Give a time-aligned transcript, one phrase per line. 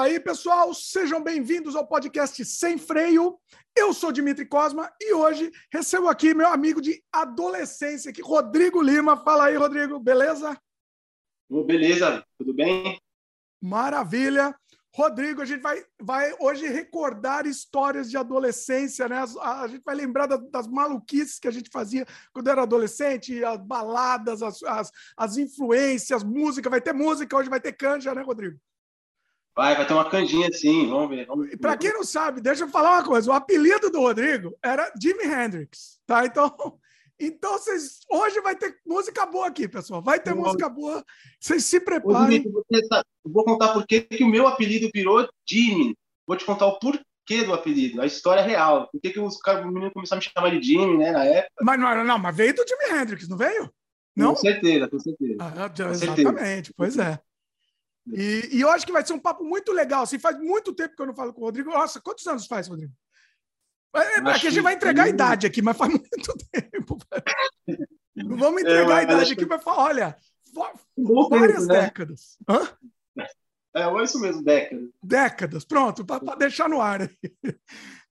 [0.00, 3.38] Fala aí, pessoal, sejam bem-vindos ao podcast Sem Freio.
[3.76, 9.14] Eu sou Dimitri Cosma e hoje recebo aqui meu amigo de adolescência, aqui, Rodrigo Lima.
[9.18, 10.58] Fala aí, Rodrigo, beleza?
[11.66, 12.98] Beleza, tudo bem?
[13.62, 14.56] Maravilha.
[14.96, 19.22] Rodrigo, a gente vai, vai hoje recordar histórias de adolescência, né?
[19.38, 23.44] A, a gente vai lembrar das, das, maluquices que a gente fazia quando era adolescente,
[23.44, 26.70] as baladas, as, as, as influências, música.
[26.70, 28.58] Vai ter música, hoje vai ter canja, né, Rodrigo?
[29.56, 31.26] Vai, vai ter uma canjinha sim, vamos ver.
[31.26, 31.48] Vamos.
[31.56, 35.24] Para quem não sabe, deixa eu falar uma coisa: o apelido do Rodrigo era Jimi
[35.24, 36.24] Hendrix, tá?
[36.24, 36.54] Então,
[37.18, 40.00] então vocês, hoje vai ter música boa aqui, pessoal.
[40.00, 41.04] Vai ter música boa.
[41.40, 42.44] Vocês se preparem.
[42.46, 45.96] Eu vou contar por que o meu apelido virou Jimmy.
[46.26, 48.88] Vou te contar o porquê do apelido, a história real.
[48.92, 51.24] Por que, que os caras, o menino começaram a me chamar de Jimmy, né, na
[51.24, 51.52] época.
[51.60, 53.68] Mas não, não, mas veio do Jimi Hendrix, não veio?
[54.16, 54.34] Não?
[54.34, 55.36] Com certeza, com certeza.
[55.40, 56.74] Ah, com exatamente, certeza.
[56.76, 57.20] pois é.
[58.12, 60.02] E, e, eu acho que vai ser um papo muito legal.
[60.02, 61.70] Assim, faz muito tempo que eu não falo com o Rodrigo.
[61.70, 62.92] Nossa, quantos anos faz, Rodrigo?
[63.94, 66.08] É, é que a gente vai entregar a idade aqui, mas faz muito
[66.52, 66.98] tempo.
[68.14, 70.16] Não vamos entregar é, a idade aqui, mas fala, olha,
[71.28, 71.80] várias tempo, né?
[71.82, 72.38] décadas.
[72.48, 72.68] Hã?
[73.74, 74.88] É, é isso mesmo, décadas.
[75.02, 77.10] Décadas, pronto, para deixar no ar.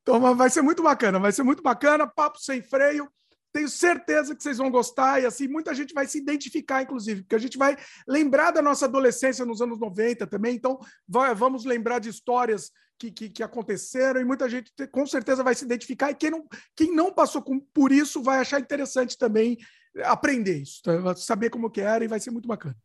[0.02, 3.10] Então vai ser muito bacana, vai ser muito bacana, papo sem freio.
[3.52, 7.36] Tenho certeza que vocês vão gostar e assim muita gente vai se identificar, inclusive, porque
[7.36, 7.76] a gente vai
[8.08, 10.56] lembrar da nossa adolescência nos anos 90 também.
[10.56, 15.44] Então, vai, vamos lembrar de histórias que, que, que, aconteceram e muita gente com certeza
[15.44, 16.12] vai se identificar.
[16.12, 19.58] E quem não, quem não passou com, por isso vai achar interessante também
[20.04, 21.16] aprender isso, tá?
[21.16, 22.76] saber como que era e vai ser muito bacana.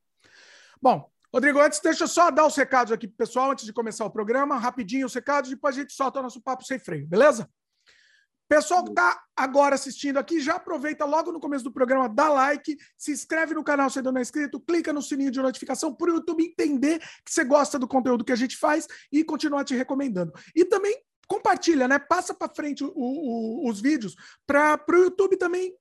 [0.81, 4.05] Bom, Rodrigo, antes deixa eu só dar os recados aqui pro pessoal antes de começar
[4.05, 7.49] o programa, rapidinho os recados, depois a gente solta o nosso papo sem freio, beleza?
[8.49, 12.77] Pessoal que está agora assistindo aqui, já aproveita logo no começo do programa, dá like,
[12.97, 16.11] se inscreve no canal se ainda não é inscrito, clica no sininho de notificação para
[16.11, 19.75] o YouTube entender que você gosta do conteúdo que a gente faz e continuar te
[19.75, 20.33] recomendando.
[20.55, 21.99] E também compartilha, né?
[21.99, 24.15] Passa para frente o, o, os vídeos
[24.47, 25.75] para o YouTube também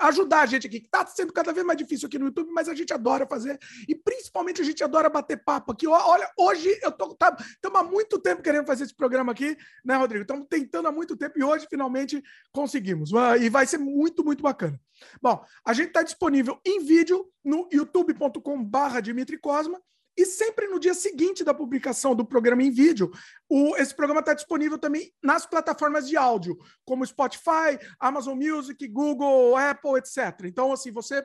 [0.00, 2.68] ajudar a gente aqui, que está sendo cada vez mais difícil aqui no YouTube, mas
[2.68, 3.58] a gente adora fazer.
[3.88, 5.86] E principalmente a gente adora bater papo aqui.
[5.86, 7.14] Olha, hoje eu tô.
[7.14, 7.36] Tá,
[7.74, 10.22] há muito tempo querendo fazer esse programa aqui, né, Rodrigo?
[10.22, 13.12] Estamos tentando há muito tempo e hoje finalmente conseguimos.
[13.14, 14.80] Ah, e vai ser muito, muito bacana.
[15.20, 19.80] Bom, a gente está disponível em vídeo no youtube.com/barra Dimitri Cosma
[20.16, 23.10] e sempre no dia seguinte da publicação do programa em vídeo,
[23.48, 29.56] o, esse programa está disponível também nas plataformas de áudio, como Spotify, Amazon Music, Google,
[29.56, 30.44] Apple, etc.
[30.44, 31.24] Então, assim, você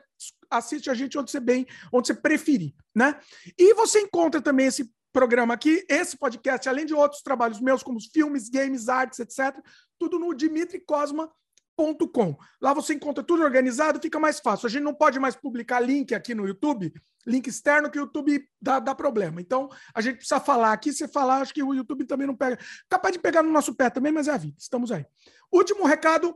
[0.50, 3.18] assiste a gente onde você bem, onde você preferir, né?
[3.58, 7.98] E você encontra também esse programa aqui, esse podcast, além de outros trabalhos meus, como
[8.00, 9.58] filmes, games, artes, etc.,
[9.98, 11.30] tudo no Dimitri Cosma
[11.76, 12.34] Com.
[12.58, 14.66] Lá você encontra tudo organizado, fica mais fácil.
[14.66, 16.90] A gente não pode mais publicar link aqui no YouTube,
[17.26, 19.42] link externo que o YouTube dá, dá problema.
[19.42, 20.90] Então, a gente precisa falar aqui.
[20.90, 22.58] Se falar, acho que o YouTube também não pega.
[22.88, 24.56] Capaz de pegar no nosso pé também, mas é a vida.
[24.58, 25.04] Estamos aí.
[25.52, 26.34] Último recado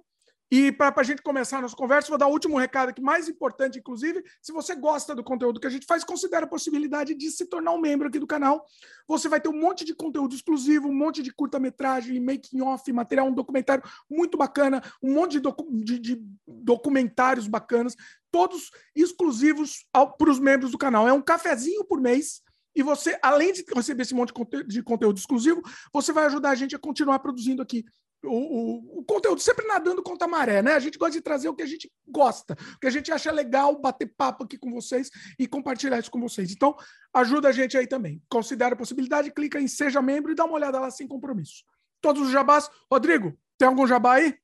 [0.51, 3.29] e para a gente começar a nossa conversa, vou dar o último recado aqui, mais
[3.29, 4.21] importante, inclusive.
[4.43, 7.71] Se você gosta do conteúdo que a gente faz, considere a possibilidade de se tornar
[7.71, 8.67] um membro aqui do canal.
[9.07, 13.35] Você vai ter um monte de conteúdo exclusivo, um monte de curta-metragem, making-off, material, um
[13.35, 17.95] documentário muito bacana, um monte de, docu de, de documentários bacanas,
[18.29, 21.07] todos exclusivos para os membros do canal.
[21.07, 22.43] É um cafezinho por mês.
[22.75, 24.33] E você, além de receber esse monte
[24.67, 25.63] de conteúdo exclusivo,
[25.93, 27.85] você vai ajudar a gente a continuar produzindo aqui
[28.25, 30.75] o, o, o, conteúdo sempre nadando contra a maré, né?
[30.75, 33.31] A gente gosta de trazer o que a gente gosta, o que a gente acha
[33.33, 36.53] legal, bater papo aqui com vocês e compartilhar isso com vocês.
[36.53, 36.77] Então,
[37.15, 38.23] ajuda a gente aí também.
[38.29, 41.65] Considere a possibilidade, clica em Seja Membro e dá uma olhada lá sem compromisso.
[42.01, 42.71] Todos os jabás.
[42.91, 44.37] Rodrigo, tem algum jabá aí?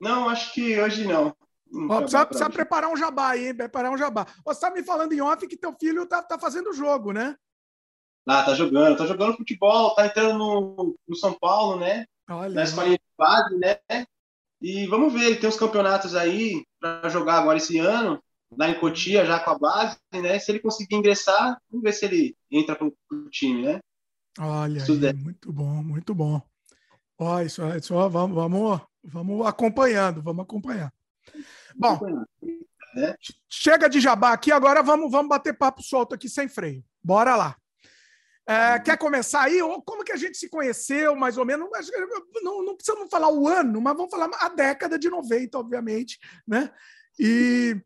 [0.00, 1.36] Não, acho que hoje não.
[1.88, 3.54] Ó, precisa, precisa preparar um jabá aí, hein?
[3.54, 4.26] Preparar um jabá.
[4.44, 7.36] Você está me falando em off que teu filho tá, tá fazendo jogo, né?
[8.26, 12.06] Ah, tá jogando, tá jogando futebol, tá entrando no, no São Paulo, né?
[12.30, 12.54] Olha.
[12.54, 13.78] Na escolinha de base, né?
[14.60, 18.22] E vamos ver, ele tem os campeonatos aí para jogar agora esse ano,
[18.56, 20.38] lá em Cotia, já com a base, né?
[20.38, 23.80] Se ele conseguir ingressar, vamos ver se ele entra pro, pro time, né?
[24.38, 26.40] Olha, aí, muito bom, muito bom.
[27.18, 30.92] Ó, isso, isso vamos, vamos, vamos acompanhando, vamos acompanhar.
[31.74, 31.98] Bom,
[32.94, 33.14] né?
[33.48, 36.84] chega de jabá aqui, agora vamos, vamos bater papo solto aqui sem freio.
[37.02, 37.56] Bora lá.
[38.46, 39.62] É, quer começar aí?
[39.62, 41.68] Ou como que a gente se conheceu, mais ou menos?
[42.42, 46.70] Não, não precisamos falar o ano, mas vamos falar a década de 90, obviamente, né?
[47.18, 47.76] E,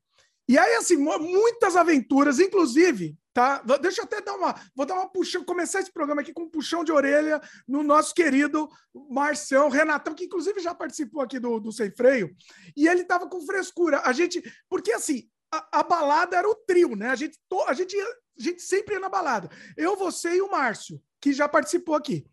[0.48, 3.62] e aí, assim, muitas aventuras, inclusive, tá?
[3.80, 4.54] Deixa eu até dar uma.
[4.74, 7.38] Vou dar uma puxão, começar esse programa aqui com um puxão de orelha
[7.68, 8.66] no nosso querido
[9.10, 12.34] Marcião Renatão, que inclusive já participou aqui do, do Sem Freio,
[12.74, 14.00] e ele estava com frescura.
[14.06, 14.42] A gente.
[14.70, 17.08] Porque assim, a, a, balada era o trio, né?
[17.08, 17.96] A gente, a, gente,
[18.38, 19.50] a gente sempre ia na balada.
[19.76, 22.26] Eu, você e o Márcio, que já participou aqui.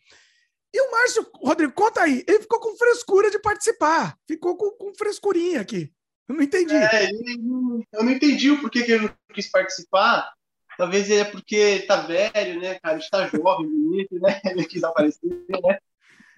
[0.73, 2.23] E o Márcio, Rodrigo, conta aí.
[2.27, 4.17] Ele ficou com frescura de participar.
[4.27, 5.93] Ficou com, com frescurinha aqui.
[6.27, 6.73] Eu não entendi.
[6.73, 10.33] É, eu não entendi o porquê que ele não quis participar.
[10.77, 12.97] Talvez é porque tá velho, né, cara?
[12.97, 14.41] Está jovem, bonito, né?
[14.45, 15.77] Ele quis aparecer, né?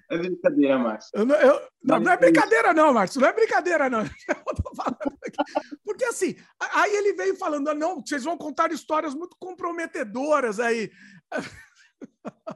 [0.10, 1.12] É brincadeira, Márcio.
[1.14, 3.22] Eu não, eu, não, não, é brincadeira, não, Márcio.
[3.22, 4.04] Não é brincadeira, não.
[5.84, 10.92] Porque assim, aí ele veio falando: ah, não, vocês vão contar histórias muito comprometedoras aí.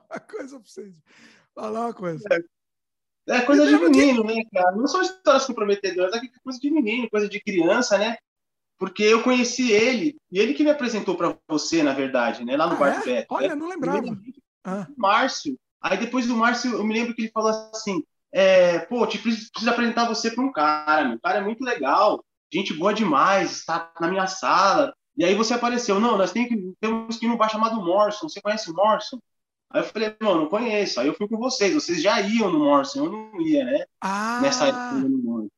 [0.10, 1.02] Uma coisa pra vocês.
[1.56, 2.24] Falar uma coisa.
[2.32, 4.36] É, é coisa de menino, que...
[4.36, 4.76] né, cara?
[4.76, 8.18] Não são histórias comprometedoras, é coisa de menino, coisa de criança, né?
[8.78, 12.56] Porque eu conheci ele, e ele que me apresentou para você, na verdade, né?
[12.56, 13.04] Lá no ah, Bar é?
[13.04, 13.28] Beto.
[13.34, 13.56] Olha, né?
[13.56, 14.18] não lembrava.
[14.64, 14.88] Ah.
[14.96, 15.60] Márcio.
[15.82, 19.52] Aí depois do Márcio, eu me lembro que ele falou assim: é, pô, te preciso,
[19.52, 21.18] preciso apresentar você para um cara, meu.
[21.18, 24.94] O cara é muito legal, gente boa demais, está na minha sala.
[25.18, 28.30] E aí você apareceu, não, nós temos que, temos que ir num bar chamado Morrison.
[28.30, 29.20] Você conhece o Morrison?
[29.70, 31.00] Aí eu falei, não, não conheço.
[31.00, 33.86] Aí eu fui com vocês, vocês já iam no Morrison, eu não ia, né?
[34.02, 34.40] Ah.
[34.42, 35.50] Nessa época.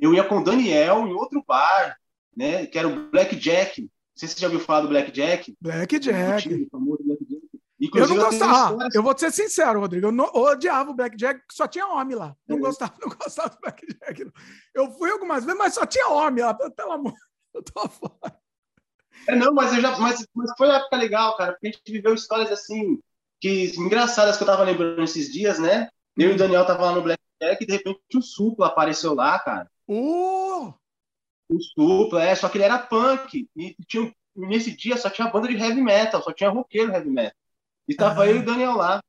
[0.00, 1.96] Eu ia com o Daniel em outro bar,
[2.36, 2.66] né?
[2.66, 3.82] Que era o Black Jack.
[3.82, 5.56] Não sei se você já ouviu falar do Black Jack.
[5.60, 6.68] Black Jack.
[7.80, 8.84] Inclusive, eu não gostava.
[8.84, 10.06] Eu, eu vou te ser sincero, Rodrigo.
[10.06, 12.34] Eu, não, eu odiava o Blackjack, só tinha homem lá.
[12.48, 12.60] Não é.
[12.60, 14.32] gostava, não gostava do Blackjack.
[14.74, 16.54] Eu fui algumas vezes, mas só tinha homem lá.
[16.54, 17.14] Pelo amor,
[17.54, 18.38] eu tô fora.
[19.28, 21.92] É, não, mas, eu já, mas, mas foi uma época legal, cara, porque a gente
[21.92, 22.98] viveu histórias assim,
[23.40, 25.88] que engraçadas que eu tava lembrando esses dias, né?
[26.16, 29.38] Eu e o Daniel tava lá no Blackjack e de repente o Supla apareceu lá,
[29.38, 29.70] cara.
[29.88, 30.72] Uh!
[31.48, 33.48] O Supla, é, só que ele era punk.
[33.56, 37.36] E tinha, nesse dia só tinha banda de heavy metal, só tinha roqueiro heavy metal.
[37.88, 38.26] E tava ah.
[38.28, 39.02] eu e o Daniel lá.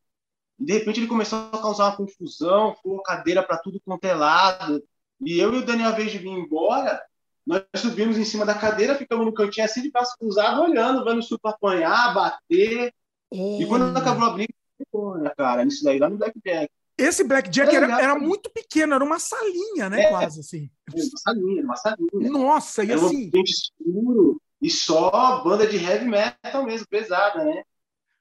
[0.60, 4.14] E de repente ele começou a causar uma confusão, ficou cadeira para tudo quanto é
[4.14, 4.84] lado.
[5.22, 7.02] E eu e o Daniel, ao invés de vir embora,
[7.46, 11.20] nós subimos em cima da cadeira, ficamos no cantinho assim de braço cruzado, olhando, vendo
[11.20, 12.94] o Supla apanhar, bater.
[13.32, 15.64] E quando acabou a briga, ficou, né, cara?
[15.64, 16.70] Nisso daí, lá no Blackjack.
[16.98, 20.02] Esse Blackjack era, era, era, muito pequeno, era uma salinha, né?
[20.02, 20.70] É, quase assim.
[20.92, 22.30] Uma salinha, uma salinha.
[22.32, 23.32] Nossa, e era assim.
[23.34, 27.64] Um escuro e só banda de heavy metal mesmo, pesada, né?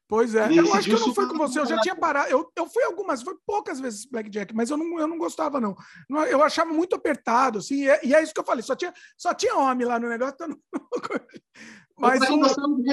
[0.09, 2.31] Pois é, eu acho que eu não fui com você, eu já tinha parado.
[2.31, 5.77] Eu, eu fui algumas, foi poucas vezes Blackjack, mas eu não, eu não gostava, não.
[6.29, 8.95] Eu achava muito apertado, assim, e é, e é isso que eu falei, só tinha,
[9.17, 10.35] só tinha homem lá no negócio.
[10.35, 10.57] Então
[11.99, 12.41] mas o,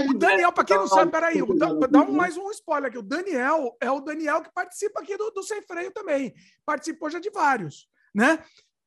[0.10, 2.98] o, Daniel, para quem não sabe, peraí, dá, dá um, mais um spoiler aqui.
[2.98, 6.34] O Daniel é o Daniel que participa aqui do, do Sem Freio também.
[6.66, 8.44] Participou já de vários, né?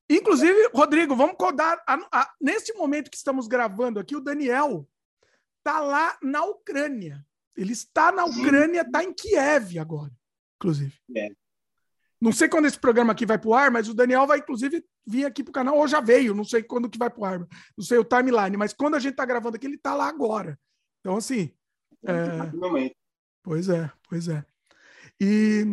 [0.09, 1.83] Inclusive, Rodrigo, vamos codar.
[1.87, 4.89] A, a, neste momento que estamos gravando aqui, o Daniel
[5.63, 7.26] tá lá na Ucrânia.
[7.57, 10.13] Ele está na Ucrânia, está em Kiev agora,
[10.57, 10.95] inclusive.
[11.17, 11.31] É.
[12.21, 14.85] Não sei quando esse programa aqui vai para o ar, mas o Daniel vai, inclusive,
[15.07, 17.25] vir aqui para o canal, ou já veio, não sei quando que vai para o
[17.25, 20.09] ar, não sei o timeline, mas quando a gente está gravando aqui, ele está lá
[20.09, 20.59] agora.
[21.01, 21.53] Então, assim.
[22.05, 22.91] É...
[23.43, 24.45] Pois é, pois é.
[25.21, 25.65] E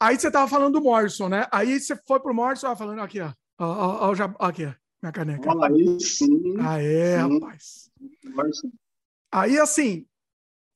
[0.00, 1.46] aí você estava falando do Morrison, né?
[1.52, 3.32] Aí você foi pro Morrison, falando aqui, ó.
[3.58, 5.50] Ó, ó, ó, aqui, ó, minha caneca.
[5.64, 6.56] Aí sim.
[6.60, 7.90] Ah, é, rapaz.
[9.30, 10.06] Aí, assim,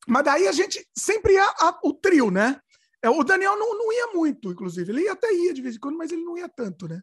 [0.07, 2.61] mas daí a gente sempre ia a, o trio, né?
[3.03, 4.91] É, o Daniel não, não ia muito, inclusive.
[4.91, 7.03] Ele até ia de vez em quando, mas ele não ia tanto, né?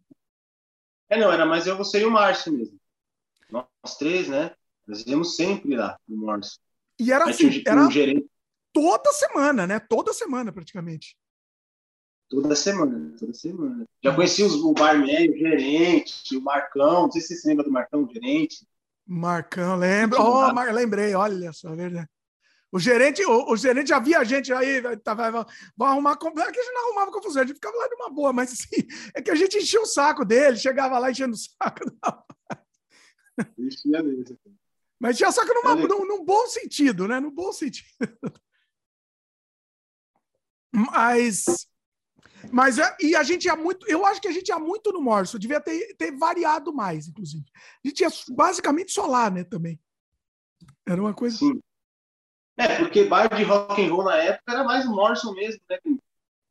[1.10, 2.80] É, não, era mais eu, você e o Márcio mesmo.
[3.50, 4.56] Nós três, né?
[4.88, 6.60] Nós íamos sempre lá no Márcio.
[7.00, 8.28] E era assim, era um gerente.
[8.72, 9.80] toda semana, né?
[9.80, 11.16] Toda semana, praticamente.
[12.30, 13.86] Toda semana, toda semana.
[14.04, 17.04] Já conheci os, o barman, o gerente, o Marcão.
[17.04, 18.66] Não sei se você lembra do Marcão, o gerente.
[19.06, 20.20] Marcão, lembro.
[20.20, 20.74] Oh, Mar...
[20.74, 22.10] lembrei, olha só, é verdade.
[22.74, 25.46] O gerente, o, o, gerente já via a gente aí, tá, vai, vai,
[25.78, 26.14] vai arrumar.
[26.14, 26.18] É
[26.52, 28.88] que a gente não arrumava confusão, a gente ficava lá de uma boa, mas assim,
[29.14, 31.82] é que a gente enchia o saco dele, chegava lá enchendo o saco.
[33.60, 34.40] Enchia mesmo.
[35.00, 35.88] Mas tinha saco numa, é.
[35.88, 37.20] num, num bom sentido, né?
[37.20, 37.88] No bom sentido.
[40.74, 41.46] Mas.
[42.52, 45.00] Mas é, e a gente ia muito, eu acho que a gente ia muito no
[45.00, 47.46] Morso, devia ter, ter variado mais, inclusive.
[47.56, 49.80] A gente ia basicamente só lá, né, também.
[50.88, 51.38] Era uma coisa.
[51.38, 51.62] Sim.
[52.58, 55.78] É, porque bar de rock and roll na época era mais o Morrison mesmo, né?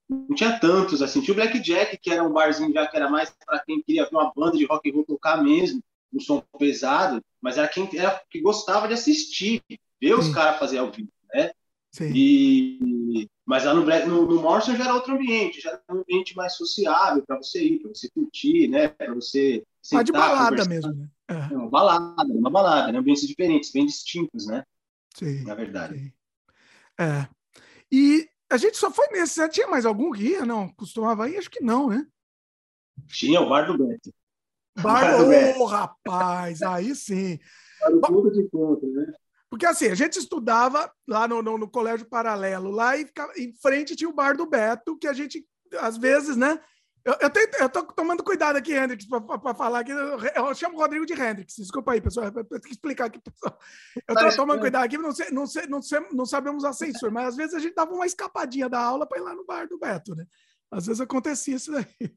[0.08, 1.20] Não tinha tantos, assim.
[1.20, 4.04] Tinha o Black Jack, que era um barzinho já que era mais para quem queria
[4.04, 5.82] ver uma banda de rock and roll tocar mesmo,
[6.12, 9.62] um som pesado, mas era quem era que gostava de assistir,
[10.00, 11.52] ver os caras fazer ao vivo, né?
[11.92, 12.10] Sim.
[12.14, 16.00] E, mas lá no, Black, no, no Morrison já era outro ambiente, já era um
[16.00, 18.88] ambiente mais sociável para você ir, para você curtir, né?
[18.88, 21.08] Para você sentar, ah, de balada mesmo, né?
[21.28, 21.54] É.
[21.54, 22.98] Uma balada, uma balada, né?
[22.98, 24.64] Ambientes diferentes, bem distintos, né?
[25.14, 25.98] Sim, na verdade.
[25.98, 26.12] Sim.
[26.98, 27.28] É.
[27.90, 29.36] E a gente só foi nesse.
[29.36, 30.44] Já tinha mais algum que ia?
[30.44, 30.68] Não?
[30.74, 31.38] Costumava ir?
[31.38, 32.06] Acho que não, né?
[33.08, 34.12] Tinha o Bar do Beto.
[34.80, 35.60] Bar, do Beto.
[35.60, 37.38] Oh, rapaz, aí sim.
[38.00, 39.12] Bom, de conta, né?
[39.50, 43.52] Porque assim, a gente estudava lá no, no, no, colégio paralelo, lá e ficava, em
[43.52, 45.46] frente tinha o bar do Beto, que a gente,
[45.78, 46.58] às vezes, né?
[47.04, 49.90] Eu, eu, tenho, eu tô tomando cuidado aqui, Hendrix, para falar aqui.
[49.90, 52.26] Eu, chamo o Rodrigo de Hendrix, desculpa aí, pessoal.
[52.26, 53.58] Eu tenho que explicar aqui, pessoal.
[54.06, 57.10] Eu tô tomando cuidado aqui, não, sei, não, sei, não, sei, não sabemos a censura,
[57.10, 59.66] mas às vezes a gente dava uma escapadinha da aula para ir lá no bar
[59.66, 60.26] do Beto, né?
[60.70, 62.14] Às vezes acontecia isso daí.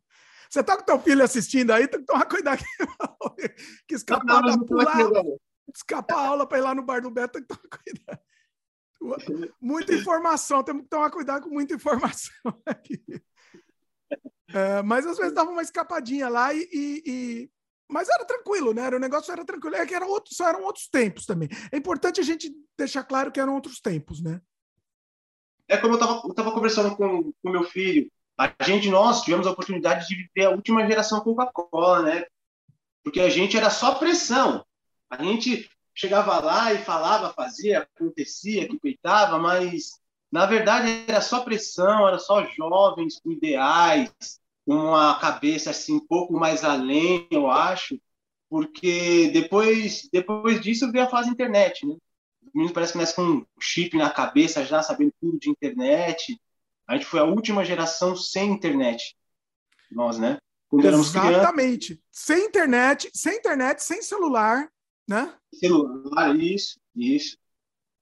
[0.49, 3.49] Você tá com teu filho assistindo aí, tem que tomar cuidado aqui,
[3.87, 4.95] que escapar da pular,
[5.73, 8.21] escapar a aula para ir lá no bar do Beto, tem que tomar cuidado.
[9.59, 12.31] Muita informação, temos que tomar cuidado com muita informação
[12.67, 13.03] aqui.
[14.53, 17.49] É, mas às vezes dava uma escapadinha lá e, e, e,
[17.89, 18.87] Mas era tranquilo, né?
[18.89, 19.75] O negócio era tranquilo.
[19.75, 21.49] É que era outro, só eram outros tempos também.
[21.71, 24.41] É importante a gente deixar claro que eram outros tempos, né?
[25.67, 28.11] É como eu estava eu tava conversando com o meu filho.
[28.37, 32.25] A gente, nós, tivemos a oportunidade de viver a última geração Coca-Cola, né?
[33.03, 34.65] Porque a gente era só pressão.
[35.09, 39.99] A gente chegava lá e falava, fazia, acontecia, que peitava, mas
[40.31, 44.11] na verdade era só pressão, era só jovens com ideais,
[44.65, 47.99] com uma cabeça assim um pouco mais além, eu acho,
[48.49, 51.95] porque depois depois disso veio a fase internet, né?
[52.41, 56.39] Os meninos parece que nascem com um chip na cabeça já sabendo tudo de internet.
[56.87, 59.15] A gente foi a última geração sem internet.
[59.91, 60.37] Nós, né?
[60.69, 62.01] Quando Exatamente.
[62.11, 64.69] Sem internet, sem internet, sem celular,
[65.07, 65.33] né?
[65.53, 67.37] Celular, isso, isso.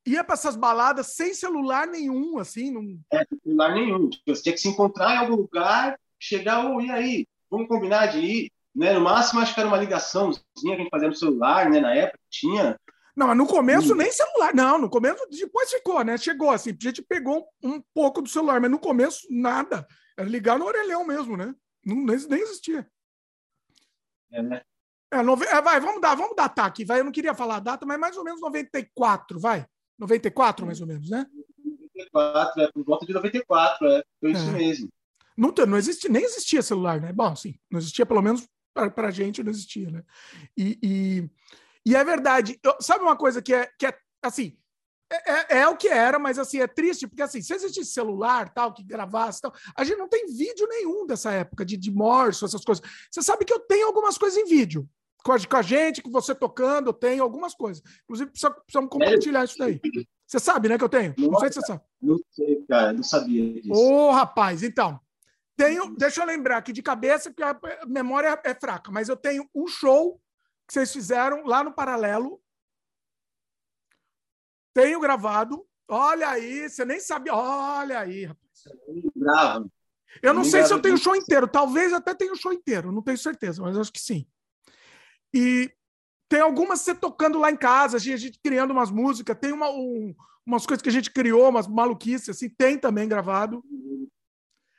[0.05, 2.99] Ia para essas baladas sem celular nenhum, assim, não.
[3.11, 4.09] É, celular nenhum.
[4.09, 7.27] Tipo, você tinha que se encontrar em algum lugar, chegar, oh, e aí?
[7.49, 8.51] Vamos combinar de ir?
[8.75, 8.93] Né?
[8.93, 11.79] No máximo, acho que era uma ligaçãozinha que a gente fazia no celular, né?
[11.79, 12.77] Na época tinha.
[13.15, 13.97] Não, mas no começo hum.
[13.97, 14.53] nem celular.
[14.53, 16.17] Não, no começo depois ficou, né?
[16.17, 19.87] Chegou assim, a gente pegou um, um pouco do celular, mas no começo nada.
[20.17, 21.53] Era ligar no orelhão mesmo, né?
[21.85, 22.87] Não, nem, nem existia.
[24.31, 24.61] É, né?
[25.11, 25.45] É, nove...
[25.45, 26.99] é, vai, vamos dar, vamos datar aqui, vai.
[26.99, 29.65] Eu não queria falar a data, mas mais ou menos 94, vai.
[29.97, 31.25] 94, mais ou menos, né?
[31.95, 34.03] 94, é, por volta de 94, é.
[34.19, 34.51] Foi isso é.
[34.51, 34.89] mesmo.
[35.37, 37.11] Não, não existia, nem existia celular, né?
[37.11, 40.03] Bom, sim, não existia, pelo menos para a gente não existia, né?
[40.57, 41.29] E, e,
[41.85, 42.59] e é verdade.
[42.63, 44.57] Eu, sabe uma coisa que é, que é assim,
[45.11, 48.51] é, é, é, o que era, mas assim, é triste, porque assim, se existisse celular,
[48.53, 52.45] tal, que gravasse, tal, a gente não tem vídeo nenhum dessa época de, de morso,
[52.45, 52.83] essas coisas.
[53.11, 54.89] Você sabe que eu tenho algumas coisas em vídeo.
[55.23, 57.81] Com a, com a gente, com você tocando, eu tenho algumas coisas.
[58.03, 59.79] Inclusive, precisa, precisamos compartilhar isso daí.
[60.27, 61.13] Você sabe, né, que eu tenho?
[61.17, 61.81] Não, não sei se você sabe.
[62.01, 63.71] Não sei, cara, não sabia disso.
[63.71, 64.99] Ô, rapaz, então.
[65.55, 69.47] Tenho, deixa eu lembrar aqui de cabeça, que a memória é fraca, mas eu tenho
[69.53, 70.19] um show
[70.67, 72.41] que vocês fizeram lá no Paralelo,
[74.73, 75.65] tenho gravado.
[75.87, 77.35] Olha aí, você nem sabia.
[77.35, 78.43] Olha aí, rapaz.
[80.21, 81.47] Eu não sei se eu tenho o show inteiro.
[81.47, 82.91] Talvez até tenha o show inteiro.
[82.91, 84.27] Não tenho certeza, mas acho que sim.
[85.33, 85.71] E
[86.29, 89.37] tem algumas você tocando lá em casa, a gente criando umas músicas.
[89.39, 92.49] Tem uma, um, umas coisas que a gente criou, umas maluquices, assim.
[92.49, 93.63] Tem também gravado.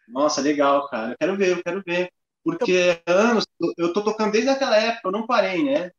[0.09, 1.13] Nossa, legal, cara.
[1.13, 2.13] Eu quero ver, eu quero ver.
[2.43, 3.47] Porque anos,
[3.79, 5.91] eu tô tocando desde aquela época, eu não parei, né?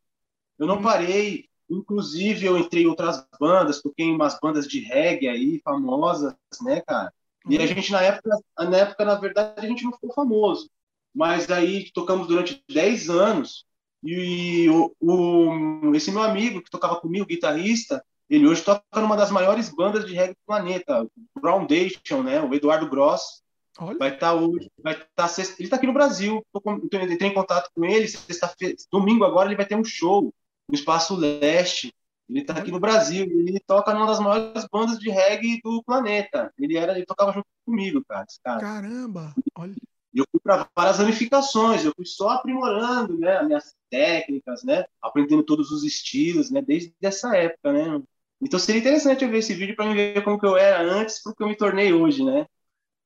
[0.58, 0.82] Eu não hum.
[0.82, 1.48] parei.
[1.68, 6.32] Inclusive, eu entrei em outras bandas, toquei em umas bandas de reggae aí, famosas,
[6.62, 7.12] né, cara?
[7.48, 7.66] E a uhum.
[7.66, 10.70] gente, na época, na época, na verdade, a gente não ficou famoso.
[11.14, 13.64] Mas aí tocamos durante 10 anos.
[14.02, 19.30] E o, o, esse meu amigo que tocava comigo, guitarrista, ele hoje toca numa das
[19.30, 21.06] maiores bandas de reggae do planeta,
[21.40, 22.40] Groundation, né?
[22.40, 23.42] O Eduardo Gross.
[23.78, 23.98] Olha.
[23.98, 26.44] Vai estar tá hoje, vai estar tá sexta, ele está aqui no Brasil.
[26.54, 30.32] Eu entrei em contato com ele, sexta-feira, domingo agora ele vai ter um show
[30.68, 31.92] no Espaço Leste.
[32.28, 36.52] Ele está aqui no Brasil, ele toca numa das maiores bandas de reggae do planeta.
[36.58, 38.26] Ele era, ele tocava junto comigo, cara.
[38.42, 38.60] cara.
[38.60, 39.32] Caramba!
[39.54, 39.74] Olha.
[40.16, 45.42] Eu fui para várias ramificações, eu fui só aprimorando, né, as minhas técnicas, né, aprendendo
[45.42, 48.02] todos os estilos, né, desde essa época, né.
[48.40, 51.34] Então seria interessante eu ver esse vídeo para ver como que eu era antes, para
[51.34, 52.46] que eu me tornei hoje, né.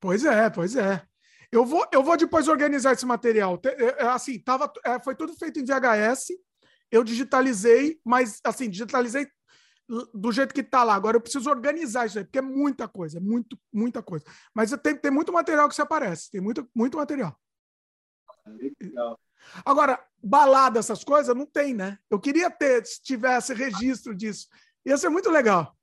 [0.00, 1.02] Pois é, pois é.
[1.52, 3.60] Eu vou, eu vou depois organizar esse material.
[3.64, 6.28] É, é, assim, tava, é, foi tudo feito em VHS
[6.90, 9.26] eu digitalizei, mas assim, digitalizei
[10.14, 10.94] do jeito que está lá.
[10.94, 14.24] Agora eu preciso organizar isso aí, porque é muita coisa, é muito, muita coisa.
[14.54, 17.36] Mas tem, tem muito material que se aparece, tem muito, muito material.
[18.80, 19.18] Legal.
[19.64, 21.98] Agora, balada, essas coisas, não tem, né?
[22.10, 24.48] Eu queria ter, se tivesse registro disso.
[24.84, 25.76] Ia ser muito legal.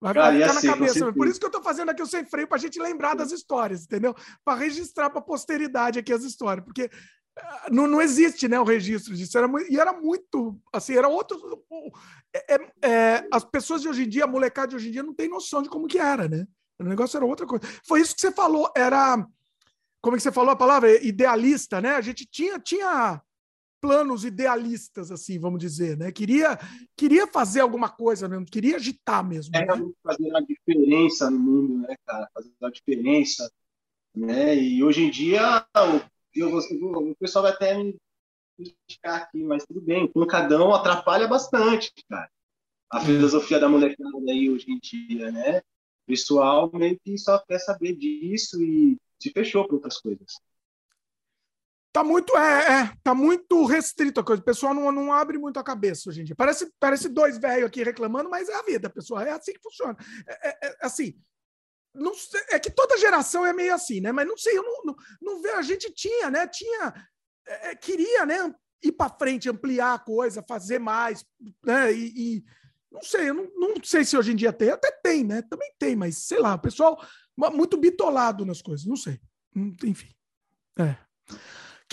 [0.00, 1.12] Vai, Cara, ficar na assim, cabeça.
[1.12, 3.32] Por isso que eu estou fazendo aqui o sem freio, para a gente lembrar das
[3.32, 4.14] histórias, entendeu?
[4.44, 6.64] Para registrar para a posteridade aqui as histórias.
[6.64, 6.90] Porque
[7.70, 9.36] não, não existe né, o registro disso.
[9.36, 10.58] Era muito, e era muito.
[10.72, 11.64] Assim, era outro.
[12.32, 15.02] É, é, é, as pessoas de hoje em dia, a molecada de hoje em dia,
[15.02, 16.46] não tem noção de como que era, né?
[16.78, 17.64] O negócio era outra coisa.
[17.86, 19.16] Foi isso que você falou, era.
[20.00, 21.02] Como é que você falou a palavra?
[21.04, 21.96] Idealista, né?
[21.96, 22.58] A gente tinha.
[22.58, 23.20] tinha
[23.80, 26.10] planos idealistas, assim, vamos dizer, né?
[26.10, 26.58] Queria,
[26.96, 29.54] queria fazer alguma coisa mesmo, queria agitar mesmo.
[29.54, 29.90] É, né?
[30.02, 32.26] fazer uma diferença no mundo, né, cara?
[32.32, 33.52] Fazer uma diferença,
[34.14, 34.56] né?
[34.56, 35.66] E hoje em dia,
[36.34, 37.96] eu, eu, o pessoal vai até me
[38.56, 42.30] criticar aqui, mas tudo bem, o pancadão atrapalha bastante, cara.
[42.90, 45.58] A filosofia da molecada aí hoje em dia, né?
[45.58, 50.38] O pessoal meio que só quer saber disso e se fechou para outras coisas.
[51.94, 54.42] Tá muito, é, é, tá muito restrito a coisa.
[54.42, 56.34] O pessoal não, não abre muito a cabeça hoje em dia.
[56.34, 59.22] Parece, parece dois velhos aqui reclamando, mas é a vida, pessoal.
[59.22, 59.96] É assim que funciona.
[60.26, 61.14] É, é, é assim,
[61.94, 64.10] não sei, é que toda geração é meio assim, né?
[64.10, 65.56] Mas não sei, eu não, não, não vejo.
[65.56, 66.46] A gente tinha, né?
[66.46, 66.94] Tinha,
[67.46, 68.54] é, é queria, né?
[68.82, 71.24] Ir para frente, ampliar a coisa, fazer mais,
[71.64, 71.92] né?
[71.92, 72.44] E, e
[72.90, 74.70] não sei, eu não, não sei se hoje em dia tem.
[74.70, 75.42] Até tem, né?
[75.42, 77.00] Também tem, mas sei lá, o pessoal
[77.36, 79.20] muito bitolado nas coisas, não sei.
[79.56, 80.12] Hum, enfim.
[80.78, 80.96] É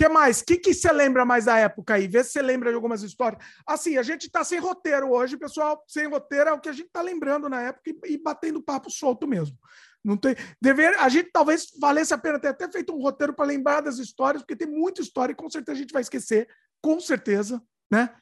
[0.02, 0.42] que mais?
[0.42, 2.08] O que, que você lembra mais da época aí?
[2.08, 3.44] Vê se você lembra de algumas histórias.
[3.68, 5.84] Assim, a gente está sem roteiro hoje, pessoal.
[5.88, 8.90] Sem roteiro é o que a gente está lembrando na época e, e, batendo papo
[8.90, 9.56] solto mesmo.
[10.04, 10.98] Não tem dever.
[11.00, 14.42] A gente talvez valesse a pena ter até feito um roteiro para lembrar das histórias,
[14.42, 16.48] porque tem muita história e com certeza a gente vai esquecer,
[16.82, 18.14] com certeza, né?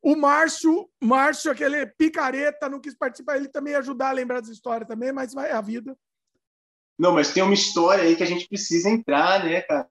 [0.00, 4.48] O Márcio, Márcio, aquele picareta, não quis participar, ele também ia ajudar a lembrar das
[4.48, 5.96] histórias também, mas vai é a vida.
[6.98, 9.88] Não, mas tem uma história aí que a gente precisa entrar, né, cara?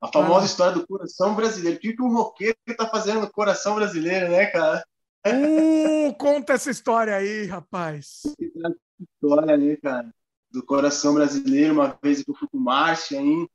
[0.00, 0.46] A famosa ah.
[0.46, 1.76] história do coração brasileiro.
[1.76, 4.84] O que, que um roqueiro está fazendo no coração brasileiro, né, cara?
[5.26, 8.22] Uh, conta essa história aí, rapaz.
[8.98, 10.12] História, né, cara?
[10.50, 13.48] Do coração brasileiro, uma vez que eu fui com o Márcio aí,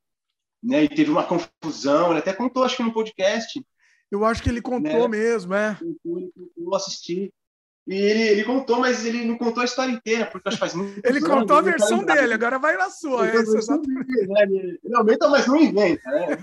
[0.61, 0.83] né?
[0.83, 2.11] E teve uma confusão.
[2.11, 3.65] Ele até contou, acho que no podcast.
[4.11, 5.17] Eu acho que ele contou né?
[5.17, 5.77] mesmo, é.
[6.03, 7.33] Contou, assisti.
[7.85, 10.73] E ele, ele contou, mas ele não contou a história inteira, porque acho que faz
[10.73, 13.27] muito Ele contou a versão dele, agora vai na sua.
[13.27, 14.27] É isso, exatamente.
[14.27, 14.43] Né?
[14.83, 16.37] Ele aumenta, mas não inventa, né?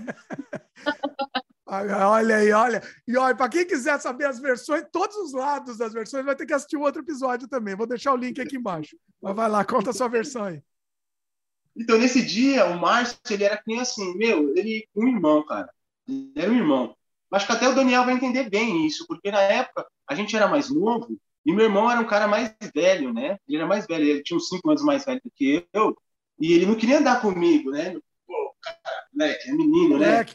[1.73, 2.83] Olha aí, olha.
[3.07, 6.45] E olha, para quem quiser saber as versões, todos os lados das versões, vai ter
[6.45, 7.77] que assistir um outro episódio também.
[7.77, 8.97] Vou deixar o link aqui embaixo.
[9.23, 10.61] Mas vai lá, conta a sua versão aí.
[11.77, 15.73] Então, nesse dia, o Márcio, ele era quem assim, meu, ele um irmão, cara.
[16.09, 16.97] Ele era um irmão.
[17.31, 20.49] Acho que até o Daniel vai entender bem isso, porque na época a gente era
[20.49, 23.39] mais novo e meu irmão era um cara mais velho, né?
[23.47, 25.97] Ele era mais velho, ele tinha uns cinco anos mais velho do que eu.
[26.41, 27.95] E ele não queria andar comigo, né?
[28.27, 30.25] Pô, cara, moleque, é menino, né?
[30.25, 30.35] moleque.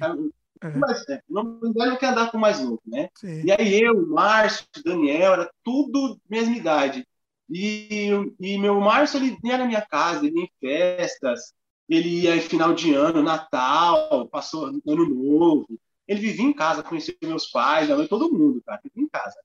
[0.73, 0.82] Uhum.
[1.10, 3.10] É, não, não quer andar com mais novo, né?
[3.15, 3.43] Sim.
[3.43, 7.08] E aí eu, Márcio, Daniel, era tudo mesma idade.
[7.49, 11.54] E, e meu Márcio, ele ia na minha casa, ele ia em festas,
[11.88, 15.67] ele ia em final de ano, Natal, passou ano novo.
[16.08, 19.36] Ele vivia em casa, conhecia meus pais, todo mundo, cara, vivia em casa.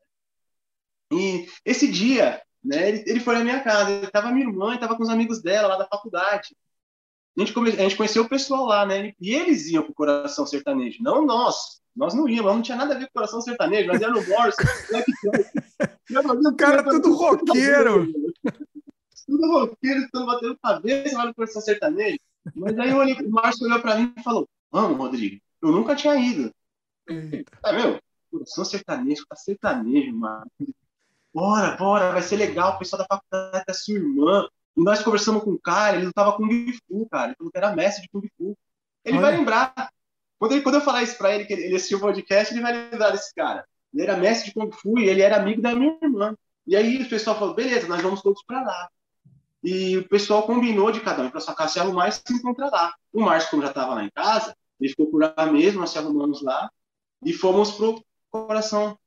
[1.12, 1.18] Né?
[1.18, 4.96] E esse dia, né, ele, ele foi na minha casa, ele tava minha irmã, estava
[4.96, 6.54] com os amigos dela lá da faculdade.
[7.36, 9.12] A gente, come, a gente conheceu o pessoal lá, né?
[9.20, 11.80] E eles iam pro Coração Sertanejo, não nós.
[11.94, 14.54] Nós não íamos, não tinha nada a ver com Coração Sertanejo, nós íamos no Morris,
[16.46, 18.12] O cara tudo roqueiro.
[19.26, 22.18] Tudo roqueiro, estão batendo cabeça lá no Coração Sertanejo.
[22.54, 26.52] Mas aí o Márcio olhou para mim e falou: Vamos, Rodrigo, eu nunca tinha ido.
[27.60, 30.46] Tá, meu, Coração Sertanejo, tá sertanejo, mano
[31.32, 34.48] bora, bora, vai ser legal, o pessoal da faculdade é sua irmã.
[34.80, 37.58] E nós conversamos com o cara, ele lutava com Kung Fu, cara, ele falou que
[37.58, 38.56] era mestre de Kung Fu.
[39.04, 39.26] Ele Olha.
[39.26, 39.90] vai lembrar.
[40.38, 42.62] Quando, ele, quando eu falar isso pra ele, que ele, ele assistiu o podcast, ele
[42.62, 43.62] vai lembrar desse cara.
[43.92, 46.34] Ele era mestre de Kung Fu e ele era amigo da minha irmã.
[46.66, 48.88] E aí o pessoal falou, beleza, nós vamos todos para lá.
[49.62, 52.70] E o pessoal combinou de cada um para sua casa se arrumar e se encontrar
[52.70, 52.94] lá.
[53.12, 55.98] O Márcio, como já estava lá em casa, ele ficou por lá mesmo, nós se
[55.98, 56.70] arrumamos lá
[57.22, 58.98] e fomos pro coração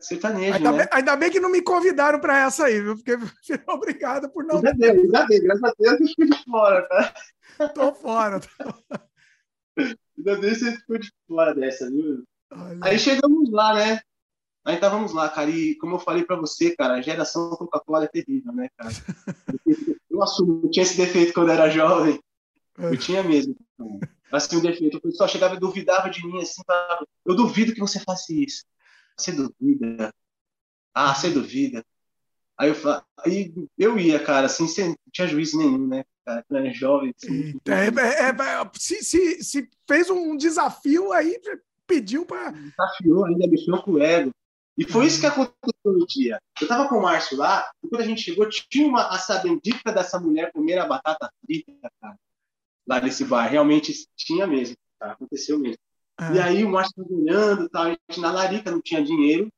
[0.00, 0.78] sertanejo, ainda, né?
[0.78, 2.96] bem, ainda bem que não me convidaram para essa aí, viu?
[2.96, 3.12] Porque
[3.68, 4.60] obrigado por não.
[4.60, 7.14] Já deu, já deu, graças a Deus eu fui de fora, tá?
[7.74, 8.40] Tô fora.
[9.76, 12.24] Ainda bem que você ficou de fora dessa, viu?
[12.52, 12.78] Olha.
[12.82, 14.00] Aí chegamos lá, né?
[14.64, 18.08] Aí estávamos lá, cara, e como eu falei para você, cara, a geração Coca-Cola é
[18.08, 18.90] terrível, né, cara?
[20.10, 22.20] Eu assumo, eu tinha esse defeito quando eu era jovem.
[22.76, 23.56] Eu tinha mesmo.
[24.30, 24.98] Assim, um defeito.
[24.98, 28.64] O pessoal chegava e duvidava de mim, assim, falava, eu duvido que você faça isso.
[29.20, 30.14] Você duvida?
[30.94, 31.84] Ah, você duvida?
[32.58, 32.76] Aí eu,
[33.18, 36.04] aí eu ia, cara, assim, sem, não tinha juízo nenhum, né?
[36.26, 37.14] Cara, eu era jovem.
[37.16, 41.40] Assim, é, é, é, se, se, se fez um desafio, aí
[41.86, 42.50] pediu para.
[42.50, 44.30] Desafiou, ainda mexeu com o ego.
[44.76, 45.32] E foi isso que uhum.
[45.32, 46.40] aconteceu no dia.
[46.60, 49.92] Eu tava com o Márcio lá, e quando a gente chegou, tinha uma essa bendita
[49.92, 52.16] dessa mulher comer a batata frita, cara,
[52.86, 53.46] lá nesse bar.
[53.46, 55.12] Realmente tinha mesmo, tá?
[55.12, 55.78] aconteceu mesmo.
[56.34, 56.42] E é.
[56.42, 59.50] aí o Márcio olhando, tal, a gente na larica não tinha dinheiro,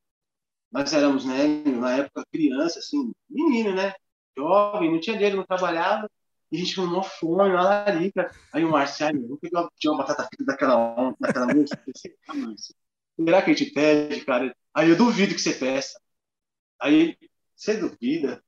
[0.70, 3.92] nós éramos, né, na época criança, assim, menino, né,
[4.36, 6.08] jovem, não tinha dinheiro, não trabalhava,
[6.50, 8.30] e a gente com uma fome na larica.
[8.52, 11.82] Aí o Márcio, ai, vamos pegar uma batata frita daquela, daquela moça.
[11.86, 14.54] Eu será que a gente pede, cara?
[14.74, 15.98] Aí eu duvido que você peça.
[16.78, 17.16] Aí,
[17.56, 18.42] você duvida?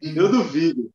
[0.00, 0.92] Eu duvido.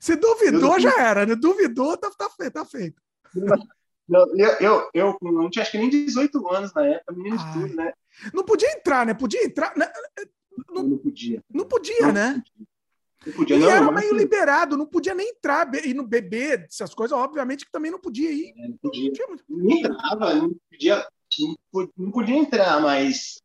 [0.00, 1.36] Se duvidou, já era, né?
[1.36, 2.52] Duvidou, tá, tá feito.
[2.52, 3.00] Tá feito.
[4.08, 7.52] Não, eu, eu, eu não tinha acho que nem 18 anos na época, menino de
[7.52, 7.92] tudo, né?
[8.32, 9.14] Não podia entrar, né?
[9.14, 9.72] Podia entrar.
[9.76, 9.90] Né?
[10.70, 11.42] Não, não podia.
[11.50, 12.42] Não podia, não, né?
[13.24, 16.92] Não podia, e não, era meio liberado, não podia nem entrar e no beber, essas
[16.92, 18.52] coisas, obviamente que também não podia ir.
[18.56, 19.12] É, não podia.
[19.48, 21.06] Não, entrava, não podia,
[21.96, 23.40] não podia entrar, mas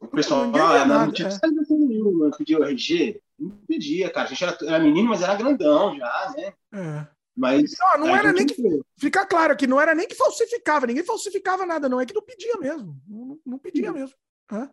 [0.00, 1.48] o pessoal não, ah, não, não tinha é.
[1.70, 4.26] nenhuma, não podia o RG, não pedia, cara.
[4.26, 6.52] A gente era, era menino, mas era grandão já, né?
[6.72, 7.13] É.
[7.36, 8.54] Mas não, não era nem que.
[8.96, 12.00] Fica claro que não era nem que falsificava, ninguém falsificava nada, não.
[12.00, 13.00] É que não pedia mesmo.
[13.08, 14.14] Não, não pedia mesmo.
[14.50, 14.70] Hã?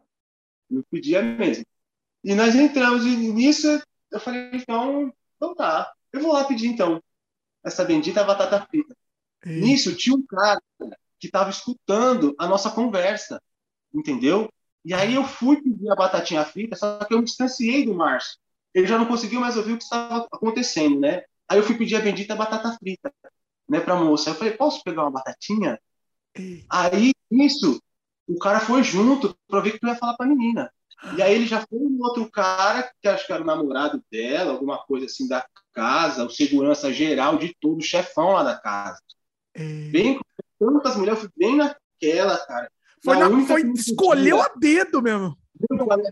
[0.70, 1.66] Não pedia mesmo.
[2.24, 5.92] E nós entramos e nisso eu falei, então, então tá.
[6.14, 7.02] Eu vou lá pedir então
[7.64, 8.96] essa bendita batata frita.
[9.46, 9.62] Ei.
[9.62, 10.62] Nisso tinha um cara
[11.20, 13.42] que estava escutando a nossa conversa,
[13.94, 14.52] entendeu?
[14.84, 18.38] E aí eu fui pedir a batatinha frita, só que eu me distanciei do Márcio.
[18.74, 21.24] Ele já não conseguiu mais ouvir o que estava acontecendo, né?
[21.52, 23.14] Aí eu fui pedir a bendita batata frita,
[23.68, 24.30] né, pra moça.
[24.30, 25.78] Eu falei, posso pegar uma batatinha?
[26.70, 27.84] Aí, isso,
[28.26, 30.72] o cara foi junto pra ver o que tu ia falar pra menina.
[31.18, 34.54] E aí ele já foi um outro cara, que acho que era o namorado dela,
[34.54, 39.02] alguma coisa assim da casa, o segurança geral de todo, o chefão lá da casa.
[39.92, 40.18] Bem,
[40.58, 42.72] tantas mulheres, eu fui bem naquela, cara.
[43.04, 45.38] Foi, na, foi escolheu a dedo mesmo.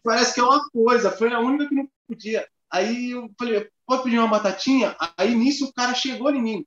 [0.04, 2.46] Parece que é uma coisa, foi a única que não podia.
[2.72, 4.96] Aí eu falei, pode pedir uma batatinha?
[5.18, 6.66] Aí nisso o cara chegou em mim.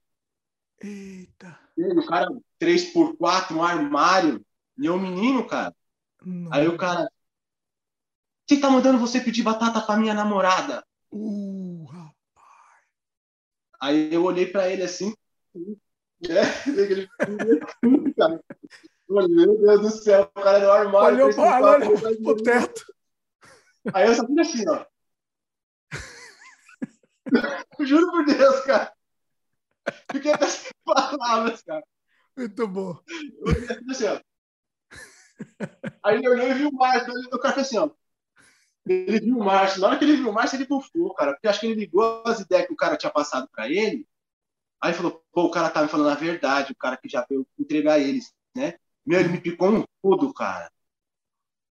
[0.80, 1.58] Eita.
[1.76, 2.28] O cara,
[2.60, 4.44] 3x4, um armário.
[4.78, 5.74] E é um menino, cara.
[6.24, 6.52] Não.
[6.52, 7.08] Aí o cara.
[8.46, 10.84] Quem tá mandando você pedir batata pra minha namorada?
[11.10, 12.84] Uh, rapaz.
[13.80, 15.14] Aí eu olhei pra ele assim.
[16.28, 17.08] É, ele,
[18.16, 18.42] cara.
[19.08, 21.26] Meu Deus do céu, o cara do armário.
[21.26, 22.84] Olhou, olhou pro teto.
[23.92, 24.84] Aí eu só fiz assim, ó.
[27.80, 28.92] Juro por Deus, cara.
[30.10, 31.84] Fiquei até sem palavras, cara.
[32.36, 32.98] Muito bom.
[33.08, 34.20] Eu assim, ó.
[36.04, 37.12] Aí ele olhou e viu o Márcio.
[37.32, 37.90] O cara fez assim, ó.
[38.86, 39.80] Ele viu o Márcio.
[39.80, 41.32] Na hora que ele viu o Márcio, ele bufou, cara.
[41.32, 44.06] Porque acho que ele ligou as ideias que o cara tinha passado pra ele.
[44.80, 47.46] Aí falou, pô, o cara tá me falando a verdade, o cara que já veio
[47.56, 48.74] entregar eles, né?
[49.06, 50.70] Meu, ele me picou um rodo, cara.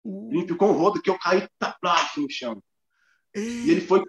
[0.04, 2.62] Ele me picou um rodo que eu caí taplaço no chão.
[3.34, 4.04] E ele foi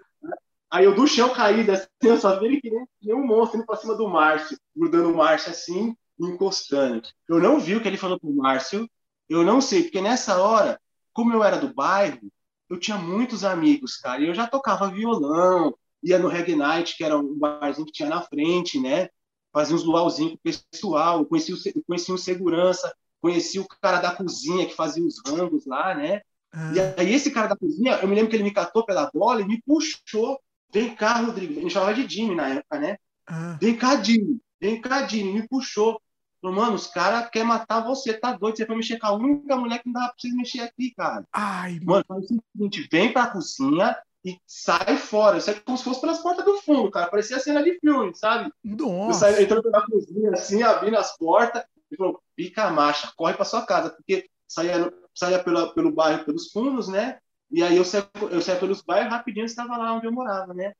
[0.72, 3.66] Aí eu do chão caído, assim, eu só vi ele que nem, um monstro indo
[3.66, 7.06] pra cima do Márcio, grudando o Márcio assim, encostando.
[7.28, 8.88] Eu não vi o que ele falou pro Márcio,
[9.28, 10.80] eu não sei, porque nessa hora,
[11.12, 12.32] como eu era do bairro,
[12.70, 17.04] eu tinha muitos amigos, cara, e eu já tocava violão, ia no Reggae Night, que
[17.04, 19.10] era um barzinho que tinha na frente, né?
[19.52, 24.16] Fazia uns luauzinhos com o pessoal, conhecia o, conhecia o segurança, conhecia o cara da
[24.16, 26.22] cozinha que fazia os rangos lá, né?
[26.50, 26.72] Ah.
[26.74, 29.42] E aí esse cara da cozinha, eu me lembro que ele me catou pela bola
[29.42, 30.40] e me puxou
[30.72, 31.60] Vem cá, Rodrigo.
[31.60, 32.96] Ele chamava de Jimmy na época, né?
[33.26, 33.58] Ah.
[33.60, 34.40] Vem cá, Jimmy.
[34.60, 35.34] Vem cá, Jimmy.
[35.34, 36.00] Me puxou.
[36.40, 38.56] Falou, mano, os caras querem matar você, tá doido?
[38.56, 41.24] Você foi mexer com a única mulher que não dava pra vocês mexer aqui, cara.
[41.32, 45.38] Ai, mano, faz o seguinte: vem pra cozinha e sai fora.
[45.38, 47.08] Isso é como se fosse pelas portas do fundo, cara.
[47.08, 48.52] Parecia cena de filme, sabe?
[48.64, 49.28] Nossa.
[49.28, 51.62] Eu saí entrando pela cozinha, assim, abrindo as portas.
[51.90, 53.90] E falou: pica a marcha, corre pra sua casa.
[53.90, 57.18] Porque saía, saía pela, pelo bairro, pelos fundos, né?
[57.52, 60.72] E aí eu saí, eu saí pelos bairros rapidinho, estava lá onde eu morava, né?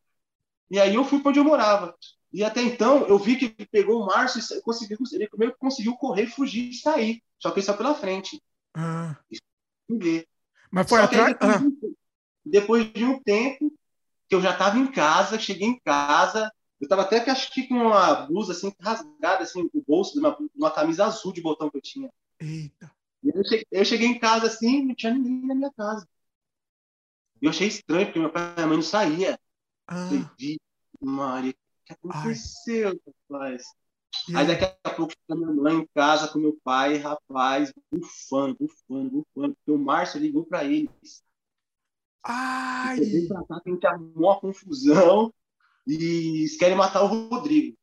[0.70, 1.94] E aí eu fui para onde eu morava.
[2.32, 5.58] E até então eu vi que ele pegou o Márcio e conseguiu, ele meio que
[5.58, 7.22] conseguiu correr, fugir e sair.
[7.38, 8.42] Só que ele saiu pela frente.
[8.74, 9.16] Ah.
[10.70, 11.32] Mas foi atrás.
[11.32, 11.88] Depois, ah.
[12.44, 13.70] depois de um tempo
[14.26, 17.68] que eu já estava em casa, cheguei em casa, eu estava até que acho que
[17.68, 21.68] com uma blusa assim rasgada assim, o bolso de uma, uma camisa azul de botão
[21.68, 22.10] que eu tinha.
[22.40, 22.90] Eita.
[23.22, 26.08] Eu cheguei, eu cheguei, em casa assim, não tinha ninguém na minha casa.
[27.42, 29.38] Eu achei estranho, porque meu pai e minha mãe não saía.
[29.88, 30.06] Ah.
[30.06, 30.60] Falei,
[31.00, 33.12] Maria, o que aconteceu, Ai.
[33.28, 33.64] rapaz?
[34.28, 38.56] E aí daqui a pouco a minha mãe em casa com meu pai, rapaz, bufando,
[38.60, 41.24] bufando, bufando, porque o Márcio ligou para eles.
[42.22, 43.00] Ai!
[43.00, 45.34] Vem pra cá que a gente arrumou uma confusão
[45.84, 47.76] e eles querem matar o Rodrigo.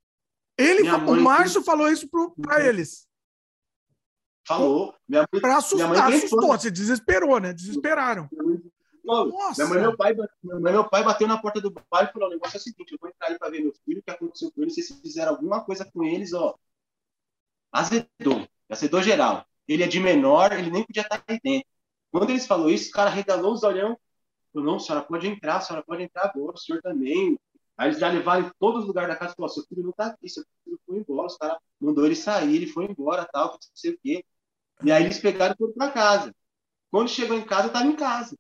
[0.58, 2.08] Ele, o Márcio falou isso
[2.42, 3.10] para eles.
[4.48, 4.96] Falou.
[5.08, 7.54] Minha mãe, pra assustar, minha mãe assustou, você desesperou, né?
[7.54, 8.28] Desesperaram.
[8.32, 8.49] Minha
[9.10, 9.64] mãe nossa.
[9.64, 12.28] Minha mãe, meu pai, minha mãe, meu pai bateu na porta do bar e falou:
[12.30, 14.12] o negócio é o seguinte, eu vou entrar ali para ver meu filho, o que
[14.12, 16.56] aconteceu com ele, se vocês fizeram alguma coisa com eles, ó.
[17.72, 19.46] Azedou, azedou geral.
[19.68, 21.68] Ele é de menor, ele nem podia estar aí dentro.
[22.12, 23.98] Quando eles falou isso, o cara regalou os olhão.
[24.52, 27.38] Falou, não, a senhora pode entrar, a senhora pode entrar agora, o senhor também.
[27.78, 29.92] Aí eles já levaram em todos os lugares da casa e falaram, seu filho não
[29.92, 33.52] tá aqui, seu filho foi embora, os caras mandou ele sair, ele foi embora, tal,
[33.52, 34.26] não sei o quê.
[34.84, 36.36] E aí eles pegaram e foram para casa.
[36.92, 38.36] Quando chegou em casa, eu tava em casa.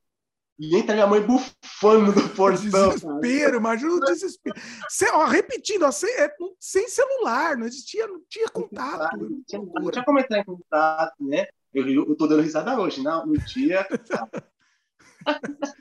[0.59, 2.89] E entra minha mãe bufando do portão.
[2.89, 4.59] Desespero, imagina o desespero.
[4.89, 9.17] Sem, ó, repetindo, ó, sem, é, sem, celular, não existia, não tinha contato.
[9.17, 11.47] Não tinha, não tinha como entrar em contato, né?
[11.73, 13.87] Eu, eu tô dando risada hoje, não, no dia.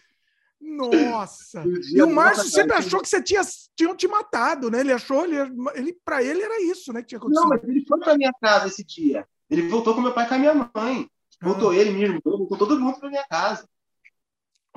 [0.60, 1.64] Nossa!
[1.92, 3.42] E o Márcio sempre achou que você tinha
[3.74, 4.80] tinham te matado, né?
[4.80, 5.36] Ele achou, ele,
[5.74, 7.00] ele para ele era isso, né?
[7.00, 7.42] Que tinha acontecido.
[7.42, 9.26] Não, mas ele foi para minha casa esse dia.
[9.50, 11.08] Ele voltou com meu pai e com a minha mãe.
[11.40, 11.76] Voltou ah.
[11.76, 13.68] ele, minha irmã, voltou todo mundo para minha casa.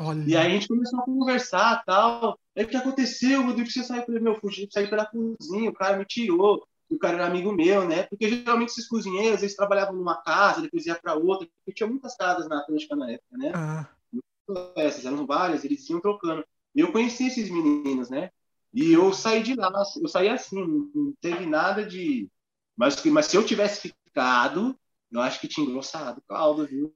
[0.03, 0.23] Olha.
[0.27, 2.37] E aí a gente começou a conversar tal.
[2.55, 3.69] Aí o que aconteceu, Rodrigo?
[3.69, 6.65] Você saiu pelo meu fugi, saí pela cozinha, o cara me tirou.
[6.89, 8.03] O cara era amigo meu, né?
[8.03, 12.17] Porque geralmente esses cozinheiros, eles trabalhavam numa casa, depois ia para outra, porque tinha muitas
[12.17, 13.51] casas na Atlântica na época, né?
[13.55, 13.87] Ah.
[14.75, 16.43] Essas eram várias, eles iam trocando.
[16.75, 18.29] E eu conheci esses meninos, né?
[18.73, 22.29] E eu saí de lá, eu saí assim, não teve nada de.
[22.75, 24.77] Mas, mas se eu tivesse ficado,
[25.11, 26.93] eu acho que tinha engrossado caldo, viu?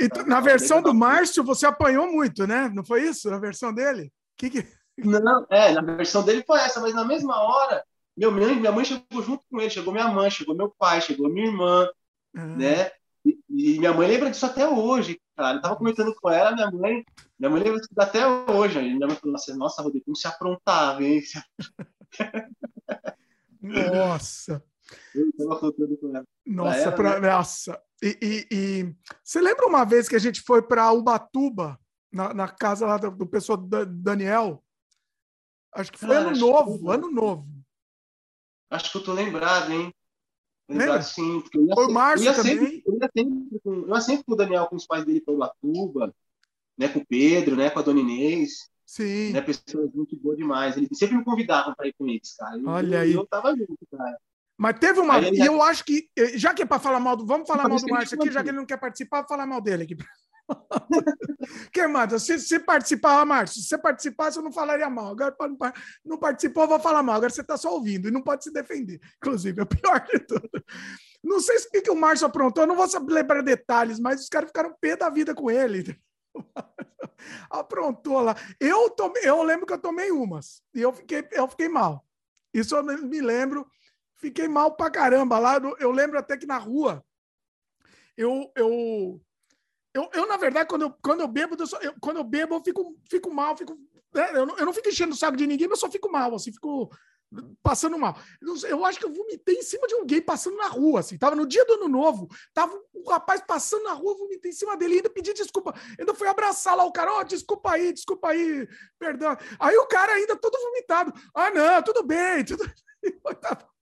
[0.00, 2.70] Então, na versão do Márcio, você apanhou muito, né?
[2.74, 3.30] Não foi isso?
[3.30, 4.10] Na versão dele?
[4.36, 4.66] Que que...
[4.96, 7.84] Não, é, na versão dele foi essa, mas na mesma hora,
[8.16, 11.46] meu minha mãe chegou junto com ele, chegou minha mãe, chegou meu pai, chegou minha
[11.46, 11.88] irmã,
[12.34, 12.46] ah.
[12.46, 12.90] né?
[13.24, 15.58] E, e, minha mãe lembra disso até hoje, cara.
[15.58, 17.04] Eu tava comentando com ela, minha mãe,
[17.38, 18.80] minha mãe lembra disso até hoje.
[18.80, 21.22] Minha mãe falou assim, nossa, Rodrigo, como se aprontava, hein?
[23.60, 24.64] Nossa!
[26.46, 27.30] Nossa, pra, né?
[27.30, 27.80] nossa.
[28.02, 31.78] E, e, e, você lembra uma vez que a gente foi para Ubatuba,
[32.12, 34.62] na, na, casa lá do, do pessoal do Daniel?
[35.74, 36.90] Acho que foi Cara, ano novo, que...
[36.90, 37.46] ano novo.
[38.70, 39.92] Acho que eu tô lembrado, hein?
[40.68, 41.40] Lembrado sim.
[41.40, 42.58] Porque eu ia, foi o Márcio também.
[42.58, 45.34] Sempre, eu, ia sempre, eu ia sempre com o Daniel, com os pais dele para
[45.34, 46.14] Ubatuba,
[46.76, 48.70] né, com o Pedro, né, com a Dona Inês.
[48.86, 49.32] Sim.
[49.32, 50.76] Né, pessoas muito boas demais.
[50.76, 52.58] Eles sempre me convidavam para ir com eles, cara.
[52.66, 53.12] Olha eu, aí.
[53.12, 54.18] Eu tava junto, cara.
[54.58, 55.20] Mas teve uma.
[55.20, 56.10] e eu acho que.
[56.18, 57.24] Eh, já que é para falar mal do.
[57.24, 59.60] Vamos falar mal do Márcio aqui, já que ele não quer participar, vou falar mal
[59.60, 59.96] dele aqui.
[61.72, 62.22] que mais?
[62.22, 65.12] Se, se participar, Márcio, se você participasse, eu não falaria mal.
[65.12, 65.56] Agora não,
[66.04, 67.14] não participou, eu vou falar mal.
[67.14, 69.00] Agora você está só ouvindo e não pode se defender.
[69.18, 70.50] Inclusive, é o pior de tudo.
[71.22, 74.22] Não sei o que, que o Márcio aprontou, eu não vou saber lembrar detalhes, mas
[74.22, 75.96] os caras ficaram pé da vida com ele.
[77.50, 78.36] Aprontou lá.
[78.58, 82.04] Eu, tomei, eu lembro que eu tomei umas e eu fiquei, eu fiquei mal.
[82.52, 83.66] Isso eu me lembro
[84.18, 85.60] fiquei mal pra caramba lá.
[85.78, 87.04] Eu lembro até que na rua,
[88.16, 89.20] eu, eu,
[89.94, 92.62] eu, eu na verdade, quando eu, quando eu bebo, eu, eu, quando eu bebo, eu
[92.62, 93.78] fico, fico mal, fico,
[94.14, 94.30] né?
[94.34, 96.34] eu, não, eu não fico enchendo o saco de ninguém, mas eu só fico mal,
[96.34, 96.90] assim, fico
[97.62, 98.16] passando mal.
[98.68, 101.18] Eu acho que eu vomitei em cima de gay passando na rua, assim.
[101.18, 104.76] Tava no dia do ano novo, tava um rapaz passando na rua, vomitei em cima
[104.76, 105.74] dele, ainda pedi desculpa.
[105.98, 108.66] Ainda fui abraçar lá o cara, ó, oh, desculpa aí, desculpa aí,
[108.98, 109.36] perdão.
[109.58, 111.12] Aí o cara ainda todo vomitado.
[111.34, 112.64] Ah, não, tudo bem, tudo.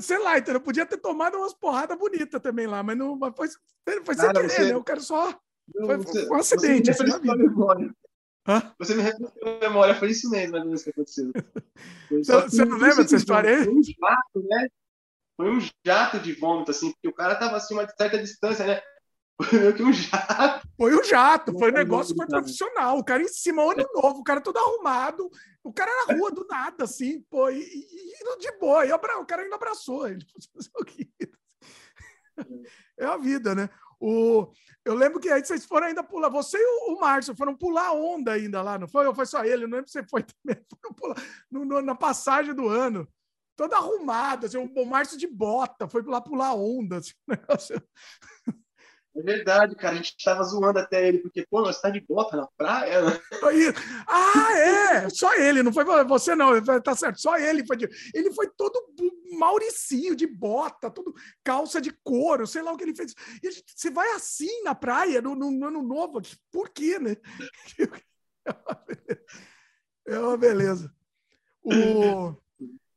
[0.00, 3.34] sei lá, então eu podia ter tomado umas porradas bonitas também lá, mas não mas
[3.34, 3.48] foi,
[4.04, 4.64] foi sem querer, você...
[4.64, 4.72] né?
[4.72, 5.38] Eu quero só.
[5.74, 6.92] Não, foi, você, um acidente.
[6.92, 7.94] Você me assim, memória.
[8.46, 8.74] Hã?
[8.78, 11.32] Você me refrescou a memória, foi isso mesmo, mais ou menos que aconteceu.
[12.10, 13.64] Você não lembra dessa história?
[13.64, 14.68] Foi um jato, né?
[15.36, 18.80] Foi um jato de vômito, assim, porque o cara tava assim, uma certa distância, né?
[19.42, 20.68] Foi meio que um jato.
[20.76, 22.98] Foi um jato, foi um negócio foi profissional.
[22.98, 25.28] O cara em cima, ano novo, o cara todo arrumado.
[25.62, 28.86] O cara na rua do nada, assim, pô, e, e, de boa.
[28.86, 30.24] E o cara ainda abraçou ele.
[32.96, 33.68] É a vida, né?
[34.00, 34.52] O,
[34.84, 37.92] eu lembro que aí vocês foram ainda pular, você e o, o Márcio foram pular
[37.92, 39.06] onda ainda lá, não foi?
[39.06, 39.66] Ou foi só ele?
[39.66, 40.62] Não lembro se você foi também.
[40.68, 41.16] Foram pular
[41.50, 43.08] no, no, na passagem do ano.
[43.56, 46.98] Todo arrumado, assim, o, o Márcio de bota, foi lá pular onda.
[46.98, 47.82] Assim, negócio.
[49.16, 49.94] É verdade, cara.
[49.94, 53.02] A gente tava zoando até ele, porque, pô, nós tá de bota na praia.
[53.02, 53.20] Né?
[54.06, 55.08] Ah, é!
[55.10, 56.60] Só ele, não foi você, não.
[56.82, 57.88] Tá certo, só ele foi de...
[58.12, 58.82] Ele foi todo
[59.38, 63.14] mauricinho, de bota, todo calça de couro, sei lá o que ele fez.
[63.42, 67.16] E gente, você vai assim na praia, no, no, no ano novo, por quê, né?
[70.06, 70.94] É uma beleza.
[71.62, 72.36] O...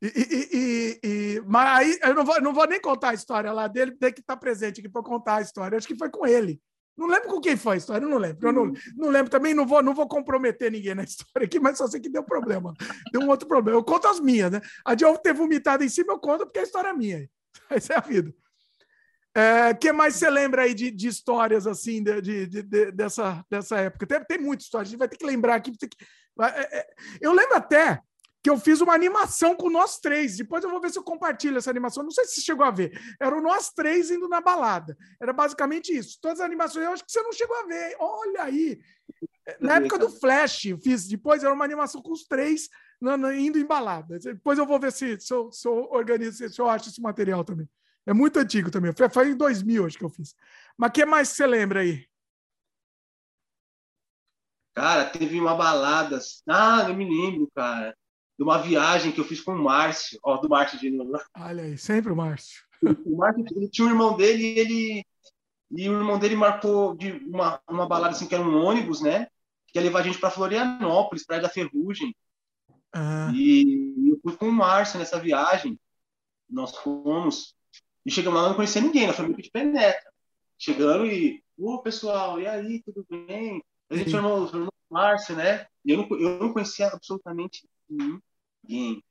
[0.02, 3.52] E, e, e, e, mas aí eu não vou, não vou nem contar a história
[3.52, 5.78] lá dele, tem que estar presente aqui para contar a história.
[5.78, 6.62] Acho que foi com ele.
[6.98, 8.48] Não lembro com quem foi a história, não lembro.
[8.48, 11.78] Eu não, não lembro também, não vou, não vou comprometer ninguém na história aqui, mas
[11.78, 12.74] só sei que deu problema.
[13.12, 13.78] Deu um outro problema.
[13.78, 14.62] Eu conto as minhas, né?
[14.84, 17.30] A de ter vomitado em cima, eu conto porque a história é minha.
[17.70, 18.30] Essa é a vida.
[18.30, 23.46] O é, que mais você lembra aí de, de histórias assim de, de, de, dessa,
[23.48, 24.08] dessa época?
[24.08, 25.72] Tem, tem muita história, a gente vai ter que lembrar aqui.
[25.78, 25.88] Que...
[26.42, 26.88] É, é,
[27.22, 28.02] eu lembro até
[28.44, 30.38] que eu fiz uma animação com nós três.
[30.38, 32.04] Depois eu vou ver se eu compartilho essa animação.
[32.04, 33.00] Não sei se você chegou a ver.
[33.20, 34.98] Era nós três indo na balada.
[35.22, 36.18] Era basicamente isso.
[36.22, 37.96] Todas as animações, eu acho que você não chegou a ver.
[38.00, 38.80] Olha aí.
[39.60, 41.08] Na época do Flash, eu fiz.
[41.08, 42.70] Depois era uma animação com os três
[43.38, 44.20] indo em balada.
[44.20, 47.44] Depois eu vou ver se, se, eu, se eu organizo, se eu acho esse material
[47.44, 47.70] também.
[48.06, 48.94] É muito antigo também.
[48.94, 50.34] Foi, foi em 2000, acho que eu fiz.
[50.78, 52.08] Mas o que mais você lembra aí?
[54.74, 56.20] Cara, teve uma balada.
[56.48, 57.98] Ah, não me lembro, cara.
[58.38, 60.20] De uma viagem que eu fiz com o Márcio.
[60.24, 61.20] Ó, do Márcio de novo.
[61.36, 62.64] Olha aí, sempre o Márcio.
[63.06, 65.06] O Márcio ele tinha um irmão dele e ele.
[65.72, 69.28] E o irmão dele marcou de uma, uma balada assim, que era um ônibus, né?
[69.68, 72.16] Que ia levar a gente para Florianópolis, Praia da Ferrugem.
[72.94, 73.32] Ah.
[73.34, 75.80] E eu fui com o Márcio nessa viagem.
[76.50, 77.56] Nós fomos.
[78.06, 80.12] E chegamos lá, não conhecia ninguém, na família de Penetra.
[80.58, 81.44] Chegando e.
[81.58, 83.64] Ô, pessoal, e aí, tudo bem?
[83.90, 85.66] A gente chamou o Márcio, né?
[85.84, 87.68] E eu não, eu não conhecia absolutamente
[88.68, 89.04] ninguém.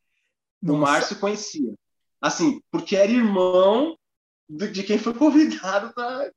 [0.63, 0.77] Nossa.
[0.77, 1.75] O Márcio conhecia.
[2.21, 3.97] Assim, porque era irmão
[4.49, 6.31] de quem foi convidado para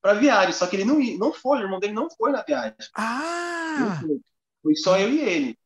[0.00, 0.52] para viagem.
[0.52, 2.74] Só que ele não, não foi, o irmão dele não foi na viagem.
[2.94, 4.00] Ah!
[4.00, 4.20] Foi.
[4.62, 4.76] foi.
[4.76, 5.58] só eu e ele.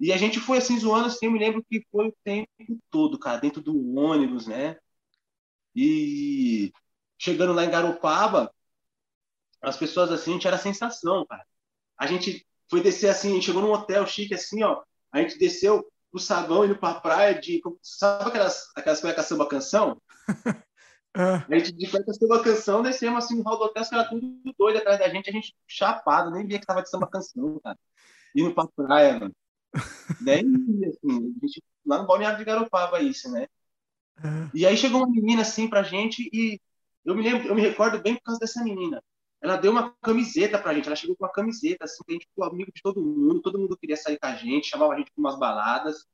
[0.00, 2.48] E a gente foi assim, zoando, assim, eu me lembro que foi o tempo
[2.90, 4.76] todo, cara, dentro do ônibus, né?
[5.74, 6.72] E
[7.16, 8.52] chegando lá em Garopaba,
[9.62, 11.46] as pessoas assim, a gente era sensação, cara.
[11.96, 14.82] A gente foi descer assim, a gente chegou num hotel chique assim, ó.
[15.12, 17.60] A gente desceu pro saguão indo pra praia de.
[17.82, 20.00] Sabe aquelas, aquelas cuecas samba canção?
[21.16, 21.46] Ah.
[21.48, 24.36] A gente de cueca samba canção, descemos assim no hall do hotel, os caras tudo
[24.58, 27.78] doido atrás da gente, a gente chapado, nem via que tava de samba canção, cara.
[28.34, 29.32] Indo pra praia, mano.
[30.20, 30.40] nem
[30.88, 33.46] assim, a gente, lá no Balneário de Garopaba isso, né?
[34.16, 34.50] Ah.
[34.52, 36.60] E aí chegou uma menina assim pra gente e
[37.04, 39.00] eu me lembro, eu me recordo bem por causa dessa menina.
[39.44, 42.26] Ela deu uma camiseta pra gente, ela chegou com uma camiseta, assim, que a gente
[42.26, 45.12] ficou amigo de todo mundo, todo mundo queria sair com a gente, chamava a gente
[45.12, 46.06] para umas baladas.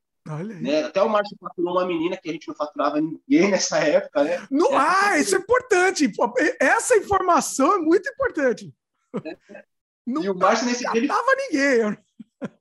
[0.60, 0.82] Né?
[0.82, 4.44] Até o Márcio faturou uma menina que a gente não faturava ninguém nessa época, né?
[4.50, 6.10] No, ah, isso é importante.
[6.58, 8.74] Essa informação é muito importante.
[9.24, 9.64] É.
[10.04, 10.96] Não e o Márcio nesse dia.
[10.96, 11.08] Ele,
[11.52, 11.96] ninguém.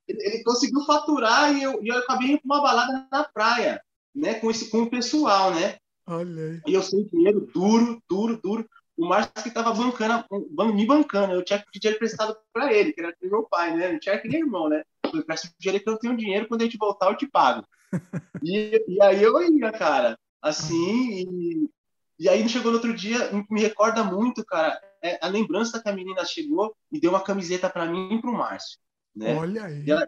[0.08, 3.82] Ele, ele, conseguiu faturar e eu, e eu acabei indo com uma balada na praia,
[4.14, 4.36] né?
[4.36, 5.78] Com, esse, com o pessoal, né?
[6.06, 6.62] Olha aí.
[6.68, 10.26] E eu sem dinheiro, duro, duro, duro o Márcio que estava bancando,
[10.74, 11.34] me bancando.
[11.34, 13.94] Eu tinha que pedir dinheiro emprestado para ele, que era meu pai, né?
[13.94, 14.84] Não tinha que nem irmão, né?
[15.14, 17.66] Eu peço dinheiro que eu tenho dinheiro, quando a gente voltar eu te pago.
[18.42, 21.70] E, e aí eu ia, cara, assim, e,
[22.18, 25.94] e aí chegou no outro dia, me recorda muito, cara, é a lembrança que a
[25.94, 28.80] menina chegou e deu uma camiseta para mim e pro Márcio.
[29.14, 29.36] Né?
[29.36, 29.84] Olha aí.
[29.86, 30.08] E, ela,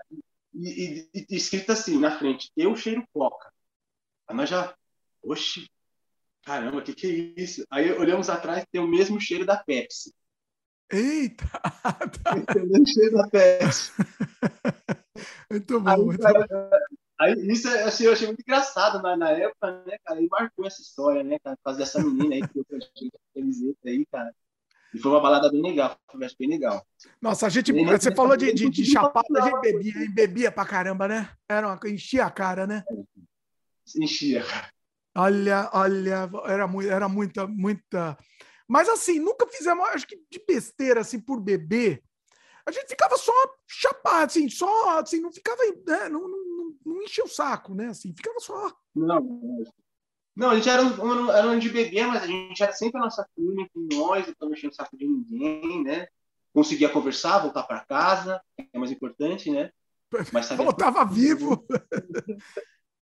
[0.54, 3.52] e, e, escrito assim na frente, eu cheiro coca.
[4.28, 4.74] Aí nós já,
[5.22, 5.70] oxe,
[6.44, 7.66] caramba, o que, que é isso?
[7.70, 10.14] Aí olhamos atrás, tem o mesmo cheiro da Pepsi.
[10.92, 11.46] Eita!
[12.54, 13.92] Tem o mesmo cheiro da Pepsi.
[15.50, 15.90] muito bom.
[15.90, 16.70] Aí, muito cara, bom.
[17.20, 20.22] aí isso eu achei, eu achei muito engraçado na, na época, né, cara?
[20.22, 21.58] E marcou essa história, né, cara?
[21.64, 24.36] Por dessa menina aí que eu achei camiseta aí, cara.
[24.94, 26.86] E foi uma balada bem legal, foi bem legal.
[27.22, 31.08] Nossa, a gente, você falou de, de, de chapada, a gente bebia, bebia pra caramba,
[31.08, 31.30] né?
[31.48, 32.84] Era uma, enchia a cara, né?
[33.96, 34.70] Enchia, cara.
[35.16, 38.18] Olha, olha, era, muito, era muita, muita.
[38.68, 42.02] Mas assim, nunca fizemos, acho que de besteira, assim, por beber.
[42.66, 43.34] A gente ficava só
[43.68, 48.14] chapado, assim, só, assim, não ficava, né, não, não, não enchia o saco, né, assim,
[48.16, 48.72] ficava só.
[48.96, 49.66] Não,
[50.36, 53.04] não, a gente era um, era um de beber, mas a gente era sempre a
[53.04, 56.08] nossa turma com nós, não enchia o saco de ninguém, né?
[56.54, 59.72] Conseguia conversar, voltar para casa, é mais importante, né?
[60.34, 61.66] Mas Voltava vivo.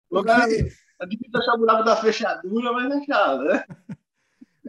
[0.10, 0.72] Porque...
[1.02, 3.64] É difícil achar o buraco da fechadura, mas achava, né?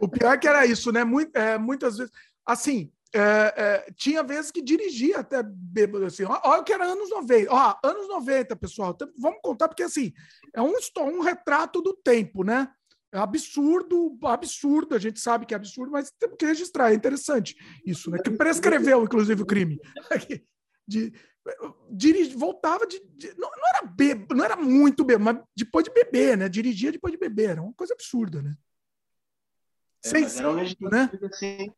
[0.01, 1.03] O pior é que era isso, né?
[1.03, 2.11] Muito, é, muitas vezes.
[2.45, 6.23] Assim, é, é, tinha vezes que dirigia até bêbado, assim.
[6.23, 7.53] Olha que era anos 90.
[7.53, 8.97] Ó, anos 90, pessoal.
[9.17, 10.13] Vamos contar, porque assim,
[10.53, 12.71] é um, um retrato do tempo, né?
[13.13, 14.95] É absurdo, absurdo.
[14.95, 16.91] A gente sabe que é absurdo, mas temos que registrar.
[16.91, 18.17] É interessante isso, né?
[18.23, 19.79] Que prescreveu, inclusive, o crime.
[20.87, 21.13] De,
[21.89, 25.91] dirige, voltava de, de não, não, era bebo, não era muito bebo, mas depois de
[25.91, 26.47] beber, né?
[26.47, 28.55] Dirigia depois de beber, era uma coisa absurda, né?
[30.03, 31.11] É, sem eram né?
[31.31, 31.71] Assim,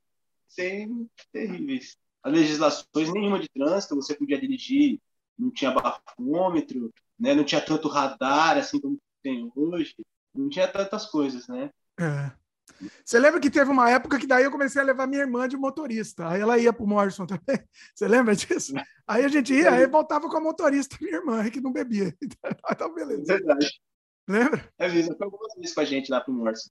[0.47, 1.97] sem terríveis.
[2.21, 4.99] As legislações nenhuma de trânsito, você podia dirigir,
[5.37, 7.33] não tinha bafômetro, né?
[7.33, 9.95] Não tinha tanto radar assim como tem hoje,
[10.33, 11.71] não tinha tantas coisas, né?
[11.99, 12.31] É.
[13.03, 15.57] Você lembra que teve uma época que daí eu comecei a levar minha irmã de
[15.57, 16.27] motorista.
[16.27, 17.41] Aí ela ia pro Morrison também.
[17.93, 18.73] Você lembra disso?
[19.07, 22.15] Aí a gente ia, aí voltava com a motorista, minha irmã, que não bebia.
[22.71, 23.23] Então, beleza.
[23.25, 23.69] Verdade.
[24.27, 24.71] Lembra?
[24.77, 26.69] É mesmo, foi algumas vezes com a gente lá pro Morrison.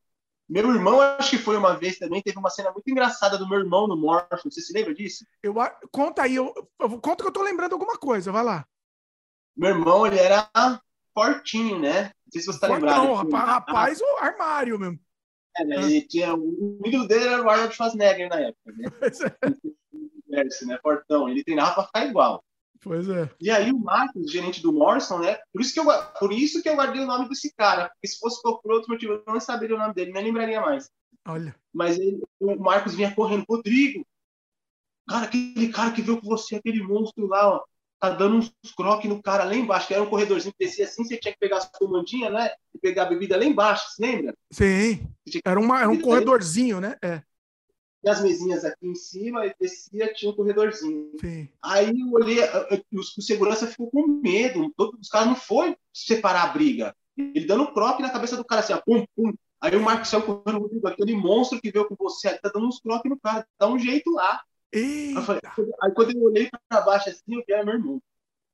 [0.49, 3.59] Meu irmão, acho que foi uma vez também, teve uma cena muito engraçada do meu
[3.59, 4.51] irmão no Morrison.
[4.51, 5.24] Você se lembra disso?
[5.43, 5.55] Eu,
[5.91, 8.66] conta aí, eu, eu, conta que eu tô lembrando alguma coisa, vai lá.
[9.57, 10.51] Meu irmão, ele era
[11.14, 12.05] fortinho, né?
[12.05, 13.05] Não sei se você tá lembrado.
[13.05, 14.99] Não, rapaz, rapaz o armário mesmo.
[15.57, 15.77] É, né?
[15.77, 18.89] Ele tinha, o ídolo dele era o Arnold Schwarzenegger na época, né?
[20.35, 20.65] É.
[20.65, 20.79] né?
[20.83, 21.29] Portão.
[21.29, 22.43] Ele treinava para ficar igual.
[22.81, 23.29] Pois é.
[23.39, 25.39] E aí o Marcos, gerente do Morrison, né?
[25.53, 25.85] Por isso que eu,
[26.19, 27.91] por isso que eu guardei o nome desse cara.
[27.91, 30.91] Porque se fosse por outro motivo, eu não saberia o nome dele, nem lembraria mais.
[31.27, 31.55] Olha.
[31.71, 34.07] Mas ele, o Marcos vinha correndo, Rodrigo,
[35.09, 37.65] Cara, aquele cara que veio com você, aquele monstro lá, ó,
[38.03, 41.05] tá dando uns croques no cara lá embaixo, que era um corredorzinho que descia assim,
[41.05, 42.51] você tinha que pegar as comandinhas, né?
[42.75, 44.35] E pegar a bebida lá embaixo, você lembra?
[44.51, 45.07] Sim.
[45.45, 46.97] Era, uma, era um corredorzinho, né?
[47.01, 47.23] É.
[48.03, 51.13] E as mesinhas aqui em cima, e descia, tinha um corredorzinho.
[51.21, 51.49] Sim.
[51.63, 52.39] Aí eu olhei,
[52.93, 56.97] o segurança ficou com medo, os caras não foi separar a briga.
[57.17, 59.33] Ele dando um croque na cabeça do cara, assim, ó, pum, pum.
[59.61, 63.09] Aí o Marcos correndo, Rodrigo, aquele monstro que veio com você, tá dando uns croques
[63.09, 64.43] no cara, dá um jeito lá.
[64.75, 65.41] Aí, falei,
[65.83, 68.03] aí, quando eu olhei pra baixo assim, eu vi era meu irmão.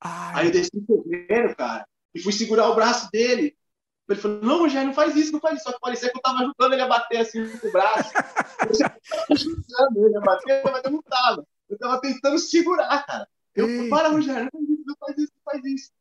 [0.01, 0.41] Ai.
[0.41, 3.55] Aí eu desci correndo, cara, e fui segurar o braço dele.
[4.07, 5.65] Ele falou, não, Rogério, não faz isso, não faz isso.
[5.65, 8.11] Só que parecia que eu tava ajudando ele a bater assim com o braço.
[9.29, 11.45] eu ajudando ele a bater, mas eu não tava.
[11.69, 13.27] Eu tava tentando segurar, cara.
[13.55, 15.91] Eu falei, para, Rogério, não faz isso, não faz isso, não faz isso.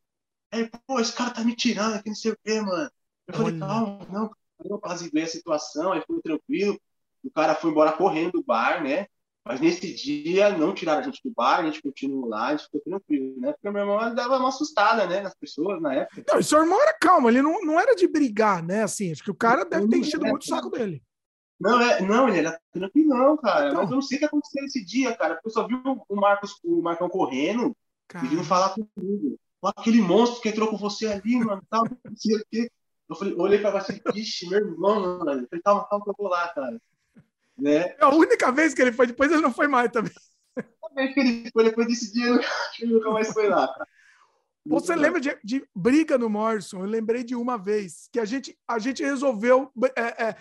[0.51, 2.91] Aí, pô, esse cara tá me tirando aqui, não sei o quê, mano.
[3.27, 3.61] Eu falei, Olha.
[3.61, 4.31] calma, não,
[4.65, 6.81] eu apaziguei a situação, aí foi tranquilo.
[7.23, 9.07] O cara foi embora correndo do bar, né?
[9.45, 12.65] Mas nesse dia não tiraram a gente do bar, a gente continuou lá, a gente
[12.65, 13.53] ficou tranquilo, né?
[13.53, 16.25] Porque meu irmão dava uma assustada, né, nas pessoas na época.
[16.29, 18.83] Não, e seu irmão era calmo, ele não, não era de brigar, né?
[18.83, 21.03] Assim, acho que o cara deve ter enchido muito o saco dele.
[21.61, 23.69] Não, é, não, ele era tranquilão, cara.
[23.69, 23.83] Então.
[23.83, 25.35] Mas eu não sei o que aconteceu esse dia, cara.
[25.35, 27.77] Porque eu só vi o Marcos, o Marcão correndo
[28.07, 28.25] cara.
[28.25, 29.39] e vindo falar comigo.
[29.63, 32.71] Aquele monstro que entrou com você ali, mano, tal, não sei o quê.
[33.09, 35.43] Eu falei, olhei pra você, ixi, meu irmão, mano.
[35.43, 36.81] Eu falei, calma, calma que eu vou lá, cara.
[37.59, 37.77] Né?
[37.77, 40.13] É a única vez que ele foi, depois ele não foi mais também.
[40.57, 42.41] A vez que ele foi, depois desse dia,
[42.81, 43.69] ele nunca mais foi lá.
[44.67, 46.81] Você lembra de, de, briga no Morrison?
[46.81, 50.37] Eu lembrei de uma vez que a gente, a gente resolveu é, é,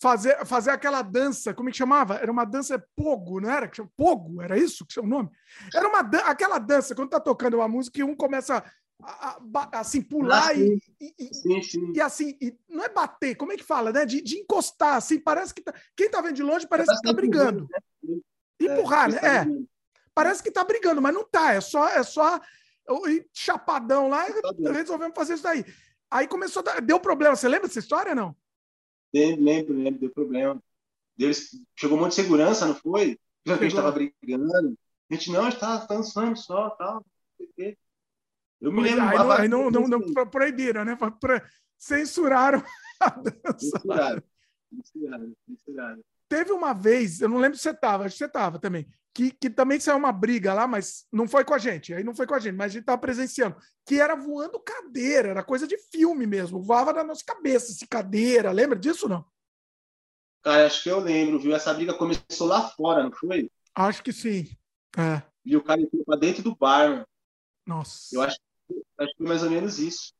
[0.00, 2.16] fazer, fazer aquela dança, como é que chamava?
[2.16, 3.70] Era uma dança pogo, não era?
[3.96, 5.30] Pogo, era isso que chama o nome?
[5.74, 8.64] Era uma aquela dança, quando tá tocando uma música e um começa
[9.02, 11.92] a, a, assim, pular e, e, sim, sim.
[11.94, 14.04] e, assim, e, não é bater, como é que fala, né?
[14.04, 17.12] De, de encostar, assim, parece que tá, quem tá vendo de longe parece que tá
[17.12, 17.68] brigando.
[18.02, 18.18] Né?
[18.60, 19.18] Empurrar, né?
[19.18, 19.46] É.
[20.14, 22.40] Parece que tá brigando, mas não tá, é só, é só
[23.32, 25.64] chapadão lá e resolvemos fazer isso daí.
[26.10, 28.34] Aí começou, a dar, deu problema, você lembra dessa história, não?
[29.12, 30.60] Lembro, lembro, deu problema.
[31.16, 33.18] Deus, chegou um monte de segurança, não foi?
[33.46, 34.76] A gente tava brigando.
[35.10, 37.04] A gente, não, a gente tava dançando só, tal, não
[37.36, 37.78] sei o quê.
[38.60, 39.02] Eu me lembro.
[39.02, 40.96] Aí, não, aí não, não, não, proibiram, né?
[41.76, 42.62] Censuraram
[43.00, 43.58] a dança.
[43.58, 44.22] Censuraram.
[44.72, 45.32] Censuraram.
[45.46, 46.02] Censuraram.
[46.28, 49.30] Teve uma vez, eu não lembro se você estava, acho que você estava também, que,
[49.30, 52.26] que também saiu uma briga lá, mas não foi com a gente, aí não foi
[52.26, 53.56] com a gente, mas a gente estava presenciando,
[53.86, 58.52] que era voando cadeira, era coisa de filme mesmo, voava na nossa cabeça, esse cadeira,
[58.52, 59.24] lembra disso não?
[60.42, 61.54] Cara, acho que eu lembro, viu?
[61.54, 63.50] Essa briga começou lá fora, não foi?
[63.74, 64.48] Acho que sim.
[64.96, 65.22] É.
[65.44, 67.06] E o cara entrou pra dentro do bar.
[67.66, 68.14] Nossa.
[68.14, 68.38] Eu acho
[68.98, 70.12] Acho que foi mais ou menos isso.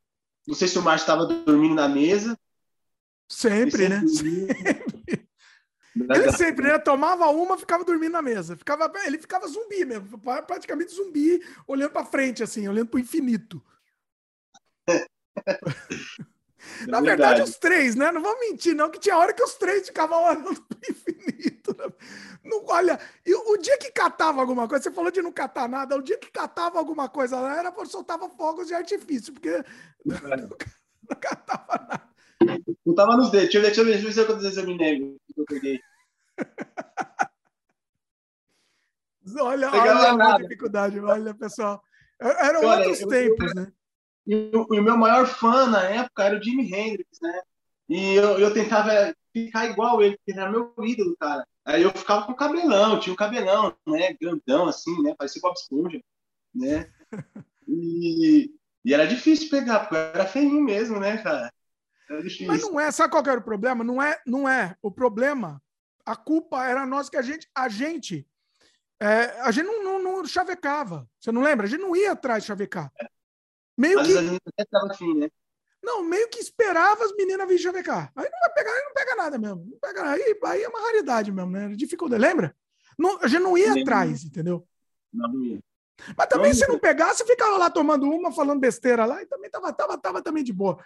[0.46, 2.38] Não sei se o Márcio estava dormindo na mesa.
[3.28, 4.02] Sempre, né?
[4.06, 5.28] Sempre.
[5.94, 6.78] Ele sempre, né?
[6.78, 8.56] Tomava uma, ficava dormindo na mesa.
[8.56, 13.60] Ficava, ele ficava zumbi mesmo, praticamente zumbi, olhando para frente, assim, olhando para o infinito.
[16.86, 18.10] Na verdade, os três, né?
[18.12, 21.76] Não vamos mentir, não, que tinha hora que os três ficavam olhando para o infinito.
[21.76, 21.86] Né?
[22.44, 25.96] Não, olha, e o dia que catava alguma coisa, você falou de não catar nada,
[25.96, 29.62] o dia que catava alguma coisa lá era porque soltava fogos de artifício, porque
[30.04, 30.16] não,
[31.08, 32.08] não catava nada.
[32.84, 33.48] Não tava nos dedos.
[33.50, 35.80] Deixa eu ver, deixa eu ver, deixa eu ver vezes eu que peguei.
[39.40, 41.82] olha, olha a dificuldade, olha, pessoal.
[42.20, 43.72] Eram olha, outros tempos, eu, né?
[44.28, 47.40] E o, o, meu maior fã na época era o Jimi Hendrix, né?
[47.88, 48.90] E eu, eu tentava
[49.32, 51.46] ficar igual ele, porque era meu ídolo, cara.
[51.64, 54.14] Aí eu ficava com cabelão, tinha um cabelão, né?
[54.20, 55.14] Grandão, assim, né?
[55.16, 56.00] Parecia Bob Esponja,
[56.54, 56.90] né?
[57.70, 58.50] E,
[58.82, 61.52] e era difícil pegar, porque era feinho mesmo, né, cara?
[62.08, 62.46] Era difícil.
[62.46, 63.84] Mas não é, sabe qual era o problema?
[63.84, 64.74] Não é, não é.
[64.80, 65.62] O problema,
[66.06, 68.26] a culpa era nossa que a gente, a gente,
[68.98, 71.06] é, a gente não, não, não, chavecava.
[71.20, 71.66] Você não lembra?
[71.66, 72.90] A gente não ia atrás de chavecar.
[73.78, 75.14] Meio Mas que.
[75.14, 75.30] Né?
[75.80, 78.12] Não, meio que esperava as meninas virem chavecar.
[78.16, 79.66] Aí não vai pegar, aí não pega nada mesmo.
[79.70, 81.68] Não pega, aí, aí é uma raridade mesmo, né?
[81.76, 82.20] Dificuldade.
[82.20, 82.54] Lembra?
[82.98, 84.66] Não, a gente não ia atrás, entendeu?
[85.12, 85.60] Não ia.
[86.16, 89.48] Mas também, não se não pegasse, ficava lá tomando uma, falando besteira lá, e também
[89.48, 90.82] tava, tava, tava também de boa.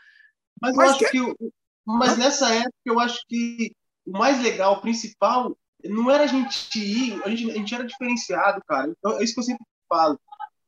[0.61, 1.34] Mas, mas eu acho que...
[1.34, 1.53] que
[1.84, 3.74] mas nessa época, eu acho que
[4.07, 7.84] o mais legal, o principal, não era a gente ir, a gente, a gente era
[7.84, 8.88] diferenciado, cara.
[8.88, 10.18] Então, é isso que eu sempre falo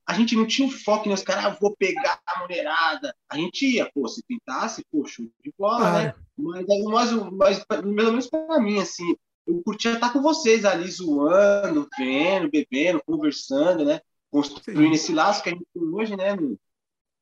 [0.06, 3.14] a gente não tinha um foco nos caras, ah, vou pegar a mulherada.
[3.28, 5.92] A gente ia, pô, se pintasse, pô, show de bola, ah.
[5.92, 6.14] né?
[6.36, 11.88] Mas, mas, mas, pelo menos para mim, assim, eu curtia estar com vocês ali, zoando,
[11.96, 14.00] vendo, bebendo, conversando, né?
[14.30, 14.92] Construindo Sim.
[14.92, 16.36] esse laço que a gente tem hoje, né?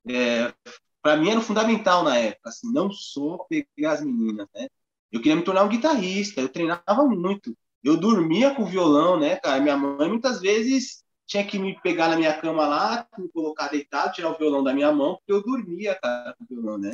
[0.09, 0.53] É,
[1.01, 4.69] para mim era fundamental na época, assim, não só pegar as meninas, né?
[5.11, 7.57] Eu queria me tornar um guitarrista, eu treinava muito.
[7.85, 9.61] eu dormia com o violão, né, cara?
[9.61, 14.13] Minha mãe muitas vezes tinha que me pegar na minha cama lá, me colocar deitado,
[14.13, 16.93] tirar o violão da minha mão, porque eu dormia, cara, com o violão, né?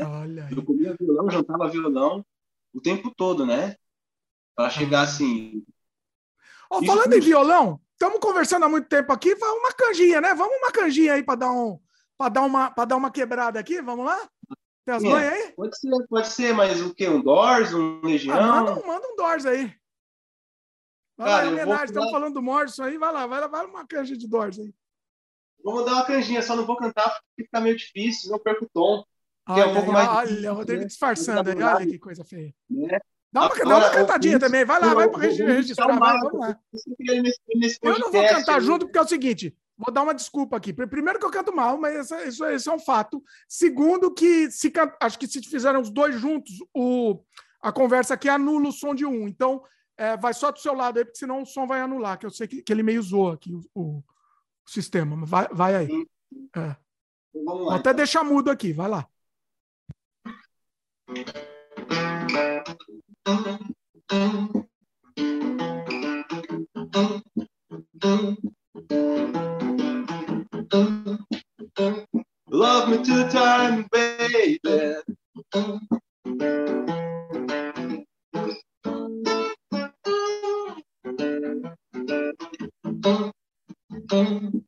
[0.51, 2.25] Eu comia violão, jantava violão
[2.73, 3.77] o tempo todo, né?
[4.55, 5.65] Para chegar assim.
[6.71, 10.35] Oh, falando em violão, estamos conversando há muito tempo aqui, vamos uma canjinha, né?
[10.35, 11.81] Vamos uma canjinha aí para dar um
[12.17, 14.29] para dar uma para dar uma quebrada aqui, vamos lá?
[14.85, 15.53] Tem as é, aí?
[15.53, 17.09] Pode ser, pode ser, mas o que?
[17.09, 18.37] Um Doors, um Legião?
[18.39, 19.73] Ah, manda, manda um Doors aí.
[21.19, 23.85] Vai Cara, lá, homenagem, estamos falando do Morrison aí, vai lá, vai lá, vai uma
[23.85, 24.73] canja de Doors aí.
[25.65, 28.69] Vamos dar uma canjinha, só não vou cantar porque fica meio difícil, não perco o
[28.73, 29.05] tom.
[29.49, 30.87] Olha, é um pouco mais olha, o Rodrigo né?
[30.87, 32.55] disfarçando aí, olha que coisa feia.
[32.71, 33.01] Né?
[33.33, 36.57] Dá, uma, Agora, dá uma cantadinha também, vai lá, vai para registrar, vai, vamos lá.
[37.83, 40.73] Eu não vou cantar junto porque é o seguinte, vou dar uma desculpa aqui.
[40.73, 43.21] Primeiro que eu canto mal, mas isso, isso é um fato.
[43.49, 47.21] Segundo que se acho que se fizeram os dois juntos, o,
[47.61, 49.27] a conversa aqui anula o som de um.
[49.27, 49.65] Então,
[49.99, 52.31] é, vai só do seu lado aí, porque senão o som vai anular, que eu
[52.31, 54.03] sei que, que ele meio zoa aqui o, o,
[54.65, 55.27] sistema.
[55.27, 56.07] Vai, vai aí.
[56.55, 56.77] É.
[57.35, 57.97] Vamos lá, até então.
[57.97, 59.09] deixar mudo aqui, vai lá.
[72.51, 74.61] Love me time, baby.
[84.09, 84.68] dann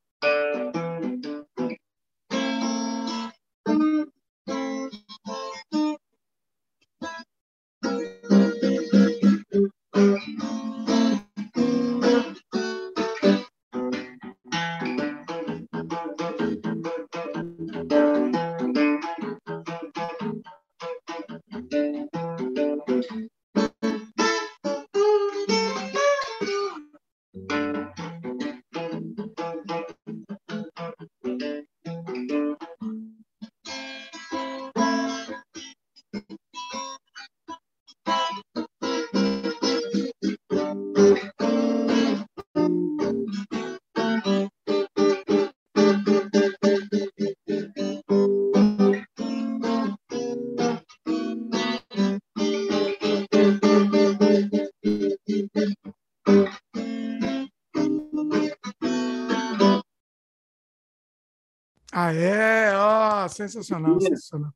[63.30, 64.52] sensacional, sensacional.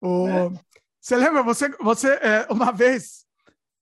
[0.00, 0.50] O, é.
[1.00, 3.26] Você lembra, você, você é, uma vez,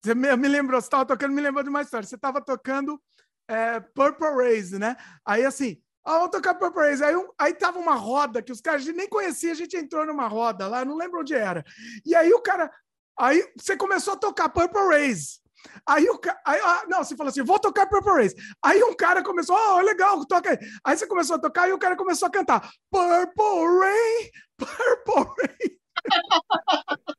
[0.02, 2.06] você me, me lembrou, você estava tocando, me lembrou de uma história.
[2.06, 3.00] Você estava tocando
[3.48, 4.96] é, Purple Race, né?
[5.24, 7.02] Aí assim, ah, vamos tocar Purple Race.
[7.02, 10.28] Aí, um, aí tava uma roda que os caras nem conhecia, a gente entrou numa
[10.28, 11.64] roda lá, não lembro onde era.
[12.06, 12.72] E aí o cara,
[13.18, 15.40] aí você começou a tocar Purple Race.
[15.86, 16.40] Aí o cara.
[16.44, 18.36] Ah, não, você falou assim: vou tocar Purple Race.
[18.62, 20.58] Aí um cara começou, oh, legal, toca aí.
[20.84, 25.78] Aí você começou a tocar e o cara começou a cantar Purple Rain, Purple Rain.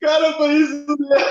[0.00, 1.28] cara, foi isso mesmo.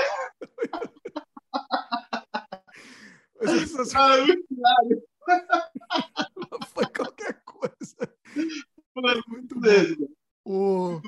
[3.96, 5.04] Ah, muito claro.
[6.74, 8.16] Foi qualquer coisa.
[8.94, 10.10] Foi muito mesmo.
[10.46, 11.02] O...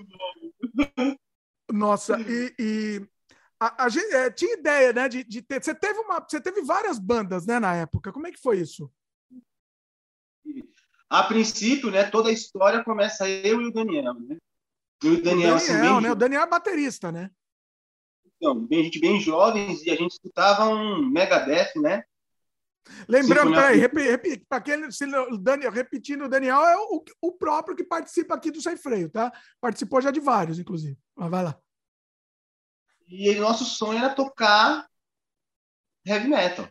[1.71, 3.07] Nossa, e, e
[3.59, 5.61] a, a gente é, tinha ideia, né, de, de ter.
[5.61, 8.11] Você teve uma, você teve várias bandas, né, na época.
[8.11, 8.91] Como é que foi isso?
[11.09, 14.37] A princípio, né, toda a história começa eu e o Daniel, né?
[15.03, 16.01] Eu e o Daniel, o Daniel assim, bem...
[16.01, 16.11] né?
[16.11, 17.31] O Daniel é baterista, né?
[18.37, 22.03] Então, bem, a gente bem jovens e a gente escutava um Megadeth, né?
[23.07, 23.87] Lembrando, peraí,
[24.47, 25.05] para se,
[25.39, 29.31] Daniel, repetindo, o Daniel é o, o próprio que participa aqui do Sem Freio, tá?
[29.59, 30.97] Participou já de vários, inclusive.
[31.15, 31.59] Mas vai lá.
[33.09, 34.87] E nosso sonho era tocar
[36.05, 36.67] heavy metal.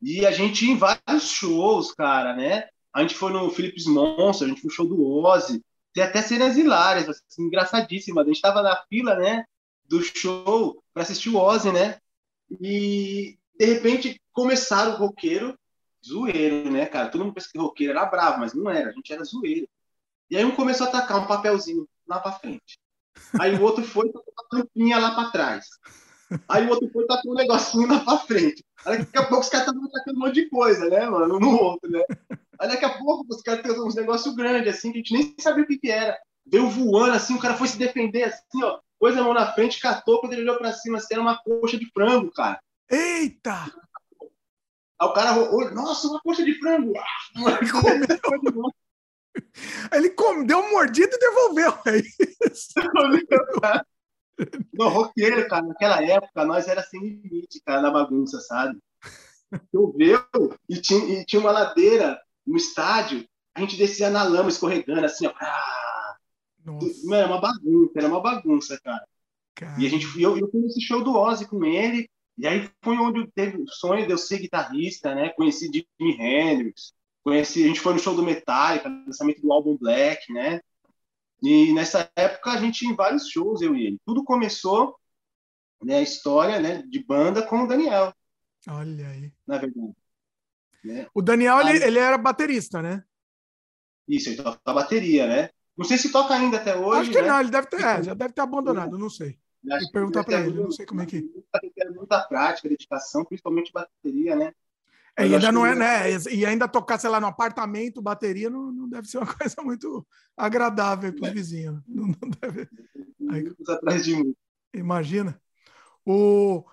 [0.00, 2.68] E a gente em vários shows, cara, né?
[2.92, 5.62] A gente foi no Philips Monster, a gente foi no show do Ozzy.
[5.92, 8.24] Tem até cenas hilárias, assim, engraçadíssimas.
[8.24, 9.44] A gente estava na fila, né,
[9.84, 11.98] do show para assistir o Ozzy, né?
[12.60, 15.58] E de repente começaram o roqueiro,
[16.06, 17.08] zoeiro, né, cara?
[17.08, 19.68] Todo mundo pensa que roqueiro era bravo, mas não era, a gente era zoeiro.
[20.30, 22.78] E aí um começou a atacar um papelzinho lá para frente.
[23.38, 25.66] Aí o outro foi com a tampinha lá para trás.
[26.48, 28.64] Aí o outro foi com um negocinho lá para frente.
[28.86, 31.38] Aí daqui a pouco os caras estavam atacando um monte de coisa, né, mano?
[31.38, 32.02] No outro, né?
[32.58, 35.34] Aí daqui a pouco os caras têm uns negócios grandes, assim, que a gente nem
[35.38, 36.18] sabia o que, que era.
[36.46, 38.78] Veio voando, assim, o cara foi se defender, assim, ó.
[38.98, 41.78] Pôs a mão na frente, catou, quando ele olhou pra cima, assim, era uma coxa
[41.78, 42.60] de frango, cara.
[42.90, 43.72] Eita!
[45.00, 45.34] Aí o cara
[45.72, 46.92] nossa, uma coxa de frango!
[47.36, 48.83] Ah,
[49.92, 51.72] ele come, deu uma mordida e devolveu.
[51.86, 51.98] É
[52.50, 52.72] isso.
[54.72, 58.78] Não, roqueiro, cara, naquela época nós era sem limite, cara, na bagunça, sabe?
[59.70, 60.24] Choveu
[60.68, 63.24] e tinha, e tinha uma ladeira no estádio,
[63.54, 65.32] a gente descia na lama escorregando, assim, ó.
[66.64, 69.06] Mano, era uma bagunça, era uma bagunça, cara.
[69.54, 69.80] cara.
[69.80, 72.96] E a gente, eu, eu fui nesse show do Ozzy com ele, e aí foi
[72.96, 75.28] onde teve o sonho de eu ser guitarrista, né?
[75.30, 76.92] Conheci Jimi Hendrix,
[77.24, 80.60] conheci, a gente foi no show do Metallica, lançamento do álbum Black, né?
[81.42, 84.00] E nessa época a gente em vários shows, eu e ele.
[84.04, 84.96] Tudo começou,
[85.82, 88.14] né, a história, né, de banda com o Daniel.
[88.68, 89.32] Olha aí.
[89.46, 89.94] Na verdade.
[90.84, 91.06] Né?
[91.14, 93.02] O Daniel, aí, ele, ele era baterista, né?
[94.06, 95.50] Isso, ele toca bateria, né?
[95.76, 97.00] Não sei se toca ainda até hoje.
[97.00, 97.28] Acho que né?
[97.28, 99.38] não, ele deve ter, é, já deve ter abandonado, não sei.
[99.62, 101.22] Vou perguntar para ele, não sei como é que.
[101.22, 104.54] Muita, muita prática, dedicação, principalmente bateria, né?
[105.16, 106.10] É, e ainda não é, né?
[106.32, 110.04] E ainda tocar, sei lá, no apartamento, bateria, não, não deve ser uma coisa muito
[110.36, 111.32] agradável para os é.
[111.32, 111.80] vizinhos.
[111.86, 112.68] Não, não deve.
[113.30, 114.34] Aí, atrás de mim.
[114.74, 115.40] Imagina.
[116.04, 116.64] O,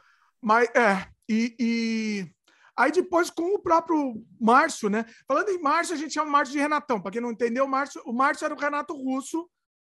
[0.41, 2.31] mas, é, e, e,
[2.75, 5.05] aí depois com o próprio Márcio, né?
[5.27, 6.99] Falando em Márcio, a gente chama Márcio de Renatão.
[6.99, 9.47] Para quem não entendeu, o Márcio, o Márcio era o Renato Russo,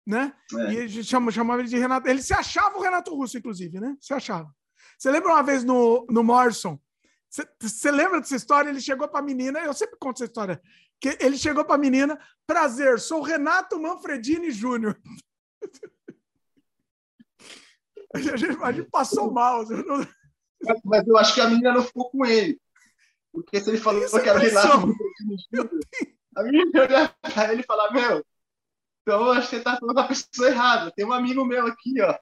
[0.04, 0.34] né?
[0.52, 0.72] É.
[0.72, 2.08] E a gente chama, chamava ele de Renato.
[2.08, 3.96] Ele se achava o Renato Russo, inclusive, né?
[4.00, 4.52] Se achava.
[4.98, 6.78] Você lembra uma vez no, no Morrison?
[7.60, 8.68] Você lembra dessa história?
[8.68, 10.60] Ele chegou para a menina, eu sempre conto essa história,
[11.00, 15.00] que ele chegou para a menina, prazer, sou Renato Manfredini Júnior.
[18.14, 19.64] A gente, a gente passou mal.
[20.62, 22.60] Mas, mas, eu acho que a menina não ficou com ele.
[23.32, 25.80] Porque se ele falou Isso que era Renato Manfredini Júnior,
[26.36, 28.22] a menina olhar para ele e falar, meu,
[29.00, 30.92] então eu acho que você está falando da pessoa errada.
[30.94, 32.14] Tem um amigo meu aqui, ó.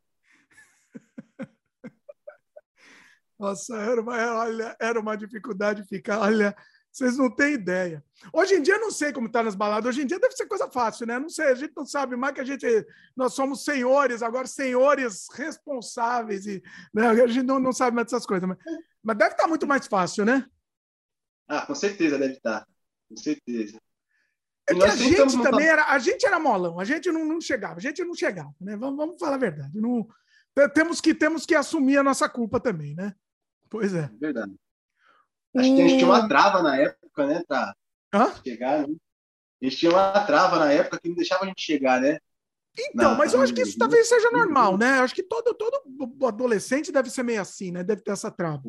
[3.40, 6.18] Nossa, era uma, olha, era uma dificuldade ficar.
[6.20, 6.54] Olha,
[6.92, 8.04] vocês não têm ideia.
[8.34, 9.88] Hoje em dia, não sei como está nas baladas.
[9.88, 11.18] Hoje em dia deve ser coisa fácil, né?
[11.18, 12.66] Não sei, a gente não sabe mais que a gente.
[13.16, 16.46] Nós somos senhores, agora senhores responsáveis.
[16.46, 16.62] E,
[16.92, 17.08] né?
[17.08, 18.46] A gente não, não sabe mais dessas coisas.
[18.46, 18.58] Mas,
[19.02, 20.44] mas deve estar tá muito mais fácil, né?
[21.48, 22.60] Ah, com certeza deve estar.
[22.60, 22.66] Tá.
[23.08, 23.80] Com certeza.
[24.68, 27.78] É que a gente também era, a gente era molão, a gente não, não chegava,
[27.78, 28.76] a gente não chegava, né?
[28.76, 29.80] Vamos, vamos falar a verdade.
[29.80, 30.06] Não,
[30.74, 33.14] temos que temos que assumir a nossa culpa também, né?
[33.70, 34.10] Pois é.
[34.20, 34.54] Verdade.
[35.56, 37.42] Acho que tinha uma trava na época, né?
[37.46, 37.74] Pra
[38.12, 38.34] Hã?
[38.44, 38.94] chegar, né?
[39.62, 42.18] A gente tinha uma trava na época que não deixava a gente chegar, né?
[42.78, 44.98] Então, na, mas eu acho que isso talvez seja normal, né?
[44.98, 45.82] Eu acho que todo, todo
[46.26, 47.82] adolescente deve ser meio assim, né?
[47.82, 48.62] Deve ter essa trava.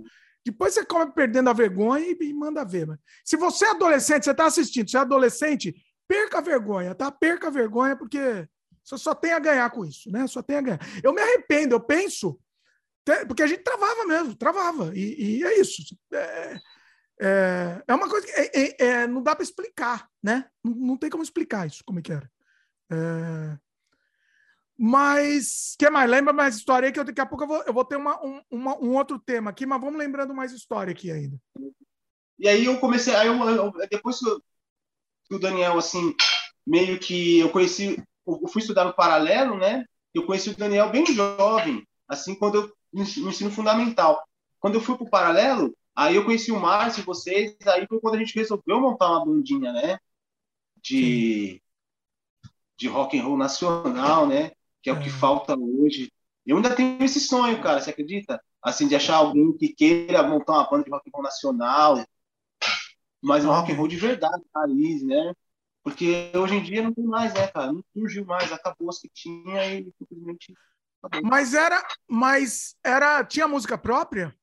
[0.44, 2.88] Depois você come perdendo a vergonha e, e manda ver.
[2.88, 5.74] Mas se você é adolescente, você está assistindo, você é adolescente,
[6.08, 7.12] perca a vergonha, tá?
[7.12, 8.48] Perca a vergonha, porque
[8.84, 10.26] você só tem a ganhar com isso, né?
[10.28, 10.80] Só tem a ganhar.
[11.04, 12.40] Eu me arrependo, eu penso
[13.28, 14.92] porque a gente travava mesmo, travava.
[14.96, 15.82] E, e é isso.
[16.14, 16.60] É,
[17.22, 20.50] é, é, uma coisa que é, é, é não dá para explicar, né?
[20.64, 22.30] Não, não, tem como explicar isso, como é que era.
[22.92, 23.58] É,
[24.84, 26.10] mas, que mais?
[26.10, 28.20] Lembra mais história aí, que eu, daqui a pouco eu vou, eu vou ter uma,
[28.26, 31.40] um, uma, um outro tema aqui, mas vamos lembrando mais história aqui ainda.
[32.40, 36.16] E aí eu comecei, aí eu, eu, depois que o Daniel, assim,
[36.66, 39.86] meio que eu conheci, eu fui estudar no paralelo, né?
[40.12, 44.22] Eu conheci o Daniel bem jovem, assim, quando eu no ensino fundamental.
[44.60, 48.00] Quando eu fui para o paralelo, aí eu conheci o Márcio e vocês, aí foi
[48.00, 50.00] quando a gente resolveu montar uma bandinha, né?
[50.82, 51.62] De,
[52.78, 54.52] de rock and roll nacional, né?
[54.82, 55.12] Que é, o que é.
[55.12, 56.12] falta hoje.
[56.46, 58.42] Eu ainda tenho esse sonho, cara, você acredita?
[58.62, 62.06] Assim, de achar alguém que queira montar uma banda de rock and roll nacional,
[63.22, 65.34] mas um rock and roll de verdade, raiz, né?
[65.84, 67.72] Porque hoje em dia não tem mais, né, cara?
[67.72, 70.54] Não surgiu mais, acabou as que tinha e simplesmente
[71.24, 74.36] mas era, mas era, tinha música própria?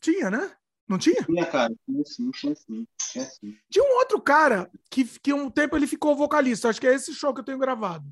[0.00, 0.54] Tinha, né?
[0.86, 1.22] Não tinha?
[1.24, 1.74] Tinha, cara.
[1.84, 2.86] Tinha sim, tinha sim.
[3.10, 3.58] Tinha, sim.
[3.70, 6.68] tinha um outro cara que, que um tempo ele ficou vocalista.
[6.68, 8.06] Acho que é esse show que eu tenho gravado.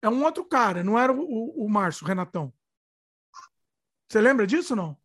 [0.00, 2.52] É um outro cara, não era o, o, o Márcio, o Renatão.
[4.08, 4.96] Você lembra disso não?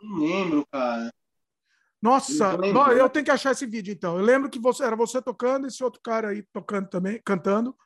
[0.00, 1.12] Não lembro, cara.
[2.02, 4.18] Nossa, eu, eu tenho que achar esse vídeo então.
[4.18, 7.76] Eu lembro que você era você tocando, esse outro cara aí tocando também, cantando.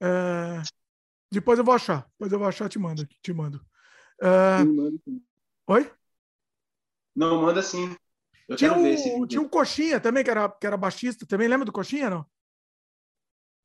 [0.00, 0.62] É...
[1.30, 2.06] Depois eu vou achar.
[2.12, 3.06] Depois eu vou achar, te mando.
[3.22, 3.64] Te mando.
[4.22, 5.20] Uh...
[5.66, 5.92] Oi?
[7.14, 7.96] Não, manda sim.
[8.48, 11.26] Eu tinha, um, tinha um Coxinha também, que era, que era baixista.
[11.26, 12.26] Também lembra do Coxinha, não?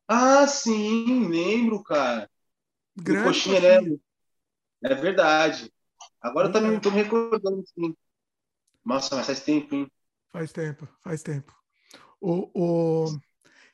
[0.08, 2.30] Ah, sim, lembro, cara.
[2.96, 3.78] Grande Coxinha, né?
[3.78, 4.00] Coxinha.
[4.82, 4.92] né?
[4.92, 5.74] É verdade.
[6.22, 6.50] Agora é.
[6.50, 7.96] eu também estou me recordando, sim.
[8.86, 9.92] Nossa, mas faz tempo, hein?
[10.32, 11.56] Faz tempo, faz tempo.
[12.20, 13.20] O, o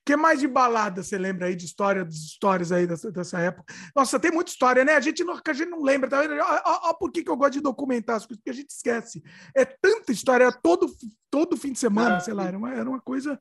[0.09, 3.71] que mais de balada você lembra aí de história, das histórias aí dessa, dessa época?
[3.95, 4.93] Nossa, tem muita história, né?
[4.93, 6.09] A gente não, a gente não lembra.
[6.09, 6.17] Tá?
[6.17, 9.21] Olha por que, que eu gosto de documentar as coisas, porque a gente esquece.
[9.55, 10.91] É tanta história, todo,
[11.29, 13.39] todo fim de semana, ah, sei lá, era uma, era uma coisa.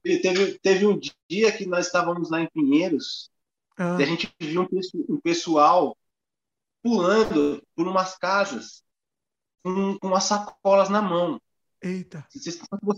[0.00, 3.28] Teve, teve um dia que nós estávamos lá em Pinheiros,
[3.76, 3.96] ah.
[3.98, 5.98] e a gente viu um, um pessoal
[6.80, 8.84] pulando por umas casas
[9.64, 11.40] com, com as sacolas na mão.
[11.82, 12.26] Eita.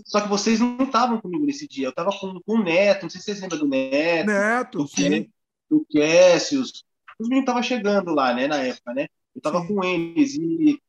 [0.05, 1.87] Só que vocês não estavam comigo nesse dia.
[1.87, 4.27] Eu estava com, com o Neto, não sei se vocês lembram do Neto.
[4.27, 5.29] Neto, do, sim.
[5.69, 6.83] Do Cassius.
[7.19, 9.07] Os meninos estavam chegando lá, né, na época, né?
[9.35, 10.35] Eu estava com eles.
[10.35, 10.79] E,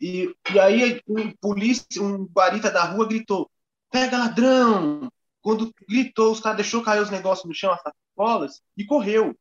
[0.00, 3.50] e, e aí um polícia, um guarita da rua gritou,
[3.90, 5.10] pega ladrão!
[5.40, 9.36] Quando gritou, os caras deixou cair os negócios no chão, as sacolas, e correu.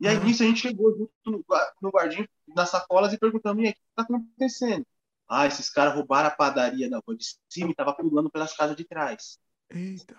[0.00, 1.44] E aí, nisso, a gente chegou junto no,
[1.80, 4.86] no guardinho, nas sacolas, e perguntamos, e aí, o que está acontecendo?
[5.34, 8.76] Ah, esses caras roubaram a padaria da rua de cima e estavam pulando pelas casas
[8.76, 9.38] de trás.
[9.70, 10.14] Eita.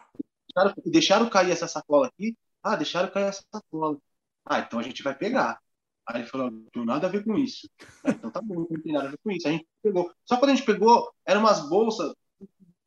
[0.48, 2.36] Deixaram, deixaram cair essa sacola aqui?
[2.64, 4.00] Ah, deixaram cair essa sacola.
[4.44, 5.62] Ah, então a gente vai pegar.
[6.08, 7.70] Aí ele falou, não tem nada a ver com isso.
[8.04, 9.48] Ah, então tá bom, não tem nada a ver com isso.
[9.48, 10.12] A gente pegou.
[10.26, 12.12] Só quando a gente pegou, eram umas bolsas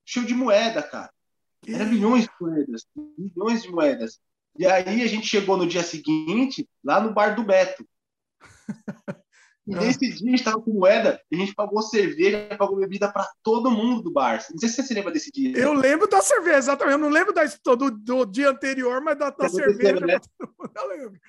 [0.04, 1.12] cheio de moeda, cara.
[1.64, 2.86] Era milhões de moedas.
[3.16, 4.20] Milhões de moedas.
[4.58, 7.86] E aí a gente chegou no dia seguinte, lá no bar do Beto.
[9.66, 13.28] Nesse dia a gente estava com moeda e a gente pagou cerveja, pagou bebida para
[13.42, 14.44] todo mundo do bar.
[14.50, 15.58] Não sei se você se lembra desse dia.
[15.58, 16.92] Eu lembro da cerveja, exatamente.
[16.92, 20.06] Eu não lembro da, do, do dia anterior, mas da, da cerveja.
[20.06, 20.18] Né?
[20.76, 21.20] Eu lembro.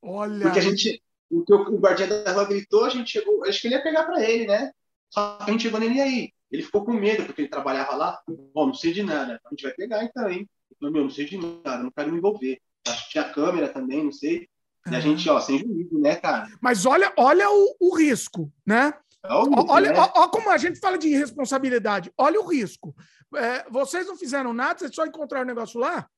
[0.00, 0.42] Olha.
[0.42, 1.02] Porque a gente.
[1.28, 3.44] O, o guardião da rua gritou, a gente chegou.
[3.44, 4.70] Acho que ele ia pegar para ele, né?
[5.10, 6.32] Só que a gente chegou nele aí.
[6.48, 8.20] Ele ficou com medo, porque ele trabalhava lá.
[8.54, 9.40] Bom, não sei de nada.
[9.44, 10.48] A gente vai pegar então, hein?
[10.70, 12.60] Eu falei, meu, não sei de nada, não quero me envolver.
[12.86, 14.48] Acho que tinha câmera também, não sei.
[14.90, 16.48] E a gente, ó, sem juízo, né, cara?
[16.60, 18.92] Mas olha, olha o, o risco, né?
[19.24, 19.98] É o risco, olha, né?
[19.98, 22.12] Ó, ó, como a gente fala de irresponsabilidade.
[22.18, 22.94] Olha o risco.
[23.34, 26.08] É, vocês não fizeram nada, vocês só encontraram o negócio lá,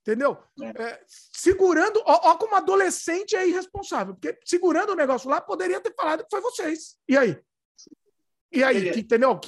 [0.00, 0.36] entendeu?
[0.60, 0.82] É.
[0.82, 5.94] É, segurando, ó, ó, como adolescente é irresponsável, porque segurando o negócio lá, poderia ter
[5.94, 6.96] falado que foi vocês.
[7.08, 7.38] E aí?
[8.52, 9.40] E aí, que, entendeu?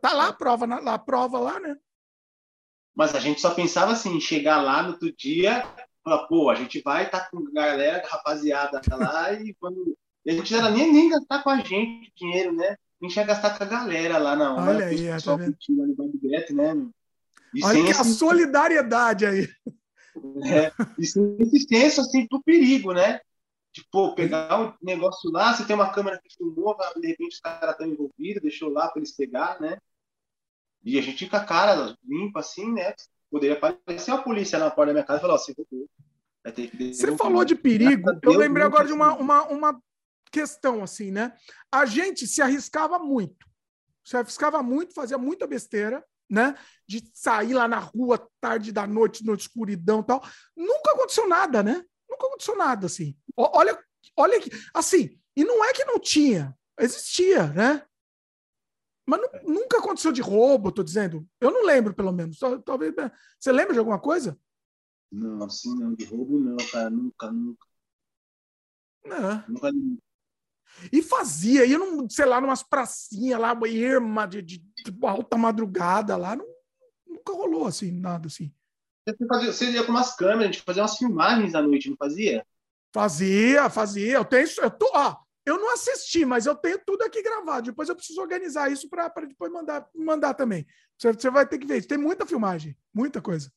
[0.00, 1.76] Tá lá a prova, lá, a prova lá, né?
[2.94, 5.64] Mas a gente só pensava assim, chegar lá no outro dia
[6.10, 9.96] Fala, pô, a gente vai estar tá com a galera, rapaziada lá, e quando.
[10.24, 12.76] E a gente não era nem, nem gastar com a gente dinheiro, né?
[13.00, 14.70] A gente ia gastar com a galera lá na hora.
[14.72, 15.56] Olha aí, tá vendo?
[16.20, 16.74] Beto, né?
[17.54, 18.00] E Olha que esse...
[18.00, 19.48] a solidariedade aí.
[20.44, 23.20] É, e sem senso assim, do perigo, né?
[23.72, 27.70] Tipo, pegar um negócio lá, você tem uma câmera que filmou, de repente os caras
[27.70, 29.78] estão envolvidos, deixou lá para eles pegar, né?
[30.84, 32.94] E a gente fica a cara limpa assim, né?
[33.30, 35.86] poderia aparecer uma polícia na porta da minha casa e falar: assim, você
[37.16, 39.82] falou de perigo, eu lembrei agora de uma, uma, uma
[40.30, 41.34] questão assim, né?
[41.70, 43.46] A gente se arriscava muito,
[44.04, 46.56] se arriscava muito, fazia muita besteira, né?
[46.86, 50.22] De sair lá na rua tarde da noite, na escuridão tal.
[50.56, 51.84] Nunca aconteceu nada, né?
[52.08, 53.16] Nunca aconteceu nada, assim.
[53.36, 53.78] Olha,
[54.16, 54.50] olha aqui.
[54.72, 57.84] Assim, e não é que não tinha, existia, né?
[59.06, 61.26] Mas nunca aconteceu de roubo, tô dizendo.
[61.40, 62.38] Eu não lembro, pelo menos.
[62.64, 62.94] Talvez.
[62.94, 63.10] Né?
[63.38, 64.38] Você lembra de alguma coisa?
[65.10, 65.94] Não, assim não.
[65.94, 66.90] De roubo não, cara.
[66.90, 67.66] Nunca, nunca.
[69.04, 69.50] É.
[69.50, 69.70] Nunca.
[70.92, 76.16] E fazia, ia, num, sei lá, numas pracinhas lá, irma de, de, de, alta madrugada
[76.16, 76.36] lá.
[76.36, 76.46] Não,
[77.06, 78.52] nunca rolou assim, nada assim.
[79.06, 81.96] Você, fazia, você ia com umas câmeras, a gente fazia umas filmagens à noite, não
[81.96, 82.46] fazia?
[82.94, 84.14] Fazia, fazia.
[84.14, 84.46] Eu tenho.
[84.62, 87.66] Eu tô, ó, eu não assisti, mas eu tenho tudo aqui gravado.
[87.66, 90.66] Depois eu preciso organizar isso para depois mandar, mandar também.
[90.96, 91.84] Você, você vai ter que ver.
[91.84, 93.52] Tem muita filmagem, muita coisa.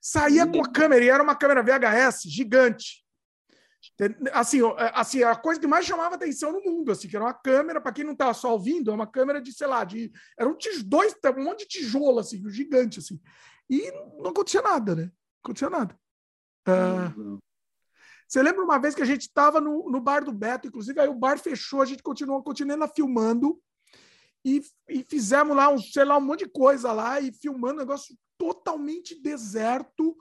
[0.00, 3.04] Saía com a câmera, e era uma câmera VHS gigante.
[4.32, 7.34] Assim, é, assim, a coisa que mais chamava atenção no mundo, assim, que era uma
[7.34, 10.10] câmera, para quem não estava só ouvindo, é uma câmera de, sei lá, de.
[10.38, 13.20] Era um dois, um monte de tijolo, assim, gigante, assim.
[13.68, 15.02] E não acontecia nada, né?
[15.04, 15.12] Não
[15.44, 15.98] acontecia nada.
[16.66, 17.38] Uh,
[18.26, 21.08] você lembra uma vez que a gente estava no, no bar do Beto, inclusive, aí
[21.08, 23.60] o bar fechou, a gente continuou, continuando filmando
[24.44, 27.78] e, e fizemos lá, um, sei lá, um monte de coisa lá e filmando um
[27.78, 30.16] negócio totalmente deserto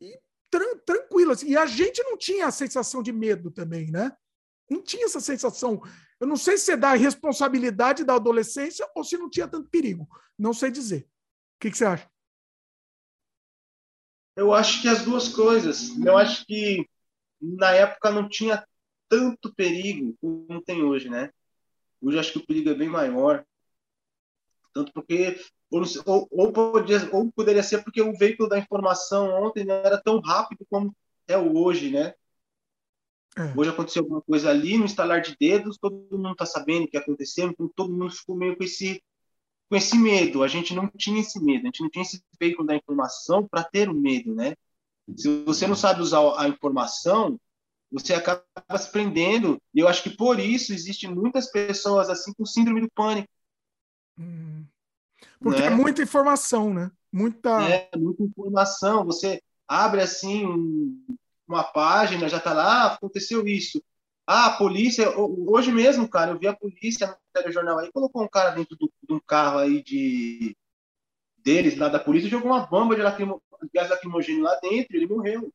[0.00, 0.18] e
[0.50, 1.32] tran tranquilo.
[1.32, 1.48] Assim.
[1.48, 4.12] E a gente não tinha a sensação de medo também, né?
[4.68, 5.80] Não tinha essa sensação.
[6.20, 10.06] Eu não sei se é da responsabilidade da adolescência ou se não tinha tanto perigo.
[10.38, 11.02] Não sei dizer.
[11.02, 12.10] O que, que você acha?
[14.36, 15.96] Eu acho que as duas coisas.
[15.98, 16.88] Eu acho que
[17.40, 18.64] na época não tinha
[19.08, 21.32] tanto perigo como tem hoje, né?
[22.00, 23.44] Hoje acho que o perigo é bem maior.
[24.72, 25.38] Tanto porque
[25.70, 30.00] ou, ou, ou, podia, ou poderia ser porque o veículo da informação ontem não era
[30.00, 30.94] tão rápido como
[31.28, 32.14] é hoje, né?
[33.38, 33.52] É.
[33.56, 36.96] Hoje aconteceu alguma coisa ali, no instalar de dedos, todo mundo está sabendo o que
[36.96, 39.00] aconteceu, então todo mundo ficou meio com esse,
[39.68, 40.42] com esse medo.
[40.42, 43.62] A gente não tinha esse medo, a gente não tinha esse veículo da informação para
[43.62, 44.54] ter o medo, né?
[45.16, 47.38] Se você não sabe usar a informação,
[47.90, 48.44] você acaba
[48.78, 49.60] se prendendo.
[49.74, 53.28] E eu acho que por isso existem muitas pessoas assim com síndrome do pânico.
[54.18, 54.64] Hum.
[55.40, 55.66] Porque né?
[55.66, 56.90] é muita informação, né?
[57.12, 57.50] Muita.
[57.68, 59.04] É, muita informação.
[59.04, 61.04] Você abre assim um,
[61.46, 63.82] uma página, já tá lá, ah, aconteceu isso.
[64.26, 68.28] Ah, a polícia, hoje mesmo, cara, eu vi a polícia no telejornal aí, colocou um
[68.28, 70.56] cara dentro do, de um carro aí de
[71.38, 73.42] deles, lá da polícia, jogou uma bomba de lacrimo,
[73.74, 75.52] gás lacrimogêneo lá dentro, ele morreu.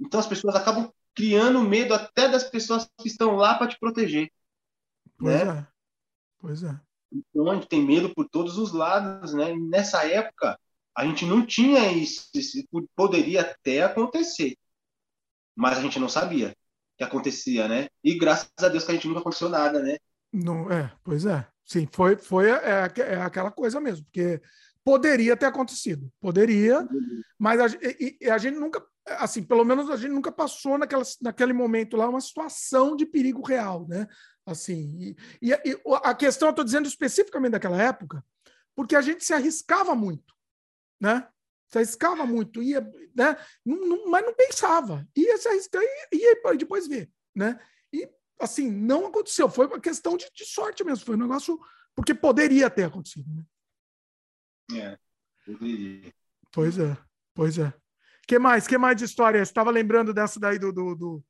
[0.00, 4.30] Então as pessoas acabam criando medo até das pessoas que estão lá para te proteger.
[5.18, 5.58] Pois né?
[5.58, 5.66] é.
[6.38, 6.80] Pois é.
[7.12, 9.52] Então a gente tem medo por todos os lados, né?
[9.52, 10.58] E nessa época
[10.96, 12.62] a gente não tinha isso, isso,
[12.94, 14.56] poderia até acontecer,
[15.54, 16.54] mas a gente não sabia
[16.96, 17.88] que acontecia, né?
[18.02, 19.96] E graças a Deus que a gente nunca aconteceu nada, né?
[20.32, 21.46] Não, é, pois é.
[21.64, 24.40] Sim, foi, foi é, é aquela coisa mesmo, porque
[24.84, 26.86] poderia ter acontecido, poderia,
[27.38, 27.66] mas a,
[28.00, 31.96] e, e a gente nunca, assim, pelo menos a gente nunca passou naquela, naquele momento
[31.96, 34.06] lá uma situação de perigo real, né?
[34.46, 38.24] Assim, e, e, e a questão, eu estou dizendo especificamente daquela época,
[38.74, 40.34] porque a gente se arriscava muito,
[41.00, 41.28] né?
[41.68, 42.80] Se arriscava muito, ia,
[43.14, 43.36] né?
[43.64, 45.82] Não, não, mas não pensava, ia se arriscar
[46.12, 47.58] e ia depois ver, né?
[47.92, 48.08] E,
[48.40, 51.58] assim, não aconteceu, foi uma questão de, de sorte mesmo, foi um negócio,
[51.94, 53.44] porque poderia ter acontecido, né?
[54.80, 54.98] É,
[55.44, 56.12] poderia.
[56.52, 56.96] Pois é,
[57.34, 57.81] pois é.
[58.26, 58.66] Que mais?
[58.66, 59.38] que mais de história?
[59.38, 61.24] Você estava lembrando dessa daí do, do, do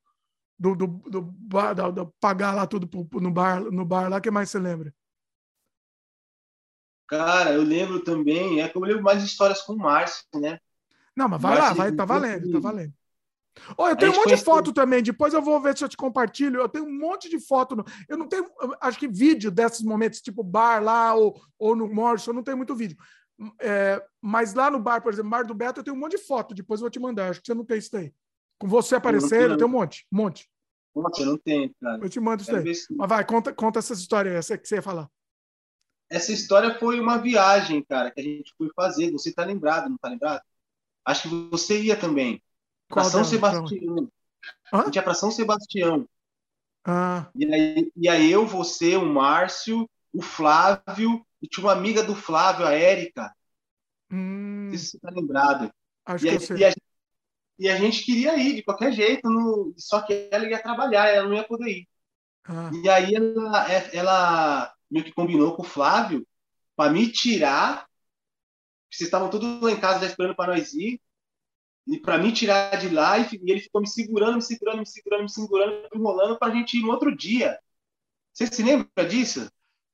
[0.58, 2.88] do, do, do, do, do pagar lá tudo
[3.20, 4.94] no bar, no bar lá, que mais você lembra?
[7.08, 10.60] Cara, eu lembro também, é que eu lembro mais histórias com o Márcio, né?
[11.16, 12.94] Não, mas vai Márcio, lá, vai, tá valendo, tá valendo.
[13.76, 15.96] Oh, eu tenho um monte de foto também, depois eu vou ver se eu te
[15.96, 16.60] compartilho.
[16.60, 17.76] Eu tenho um monte de foto.
[17.76, 17.84] No...
[18.08, 18.46] Eu não tenho,
[18.80, 22.56] acho que vídeo desses momentos, tipo bar lá ou, ou no Morso, eu não tenho
[22.56, 22.96] muito vídeo.
[23.60, 26.22] É, mas lá no bar, por exemplo, Bar do Beto, eu tenho um monte de
[26.22, 27.30] foto, depois eu vou te mandar.
[27.30, 28.12] Acho que você não tem isso daí.
[28.58, 30.48] Com você aparecendo, tem um monte, um monte.
[30.94, 32.04] Nossa, eu não tenho, cara.
[32.04, 32.74] Eu te mando isso aí.
[32.74, 32.94] Se...
[32.94, 35.08] Mas vai, conta, conta essa história, essa que você ia falar.
[36.10, 39.10] Essa história foi uma viagem, cara, que a gente foi fazer.
[39.12, 40.42] Você tá lembrado, não tá lembrado?
[41.04, 42.42] Acho que você ia também.
[42.88, 44.10] Para São Sebastião.
[44.72, 46.06] A gente ia para São Sebastião.
[46.84, 47.30] Ah.
[47.34, 52.14] E, aí, e aí eu, você, o Márcio, o Flávio, e tinha uma amiga do
[52.14, 53.34] Flávio, a Érica.
[54.10, 54.66] Hum.
[54.66, 55.72] Não sei se você tá lembrado.
[56.06, 56.56] Acho e, que eu sei.
[56.58, 56.74] E a,
[57.58, 61.28] e a gente queria ir de qualquer jeito, no, só que ela ia trabalhar, ela
[61.28, 61.88] não ia poder ir.
[62.44, 62.70] Ah.
[62.72, 66.26] E aí ela, é, ela meio que combinou com o Flávio
[66.76, 67.86] para me tirar.
[68.90, 71.00] Vocês estavam todos lá em casa já esperando para nós ir.
[71.86, 75.22] E para me tirar de lá, e, ele ficou me segurando, me segurando, me segurando,
[75.22, 77.58] me segurando, enrolando para a gente ir no outro dia.
[78.32, 79.50] Você se lembra disso?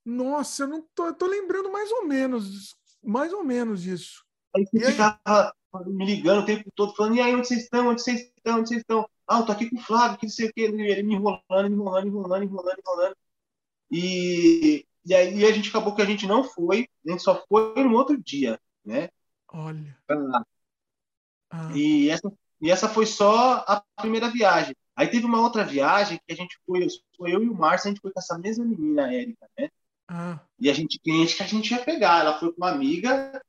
[0.08, 4.24] Nossa, eu não tô, eu tô lembrando mais ou menos, mais ou menos disso.
[4.56, 5.54] Aí você ficava,
[5.84, 7.88] me ligando o tempo todo, falando, e aí, onde vocês estão?
[7.88, 8.58] Onde vocês estão?
[8.58, 9.06] Onde vocês estão?
[9.26, 10.62] Ah, eu tô aqui com o Flávio, que não sei o quê.
[10.62, 13.16] Ele me enrolando, me enrolando, enrolando, enrolando, enrolando.
[13.90, 17.84] E, e aí a gente acabou que a gente não foi, a gente só foi
[17.84, 19.10] no outro dia, né?
[19.48, 19.94] Olha.
[21.50, 21.70] Ah.
[21.74, 22.32] E, essa,
[22.62, 24.74] e essa foi só a primeira viagem.
[24.96, 27.92] Aí teve uma outra viagem que a gente foi, foi eu e o Márcio, a
[27.92, 29.68] gente foi com essa mesma menina, a Érica, né?
[30.08, 30.40] Ah.
[30.58, 33.40] E a gente, cliente que a gente ia pegar, ela foi com uma amiga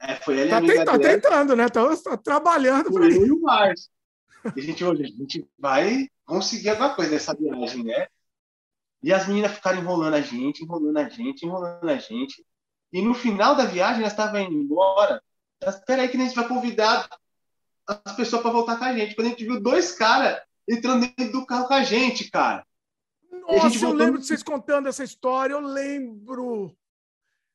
[0.00, 1.68] é, foi ele tá, amiga tá tentando, né?
[1.68, 2.90] Tá, tá trabalhando.
[2.90, 3.90] Foi eu e o Márcio.
[4.54, 8.06] E a gente, olha, a gente vai conseguir alguma coisa nessa viagem, né?
[9.02, 12.44] E as meninas ficaram enrolando a gente, enrolando a gente, enrolando a gente.
[12.92, 15.20] E no final da viagem, elas estavam indo embora.
[15.60, 17.08] Espera aí que a gente vai convidar
[17.86, 19.14] as pessoas para voltar com a gente.
[19.14, 22.64] Quando a gente viu dois caras entrando dentro do carro com a gente, cara.
[23.48, 26.76] Nossa, eu lembro de vocês contando essa história, eu lembro.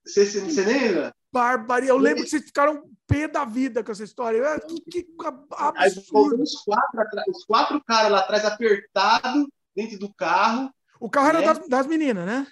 [0.06, 1.14] Você, você lembra?
[1.34, 1.90] barbaria.
[1.90, 4.60] Eu lembro que vocês ficaram pé da vida com essa história.
[4.90, 5.08] Que, que
[5.52, 6.44] absurdo.
[6.44, 10.72] Os quatro, os quatro caras lá atrás apertados dentro do carro.
[11.00, 11.46] O carro era né?
[11.48, 12.48] das, das meninas, né?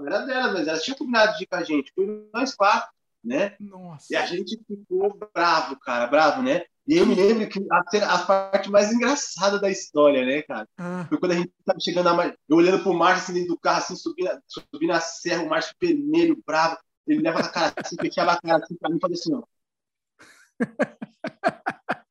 [0.00, 1.92] Era delas, mas elas tinham combinado de ir com a gente.
[1.94, 2.90] Foi nós quatro,
[3.22, 3.54] né?
[3.60, 4.06] Nossa.
[4.10, 6.64] E a gente ficou bravo, cara, bravo, né?
[6.86, 10.68] E eu me lembro que a, a parte mais engraçada da história, né, cara?
[10.76, 11.06] Ah.
[11.08, 12.34] Foi quando a gente tava chegando na.
[12.48, 15.74] Eu olhando pro Márcio assim, dentro do carro, assim, subindo, subindo a serra, o Márcio
[15.80, 16.78] vermelho, bravo.
[17.06, 19.42] Ele leva a cara assim, fechava a cara assim pra mim e fazia assim, ó.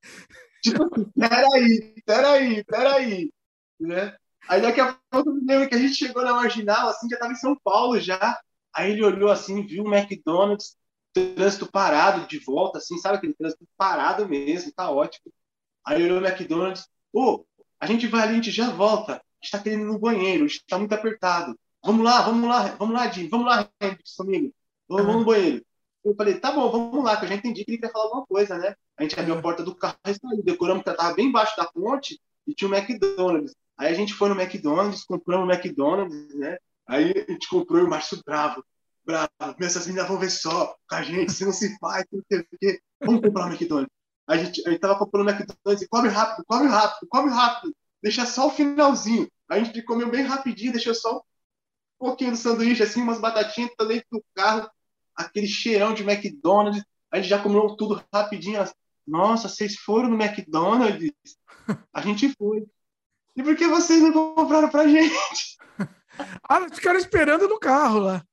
[0.63, 3.34] tipo assim, peraí, peraí, peraí.
[3.80, 4.15] Né?
[4.47, 7.17] Aí daqui a pouco eu me lembro que a gente chegou na marginal, assim, já
[7.17, 8.39] tava em São Paulo já.
[8.74, 10.78] Aí ele olhou assim, viu o McDonald's,
[11.14, 15.32] trânsito parado de volta, assim, sabe aquele trânsito parado mesmo, tá ótimo.
[15.86, 17.45] Aí olhou o McDonald's, ô, oh,
[17.80, 19.14] a gente vai ali, a gente já volta.
[19.14, 21.57] A gente tá querendo ir no banheiro, a gente tá muito apertado.
[21.84, 24.53] Vamos lá, vamos lá, vamos lá, Jim, vamos lá, Hendrix, comigo.
[24.88, 25.66] Vamos, vamos no banheiro.
[26.03, 28.26] Eu falei, tá bom, vamos lá, que eu já entendi que ele quer falar alguma
[28.26, 28.76] coisa, né?
[28.97, 30.43] A gente abriu a porta do carro e saiu.
[30.43, 33.55] Decoramos que ela tava bem embaixo da ponte e tinha o um McDonald's.
[33.78, 36.57] Aí a gente foi no McDonald's, compramos o McDonald's, né?
[36.86, 38.64] Aí a gente comprou o Márcio bravo.
[39.05, 39.29] Bravo.
[39.61, 42.47] Essas meninas vão ver só com a gente, se não se faz, não sei o
[42.59, 42.81] quê.
[43.01, 43.91] Vamos comprar o McDonald's.
[44.27, 48.25] a gente, a gente tava comprando McDonald's e come rápido, come rápido, come rápido, deixa
[48.25, 49.29] só o finalzinho.
[49.49, 54.05] A gente comeu bem rapidinho, deixou só um pouquinho do sanduíche, assim, umas batatinhas, dentro
[54.11, 54.69] do carro,
[55.15, 56.83] aquele cheirão de McDonald's.
[57.11, 58.63] A gente já comeu tudo rapidinho.
[59.07, 61.11] Nossa, vocês foram no McDonald's?
[61.93, 62.65] A gente foi.
[63.35, 65.57] E por que vocês não compraram pra gente?
[66.49, 68.25] Ah, ficaram esperando no carro lá.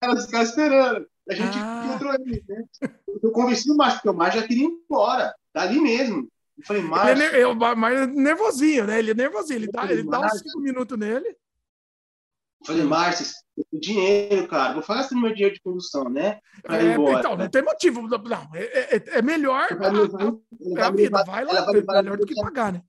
[0.00, 1.06] Elas ficaram esperando.
[1.28, 1.92] A gente ah.
[1.94, 2.64] entrou ali, né?
[3.22, 6.28] Eu convenci o Márcio, porque o Márcio já queria ir embora, dali mesmo.
[6.58, 7.10] Eu falei, é Márcio.
[7.10, 8.98] Ele é, mas é nervosinho, né?
[8.98, 9.58] Ele é nervosinho.
[9.58, 11.28] Ele, dá, ele dá uns cinco minutos nele.
[11.28, 13.26] Eu falei, Márcio,
[13.72, 14.74] dinheiro, cara.
[14.74, 16.40] Vou falar assim meu dinheiro de condução, né?
[16.62, 17.44] Pra é, embora, então, né?
[17.44, 18.02] não tem motivo.
[18.02, 19.66] Não, é, é, é melhor.
[19.70, 21.64] é a vida, vai lá.
[21.64, 22.82] Vai é melhor do que pagar, né?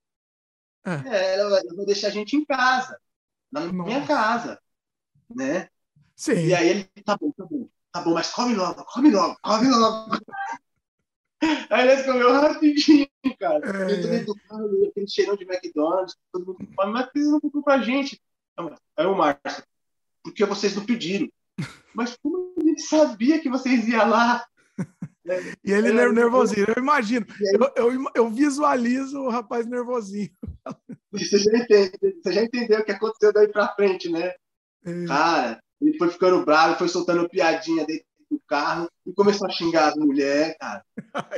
[0.86, 2.97] É, é ela, vai deixar a gente em casa,
[3.51, 3.74] na Nossa.
[3.74, 4.60] minha casa,
[5.30, 5.68] né?
[6.18, 6.47] Sim.
[6.47, 9.70] E aí ele, tá bom, tá bom tá bom, mas come logo, come logo, come
[9.70, 10.11] logo.
[11.70, 13.07] Aí eles comeu rapidinho,
[13.39, 13.59] cara.
[13.63, 13.91] É.
[13.91, 17.39] Eu tô dentro do carro, aquele cheirão de McDonald's, todo mundo fala, mas vocês não
[17.39, 18.20] comprou pra gente?
[18.95, 19.63] Aí o Márcio,
[20.24, 21.30] porque vocês não pediram.
[21.93, 24.45] Mas como a gente sabia que vocês iam lá?
[25.61, 27.26] E ele é, nervosinho, eu imagino.
[27.76, 30.30] Eu, eu, eu, visualizo o rapaz nervosinho.
[31.11, 34.34] Você já, entende, você já entendeu o que aconteceu daí pra frente, né?
[34.86, 35.05] É.
[35.05, 39.89] Cara, ele foi ficando bravo, foi soltando piadinha dentro do carro e começou a xingar
[39.89, 40.86] as mulheres, cara.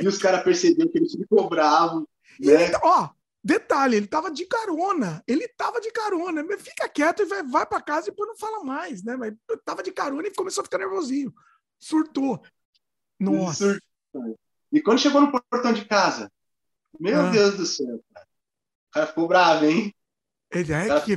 [0.00, 2.08] E os caras perceberam que ele ficou bravo.
[2.40, 2.64] Né?
[2.64, 3.10] Ele, ó,
[3.44, 5.22] detalhe, ele tava de carona.
[5.26, 6.44] Ele tava de carona.
[6.58, 9.16] Fica quieto e vai, vai para casa e depois não fala mais, né?
[9.16, 9.34] Mas
[9.64, 11.32] tava de carona e começou a ficar nervosinho.
[11.78, 12.42] Surtou.
[13.18, 13.78] Nossa.
[14.12, 14.38] Surtou.
[14.72, 16.30] E quando chegou no portão de casa,
[16.98, 17.30] meu ah.
[17.30, 18.26] Deus do céu, cara.
[18.26, 19.94] O cara ficou bravo, hein?
[20.50, 21.00] Ele é cara...
[21.00, 21.16] que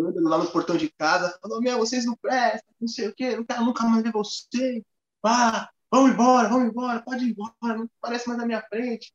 [0.00, 3.44] lá no portão de casa, falou, meu, vocês não prestam, não sei o quê, não
[3.44, 4.82] quero nunca mais ver você.
[5.20, 9.12] Pá, vamos embora, vamos embora, pode ir embora, não parece mais na minha frente.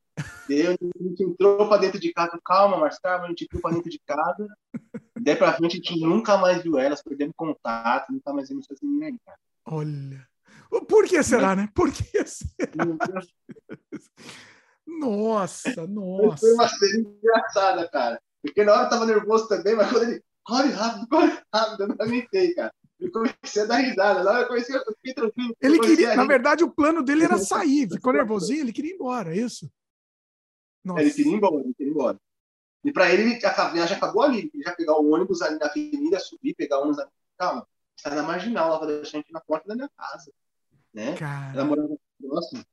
[0.50, 3.90] Eu, a gente entrou para dentro de casa, calma, Marcelo, a gente entrou para dentro
[3.90, 4.48] de casa.
[5.20, 8.86] Daí pra frente a gente nunca mais viu elas, perdemos contato, nunca mais vimos essa
[8.86, 9.20] menina aí.
[9.66, 10.28] Olha.
[10.88, 11.70] Por que será, né?
[11.76, 13.22] Por que será?
[14.88, 16.38] Nossa, nossa.
[16.38, 18.22] Foi uma cena engraçada, cara.
[18.42, 21.84] Porque na hora eu tava nervoso também, mas quando ele corre rápido, corre rápido.
[21.84, 22.74] Eu não aguentei, cara.
[23.00, 24.22] Eu comecei a dar risada.
[24.22, 25.56] Lá eu comecei, eu fiquei tranquilo.
[25.62, 27.88] Ele queria, na verdade, o plano dele era sair.
[27.90, 29.72] Ficou nervosinho, ele queria ir embora, é isso?
[30.98, 32.20] Ele queria ir embora, ele queria ir embora.
[32.84, 34.52] E para ele, a viagem acabou ali.
[34.54, 37.10] Ele já pegar o ônibus ali na avenida, subir, pegar o ônibus ali.
[37.38, 40.32] Calma, está na marginal, lá vai deixar a gente na porta da minha casa.
[40.94, 41.16] Né?
[41.16, 41.54] Cara.
[41.54, 42.66] Ela morava próximo.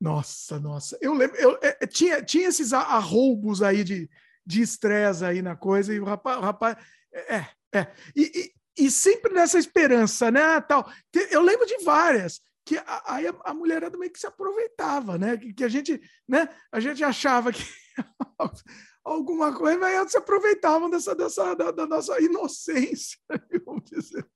[0.00, 0.96] Nossa, nossa.
[1.00, 4.08] Eu lembro, eu, eu, é, tinha, tinha esses arroubos aí de,
[4.48, 6.78] de estresse aí na coisa, e o rapaz, o rapaz
[7.12, 7.44] é,
[7.74, 7.92] é.
[8.16, 10.58] E, e, e, sempre nessa esperança, né?
[10.62, 10.90] Tal.
[11.30, 15.36] Eu lembro de várias, que aí a, a mulherada meio que se aproveitava, né?
[15.36, 16.48] Que, que, a gente, né?
[16.72, 17.62] A gente achava que
[19.04, 23.18] alguma coisa, mas eles se aproveitavam dessa, dessa da, da nossa inocência,
[23.66, 24.26] vamos dizer.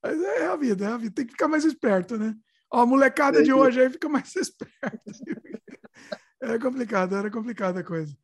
[0.00, 1.14] Mas é a vida, é a vida.
[1.16, 2.32] Tem que ficar mais esperto, né?
[2.70, 5.02] Ó, a molecada de hoje aí fica mais esperta.
[6.40, 8.16] Era complicado, era complicada a coisa.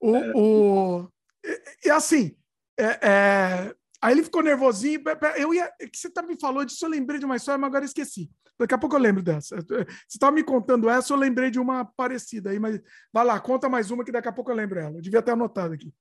[0.00, 0.32] O, é.
[0.34, 1.08] o,
[1.44, 2.36] e, e assim,
[2.78, 5.02] é, é, aí ele ficou nervosinho.
[5.36, 7.84] Eu ia, que você tá me falou disso, eu lembrei de uma história, mas agora
[7.84, 8.30] esqueci.
[8.58, 9.56] Daqui a pouco eu lembro dessa.
[9.56, 12.80] Você estava me contando essa, eu lembrei de uma parecida aí, mas
[13.12, 14.96] vai lá, conta mais uma que daqui a pouco eu lembro ela.
[14.96, 15.92] Eu devia ter anotado aqui.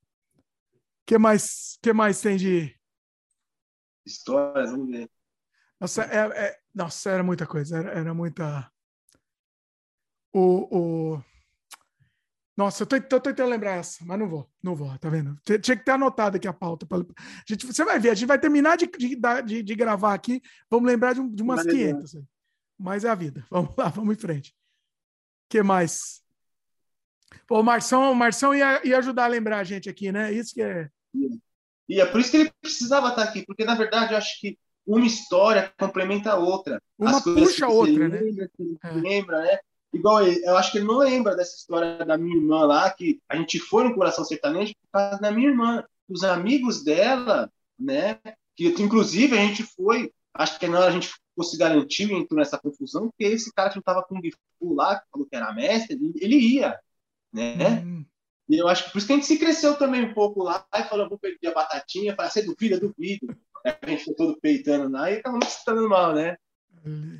[1.06, 2.76] que mais, que mais tem de
[4.06, 4.72] histórias?
[4.72, 5.10] Vamos ver.
[5.80, 8.72] Nossa, é, é, nossa, era muita coisa, era, era muita.
[10.34, 11.24] O, o,
[12.58, 15.36] nossa, eu tô, tô, tentando lembrar essa, mas não vou, não vou, tá vendo?
[15.44, 16.86] Tinha que ter anotado aqui a pauta.
[16.86, 17.00] Pra,
[17.48, 21.14] gente, você vai ver, a gente vai terminar de, de, de, gravar aqui, vamos lembrar
[21.14, 22.16] de, de umas mas 500.
[22.16, 22.20] É.
[22.80, 23.46] Mas é a vida.
[23.52, 24.50] Vamos lá, vamos em frente.
[24.50, 26.22] O que mais?
[27.48, 30.32] Pô, o Marção, o Marção ia, ia ajudar a lembrar a gente aqui, né?
[30.32, 30.90] Isso que é.
[31.88, 34.58] E é por isso que ele precisava estar aqui, porque na verdade eu acho que
[34.86, 36.82] uma história complementa a outra.
[36.98, 38.20] Uma puxa a outra, né?
[38.20, 38.50] Lembra,
[38.84, 38.92] é.
[38.92, 39.60] lembra, né?
[39.96, 43.22] Igual ele, eu acho que ele não lembra dessa história da minha irmã lá, que
[43.30, 45.86] a gente foi no Coração Sertanejo por causa da minha irmã.
[46.10, 48.20] Os amigos dela, né?
[48.58, 52.14] Que inclusive a gente foi, acho que na hora a gente ficou se garantiu e
[52.14, 54.20] entrou nessa confusão, porque esse cara que não estava com
[54.60, 56.78] o lá, que falou que era mestre, ele, ele ia,
[57.32, 57.80] né?
[57.80, 58.06] Hum.
[58.50, 60.68] E eu acho que por isso que a gente se cresceu também um pouco lá
[60.76, 63.36] e falou, vou pedir a batatinha, falei, você duvida, duvido.
[63.66, 66.36] Aí a gente foi todo peitando lá e acabamos se dando mal, né?
[66.86, 67.18] Hum.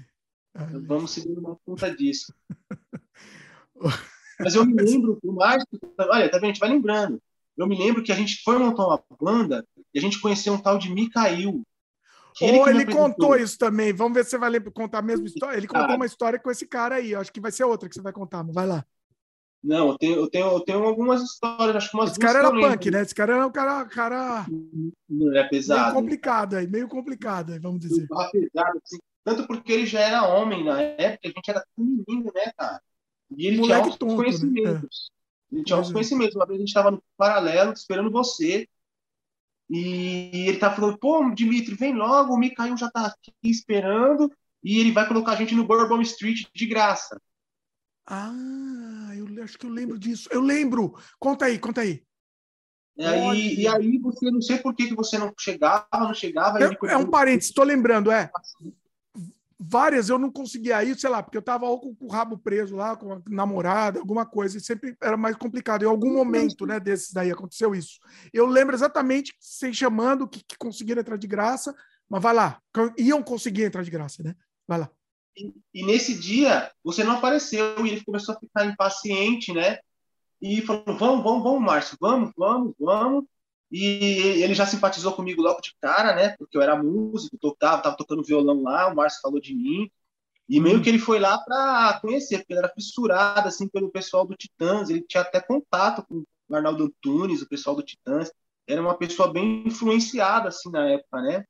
[0.56, 2.34] Então, vamos seguir uma conta disso.
[4.40, 6.46] Mas eu me lembro, o Márcio, olha, tá vendo?
[6.46, 7.22] A gente vai lembrando.
[7.58, 10.62] Eu me lembro que a gente foi montar uma banda e a gente conheceu um
[10.62, 11.62] tal de Mikael.
[12.42, 13.94] Ou ele, ele contou isso também.
[13.94, 15.58] Vamos ver se você vai contar a mesma história.
[15.58, 17.12] Ele contou uma história com esse cara aí.
[17.12, 18.44] Eu acho que vai ser outra que você vai contar.
[18.44, 18.86] Mas vai lá.
[19.64, 22.52] Não, eu tenho, eu tenho, eu tenho algumas histórias, acho que umas Esse cara era
[22.52, 23.02] punk, né?
[23.02, 24.46] Esse cara era um cara, cara
[25.10, 25.82] não é pesado.
[25.82, 28.06] Meio complicado aí, meio complicado aí, vamos dizer.
[28.32, 29.00] Pesado, assim.
[29.26, 32.80] Tanto porque ele já era homem na época, a gente era menino, né, cara?
[33.36, 35.12] E ele Moleque tinha uns tonto, conhecimentos.
[35.52, 35.58] Né?
[35.58, 36.36] Ele tinha uns conhecimentos.
[36.36, 38.70] Uma vez a gente estava no paralelo, esperando você.
[39.68, 44.32] E ele tá falando, pô, Dimitri, vem logo, o Mikael já tá aqui esperando
[44.64, 47.20] e ele vai colocar a gente no Bourbon Street de graça.
[48.06, 50.30] Ah, eu acho que eu lembro disso.
[50.32, 50.96] Eu lembro.
[51.18, 52.04] Conta aí, conta aí.
[52.96, 56.60] E aí, e aí você não sei por que, que você não chegava, não chegava.
[56.64, 58.32] É, é um parênteses, estou lembrando, é.
[59.58, 62.96] Várias eu não conseguia ir, sei lá, porque eu estava com o rabo preso lá,
[62.96, 65.84] com a namorada, alguma coisa, e sempre era mais complicado.
[65.84, 68.00] Em algum momento, né, desses daí aconteceu isso.
[68.34, 71.74] Eu lembro exatamente sem chamando que, que conseguiram entrar de graça,
[72.10, 72.62] mas vai lá,
[72.98, 74.36] iam conseguir entrar de graça, né?
[74.68, 74.92] Vai lá.
[75.38, 79.80] E, e, nesse dia, você não apareceu e ele começou a ficar impaciente, né?
[80.42, 83.26] E falou: vamos, vamos, vamos, Márcio, vamos, vamos, vamos.
[83.72, 86.36] E ele já simpatizou comigo logo de cara, né?
[86.38, 89.90] Porque eu era músico, tocava, tava tocando violão lá, o Márcio falou de mim.
[90.48, 94.26] E meio que ele foi lá para conhecer, porque ele era fissurado assim pelo pessoal
[94.26, 98.32] do Titãs, ele tinha até contato com o Arnaldo Antunes, o pessoal do Titãs.
[98.68, 101.46] Era uma pessoa bem influenciada assim na época, né?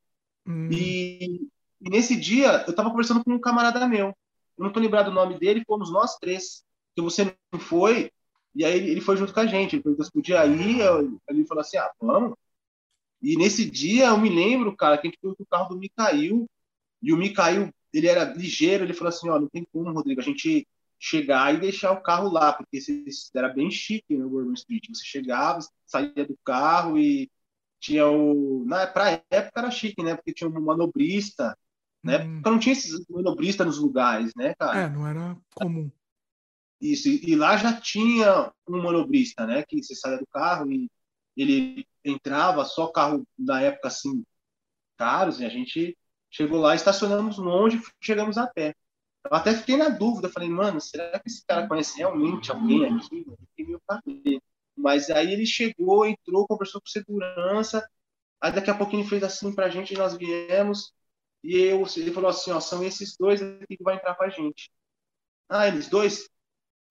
[0.47, 0.69] Hum.
[0.71, 1.47] E
[1.85, 4.07] e nesse dia, eu estava conversando com um camarada meu.
[4.07, 4.15] Eu
[4.57, 6.63] não estou lembrado o nome dele, fomos nós três.
[6.95, 8.11] Que você não foi,
[8.55, 9.75] e aí ele foi junto com a gente.
[9.75, 10.79] Ele perguntou se podia ir,
[11.27, 12.33] ele falou assim: ah, vamos.
[13.21, 15.79] E nesse dia, eu me lembro, cara, que a gente foi com o carro do
[15.79, 16.45] Micael,
[17.01, 20.23] e o Micael, ele era ligeiro, ele falou assim: ó, não tem como, Rodrigo, a
[20.23, 20.67] gente
[20.99, 22.79] chegar e deixar o carro lá, porque
[23.35, 24.87] era bem chique no né, Bourbon Street.
[24.89, 27.29] Você chegava, saía do carro e
[27.79, 28.63] tinha o.
[28.65, 30.15] Na, pra época era chique, né?
[30.15, 31.57] Porque tinha um manobrista,
[32.03, 32.19] né?
[32.19, 32.35] Hum.
[32.35, 34.81] Porque não tinha esses manobristas nos lugares, né, cara?
[34.81, 35.91] É, não era comum.
[36.81, 39.63] Isso, e, lá já tinha um manobrista, né?
[39.63, 40.89] Que você saía do carro e
[41.35, 44.23] ele entrava, só carro na época assim,
[44.97, 45.97] caros, e a gente
[46.29, 48.75] chegou lá, estacionamos longe, chegamos a pé.
[49.23, 53.25] Eu até fiquei na dúvida, falei, mano, será que esse cara conhece realmente alguém aqui?
[53.87, 54.41] Cabelo.
[54.77, 57.87] Mas aí ele chegou, entrou, conversou com segurança,
[58.39, 60.93] aí daqui a pouquinho ele fez assim pra gente, nós viemos,
[61.43, 64.29] e eu, ele falou assim, ó, são esses dois aqui que vai entrar com a
[64.29, 64.69] gente.
[65.49, 66.29] Ah, eles dois?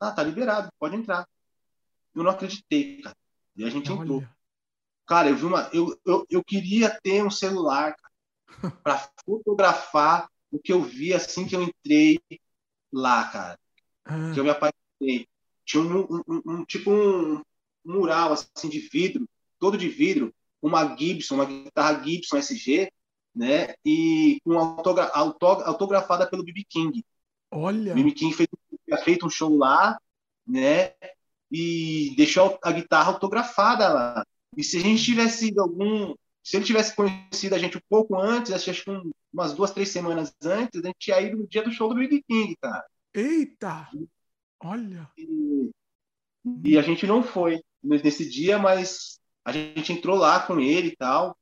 [0.04, 1.26] Ah, tá liberado, pode entrar.
[2.14, 3.16] Eu não acreditei, cara.
[3.56, 4.02] E a gente Olha.
[4.02, 4.24] entrou.
[5.06, 5.70] Cara, eu vi uma.
[5.72, 7.94] Eu, eu, eu queria ter um celular
[8.82, 12.20] para fotografar o que eu vi assim que eu entrei
[12.92, 13.58] lá, cara.
[14.04, 14.30] Ah.
[14.32, 15.26] Que eu me apaixonei.
[15.64, 17.42] Tinha um, um, um, um tipo um,
[17.84, 19.26] mural assim de vidro,
[19.58, 22.90] todo de vidro, uma Gibson, uma guitarra Gibson SG,
[23.34, 23.74] né?
[23.84, 27.04] E com autogra autografada pelo BB King.
[27.50, 27.94] Olha.
[27.94, 28.48] BB King fez,
[29.02, 29.98] feito um show lá,
[30.46, 30.92] né?
[31.50, 34.26] E deixou a guitarra autografada lá.
[34.56, 38.18] E se a gente tivesse ido algum, se ele tivesse conhecido a gente um pouco
[38.18, 38.90] antes, acho que
[39.32, 42.22] umas duas, três semanas antes, a gente tinha ido no dia do show do BB
[42.28, 42.84] King, cara.
[43.12, 43.88] Eita!
[44.60, 45.10] Olha.
[45.18, 45.70] E,
[46.64, 50.96] e a gente não foi nesse dia, mas a gente entrou lá com ele e
[50.96, 51.36] tal.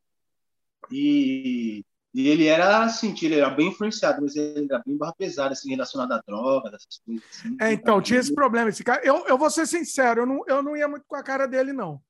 [0.91, 1.85] E,
[2.15, 5.71] e ele era assim, ele era bem influenciado, mas ele era bem barra pesada, assim,
[5.71, 7.25] relacionado à droga, dessas coisas.
[7.31, 8.69] Assim, é, então, tinha esse problema.
[8.69, 11.23] Esse cara, eu, eu vou ser sincero, eu não, eu não ia muito com a
[11.23, 12.01] cara dele, não.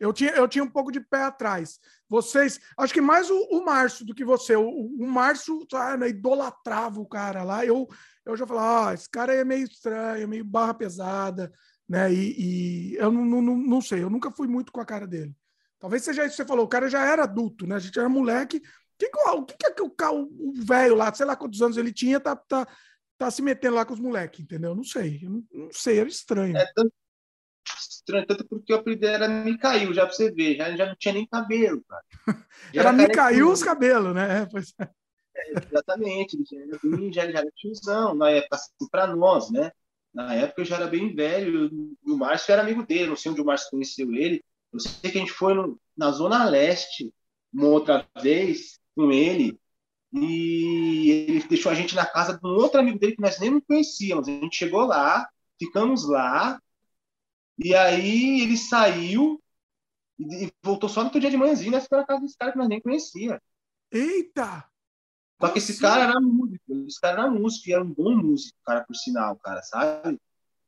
[0.00, 1.78] Eu tinha, eu tinha um pouco de pé atrás.
[2.08, 4.56] Vocês, acho que mais o, o Márcio do que você.
[4.56, 7.64] O, o Márcio ah, idolatrava o cara lá.
[7.64, 7.86] Eu,
[8.26, 11.52] eu já falava, ah, esse cara é meio estranho, meio barra pesada,
[11.88, 12.12] né?
[12.12, 15.34] E, e eu não, não, não sei, eu nunca fui muito com a cara dele.
[15.78, 17.76] Talvez seja isso que você falou, o cara já era adulto, né?
[17.76, 18.62] A gente era moleque.
[18.98, 22.20] Que, o que, que é que o velho lá, sei lá quantos anos ele tinha,
[22.20, 22.66] tá, tá,
[23.18, 24.74] tá se metendo lá com os moleques, entendeu?
[24.74, 26.56] Não sei, não, não, sei, era estranho.
[26.56, 26.92] É tanto,
[27.78, 31.14] estranho, tanto porque o apelido era Micael, já pra você ver, já, já não tinha
[31.14, 32.04] nem cabelo, cara.
[32.72, 34.42] era, era Micael os cabelos, né?
[34.42, 34.88] É, pois é.
[35.36, 39.50] É, exatamente, ele já era, bem, já, já era tiozão, na época, assim, pra nós,
[39.50, 39.72] né?
[40.12, 43.32] Na época eu já era bem velho, e o Márcio era amigo dele, não sei
[43.32, 47.12] onde o Márcio conheceu ele, eu sei que a gente foi no, na Zona Leste
[47.52, 49.58] uma outra vez com ele
[50.12, 53.60] e ele deixou a gente na casa de um outro amigo dele que nós nem
[53.60, 54.28] conhecíamos.
[54.28, 56.60] A gente chegou lá, ficamos lá
[57.58, 59.42] e aí ele saiu
[60.18, 62.58] e voltou só no outro dia de manhãzinho, nós ficamos na casa desse cara que
[62.58, 63.42] nós nem conhecia.
[63.90, 64.68] Eita!
[65.40, 65.80] Só que esse assim?
[65.80, 69.36] cara era músico, esse cara era músico e era um bom músico, cara, por sinal,
[69.36, 70.20] cara, sabe?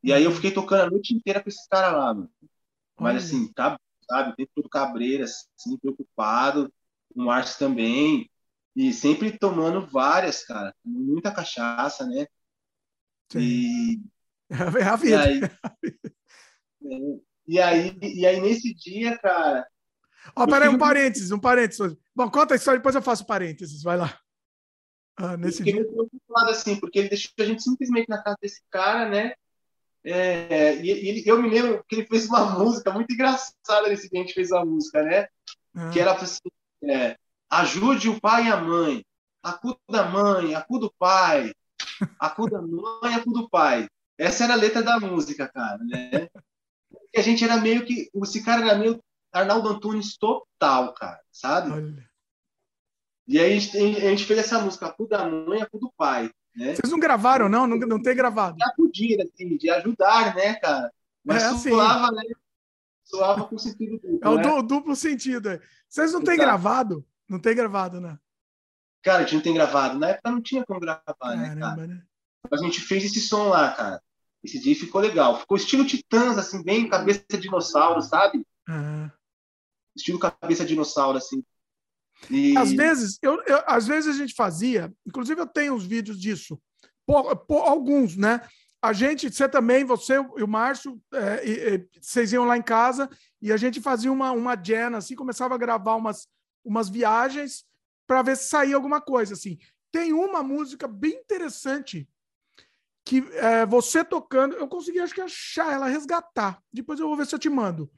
[0.03, 2.31] E aí eu fiquei tocando a noite inteira com esse cara lá, mano.
[2.99, 3.79] Mas assim, tá
[4.09, 4.31] sabe?
[4.31, 6.73] O tempo todo cabreiro, assim, preocupado.
[7.17, 8.31] O Márcio também.
[8.77, 10.75] E sempre tomando várias, cara.
[10.85, 12.27] Muita cachaça, né?
[13.33, 13.41] Sim.
[13.41, 14.01] E...
[14.79, 15.25] É a vida.
[15.25, 19.67] E aí, E aí, e aí, nesse dia, cara.
[20.37, 21.97] Ó, oh, peraí, um parênteses, um parênteses.
[22.15, 24.17] Bom, conta a história, depois eu faço parênteses, vai lá.
[25.17, 25.85] Ah, nesse dia.
[25.85, 29.35] preocupado assim, porque ele deixou a gente simplesmente na casa desse cara, né?
[30.05, 34.21] É, e, e, eu me lembro que ele fez uma música muito engraçada nesse dia
[34.21, 35.27] a gente fez a música, né?
[35.75, 35.91] Ah.
[35.91, 36.39] Que era assim,
[36.83, 37.17] é,
[37.51, 39.05] ajude o pai e a mãe,
[39.43, 41.53] acuda a mãe, acuda o pai,
[42.19, 43.89] acuda a mãe, acuda o pai.
[44.19, 46.29] Essa era a letra da música, cara, né?
[46.89, 48.09] Porque a gente era meio que.
[48.23, 51.71] Esse cara era meio Arnaldo Antunes total, cara, sabe?
[51.71, 52.07] Olha.
[53.29, 56.31] E aí a gente, a gente, fez essa música, Acuda a mãe, acuda o pai.
[56.55, 56.75] Né?
[56.75, 57.67] Vocês não gravaram, não?
[57.67, 58.57] Não, não tem gravado?
[58.57, 60.91] De acudir, assim, de ajudar, né, cara?
[61.25, 61.77] Mas é, assim.
[61.77, 62.35] né?
[63.07, 64.19] Soava com sentido duplo.
[64.23, 64.63] É o né?
[64.63, 65.49] duplo sentido.
[65.51, 65.61] É.
[65.89, 67.07] Vocês não têm gravado?
[67.29, 68.19] Não tem gravado, né?
[69.03, 69.99] Cara, a gente não tem gravado.
[69.99, 71.87] Na época não tinha como gravar, né, Caramba, né, cara?
[71.87, 72.03] Né?
[72.51, 74.03] A gente fez esse som lá, cara.
[74.43, 75.39] Esse dia ficou legal.
[75.39, 78.45] Ficou estilo Titãs, assim, bem cabeça de dinossauro, sabe?
[78.69, 79.11] Uhum.
[79.97, 81.45] Estilo cabeça de dinossauro, assim.
[82.29, 82.57] E...
[82.57, 86.61] Às vezes, eu, eu, às vezes a gente fazia, inclusive eu tenho os vídeos disso,
[87.07, 88.41] por, por alguns, né?
[88.83, 92.63] A gente, você também, você e o Márcio, é, e, e, vocês iam lá em
[92.63, 93.09] casa
[93.41, 96.29] e a gente fazia uma, uma jam, assim, começava a gravar umas,
[96.65, 97.65] umas viagens
[98.07, 99.59] para ver se saía alguma coisa, assim.
[99.91, 102.09] Tem uma música bem interessante
[103.05, 106.61] que é, você tocando, eu consegui acho que achar ela, resgatar.
[106.73, 107.91] Depois eu vou ver se eu te mando.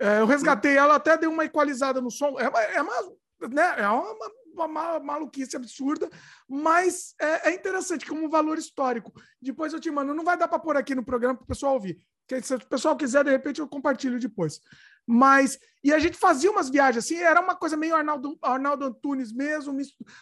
[0.00, 2.38] É, eu resgatei ela, até dei uma equalizada no som.
[2.38, 3.02] É, é uma,
[3.48, 6.08] né, é uma, uma, maluquice absurda,
[6.48, 9.12] mas é, é, interessante como um valor histórico.
[9.40, 10.14] Depois eu te mando.
[10.14, 11.98] Não vai dar para pôr aqui no programa para o pessoal ouvir.
[12.42, 14.60] Se o pessoal quiser, de repente eu compartilho depois.
[15.06, 19.32] Mas, e a gente fazia umas viagens assim, era uma coisa meio Arnaldo, Arnaldo Antunes
[19.32, 19.76] mesmo,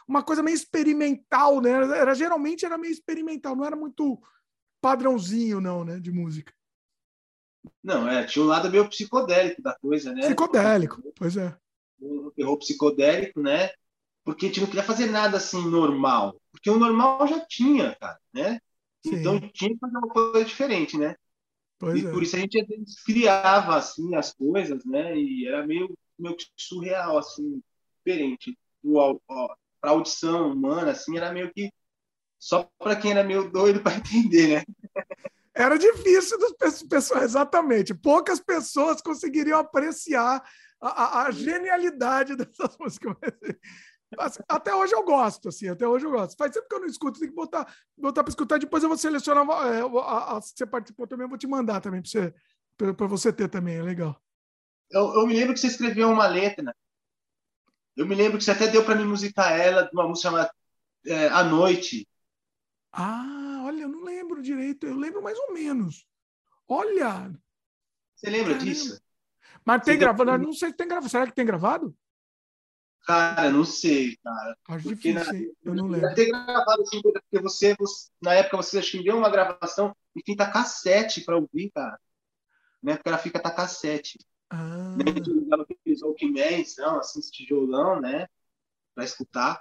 [0.09, 1.71] uma coisa meio experimental, né?
[1.71, 4.21] Era, geralmente era meio experimental, não era muito
[4.81, 6.53] padrãozinho, não, né, de música.
[7.83, 10.23] Não, é, tinha um lado meio psicodélico da coisa, né?
[10.23, 11.57] Psicodélico, pois é.
[12.01, 13.71] Um terror psicodélico, né?
[14.25, 16.41] Porque a gente não queria fazer nada assim normal.
[16.51, 18.61] Porque o normal já tinha, cara, né?
[19.05, 19.17] Sim.
[19.17, 21.17] Então tinha que fazer uma coisa diferente, né?
[21.79, 22.11] Pois e é.
[22.11, 22.65] por isso a gente
[23.05, 25.17] criava assim as coisas, né?
[25.17, 27.61] E era meio, meio surreal, assim,
[27.99, 28.57] diferente.
[29.81, 31.73] Para audição humana, assim, era meio que
[32.39, 34.65] só para quem era meio doido para entender, né?
[35.55, 37.95] Era difícil das pessoas, exatamente.
[37.95, 40.43] Poucas pessoas conseguiriam apreciar
[40.81, 43.17] a, a, a genialidade dessas músicas.
[44.49, 46.37] Até hoje eu gosto, assim, até hoje eu gosto.
[46.37, 48.99] Faz tempo que eu não escuto, tem que botar, botar para escutar, depois eu vou
[48.99, 53.09] selecionar é, a, a, que você participou também, eu vou te mandar também para você,
[53.09, 54.21] você ter também, é legal.
[54.91, 56.75] Eu, eu, me lembro que você escreveu uma letra.
[57.97, 60.55] Eu me lembro que você até deu para mim musicar ela, uma música chamada
[61.07, 62.07] é, A Noite.
[62.93, 66.07] Ah, olha, eu não lembro direito, eu lembro mais ou menos.
[66.69, 67.33] Olha!
[68.15, 68.65] Você lembra Caramba.
[68.65, 69.01] disso?
[69.65, 71.11] Mas tem gravado, não sei se tem gravado.
[71.11, 71.97] Será que tem gravado?
[73.05, 74.57] Cara, não sei, cara.
[74.69, 76.15] Acho porque difícil, na, eu não lembro.
[76.15, 80.23] Ter gravado assim, porque você, você, na época, você acho que deu uma gravação e
[80.25, 81.99] fita cassete para ouvir, cara.
[82.81, 84.19] Na época ela fica tá cassete.
[84.49, 84.97] Ah.
[84.97, 85.05] Né?
[85.09, 88.29] A usava aqueles Walkman, então, assim, esse tijolão, né?
[88.95, 89.61] Para escutar.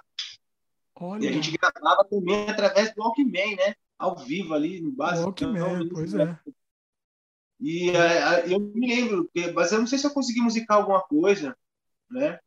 [0.94, 1.24] Olha.
[1.24, 3.74] E a gente gravava também através do Walkman, né?
[3.98, 5.24] Ao vivo ali no básico.
[5.24, 6.38] Walkman, então, pois é.
[7.58, 11.56] E uh, eu me lembro, mas eu não sei se eu consegui musicar alguma coisa,
[12.10, 12.38] né?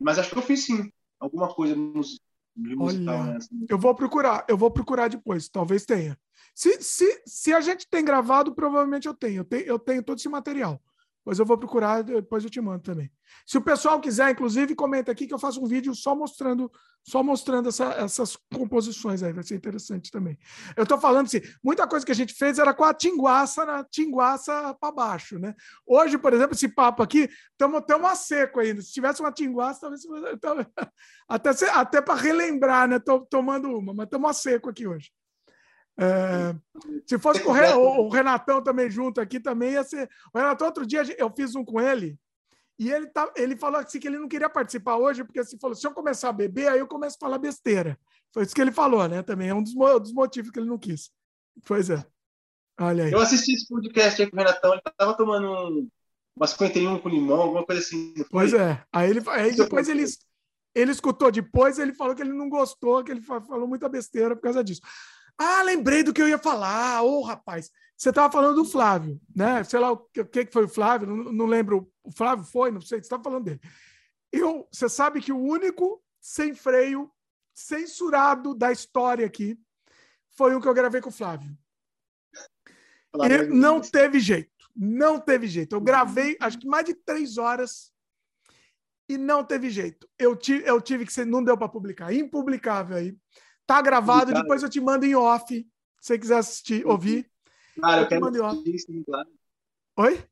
[0.00, 3.14] Mas acho que eu fiz sim, alguma coisa de musical.
[3.14, 3.36] Olha, né?
[3.36, 3.66] assim.
[3.68, 6.18] Eu vou procurar, eu vou procurar depois, talvez tenha.
[6.54, 9.40] Se, se, se a gente tem gravado, provavelmente eu tenho.
[9.40, 10.80] Eu tenho, eu tenho todo esse material.
[11.22, 13.10] Pois eu vou procurar, depois eu te mando também.
[13.46, 16.70] Se o pessoal quiser, inclusive, comenta aqui que eu faço um vídeo só mostrando,
[17.06, 20.38] só mostrando essa, essas composições aí, vai ser interessante também.
[20.74, 23.84] Eu estou falando assim, muita coisa que a gente fez era com a tinguaça na
[23.84, 25.54] tinguaça para baixo, né?
[25.86, 28.80] Hoje, por exemplo, esse papo aqui, estamos a seco ainda.
[28.80, 29.90] Se tivesse uma tinguaça,
[30.40, 30.66] talvez
[31.28, 32.98] até, até para relembrar, né?
[32.98, 35.10] Tô tomando uma, mas estamos a seco aqui hoje.
[36.02, 36.56] É,
[37.06, 40.08] se fosse com o, o Renatão também junto aqui, também ia ser.
[40.32, 42.18] O Renatão, outro dia eu fiz um com ele
[42.80, 45.76] e ele, tá, ele falou assim que ele não queria participar hoje, porque assim, falou:
[45.76, 47.98] se eu começar a beber, aí eu começo a falar besteira.
[48.32, 49.22] Foi isso que ele falou, né?
[49.22, 51.10] Também é um dos, dos motivos que ele não quis.
[51.66, 52.02] Pois é.
[52.80, 53.12] Olha aí.
[53.12, 55.88] Eu assisti esse podcast aí com o Renatão, ele estava tomando um,
[56.34, 58.14] uma 51 com limão, alguma coisa assim.
[58.30, 58.82] Pois é.
[58.90, 60.06] Aí, ele, aí depois ele,
[60.74, 64.40] ele escutou depois, ele falou que ele não gostou, que ele falou muita besteira por
[64.40, 64.80] causa disso.
[65.42, 67.02] Ah, lembrei do que eu ia falar.
[67.02, 69.64] Ô, oh, rapaz, você estava falando do Flávio, né?
[69.64, 71.90] Sei lá o que, que foi o Flávio, não, não lembro.
[72.04, 73.60] O Flávio foi, não sei, você estava falando dele.
[74.30, 77.10] Eu, você sabe que o único sem freio,
[77.54, 79.58] censurado da história aqui,
[80.36, 81.56] foi o que eu gravei com o Flávio.
[83.14, 84.50] E não teve jeito.
[84.76, 85.74] Não teve jeito.
[85.74, 87.90] Eu gravei, acho que mais de três horas
[89.08, 90.06] e não teve jeito.
[90.18, 93.16] Eu, tive, eu tive que ser, não deu para publicar, impublicável aí.
[93.70, 95.64] Tá gravado, depois eu te mando em off, se
[96.00, 97.30] você quiser assistir, ouvir.
[97.76, 99.28] Claro, eu, eu quero assistir, sim, claro.
[99.96, 100.24] Oi?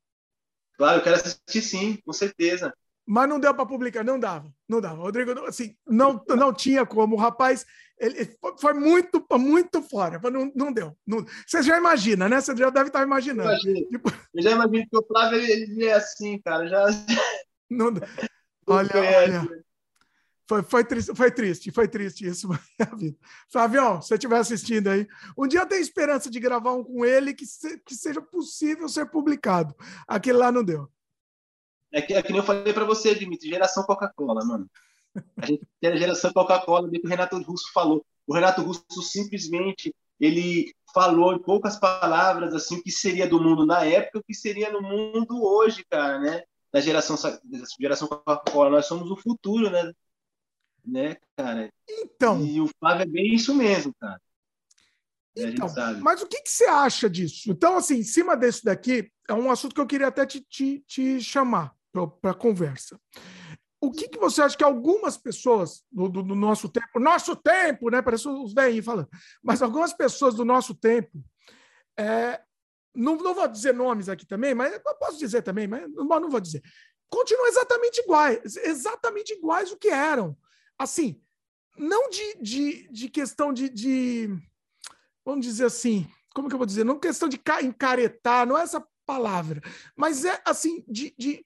[0.76, 2.74] Claro, eu quero assistir sim, com certeza.
[3.06, 5.02] Mas não deu para publicar, não dava, não dava.
[5.02, 7.14] Rodrigo, assim, não, não tinha como.
[7.14, 7.64] O rapaz,
[7.96, 10.98] ele foi muito, muito fora, não, não deu.
[11.06, 12.40] Não, você já imagina, né?
[12.40, 13.52] Você já deve estar imaginando.
[13.52, 14.10] Eu, tipo...
[14.34, 16.66] eu já imagino que o Flávio ele é assim, cara.
[16.66, 16.86] Já...
[17.70, 17.92] Não,
[18.66, 19.64] olha, olha.
[20.48, 22.48] Foi, foi, triste, foi triste, foi triste isso.
[23.52, 25.06] Flavião, se você estiver assistindo aí,
[25.36, 28.88] um dia eu tenho esperança de gravar um com ele que, se, que seja possível
[28.88, 29.74] ser publicado.
[30.06, 30.88] Aquele lá não deu.
[31.92, 34.70] É que, é que nem eu falei para você, Dimitri, geração Coca-Cola, mano.
[35.36, 38.02] A gente tem a geração Coca-Cola, que o Renato Russo falou.
[38.26, 43.66] O Renato Russo simplesmente ele falou em poucas palavras assim o que seria do mundo
[43.66, 46.42] na época, o que seria no mundo hoje, cara, né?
[46.72, 47.16] Da geração
[47.78, 49.92] geração Coca-Cola, nós somos o futuro, né?
[50.88, 51.72] Né, cara?
[51.88, 52.44] Então.
[52.44, 54.20] E o Flávio é bem isso mesmo, cara.
[55.36, 55.68] Então,
[56.00, 57.50] mas o que, que você acha disso?
[57.50, 60.80] Então, assim, em cima desse daqui, é um assunto que eu queria até te, te,
[60.80, 61.72] te chamar
[62.20, 62.98] para conversa.
[63.80, 67.88] O que, que você acha que algumas pessoas do, do, do nosso tempo, nosso tempo,
[67.90, 68.02] né?
[68.02, 69.08] Parece os velhinhos falando,
[69.40, 71.22] mas algumas pessoas do nosso tempo,
[71.96, 72.40] é,
[72.92, 76.28] não, não vou dizer nomes aqui também, mas eu posso dizer também, mas não, não
[76.28, 76.60] vou dizer.
[77.08, 80.36] Continuam exatamente iguais, exatamente iguais o que eram
[80.78, 81.20] assim,
[81.76, 84.28] não de, de, de questão de, de,
[85.24, 86.84] vamos dizer assim, como que eu vou dizer?
[86.84, 89.60] Não questão de encaretar, não é essa palavra,
[89.96, 91.44] mas é assim, de, de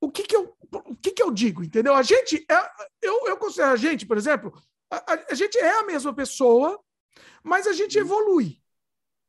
[0.00, 1.94] o que que eu, o que que eu digo, entendeu?
[1.94, 2.70] A gente, é,
[3.00, 4.52] eu, eu considero a gente, por exemplo,
[4.90, 6.82] a, a, gente é a mesma pessoa,
[7.42, 8.04] mas a gente uhum.
[8.04, 8.60] evolui.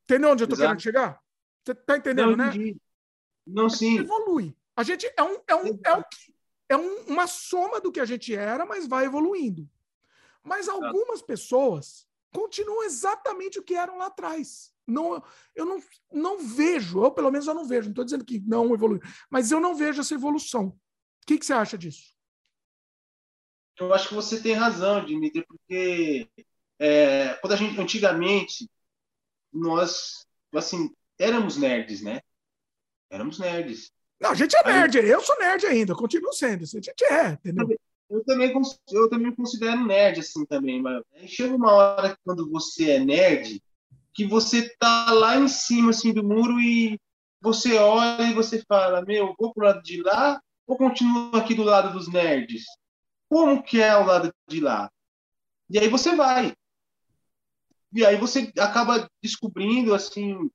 [0.04, 0.68] Entendeu onde eu tô Exato.
[0.68, 1.20] querendo chegar?
[1.64, 2.74] Você tá entendendo, não, né?
[3.46, 3.98] Não, sim.
[3.98, 4.54] evolui.
[4.76, 6.33] A gente é um, é um, é que
[6.74, 9.68] é um, uma soma do que a gente era, mas vai evoluindo.
[10.42, 14.74] Mas algumas pessoas continuam exatamente o que eram lá atrás.
[14.86, 15.22] Não,
[15.54, 15.82] eu não,
[16.12, 19.50] não vejo, ou pelo menos eu não vejo, não estou dizendo que não evolui, mas
[19.50, 20.66] eu não vejo essa evolução.
[20.66, 22.14] O que, que você acha disso?
[23.78, 26.28] Eu acho que você tem razão, Dimitri, porque
[26.78, 28.70] é, quando a gente, antigamente,
[29.52, 32.20] nós, assim, éramos nerds, né?
[33.08, 33.90] Éramos nerds.
[34.20, 37.68] Não, a gente é nerd, eu sou nerd ainda, continuo sendo, a gente é, entendeu?
[38.08, 38.52] Eu também,
[38.92, 43.62] eu também considero nerd assim também, mas chega uma hora que quando você é nerd,
[44.12, 46.98] que você tá lá em cima assim do muro e
[47.40, 51.64] você olha e você fala, meu, vou pro lado de lá ou continuo aqui do
[51.64, 52.64] lado dos nerds?
[53.28, 54.90] Como que é o lado de lá?
[55.68, 56.54] E aí você vai.
[57.92, 60.50] E aí você acaba descobrindo assim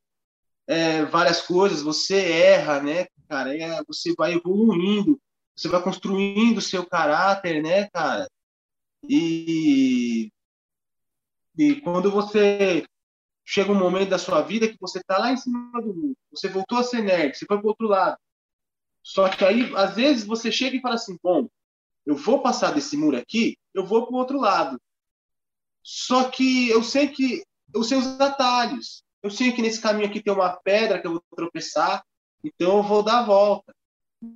[0.69, 3.57] é, várias coisas, você erra, né, cara?
[3.57, 5.19] É, você vai evoluindo,
[5.55, 8.29] você vai construindo o seu caráter, né, cara?
[9.09, 10.31] E,
[11.57, 12.85] e quando você
[13.43, 16.47] chega um momento da sua vida que você tá lá em cima do mundo, você
[16.47, 18.17] voltou a ser nerd, você foi pro outro lado.
[19.01, 21.49] Só que aí, às vezes, você chega e fala assim, bom,
[22.05, 24.79] eu vou passar desse muro aqui, eu vou pro outro lado.
[25.81, 27.43] Só que eu sei que
[27.73, 29.03] eu sei os atalhos.
[29.21, 32.03] Eu sei que nesse caminho aqui tem uma pedra que eu vou tropeçar,
[32.43, 33.73] então eu vou dar a volta,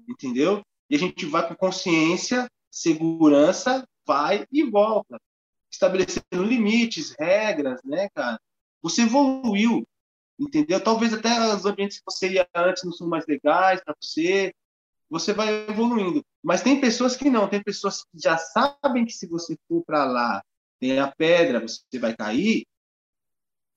[0.10, 0.62] entendeu?
[0.90, 5.18] E a gente vai com consciência, segurança, vai e volta,
[5.72, 8.40] estabelecendo limites, regras, né, cara?
[8.82, 9.88] Você evoluiu,
[10.38, 10.84] entendeu?
[10.84, 14.54] Talvez até os ambientes que você ia antes não são mais legais para você,
[15.10, 16.26] você vai evoluindo.
[16.44, 20.04] Mas tem pessoas que não, tem pessoas que já sabem que se você for para
[20.04, 20.44] lá,
[20.80, 22.66] tem a pedra, você vai cair,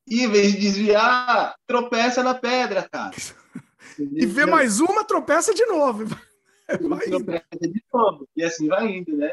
[0.07, 3.17] e em vez de desviar, tropeça na pedra, cara.
[3.99, 6.05] e vê mais uma, tropeça de novo.
[6.89, 8.29] Vai tropeça de novo.
[8.37, 9.33] E assim vai indo, né?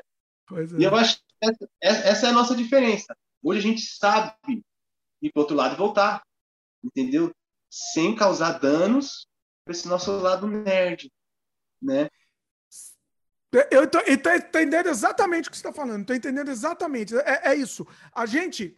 [0.52, 0.64] É.
[0.80, 3.16] E eu acho que essa, essa, é a nossa diferença.
[3.41, 4.36] Hoje a gente sabe
[5.22, 6.24] ir para outro lado e voltar.
[6.84, 7.34] Entendeu?
[7.72, 9.28] Sem causar danos
[9.66, 11.12] para esse nosso lado nerd.
[11.82, 12.08] Né?
[13.72, 14.02] Eu estou
[14.36, 16.02] entendendo exatamente o que você está falando.
[16.02, 17.16] Estou entendendo exatamente.
[17.18, 17.88] É, é isso.
[18.14, 18.78] A gente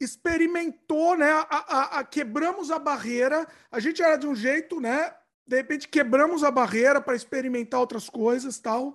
[0.00, 1.30] experimentou, né?
[1.30, 3.46] A, a, a, quebramos a barreira.
[3.70, 5.12] A gente era de um jeito, né?
[5.46, 8.94] De repente quebramos a barreira para experimentar outras coisas, tal.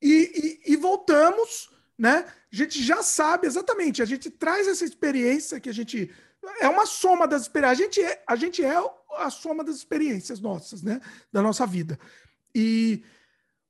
[0.00, 2.26] E, e, e, voltamos, né?
[2.52, 4.02] A gente já sabe exatamente.
[4.02, 6.12] A gente traz essa experiência que a gente
[6.60, 7.78] é uma soma das experiências.
[7.78, 8.76] A gente é, a gente é
[9.16, 11.00] a soma das experiências nossas, né?
[11.32, 11.98] Da nossa vida.
[12.54, 13.02] E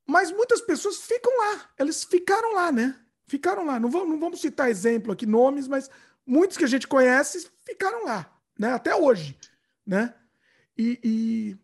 [0.06, 1.70] mas muitas pessoas ficam lá.
[1.78, 2.98] Eles ficaram lá, né?
[3.26, 3.78] Ficaram lá.
[3.78, 5.88] Não não vamos citar exemplo aqui, nomes, mas
[6.27, 8.73] muitos que a gente conhece ficaram lá, né?
[8.73, 9.36] Até hoje,
[9.86, 10.15] né?
[10.77, 11.57] E, e,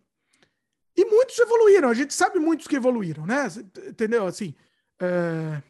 [0.96, 3.46] E muitos evoluíram, a gente sabe muitos que evoluíram, né?
[3.86, 4.26] Entendeu?
[4.26, 4.54] Assim,
[5.00, 5.62] é...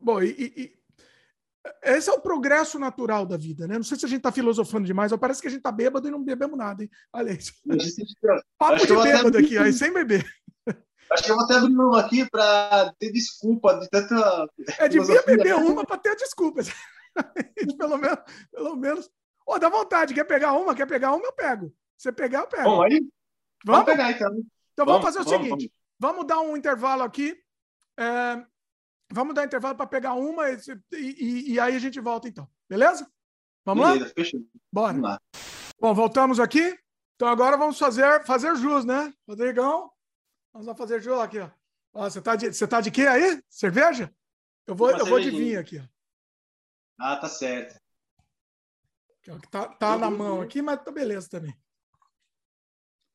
[0.00, 0.78] bom, e, e,
[1.82, 3.76] esse é o progresso natural da vida, né?
[3.76, 6.08] Não sei se a gente está filosofando demais, ou parece que a gente está bêbado
[6.08, 6.90] e não bebemos nada, hein?
[7.12, 7.52] Olha isso.
[8.58, 10.24] Papo de bêbado aqui, aí, sem beber.
[11.12, 14.46] Acho que eu vou até abrir uma aqui para ter desculpa de tanta.
[14.78, 16.60] É, devia beber uma para ter desculpa.
[17.78, 18.18] pelo menos.
[18.50, 19.10] Pelo menos.
[19.46, 20.74] Oh, dá vontade, quer pegar uma?
[20.74, 21.24] Quer pegar uma?
[21.24, 21.68] Eu pego.
[21.96, 22.64] Se você pegar, eu pego.
[22.64, 23.00] Bom, aí.
[23.64, 24.32] Vamos, vamos pegar então.
[24.72, 26.26] Então vamos, vamos fazer o vamos, seguinte: vamos.
[26.26, 27.36] dar um intervalo aqui.
[27.98, 28.44] É,
[29.10, 30.56] vamos dar intervalo para pegar uma e,
[30.92, 32.48] e, e, aí a gente volta então.
[32.68, 33.10] Beleza?
[33.64, 34.12] Vamos Beleza, lá?
[34.14, 34.40] Fechou.
[34.72, 34.92] Bora.
[34.92, 35.20] Vamos lá.
[35.80, 36.78] Bom, voltamos aqui.
[37.16, 39.12] Então agora vamos fazer, fazer jus, né?
[39.26, 39.90] Rodrigão,
[40.52, 41.50] vamos lá fazer jus aqui, ó.
[41.92, 43.42] ó você, tá de, você tá de quê aí?
[43.48, 44.14] Cerveja?
[44.64, 45.97] Eu vou, eu vou de vinho aqui, ó.
[46.98, 47.78] Ah, tá certo.
[49.50, 51.54] Tá, tá na mão aqui, mas tá beleza também.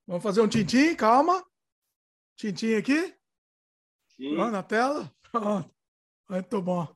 [0.06, 1.44] Vamos fazer um tintim, calma.
[2.36, 3.16] Tintim aqui.
[4.16, 4.36] Sim.
[4.36, 5.12] na tela.
[5.32, 5.74] Pronto.
[6.30, 6.88] Muito bom.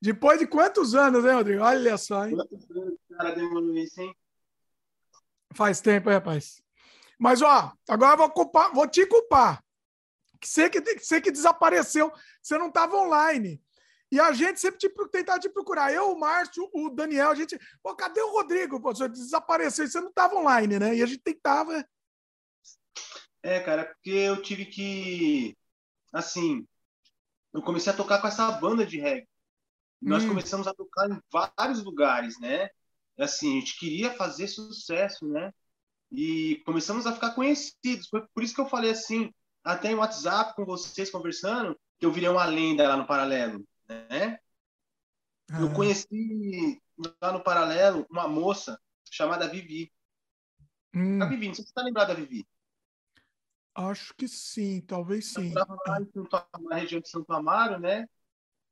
[0.00, 1.62] Depois de quantos anos, hein, Rodrigo?
[1.62, 2.36] Olha só, hein?
[2.36, 4.14] Quantos anos o cara demorou isso, hein?
[5.54, 6.62] Faz tempo, hein, rapaz.
[7.18, 9.62] Mas, ó, agora vou, culpar, vou te culpar.
[10.42, 13.60] Você que, você que desapareceu, você não estava online.
[14.10, 15.92] E a gente sempre te, tentava te procurar.
[15.92, 17.58] Eu, o Márcio, o Daniel, a gente.
[17.82, 18.80] Pô, cadê o Rodrigo?
[18.80, 20.96] Pô, você desapareceu e você não estava online, né?
[20.96, 21.84] E a gente tentava.
[23.42, 25.56] É, cara, porque eu tive que.
[26.12, 26.66] Assim,
[27.52, 29.28] eu comecei a tocar com essa banda de reggae.
[30.00, 30.28] Nós hum.
[30.28, 32.70] começamos a tocar em vários lugares, né?
[33.18, 35.52] Assim, a gente queria fazer sucesso, né?
[36.10, 38.08] E começamos a ficar conhecidos.
[38.08, 39.30] Foi por isso que eu falei assim,
[39.62, 44.38] até em WhatsApp com vocês conversando, que eu virei uma lenda lá no Paralelo, né?
[45.50, 45.60] Ah.
[45.60, 46.80] Eu conheci
[47.20, 49.92] lá no Paralelo uma moça chamada Vivi.
[50.94, 51.22] Hum.
[51.22, 52.46] A Vivi, não sei se você tá lembrado da Vivi.
[53.74, 55.52] Acho que sim, talvez sim.
[56.14, 58.08] Eu estava lá na região de Santo Amaro, né?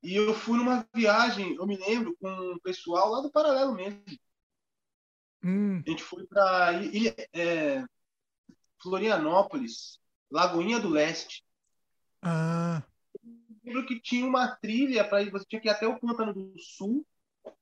[0.02, 4.02] E eu fui numa viagem, eu me lembro, com o pessoal lá do Paralelo mesmo.
[5.44, 5.82] Hum.
[5.86, 6.72] A gente foi para
[7.32, 7.84] é,
[8.82, 9.98] Florianópolis,
[10.30, 11.44] Lagoinha do Leste.
[12.20, 12.82] Ah.
[13.66, 16.56] Lembro que tinha uma trilha para ir, você tinha que ir até o Pântano do
[16.56, 17.05] Sul,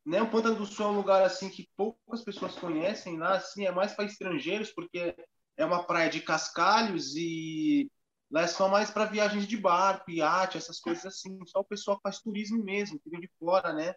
[0.04, 0.20] né?
[0.20, 3.72] O Pântano do Sul é um lugar assim que poucas pessoas conhecem lá, assim, é
[3.72, 5.16] mais para estrangeiros porque
[5.56, 7.90] é uma praia de cascalhos e
[8.30, 11.38] lá é só mais para viagens de barco, iate, essas coisas assim.
[11.46, 13.94] Só o pessoal faz turismo mesmo, que vem de fora, né?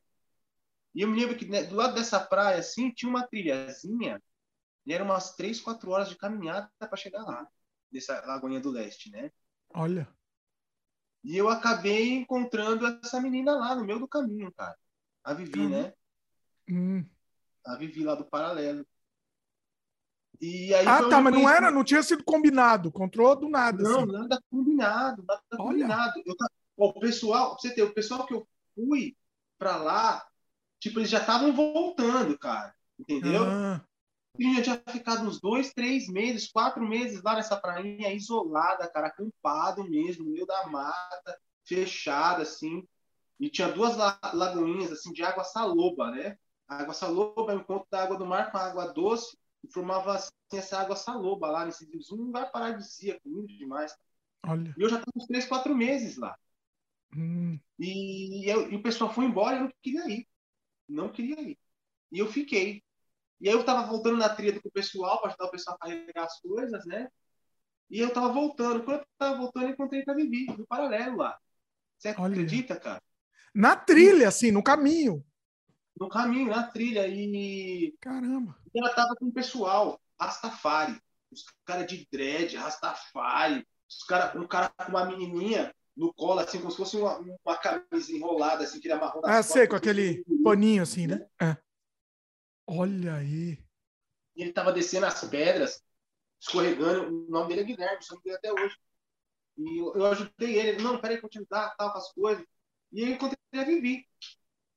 [0.95, 4.21] E eu me lembro que né, do lado dessa praia, assim, tinha uma trilhazinha
[4.85, 7.45] e eram umas três, quatro horas de caminhada para chegar lá,
[7.91, 9.29] dessa Lagoinha do Leste, né?
[9.73, 10.07] Olha.
[11.27, 14.77] E eu acabei encontrando essa menina lá no meio do caminho, cara.
[15.21, 15.69] A Vivi, uhum.
[15.69, 15.93] né?
[16.69, 17.05] Hum.
[17.65, 18.87] A Vivi lá do Paralelo.
[20.39, 23.83] E aí ah, tá, mas não era, não tinha sido combinado, controlou do nada.
[23.83, 24.11] Não, assim.
[24.13, 25.57] nada combinado, nada Olha.
[25.57, 26.13] combinado.
[26.25, 26.35] Eu,
[26.77, 29.13] o pessoal, você ter, o pessoal que eu fui
[29.59, 30.25] para lá,
[30.79, 33.43] tipo, eles já estavam voltando, cara, entendeu?
[33.43, 33.83] Ah.
[34.39, 39.07] E já tinha ficado uns dois, três meses, quatro meses lá nessa prainha isolada, cara,
[39.07, 42.87] acampado mesmo, no meio da mata, fechada, assim.
[43.39, 43.95] E tinha duas
[44.33, 46.37] lagoinhas, assim, de água saloba, né?
[46.67, 49.71] A água saloba é o encontro da água do mar com a água doce e
[49.71, 51.89] formava assim, essa água saloba lá nesse.
[52.11, 53.95] Um lugar paradisíaco, lindo demais.
[54.45, 54.73] Olha.
[54.77, 56.37] E eu já estava uns três, quatro meses lá.
[57.15, 57.59] Hum.
[57.79, 60.27] E, eu, e, o pessoal foi embora e eu não queria ir.
[60.87, 61.57] Não queria ir.
[62.11, 62.83] E eu fiquei.
[63.39, 65.85] E aí eu estava voltando na trilha com o pessoal para ajudar o pessoal a
[65.85, 67.07] carregar as coisas, né?
[67.89, 68.83] E eu estava voltando.
[68.83, 71.37] Quando eu estava voltando, eu encontrei com a Vivi, no paralelo lá.
[71.97, 72.33] Você Olha.
[72.33, 73.01] acredita, cara?
[73.53, 75.23] Na trilha, assim, no caminho
[75.99, 77.07] no caminho, na trilha.
[77.07, 77.93] E.
[77.99, 78.57] Caramba!
[78.73, 80.99] E ela tava com o pessoal, Rastafari.
[81.31, 83.65] Os caras de dread, Rastafari.
[83.89, 87.57] Os cara, um cara com uma menininha no colo, assim, como se fosse uma, uma
[87.57, 91.25] camisa enrolada, assim, que ele amarrou na Ah, sei, com aquele paninho, assim, né?
[91.41, 91.57] É.
[92.67, 93.57] Olha aí.
[94.35, 95.81] Ele tava descendo as pedras,
[96.39, 97.25] escorregando.
[97.27, 98.75] O nome dele é Guilherme, só dele até hoje.
[99.57, 100.83] E eu, eu ajudei ele.
[100.83, 102.45] Não, peraí, que eu te ajudar, tal, com as coisas.
[102.91, 104.05] E eu encontrei a Vivi.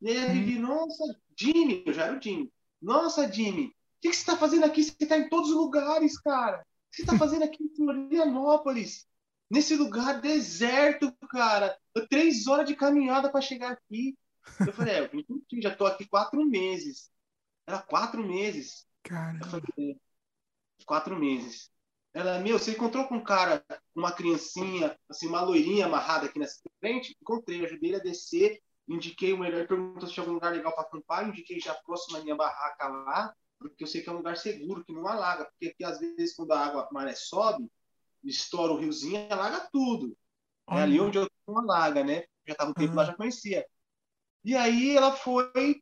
[0.00, 1.04] E aí a Vivi, nossa,
[1.36, 2.50] Jimmy, eu já era o Jimmy.
[2.80, 4.82] Nossa, Jimmy, o que, que você está fazendo aqui?
[4.84, 6.58] Você está em todos os lugares, cara.
[6.58, 9.06] O que você está fazendo aqui em Florianópolis?
[9.50, 11.76] Nesse lugar deserto, cara.
[12.08, 14.16] Três horas de caminhada para chegar aqui.
[14.64, 17.10] Eu falei, é, eu já estou aqui quatro meses.
[17.70, 18.86] Era quatro meses.
[19.02, 19.38] Cara.
[20.84, 21.70] Quatro meses.
[22.12, 23.64] Ela, meu, você encontrou com um cara,
[23.94, 27.16] uma criancinha, assim, uma loirinha amarrada aqui nessa frente?
[27.22, 28.60] Encontrei, ajudei ele a descer
[28.90, 32.22] indiquei o melhor, perguntou se tinha algum lugar legal para acampar, indiquei já próximo à
[32.22, 35.68] minha barraca lá, porque eu sei que é um lugar seguro, que não alaga, porque
[35.68, 37.70] aqui às vezes quando a água a maré sobe,
[38.24, 40.16] estoura o riozinho, alaga tudo.
[40.68, 42.24] É ali onde eu tô alaga, né?
[42.46, 43.64] Já tava um tempo lá, já conhecia.
[44.44, 45.80] E aí ela foi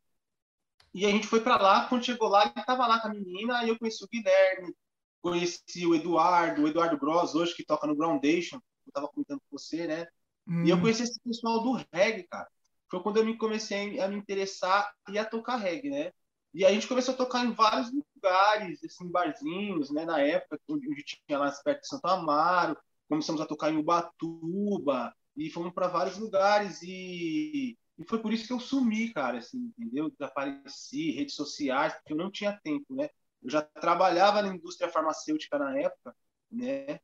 [0.95, 3.59] e a gente foi para lá, quando chegou lá, ele tava lá com a menina,
[3.59, 4.75] aí eu conheci o Guilherme,
[5.21, 8.57] conheci o Eduardo, o Eduardo Gross, hoje que toca no Groundation,
[8.87, 10.07] eu tava comentando com você, né?
[10.47, 10.65] Hum.
[10.65, 10.81] E eu hum.
[10.81, 12.49] conheci esse pessoal do reggae, cara.
[12.91, 16.13] Foi quando eu me comecei a me interessar e a tocar reggae, né?
[16.55, 20.07] E a gente começou a tocar em vários lugares, assim, barzinhos, né?
[20.07, 22.77] Na época, onde tinha lá perto de Santo Amaro,
[23.09, 28.47] começamos a tocar em Ubatuba, e fomos para vários lugares, e, e foi por isso
[28.47, 30.09] que eu sumi, cara, assim, entendeu?
[30.09, 33.11] Desapareci, redes sociais, porque eu não tinha tempo, né?
[33.43, 36.15] Eu já trabalhava na indústria farmacêutica na época,
[36.51, 37.01] né?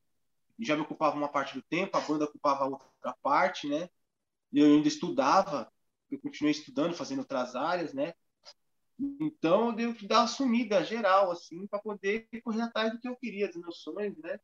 [0.57, 3.89] E já me ocupava uma parte do tempo, a banda ocupava outra parte, né?
[4.53, 5.71] E eu ainda estudava,
[6.09, 8.15] eu continuei estudando, fazendo outras áreas, né?
[9.21, 13.09] Então eu devo que dar uma sumida geral, assim, para poder correr atrás do que
[13.09, 14.39] eu queria, dos meus sonhos, né?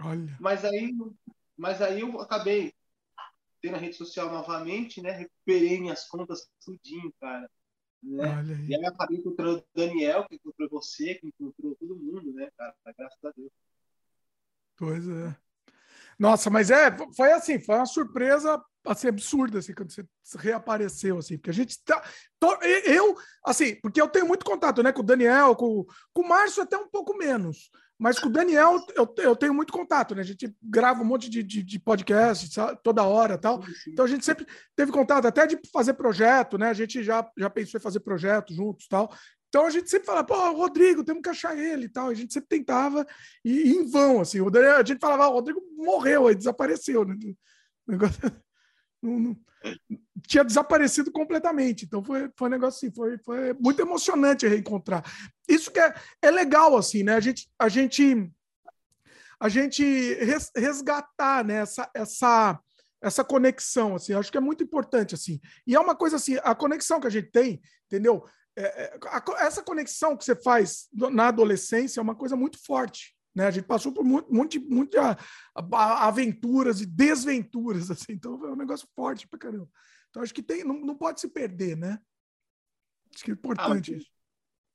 [0.00, 0.36] Olha.
[0.40, 0.92] Mas aí,
[1.56, 2.74] mas aí eu acabei
[3.66, 5.10] tendo a rede social novamente, né?
[5.10, 7.50] Recuperei minhas contas tudinho, cara.
[8.00, 8.24] Né?
[8.24, 8.66] Aí.
[8.68, 12.74] E aí acabei encontrando o Daniel, que encontrou você, que encontrou todo mundo, né, cara?
[12.96, 13.50] Graças a Deus.
[14.76, 15.36] Pois é.
[16.18, 20.06] Nossa, mas é, foi assim, foi uma surpresa assim, absurda, assim, quando você
[20.38, 22.02] reapareceu, assim, porque a gente tá.
[22.84, 26.62] Eu, assim, porque eu tenho muito contato, né, com o Daniel, com, com o Márcio
[26.62, 27.70] até um pouco menos.
[27.98, 30.20] Mas com o Daniel eu, eu tenho muito contato, né?
[30.20, 32.48] A gente grava um monte de, de, de podcast
[32.82, 33.62] toda hora tal.
[33.88, 36.68] Então a gente sempre teve contato, até de fazer projeto, né?
[36.68, 39.10] A gente já, já pensou em fazer projeto juntos tal.
[39.48, 42.08] Então a gente sempre falava, pô, Rodrigo, temos que achar ele e tal.
[42.08, 43.06] A gente sempre tentava,
[43.44, 44.40] e, e em vão, assim.
[44.40, 47.16] O Daniel, a gente falava, ah, o Rodrigo morreu, aí desapareceu, né?
[47.88, 48.20] O negócio
[49.06, 49.36] não, não,
[50.26, 51.84] tinha desaparecido completamente.
[51.84, 55.04] Então foi, foi um negócio assim, foi, foi muito emocionante reencontrar.
[55.48, 57.14] Isso que é, é legal, assim, né?
[57.14, 58.30] A gente, a gente,
[59.40, 59.84] a gente
[60.14, 61.56] res, resgatar né?
[61.56, 62.60] essa, essa,
[63.00, 65.40] essa conexão, assim, acho que é muito importante, assim.
[65.66, 68.24] E é uma coisa assim, a conexão que a gente tem, entendeu?
[68.56, 73.15] É, é a, essa conexão que você faz na adolescência é uma coisa muito forte.
[73.36, 73.46] Né?
[73.46, 75.16] A gente passou por muito, muito, muitas
[75.54, 79.68] aventuras e desventuras, assim, então é um negócio forte pra caramba.
[80.08, 82.00] Então acho que tem, não, não pode se perder, né?
[83.14, 84.10] Acho que é importante ah, isso.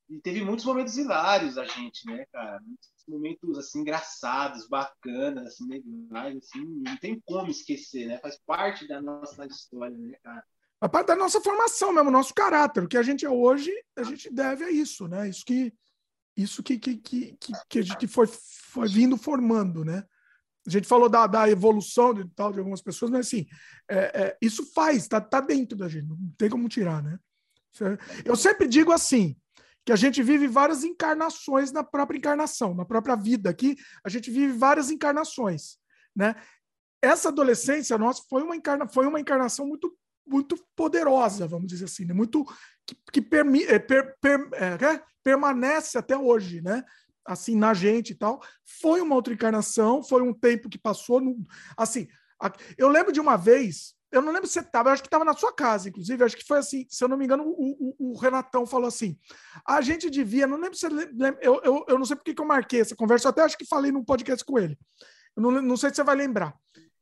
[0.08, 2.60] E teve muitos momentos hilários a gente, né, cara?
[2.60, 8.18] Muitos momentos assim engraçados, bacanas, assim, legais, assim, não tem como esquecer, né?
[8.18, 10.44] Faz parte da nossa história, né, cara?
[10.80, 14.04] A parte da nossa formação mesmo, nosso caráter, o que a gente é hoje, a
[14.04, 15.28] gente deve a isso, né?
[15.28, 15.72] Isso que
[16.36, 17.36] isso que, que, que,
[17.68, 20.04] que, a gente foi, foi vindo formando, né?
[20.66, 23.46] A gente falou da, da evolução de, tal, de algumas pessoas, mas assim,
[23.88, 27.18] é, é, isso faz, tá, tá dentro da gente, não tem como tirar, né?
[28.24, 29.36] Eu sempre digo assim,
[29.84, 34.30] que a gente vive várias encarnações na própria encarnação, na própria vida aqui, a gente
[34.30, 35.78] vive várias encarnações,
[36.14, 36.36] né?
[37.02, 39.96] Essa adolescência nossa foi uma, encarna, foi uma encarnação muito
[40.26, 42.14] muito poderosa, vamos dizer assim, né?
[42.14, 42.44] muito
[42.86, 46.84] que, que permi, é, per, per, é, permanece até hoje, né?
[47.24, 48.42] Assim, na gente e tal.
[48.80, 51.20] Foi uma outra encarnação, foi um tempo que passou.
[51.20, 51.36] No,
[51.76, 52.08] assim,
[52.40, 55.24] a, eu lembro de uma vez, eu não lembro se você estava, acho que estava
[55.24, 58.12] na sua casa, inclusive, acho que foi assim, se eu não me engano, o, o,
[58.12, 59.16] o Renatão falou assim:
[59.66, 62.46] a gente devia, não lembro se lembra, eu, eu, eu não sei porque que eu
[62.46, 64.76] marquei essa conversa, eu até acho que falei num podcast com ele.
[65.36, 66.54] Eu não, não sei se você vai lembrar.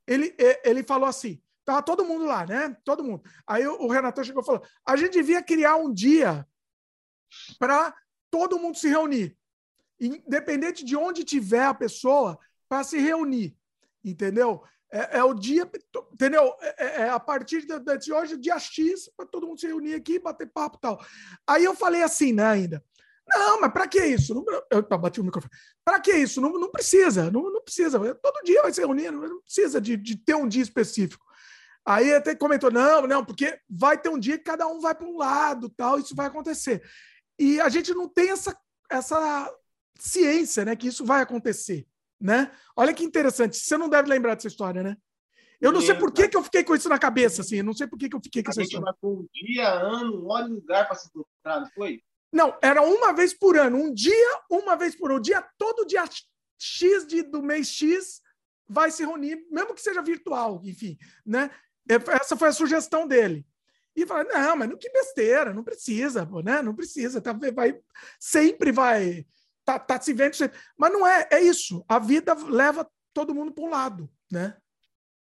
[0.06, 0.34] Ele,
[0.64, 1.40] ele falou assim:
[1.70, 2.76] Tava todo mundo lá, né?
[2.84, 3.22] Todo mundo.
[3.46, 6.44] Aí o, Renato chegou e falou: a gente devia criar um dia
[7.60, 7.94] para
[8.28, 9.38] todo mundo se reunir.
[10.00, 12.36] Independente de onde tiver a pessoa,
[12.68, 13.56] para se reunir.
[14.04, 14.64] Entendeu?
[14.90, 15.70] É, é, o dia,
[16.12, 16.52] entendeu?
[16.60, 19.94] É, é, é a partir de, de hoje, dia X, para todo mundo se reunir
[19.94, 21.00] aqui, bater papo e tal.
[21.46, 22.84] Aí eu falei assim, né, ainda.
[23.28, 24.34] Não, mas para que isso?
[24.34, 25.54] Não, eu bati o microfone.
[25.84, 26.40] Para que isso?
[26.40, 27.96] Não, não precisa, não, não precisa.
[28.16, 31.29] Todo dia vai se reunir, não precisa de, de ter um dia específico.
[31.90, 35.08] Aí até comentou: não, não, porque vai ter um dia que cada um vai para
[35.08, 36.80] um lado, tal, isso vai acontecer.
[37.36, 38.56] E a gente não tem essa,
[38.88, 39.52] essa
[39.98, 41.84] ciência, né, que isso vai acontecer,
[42.20, 42.52] né?
[42.76, 43.56] Olha que interessante.
[43.56, 44.96] Você não deve lembrar dessa história, né?
[45.60, 47.56] Eu não sei por que, que eu fiquei com isso na cabeça, assim.
[47.56, 48.84] Eu não sei por que, que eu fiquei com a essa história.
[48.84, 52.00] marcou um dia, ano, hora e lugar para se encontrar, não foi?
[52.32, 53.76] Não, era uma vez por ano.
[53.76, 55.18] Um dia, uma vez por ano.
[55.18, 56.04] O dia, todo dia
[56.56, 58.22] X de, do mês X
[58.66, 60.96] vai se reunir, mesmo que seja virtual, enfim,
[61.26, 61.50] né?
[61.88, 63.46] É, essa foi a sugestão dele.
[63.94, 66.62] E falei, não, mas que besteira, não precisa, pô, né?
[66.62, 67.78] Não precisa, tá, vai,
[68.18, 69.26] sempre vai,
[69.64, 70.32] tá, tá se vendo.
[70.76, 71.84] Mas não é, é isso.
[71.88, 74.56] A vida leva todo mundo para um lado, né?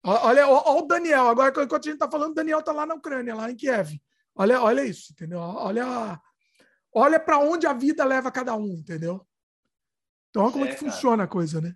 [0.02, 2.94] Olha, olha o Daniel, agora enquanto a gente está falando, o Daniel está lá na
[2.94, 4.00] Ucrânia, lá em Kiev.
[4.34, 5.40] Olha, olha isso, entendeu?
[5.40, 6.18] Olha,
[6.94, 9.26] olha para onde a vida leva cada um, entendeu?
[10.30, 10.90] Então, olha como é, que cara.
[10.90, 11.74] funciona a coisa, né?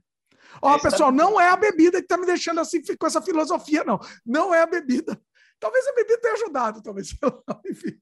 [0.62, 3.98] Ó, pessoal, não é a bebida que tá me deixando assim com essa filosofia, não.
[4.24, 5.20] Não é a bebida.
[5.58, 7.10] Talvez a bebida tenha ajudado, talvez.
[7.66, 7.98] Enfim.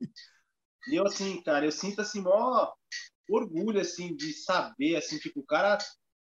[0.89, 2.73] E eu, assim, cara, eu sinto, assim, mó
[3.29, 5.79] orgulho, assim, de saber, assim, tipo, o cara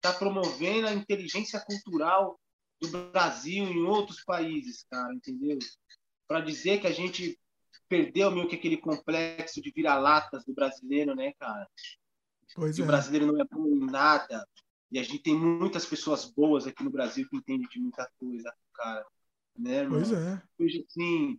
[0.01, 2.39] tá promovendo a inteligência cultural
[2.81, 5.59] do Brasil em outros países, cara, entendeu?
[6.27, 7.39] Para dizer que a gente
[7.89, 11.69] perdeu meio que aquele complexo de vira-latas do brasileiro, né, cara?
[12.55, 12.85] Pois que é.
[12.85, 14.47] o brasileiro não é bom em nada.
[14.91, 18.55] E a gente tem muitas pessoas boas aqui no Brasil que entendem de muita coisa,
[18.73, 19.07] cara.
[19.57, 20.01] Né, irmão?
[20.01, 20.43] Pois é.
[20.59, 21.39] Hoje, assim,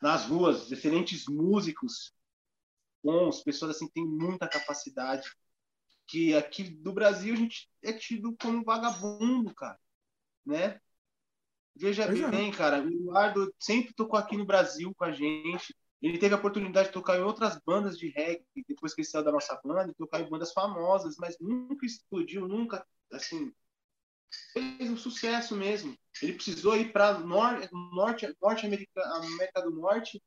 [0.00, 2.14] nas ruas, excelentes músicos,
[3.02, 5.28] bons, pessoas assim, têm muita capacidade.
[6.06, 9.78] Que aqui do Brasil a gente é tido como vagabundo, cara.
[10.46, 10.80] Né?
[11.76, 12.30] Veja pois é.
[12.30, 12.54] bem, é.
[12.54, 15.76] cara, o Eduardo sempre tocou aqui no Brasil com a gente.
[16.00, 19.24] Ele teve a oportunidade de tocar em outras bandas de reggae depois que ele saiu
[19.24, 23.52] da nossa banda, tocar em bandas famosas, mas nunca explodiu, nunca, assim,
[24.52, 25.96] fez um sucesso mesmo.
[26.22, 30.22] Ele precisou ir para norte, norte, norte América, América do Norte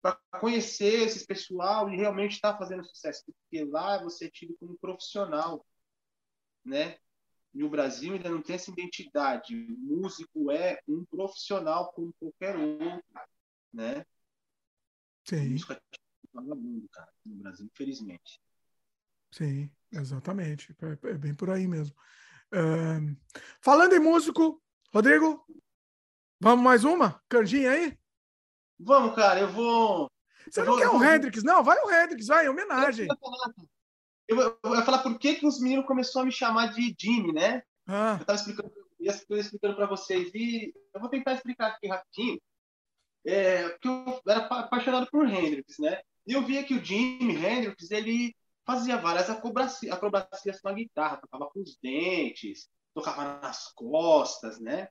[0.00, 4.56] para conhecer esse pessoal e realmente estar tá fazendo sucesso, porque lá você é tido
[4.60, 5.66] como profissional,
[6.64, 6.98] né?
[7.52, 9.56] E o Brasil ainda não tem essa identidade.
[9.56, 13.02] O músico é um profissional como qualquer outro,
[13.72, 14.04] né?
[15.28, 15.56] Sim.
[16.34, 18.40] É mundo, cara, no Brasil, infelizmente.
[19.32, 20.74] Sim, exatamente.
[20.80, 21.94] É, é bem por aí mesmo.
[23.60, 24.62] falando em músico,
[24.92, 25.44] Rodrigo,
[26.40, 27.20] vamos mais uma?
[27.28, 27.98] Canjinha aí?
[28.78, 30.10] Vamos, cara, eu vou.
[30.48, 31.04] Você eu não vou, quer o vou...
[31.04, 31.42] Hendrix?
[31.42, 33.08] Não, vai o Hendrix, vai, em homenagem.
[34.28, 37.32] Eu, eu, eu, falar por que, que os meninos começaram a me chamar de Jimmy,
[37.32, 37.62] né?
[37.86, 38.16] Ah.
[38.18, 42.40] Eu estava explicando, explicando para vocês e eu vou tentar explicar aqui rapidinho
[43.26, 46.00] é, porque eu era apaixonado por Hendrix, né?
[46.26, 48.34] E eu via que o Jimi Hendrix, ele
[48.64, 54.88] fazia várias acrobacias, acrobacias com a guitarra, tocava com os dentes, tocava nas costas, né?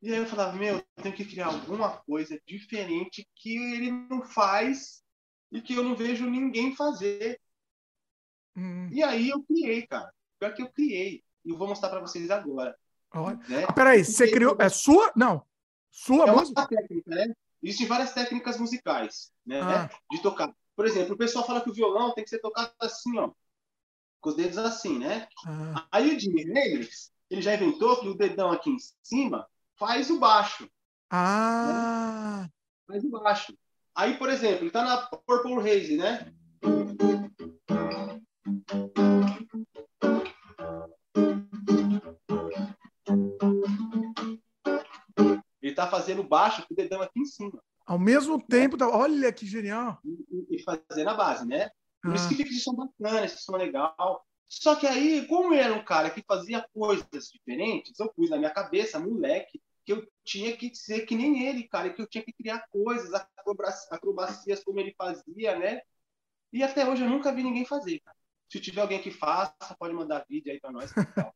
[0.00, 4.22] E aí eu falava, meu, eu tenho que criar alguma coisa diferente que ele não
[4.22, 5.02] faz
[5.50, 7.40] e que eu não vejo ninguém fazer.
[8.56, 8.88] Hum.
[8.92, 10.12] E aí eu criei, cara.
[10.38, 11.24] Pior que eu criei.
[11.44, 12.76] E eu vou mostrar para vocês agora.
[13.12, 13.36] Olha.
[13.48, 13.64] Né?
[13.66, 14.56] Ah, peraí, você criou.
[14.58, 15.12] É sua?
[15.16, 15.44] Não.
[15.90, 16.60] Sua é música?
[16.60, 17.34] Uma técnica, né?
[17.62, 19.60] Existem várias técnicas musicais, né?
[19.60, 19.90] Ah.
[20.10, 20.52] De tocar.
[20.76, 23.30] Por exemplo, o pessoal fala que o violão tem que ser tocado assim, ó.
[24.20, 25.28] Com os dedos assim, né?
[25.46, 25.86] Ah.
[25.90, 30.18] Aí o Jimi Hendrix, ele já inventou que o dedão aqui em cima faz o
[30.18, 30.68] baixo.
[31.10, 32.42] Ah!
[32.42, 32.50] Né?
[32.86, 33.58] Faz o baixo.
[33.94, 36.32] Aí, por exemplo, ele tá na Purple Haze, né?
[45.98, 47.60] Fazendo baixo com o dedão aqui em cima.
[47.84, 48.88] Ao mesmo tempo, tá...
[48.88, 49.98] olha que genial.
[50.04, 51.70] E, e fazendo a base, né?
[52.00, 52.14] Por ah.
[52.14, 54.24] isso que fica esse som bacana, esse som legal.
[54.46, 58.38] Só que aí, como eu era um cara que fazia coisas diferentes, eu pus na
[58.38, 62.22] minha cabeça, moleque, que eu tinha que ser que nem ele, cara, que eu tinha
[62.22, 63.10] que criar coisas,
[63.90, 65.82] acrobacias como ele fazia, né?
[66.52, 68.16] E até hoje eu nunca vi ninguém fazer, cara.
[68.50, 70.92] Se tiver alguém que faça, pode mandar vídeo aí para nós.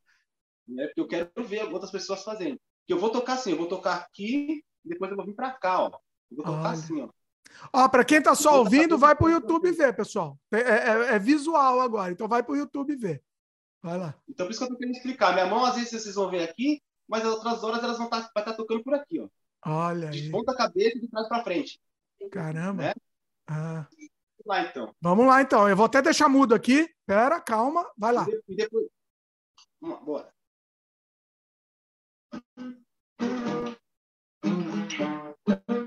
[0.68, 0.86] né?
[0.86, 2.58] Porque eu quero ver outras pessoas fazendo.
[2.86, 5.50] Que eu vou tocar assim, eu vou tocar aqui, e depois eu vou vir para
[5.52, 5.90] cá, ó.
[6.30, 7.08] Eu vou tocar assim, ó.
[7.72, 10.38] Ó, para quem tá só ouvindo, vai para o YouTube ver, pessoal.
[10.50, 13.22] É, é, é, visual agora, então vai para o YouTube ver.
[13.82, 14.14] Vai lá.
[14.28, 15.32] Então, por isso que eu tô querendo explicar.
[15.32, 18.28] Minha mão, às vezes, vocês vão ver aqui, mas as outras horas elas vão estar
[18.32, 19.28] tá, tá tocando por aqui, ó.
[19.64, 21.80] Olha De ponta cabeça e de trás para frente.
[22.30, 22.82] Caramba.
[22.82, 22.94] Né?
[23.46, 23.86] Ah.
[23.90, 24.94] Vamos lá, então.
[25.00, 25.68] Vamos lá, então.
[25.68, 26.88] Eu vou até deixar mudo aqui.
[27.06, 27.88] Pera, calma.
[27.96, 28.26] Vai lá.
[28.48, 28.86] E depois...
[29.80, 30.31] Vamos lá, bora.
[34.44, 35.81] Mm-hmm.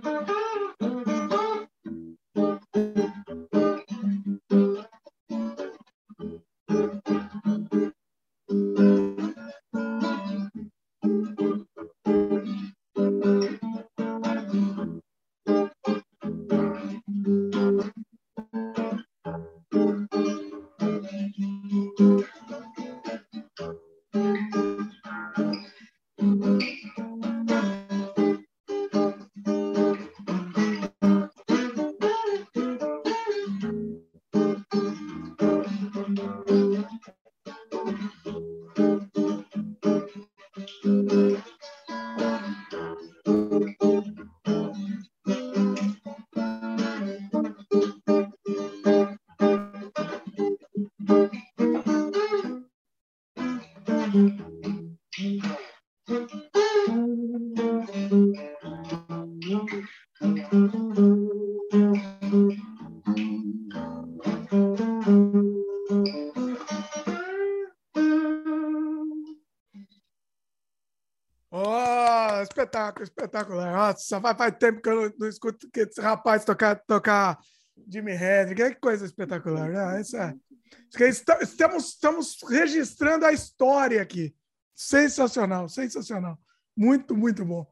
[73.04, 73.72] Espetacular.
[73.72, 77.40] Nossa, faz, faz tempo que eu não, não escuto esse rapaz tocar, tocar
[77.90, 78.70] Jimmy Hendrix.
[78.70, 80.02] Que coisa espetacular, né?
[80.02, 80.36] É.
[81.42, 84.36] Estamos, estamos registrando a história aqui.
[84.74, 86.38] Sensacional, sensacional.
[86.76, 87.66] Muito, muito bom.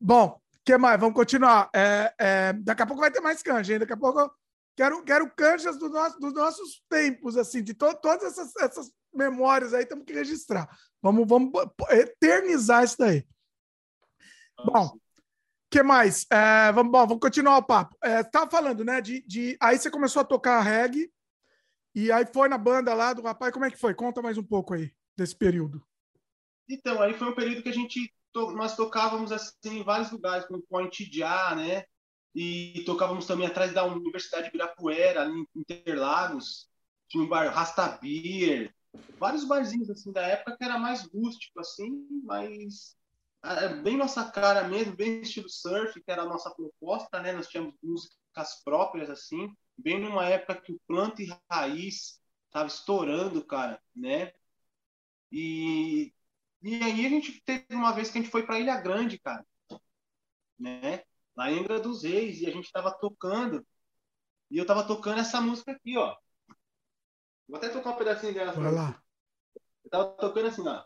[0.00, 0.98] Bom, o que mais?
[0.98, 1.68] Vamos continuar.
[1.74, 3.78] É, é, daqui a pouco vai ter mais canja, hein?
[3.78, 4.30] Daqui a pouco
[4.76, 9.74] quero, quero canjas do nosso, dos nossos tempos, assim, de to, todas essas, essas memórias
[9.74, 10.68] aí, temos que registrar.
[11.02, 11.50] Vamos, vamos
[11.90, 13.26] eternizar isso daí.
[14.64, 15.00] Bom, o
[15.70, 16.26] que mais?
[16.30, 17.96] É, vamos, bom, vamos continuar o papo.
[18.02, 19.00] É, falando, né?
[19.00, 21.10] De, de, aí você começou a tocar reggae,
[21.94, 23.52] e aí foi na banda lá do rapaz.
[23.52, 23.94] Como é que foi?
[23.94, 25.84] Conta mais um pouco aí desse período.
[26.68, 28.12] Então, aí foi um período que a gente
[28.54, 31.84] nós tocávamos assim em vários lugares, como Point Já, né?
[32.34, 36.68] E tocávamos também atrás da Universidade de Ibirapuera, ali em Interlagos.
[37.08, 38.72] Tinha um bar Rastabir,
[39.18, 42.96] vários barzinhos assim da época que era mais rústico assim, mas
[43.82, 47.32] bem nossa cara mesmo, bem estilo surf, que era a nossa proposta, né?
[47.32, 53.44] Nós tínhamos músicas próprias assim, bem numa época que o planta e raiz estava estourando,
[53.44, 54.32] cara, né?
[55.30, 56.12] E
[56.62, 59.46] e aí a gente teve uma vez que a gente foi para Ilha Grande, cara,
[60.58, 61.02] né?
[61.34, 63.66] Lá em Angra dos Reis, e a gente tava tocando,
[64.50, 66.14] e eu tava tocando essa música aqui, ó.
[67.48, 68.52] Vou até tocar um pedacinho dela.
[68.52, 69.02] Vai lá.
[69.84, 70.84] Eu tava tocando assim, ó.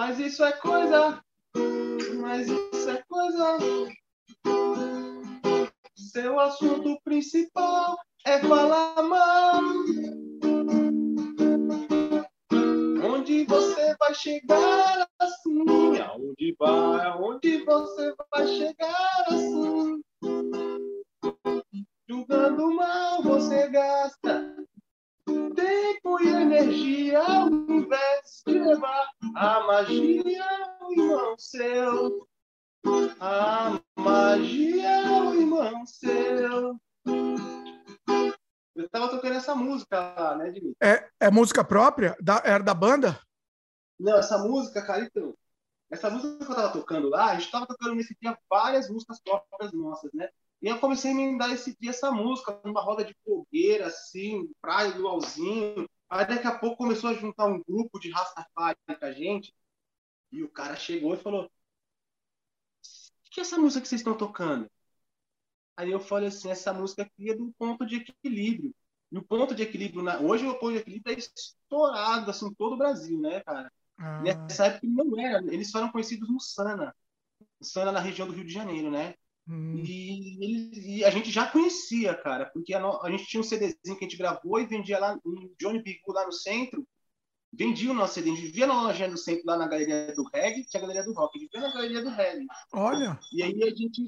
[0.00, 1.22] Mas isso é coisa,
[2.22, 3.58] mas isso é coisa.
[5.94, 9.60] Seu assunto principal é falar mal.
[13.04, 15.98] Onde você vai chegar assim?
[16.00, 17.04] Aonde vai?
[17.04, 20.00] Aonde você vai chegar assim?
[22.08, 24.56] Julgando mal, você gasta
[25.60, 30.44] tempo e energia ao invés de levar a magia
[30.80, 32.28] ao irmão seu.
[33.20, 36.80] A magia ao irmão seu.
[38.74, 40.76] Eu tava tocando essa música lá, né, Dimitri?
[40.82, 42.16] É, é música própria?
[42.20, 43.20] Da, era da banda?
[43.98, 45.34] Não, essa música, cara, então.
[45.90, 49.20] Essa música que eu tava tocando lá, a gente tava tocando nesse dia várias músicas
[49.20, 50.30] próprias nossas, né?
[50.62, 54.92] E eu comecei a emendar esse dia essa música, numa roda de fogueira, assim, praia
[54.92, 55.88] do Alzinho.
[56.08, 59.54] Aí daqui a pouco começou a juntar um grupo de Rastafari com a gente.
[60.30, 61.50] E o cara chegou e falou: O
[63.30, 64.70] que é essa música que vocês estão tocando?
[65.76, 68.74] Aí eu falei assim, essa música aqui é do ponto de equilíbrio.
[69.10, 70.20] E o ponto de equilíbrio, na...
[70.20, 73.72] hoje o ponto de equilíbrio é estourado, assim, em todo o Brasil, né, cara?
[73.96, 74.20] Ah.
[74.20, 76.94] Nessa época não era, eles foram conhecidos no Sana.
[77.62, 79.14] Sana na região do Rio de Janeiro, né?
[79.50, 79.82] Hum.
[79.84, 83.02] E, e, a gente já conhecia, cara, porque a, no...
[83.02, 86.12] a, gente tinha um CDzinho que a gente gravou e vendia lá em Johnny Bigu,
[86.12, 86.86] lá no centro.
[87.52, 90.22] Vendia o nosso CD, a gente via na loja do centro, lá na galeria do
[90.32, 92.46] reggae, tinha a galeria do rock, a gente via na galeria do reggae.
[92.72, 93.18] Olha!
[93.32, 94.06] E aí a gente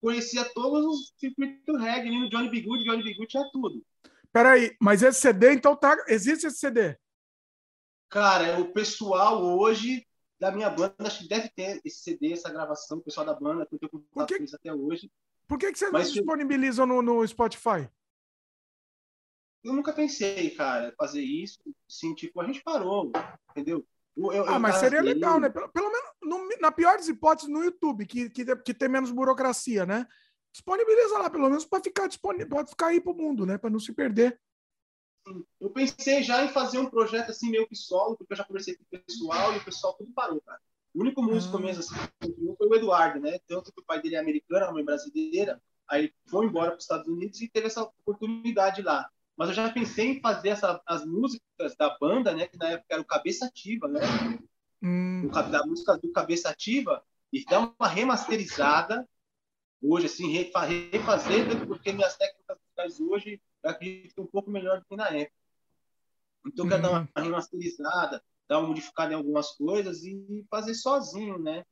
[0.00, 2.62] conhecia todos os circuitos do reggae, no Johnny B.
[2.62, 3.14] Good, Johnny B.
[3.14, 3.84] Good tinha tudo.
[4.32, 5.96] Peraí, mas esse CD, então, tá...
[6.08, 6.96] existe esse CD?
[8.08, 10.04] Cara, o pessoal hoje
[10.42, 13.64] da minha banda, acho que deve ter esse CD, essa gravação, o pessoal da banda,
[13.64, 15.08] que eu tenho contato com isso até hoje.
[15.46, 17.88] Por que, que vocês mas, não disponibilizam no, no Spotify?
[19.62, 21.60] Eu nunca pensei, cara, fazer isso.
[21.88, 23.12] Sim, tipo, a gente parou,
[23.50, 23.86] entendeu?
[24.16, 25.48] Eu, ah, mas seria legal, né?
[25.48, 29.12] Pelo, pelo menos, no, na pior das hipóteses, no YouTube, que, que, que tem menos
[29.12, 30.08] burocracia, né?
[30.52, 33.58] Disponibiliza lá, pelo menos, para ficar disponível, pode ficar aí para o mundo, né?
[33.58, 34.40] Para não se perder.
[35.60, 38.76] Eu pensei já em fazer um projeto assim, meio que solo, porque eu já conversei
[38.76, 40.60] com o pessoal e o pessoal tudo parou, cara.
[40.94, 41.60] O único músico ah.
[41.60, 43.38] mesmo assim, que foi o Eduardo, né?
[43.46, 46.84] Tanto que o pai dele é americano, a mãe brasileira, aí foi embora para os
[46.84, 49.08] Estados Unidos e teve essa oportunidade lá.
[49.36, 52.46] Mas eu já pensei em fazer essa, as músicas da banda, né?
[52.46, 54.00] Que na época era o Cabeça Ativa, né?
[54.82, 55.28] Hum.
[55.28, 59.08] Da música do Cabeça Ativa e dar uma remasterizada
[59.82, 64.86] hoje, assim, refazer, porque minhas técnicas musicais hoje eu acredito que um pouco melhor do
[64.86, 65.36] que na época.
[66.46, 67.08] Então, eu quero dar uma hum.
[67.16, 71.64] remasterizada, dar uma modificada em algumas coisas e fazer sozinho, né?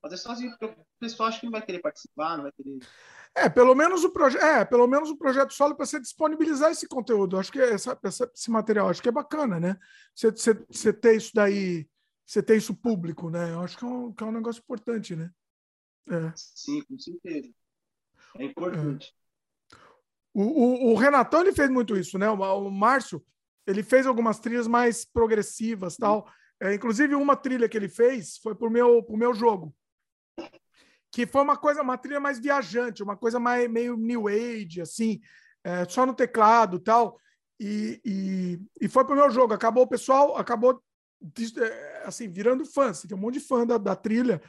[0.00, 2.78] Fazer sozinho, porque o pessoal acha que não vai querer participar, não vai querer.
[3.34, 6.86] É, pelo menos o projeto, é, pelo menos o projeto solo para você disponibilizar esse
[6.86, 7.36] conteúdo.
[7.36, 9.76] Acho que essa, essa, esse material, acho que é bacana, né?
[10.14, 11.88] Você, você, você ter isso daí,
[12.24, 13.52] você ter isso público, né?
[13.52, 15.30] Eu acho que é um, que é um negócio importante, né?
[16.08, 16.32] É.
[16.36, 17.50] Sim, com certeza.
[18.36, 19.14] É importante.
[19.14, 19.27] É.
[20.34, 22.28] O, o, o, Renatão ele fez muito isso, né?
[22.30, 23.22] O, o Márcio
[23.66, 26.30] ele fez algumas trilhas mais progressivas, tal.
[26.60, 29.74] É, inclusive uma trilha que ele fez foi pro meu pro meu jogo
[31.10, 35.20] que foi uma coisa, uma trilha mais viajante, uma coisa mais meio new age, assim,
[35.64, 37.18] é, só no teclado tal.
[37.58, 39.54] E, e, e foi pro meu jogo.
[39.54, 40.82] Acabou o pessoal, acabou
[41.58, 44.40] é, assim, virando fã, assim, tem um monte de fã da, da trilha.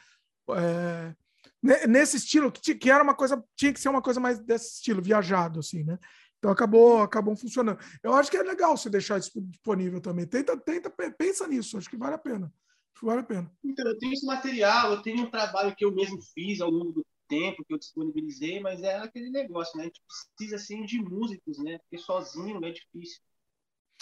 [0.51, 1.15] É,
[1.61, 5.02] nesse estilo, que, que era uma coisa, tinha que ser uma coisa mais desse estilo,
[5.02, 5.98] viajado, assim, né?
[6.38, 7.80] Então acabou, acabou funcionando.
[8.02, 10.26] Eu acho que é legal você deixar isso disponível também.
[10.26, 12.45] Tenta, tenta, pensa nisso, acho que vale a pena.
[12.94, 13.52] Acho que vale a pena.
[13.64, 16.94] Então, eu tenho esse material, eu tenho um trabalho que eu mesmo fiz ao longo
[16.94, 19.84] do tempo, que eu disponibilizei, mas é aquele negócio, né?
[19.84, 20.02] A gente
[20.38, 21.77] precisa, assim, de músicos, né?
[21.80, 23.22] Porque sozinho é difícil.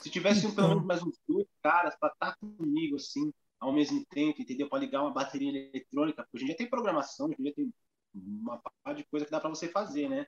[0.02, 3.74] Se tivesse um, pelo menos mais uns dois caras para estar tá comigo, assim, ao
[3.74, 4.70] mesmo tempo, entendeu?
[4.70, 7.74] Para ligar uma bateria eletrônica, porque hoje em dia tem programação, hoje em dia tem
[8.14, 10.28] uma par de coisa que dá para você fazer, né?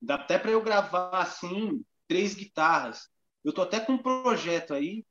[0.00, 3.08] Dá até para eu gravar assim três guitarras.
[3.42, 5.04] Eu tô até com um projeto aí.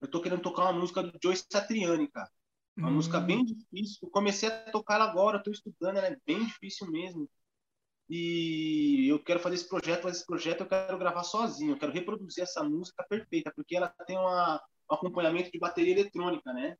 [0.00, 2.30] Eu tô querendo tocar uma música do Joe Satriani, cara.
[2.76, 2.94] Uma hum.
[2.94, 3.98] música bem difícil.
[4.02, 7.28] Eu comecei a tocar ela agora, eu tô estudando, ela é bem difícil mesmo.
[8.08, 11.72] E eu quero fazer esse projeto, mas esse projeto eu quero gravar sozinho.
[11.72, 14.60] Eu quero reproduzir essa música perfeita, porque ela tem uma,
[14.90, 16.76] um acompanhamento de bateria eletrônica, né?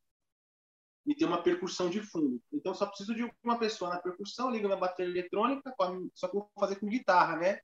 [1.07, 2.41] e ter uma percussão de fundo.
[2.53, 5.75] Então, só preciso de uma pessoa na percussão, liga minha bateria eletrônica,
[6.15, 7.59] só que eu vou fazer com guitarra, né?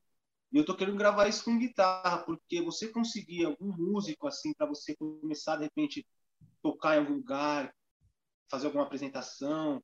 [0.52, 4.66] E eu tô querendo gravar isso com guitarra, porque você conseguir algum músico, assim, para
[4.66, 6.06] você começar, de repente,
[6.62, 7.72] tocar em algum lugar,
[8.50, 9.82] fazer alguma apresentação,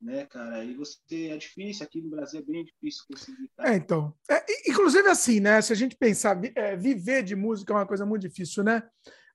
[0.00, 0.56] né, cara?
[0.56, 3.50] Aí você é difícil, aqui no Brasil é bem difícil conseguir.
[3.60, 4.14] É, então.
[4.30, 5.60] É, inclusive, assim, né?
[5.60, 8.82] Se a gente pensar, é, viver de música é uma coisa muito difícil, né?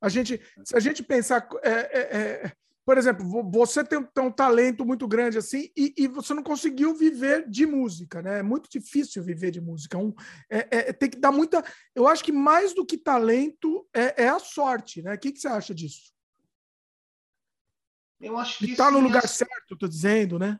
[0.01, 1.47] A gente, se a gente pensar.
[1.63, 2.51] É, é, é
[2.89, 6.95] por exemplo, você tem, tem um talento muito grande assim e, e, você não conseguiu
[6.95, 8.39] viver de música, né?
[8.39, 9.95] É muito difícil viver de música.
[9.95, 10.11] Um,
[10.49, 11.63] é, é, tem que dar muita.
[11.93, 15.13] Eu acho que mais do que talento é, é a sorte, né?
[15.13, 16.11] O que, que você acha disso?
[18.19, 18.71] Eu acho que.
[18.71, 20.59] Está no lugar certo, estou dizendo, né?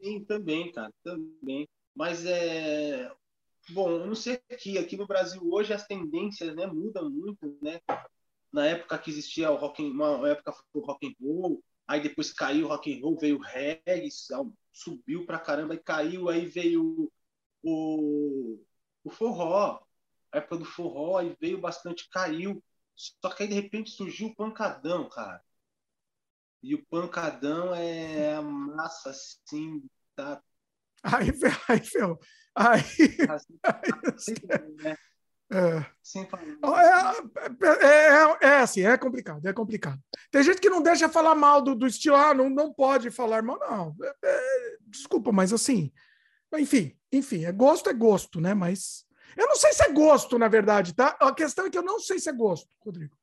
[0.00, 1.68] Sim, também, cara, também.
[1.96, 3.10] Mas é.
[3.70, 7.80] Bom, eu não sei aqui, aqui no Brasil hoje as tendências né, mudam muito, né?
[8.54, 12.32] Na época que existia o rock, uma época foi o rock and roll, aí depois
[12.32, 14.08] caiu o rock and roll, veio o reggae,
[14.72, 17.10] subiu pra caramba e caiu, aí veio
[17.64, 18.64] o,
[19.02, 19.84] o forró,
[20.30, 22.62] a época do forró, aí veio bastante, caiu.
[22.94, 25.42] Só que aí de repente surgiu o pancadão, cara.
[26.62, 29.82] E o pancadão é a massa assim,
[30.14, 30.40] tá.
[31.02, 31.28] Aí,
[31.68, 31.82] aí,
[32.54, 32.82] aí,
[33.64, 34.92] aí, assim, né?
[34.92, 35.13] É.
[35.54, 35.86] É,
[37.62, 40.00] é, é, é, assim, é complicado, é complicado.
[40.30, 43.42] Tem gente que não deixa falar mal do, do estilo, ah, não, não pode falar
[43.42, 43.94] mal, não.
[44.02, 45.92] É, é, desculpa, mas assim,
[46.58, 48.52] enfim, enfim, é gosto, é gosto, né?
[48.52, 49.04] Mas
[49.36, 51.16] eu não sei se é gosto, na verdade, tá?
[51.20, 53.16] A questão é que eu não sei se é gosto, Rodrigo.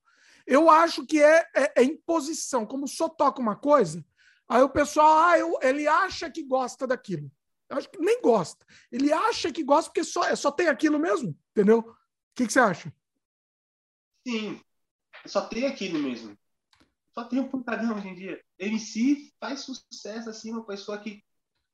[0.46, 2.66] Eu acho que é, é, é imposição.
[2.66, 4.04] Como só toca uma coisa,
[4.48, 7.32] aí o pessoal, ah, eu, ele acha que gosta daquilo.
[7.70, 8.66] Eu acho que nem gosta.
[8.92, 11.96] Ele acha que gosta porque só, só tem aquilo mesmo, entendeu?
[12.32, 12.94] O que, que, você acha?
[14.26, 14.62] Sim,
[15.26, 16.38] só tem aquilo mesmo.
[17.14, 18.44] Só tem um pancadão hoje em dia.
[18.80, 21.24] Si faz sucesso, assim, uma pessoa que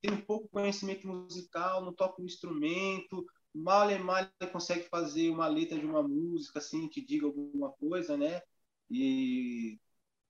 [0.02, 5.48] tem um pouco conhecimento musical, não toca um instrumento, mal e mal consegue fazer uma
[5.48, 8.42] letra de uma música, assim, que diga alguma coisa, né?
[8.90, 9.80] E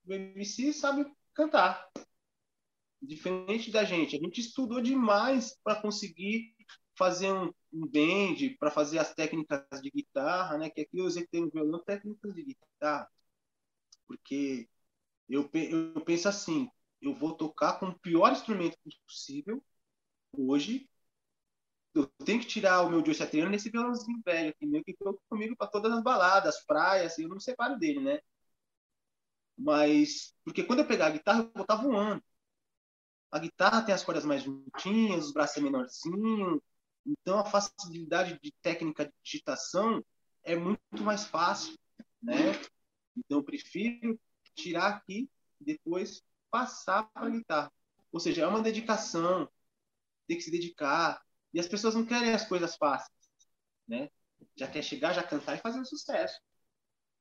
[0.05, 1.87] o MC sabe cantar.
[3.01, 4.15] Diferente da gente.
[4.15, 6.55] A gente estudou demais para conseguir
[6.97, 10.69] fazer um, um bend, para fazer as técnicas de guitarra, né?
[10.69, 13.09] Que aqui eu executei no violão técnicas de guitarra.
[14.07, 14.69] Porque
[15.29, 16.69] eu, eu penso assim,
[17.01, 19.63] eu vou tocar com o pior instrumento possível
[20.33, 20.89] hoje.
[21.93, 25.19] Eu tenho que tirar o meu Joe Satriano nesse violãozinho velho aqui, meio que ficou
[25.29, 28.19] comigo para todas as baladas, praias, assim, eu não me separo dele, né?
[29.57, 32.23] Mas, porque quando eu pegar a guitarra, eu vou estar voando.
[33.31, 36.61] A guitarra tem as cordas mais juntinhas, os braços é menorzinho,
[37.07, 40.03] então, a facilidade de técnica de digitação
[40.43, 41.73] é muito mais fácil,
[42.21, 42.51] né?
[43.15, 44.19] Então, eu prefiro
[44.53, 45.29] tirar aqui
[45.61, 46.21] e depois
[46.51, 47.71] passar para a guitarra.
[48.11, 49.49] Ou seja, é uma dedicação,
[50.27, 51.21] tem que se dedicar.
[51.53, 53.09] E as pessoas não querem as coisas fáceis,
[53.87, 54.09] né?
[54.55, 56.39] Já quer chegar, já cantar e fazer um sucesso.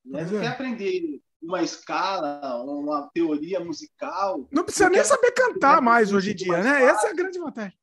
[0.04, 0.24] Né?
[0.24, 4.48] Não quer aprender uma escala, uma teoria musical.
[4.50, 6.84] Não precisa nem saber cantar mais hoje em dia, né?
[6.84, 7.78] Essa é a grande vantagem.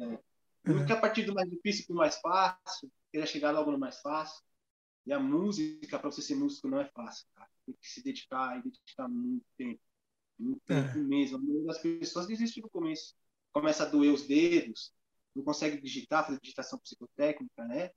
[0.00, 0.31] É.
[0.64, 4.00] Não quer partir do mais difícil para o mais fácil, querer chegar logo no mais
[4.00, 4.42] fácil.
[5.04, 7.50] E a música, para você ser músico, não é fácil, cara.
[7.66, 9.80] Tem que se dedicar e dedicar muito tempo.
[10.38, 10.82] Muito é.
[10.82, 11.38] tempo mesmo.
[11.38, 13.14] A maioria das pessoas desiste no começo.
[13.52, 14.92] Começa a doer os dedos,
[15.34, 17.90] não consegue digitar, fazer digitação psicotécnica, né?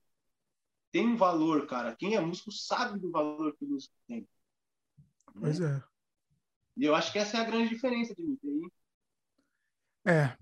[0.91, 1.95] Tem um valor, cara.
[1.95, 4.21] Quem é músico sabe do valor que o músico tem.
[4.21, 4.27] Né?
[5.39, 5.83] Pois é.
[6.77, 8.39] E eu acho que essa é a grande diferença de mim.
[10.05, 10.37] É,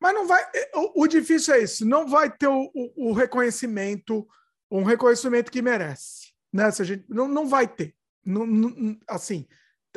[0.00, 0.42] mas não vai.
[0.74, 4.26] O, o difícil é isso, não vai ter o, o, o, reconhecimento,
[4.70, 6.32] um reconhecimento que merece.
[6.52, 6.70] Né?
[6.70, 7.94] Se a gente, não, não vai ter.
[8.24, 9.46] Não, não, assim,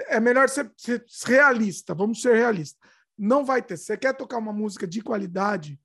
[0.07, 2.79] é melhor ser, ser realista, vamos ser realistas.
[3.17, 3.77] Não vai ter.
[3.77, 5.79] Se você quer tocar uma música de qualidade,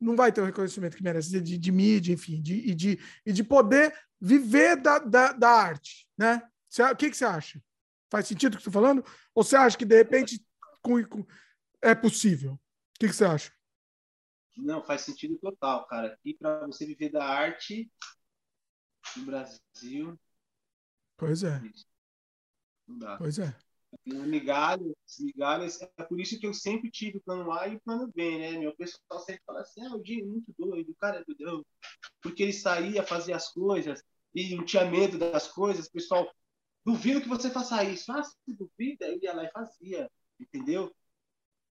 [0.00, 3.32] não vai ter o reconhecimento que merece de, de mídia, enfim, de, e, de, e
[3.32, 6.42] de poder viver da, da, da arte, né?
[6.90, 7.60] o que, que você acha?
[8.10, 9.04] Faz sentido o que você está falando?
[9.34, 10.44] Ou você acha que, de repente,
[10.80, 11.26] com, com,
[11.80, 12.58] é possível?
[13.02, 13.52] O que, que você acha?
[14.56, 16.16] Não, faz sentido total, cara.
[16.24, 17.90] E para você viver da arte
[19.16, 20.16] no Brasil.
[21.16, 21.60] Pois é.
[22.86, 23.16] Não dá.
[23.16, 23.56] Pois é.
[24.06, 28.06] Migalhas, migalhas, é por isso que eu sempre tive o plano A e o plano
[28.06, 28.52] B, né?
[28.52, 31.66] Meu pessoal sempre fala assim: ah, o dia é muito doido, o cara é doidão.
[32.22, 34.00] Porque ele saía, fazia as coisas
[34.32, 35.88] e não tinha medo das coisas.
[35.88, 36.32] O pessoal,
[36.84, 38.12] duvido que você faça isso.
[38.12, 40.08] Ah, se duvida, ele ia lá e fazia,
[40.38, 40.94] entendeu?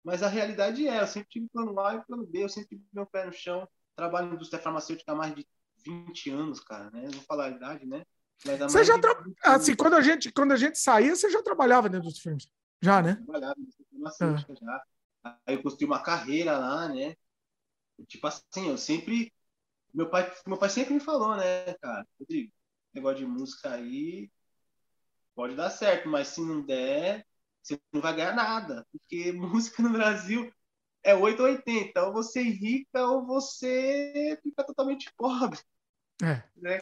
[0.06, 2.84] Mas a realidade é: eu sempre tive plano A e plano B, eu sempre tive
[2.92, 3.68] meu pé no chão.
[3.96, 5.44] Trabalho na indústria farmacêutica há mais de
[5.84, 7.08] 20 anos, cara, né?
[7.12, 8.04] Não falar a idade, né?
[8.38, 9.18] Você já tra...
[9.42, 12.48] assim, quando a gente quando a gente saía, você já trabalhava dentro dos filmes.
[12.80, 13.16] Já, né?
[13.16, 13.56] Trabalhava
[13.90, 14.56] farmacêutica ah.
[14.64, 14.84] já.
[15.44, 17.16] Aí eu construí uma carreira lá, né?
[18.06, 19.32] Tipo assim, eu sempre
[19.92, 22.06] meu pai, meu pai sempre me falou, né, cara?
[22.20, 22.52] Rodrigo,
[22.94, 24.30] negócio de música aí
[25.34, 27.25] pode dar certo, mas se não der,
[27.66, 30.52] você não vai ganhar nada, porque música no Brasil
[31.02, 35.58] é 8 ou 80, ou você é rica ou você fica totalmente pobre.
[36.22, 36.42] É.
[36.56, 36.80] Né?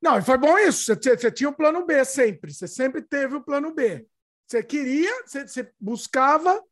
[0.00, 0.94] Não, e foi bom isso.
[0.94, 2.52] Você, você tinha o um plano B sempre.
[2.52, 4.06] Você sempre teve o plano B.
[4.46, 6.62] Você queria, você, você buscava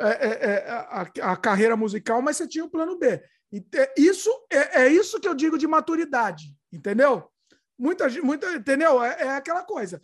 [0.00, 3.22] é, é, é a, a, carreira musical, mas você tinha o um plano B.
[3.52, 3.64] E
[3.96, 7.30] isso é, é, isso que eu digo de maturidade, entendeu?
[7.78, 9.02] Muita, muita, entendeu?
[9.02, 10.00] É, é aquela coisa.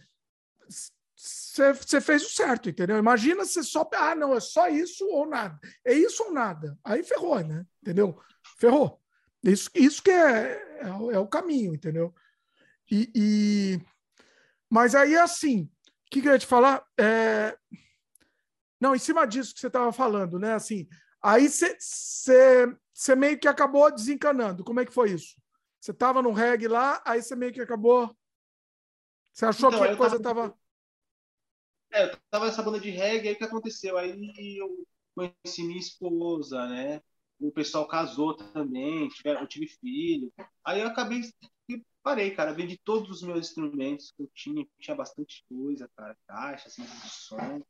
[1.20, 2.96] Você, fez o certo, entendeu?
[2.96, 5.58] Imagina se só, ah, não, é só isso ou nada.
[5.84, 6.78] É isso ou nada.
[6.82, 7.66] Aí ferrou, né?
[7.82, 8.18] Entendeu?
[8.58, 8.98] Ferrou.
[9.42, 12.14] Isso, isso que é, é, é o caminho, entendeu?
[12.90, 13.80] E, e...
[14.70, 16.82] Mas aí, assim, o que, que eu ia te falar?
[16.98, 17.54] É...
[18.80, 20.54] Não, em cima disso que você estava falando, né?
[20.54, 20.88] Assim,
[21.22, 24.64] aí você meio que acabou desencanando.
[24.64, 25.36] Como é que foi isso?
[25.78, 28.16] Você estava no reggae lá, aí você meio que acabou.
[29.32, 30.58] Você achou então, que a coisa estava.
[31.92, 33.98] É, eu tava nessa banda de reggae, aí o que aconteceu?
[33.98, 37.02] Aí eu conheci minha esposa, né?
[37.40, 40.32] O pessoal casou também, eu tive filho.
[40.64, 41.22] Aí eu acabei
[42.02, 42.52] parei, cara.
[42.52, 44.66] Vendi todos os meus instrumentos que eu tinha.
[44.78, 46.16] Tinha bastante coisa, cara.
[46.26, 47.62] Caixa, assim, de som.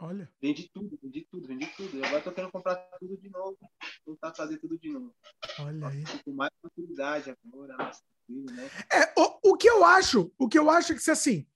[0.00, 0.30] Olha.
[0.40, 1.96] Vendi tudo, vendi tudo, vendi tudo.
[1.96, 3.58] E agora tô querendo comprar tudo de novo.
[4.04, 5.14] Tentar fazer tudo de novo.
[5.58, 6.04] Olha aí.
[6.24, 8.70] Com mais facilidade agora, mais tranquilo, né?
[8.92, 11.46] É, o, o que eu acho, o que eu acho é que, assim,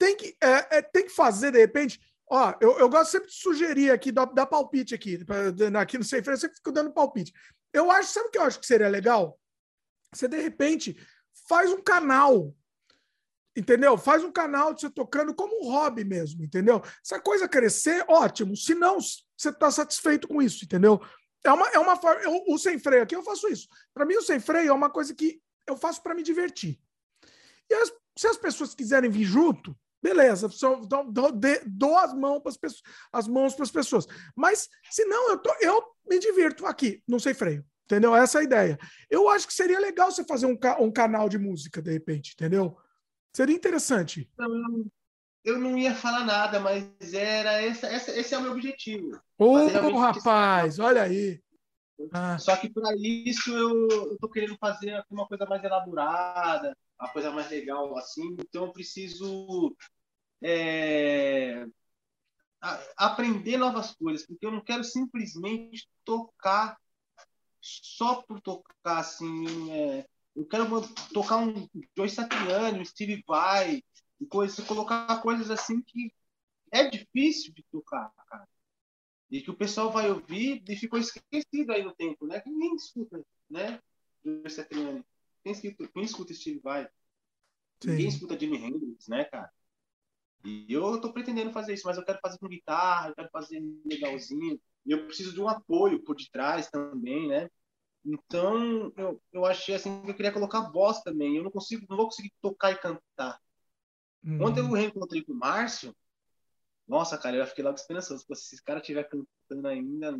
[0.00, 2.00] tem que, é, é, tem que fazer, de repente...
[2.32, 5.18] Ó, eu, eu gosto sempre de sugerir aqui, dar, dar palpite aqui.
[5.80, 7.32] Aqui no Sem Freio, eu sempre fico dando palpite.
[7.72, 9.36] Eu acho, sabe o que eu acho que seria legal?
[10.14, 10.96] Você, de repente,
[11.48, 12.54] faz um canal.
[13.56, 13.98] Entendeu?
[13.98, 16.80] Faz um canal de você tocando como um hobby mesmo, entendeu?
[17.02, 18.56] Se a coisa crescer, ótimo.
[18.56, 21.00] Se não, você está satisfeito com isso, entendeu?
[21.44, 22.22] É uma, é uma forma.
[22.46, 23.66] O sem freio aqui, eu faço isso.
[23.92, 26.80] Para mim, o sem freio é uma coisa que eu faço para me divertir.
[27.68, 31.30] E as, se as pessoas quiserem vir junto, beleza, só, dou, dou,
[31.66, 32.82] dou as, mãos as, pessoas,
[33.12, 34.06] as mãos para as pessoas.
[34.34, 37.64] Mas, se não, eu, tô, eu me divirto aqui, no sem freio.
[37.84, 38.14] Entendeu?
[38.14, 38.78] Essa é a ideia.
[39.10, 42.76] Eu acho que seria legal você fazer um, um canal de música, de repente, entendeu?
[43.34, 44.30] Seria interessante.
[44.38, 44.86] Não,
[45.44, 49.20] eu não ia falar nada, mas era essa, essa, esse é o meu objetivo.
[49.36, 51.42] Ô, oh, rapaz, olha aí.
[52.12, 52.38] Ah.
[52.38, 57.30] Só que para isso eu, eu tô querendo fazer uma coisa mais elaborada, uma coisa
[57.30, 58.36] mais legal assim.
[58.38, 59.74] Então eu preciso
[60.42, 61.66] é,
[62.96, 66.78] aprender novas coisas, porque eu não quero simplesmente tocar
[67.60, 69.70] só por tocar assim.
[69.72, 70.06] É,
[70.36, 70.66] eu quero
[71.12, 73.82] tocar um Joe Satriani, um Steve Vai,
[74.20, 76.12] e coisa, colocar coisas assim que
[76.70, 78.48] é difícil de tocar, cara.
[79.30, 82.40] E que o pessoal vai ouvir e ficou esquecido aí no tempo, né?
[82.40, 83.80] Que ninguém escuta, né?
[84.24, 85.04] Joe Satriani.
[85.42, 86.88] Quem escuta, quem escuta Steve Vai?
[87.82, 87.90] Sim.
[87.90, 89.50] Ninguém escuta Jimi Hendrix, né, cara?
[90.44, 93.62] E eu tô pretendendo fazer isso, mas eu quero fazer com guitarra, eu quero fazer
[93.84, 94.60] legalzinho.
[94.86, 97.50] E eu preciso de um apoio por detrás também, né?
[98.04, 101.36] Então, eu, eu achei assim que eu queria colocar voz também.
[101.36, 103.38] Eu não consigo, não vou conseguir tocar e cantar.
[104.24, 104.42] Hum.
[104.42, 105.94] Ontem eu reencontrei com o Márcio.
[106.88, 108.24] Nossa, cara, eu fiquei logo esperançoso.
[108.34, 110.18] Se esse cara estiver cantando ainda,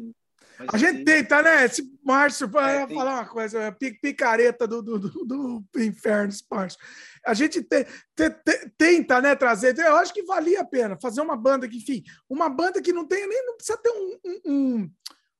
[0.58, 0.66] né?
[0.72, 1.64] a gente tenta, né?
[1.64, 6.44] Esse Márcio, para é, falar uma coisa, é picareta do, do, do, do inferno, esse
[6.50, 6.78] Márcio.
[7.24, 7.84] A gente te,
[8.16, 9.78] te, te, tenta, né, trazer.
[9.78, 13.06] Eu acho que valia a pena fazer uma banda que, enfim, uma banda que não
[13.06, 14.90] tenha nem, não precisa ter um, um, um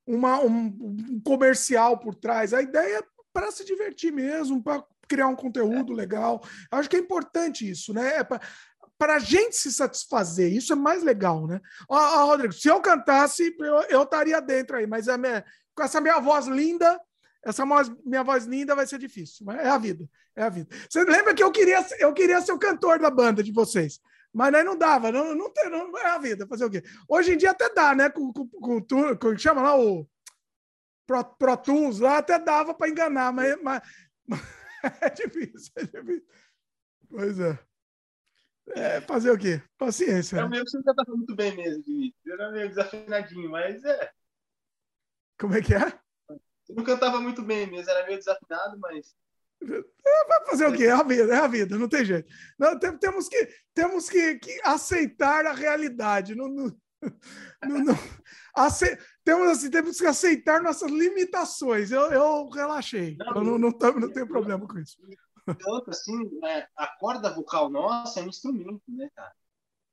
[0.05, 0.65] uma, um,
[1.09, 2.53] um comercial por trás.
[2.53, 3.03] A ideia é
[3.33, 5.95] para se divertir mesmo, para criar um conteúdo é.
[5.95, 6.41] legal.
[6.71, 8.17] Acho que é importante isso, né?
[8.17, 8.41] É para
[9.01, 10.53] para a gente se satisfazer.
[10.53, 11.59] Isso é mais legal, né?
[11.89, 13.51] Ó, ó Rodrigo, se eu cantasse,
[13.89, 17.01] eu, estaria dentro aí, mas minha, com essa minha voz linda,
[17.43, 19.43] essa voz, minha voz linda vai ser difícil.
[19.43, 20.69] Mas é a vida, é a vida.
[20.87, 23.99] Você lembra que eu queria, eu queria ser o cantor da banda de vocês?
[24.31, 26.83] Mas aí não dava, não, não, tem, não é a vida, fazer o quê?
[27.09, 28.07] Hoje em dia até dá, né?
[28.07, 30.07] Com, com, com, com, com chama lá o
[31.07, 33.59] Pro, Pro Tools, lá até dava para enganar, mas,
[34.29, 34.41] mas
[35.01, 36.27] é difícil, é difícil.
[37.09, 37.70] Pois é.
[38.69, 39.61] É, fazer o quê?
[39.77, 40.37] Paciência.
[40.37, 42.25] É o meu que você não cantava muito bem mesmo, Vinícius.
[42.27, 44.11] Era meio desafinadinho, mas é.
[45.39, 45.89] Como é que é?
[46.63, 49.15] Você não cantava muito bem mesmo, era meio desafinado, mas.
[49.63, 50.85] É, vai fazer o quê?
[50.85, 52.31] É a vida, é a vida, não tem jeito.
[52.57, 56.35] Não, tem, temos que, temos que, que aceitar a realidade.
[56.35, 56.75] Não, não,
[57.63, 57.97] não, não.
[58.57, 61.91] Ace, temos, assim, temos que aceitar nossas limitações.
[61.91, 63.15] Eu, eu relaxei.
[63.17, 64.97] Não, eu não, não, não tenho problema com isso.
[65.45, 69.33] Tanto assim, é, a corda vocal nossa é um instrumento, né, cara?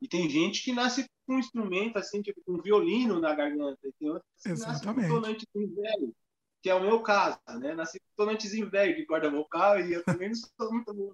[0.01, 3.79] E tem gente que nasce com um instrumento, assim, tipo, com um violino na garganta.
[3.85, 5.09] E tem outros que Exatamente.
[5.09, 6.15] nasce com um velho,
[6.63, 7.75] que é o meu caso, né?
[7.75, 11.13] Nasci com tonantezinho velho de corda vocal e eu também não sou muito bom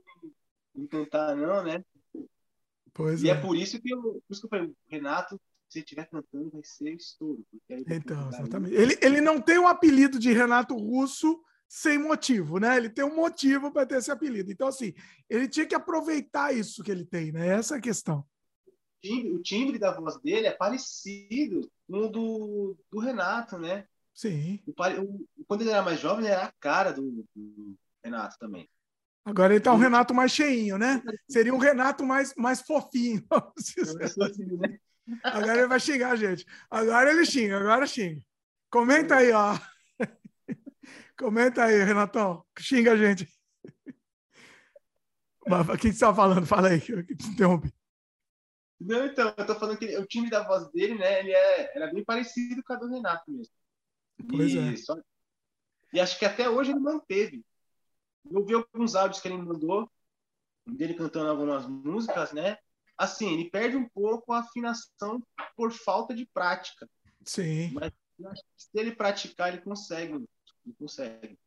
[0.74, 1.84] em cantar, não, né?
[2.92, 3.32] Pois e é.
[3.32, 6.62] é por isso que eu, por isso que eu falei, Renato, se estiver cantando, vai
[6.62, 7.44] ser estouro.
[7.68, 8.74] Então, exatamente.
[8.74, 11.42] Ele, ele não tem o apelido de Renato Russo
[11.74, 12.76] sem motivo, né?
[12.76, 14.52] Ele tem um motivo para ter esse apelido.
[14.52, 14.94] Então, assim,
[15.28, 17.48] ele tinha que aproveitar isso que ele tem, né?
[17.48, 18.24] Essa é a questão.
[19.04, 23.88] O timbre da voz dele é parecido com o do, do Renato, né?
[24.14, 24.60] Sim.
[24.68, 28.70] O, o, quando ele era mais jovem, ele era a cara do, do Renato também.
[29.24, 31.02] Agora ele tá um Renato mais cheinho, né?
[31.28, 33.20] Seria um Renato mais, mais fofinho.
[34.60, 34.78] Né?
[35.24, 36.46] Agora ele vai xingar gente.
[36.70, 38.22] Agora ele xinga, agora xinga.
[38.70, 39.58] Comenta aí, ó.
[41.16, 42.44] Comenta aí, Renatão.
[42.58, 43.28] Xinga a gente.
[45.46, 46.46] O que você estava falando?
[46.46, 47.72] Fala aí, que eu te interrompi.
[48.80, 51.92] Não, então, eu tô falando que o time da voz dele, né, ele é, era
[51.92, 53.54] bem parecido com a do Renato mesmo.
[54.28, 54.76] Pois e, é.
[54.76, 54.96] Só,
[55.92, 57.44] e acho que até hoje ele manteve.
[58.30, 59.90] Eu vi alguns áudios que ele mandou,
[60.66, 62.58] dele cantando algumas músicas, né?
[62.96, 65.22] Assim, ele perde um pouco a afinação
[65.56, 66.88] por falta de prática.
[67.24, 67.72] Sim.
[67.72, 67.92] Mas
[68.56, 70.24] se ele praticar, ele consegue
[70.66, 71.38] não consegue.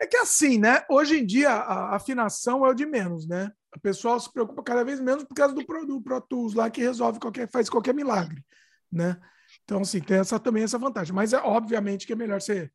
[0.00, 0.84] É que assim, né?
[0.88, 3.50] Hoje em dia a afinação é o de menos, né?
[3.76, 6.70] O pessoal se preocupa cada vez menos por causa do Pro, do Pro Tools lá
[6.70, 8.44] que resolve qualquer, faz qualquer milagre,
[8.90, 9.20] né?
[9.64, 11.14] Então, assim, tem essa, também essa vantagem.
[11.14, 12.70] Mas é obviamente que é melhor você,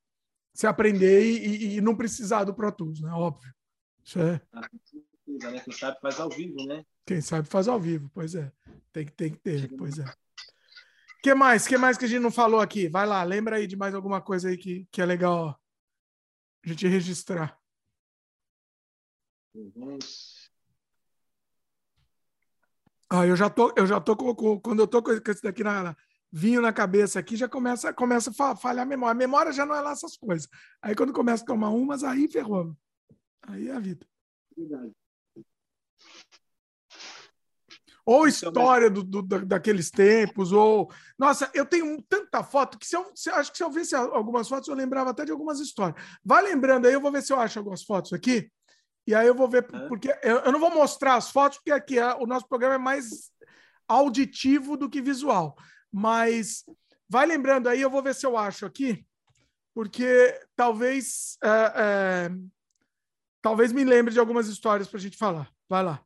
[0.53, 3.11] você aprender e, e não precisar do Pro Tools, né?
[3.11, 3.53] Óbvio.
[4.03, 4.41] Isso é.
[4.51, 4.61] Ah,
[5.27, 5.59] né?
[5.61, 6.85] Quem sabe faz ao vivo, né?
[7.05, 8.51] Quem sabe faz ao vivo, pois é.
[8.91, 10.05] Tem, tem que ter, pois é.
[11.23, 11.65] que mais?
[11.65, 12.89] que mais que a gente não falou aqui?
[12.89, 15.62] Vai lá, lembra aí de mais alguma coisa aí que, que é legal, ó
[16.63, 17.59] a gente registrar.
[23.09, 25.95] Ah, eu já tô, eu já tô com, quando eu tô com esse daqui na,
[26.31, 29.11] vinho na cabeça aqui, já começa, começa a falhar a memória.
[29.11, 30.49] A memória já não é lá essas coisas.
[30.81, 32.75] Aí quando começa a tomar umas, aí ferrou.
[33.43, 34.07] Aí é a vida.
[34.57, 34.95] Verdade.
[38.05, 40.91] Ou história do, do, daqueles tempos, ou.
[41.17, 44.47] Nossa, eu tenho tanta foto que se eu, se, acho que se eu visse algumas
[44.47, 46.01] fotos, eu lembrava até de algumas histórias.
[46.23, 48.51] Vai lembrando aí, eu vou ver se eu acho algumas fotos aqui.
[49.05, 51.99] E aí eu vou ver, porque eu, eu não vou mostrar as fotos, porque aqui
[51.99, 53.31] é, o nosso programa é mais
[53.87, 55.55] auditivo do que visual.
[55.91, 56.63] Mas
[57.07, 59.05] vai lembrando aí, eu vou ver se eu acho aqui,
[59.73, 61.37] porque talvez.
[61.43, 62.29] É, é,
[63.41, 65.49] talvez me lembre de algumas histórias para a gente falar.
[65.69, 66.03] Vai lá.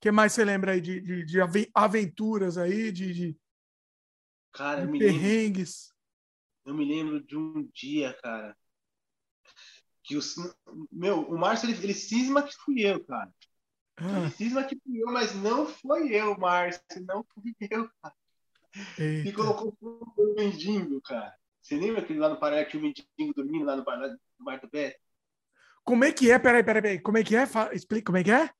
[0.00, 1.38] Que mais você lembra aí de, de, de
[1.74, 3.40] aventuras aí, de, de,
[4.52, 5.92] cara, de perrengues?
[6.64, 8.56] Lembro, eu me lembro de um dia, cara,
[10.04, 10.20] que o
[10.90, 13.32] meu, o Márcio ele, ele cisma que fui eu, cara.
[13.96, 14.20] Ah.
[14.20, 18.14] Ele cisma que fui eu, mas não foi eu, Márcio, não fui eu, cara.
[18.98, 19.28] Eita.
[19.28, 21.34] E colocou o mendigo, cara.
[21.60, 24.60] Você lembra aquele lá no Pará que o mendigo dormindo lá no bar, no bar
[24.60, 24.98] do Beto?
[25.84, 26.38] Como é que é?
[26.38, 27.00] Peraí, peraí, peraí.
[27.00, 27.46] Como é que é?
[27.46, 28.50] Fala, explica como é que é?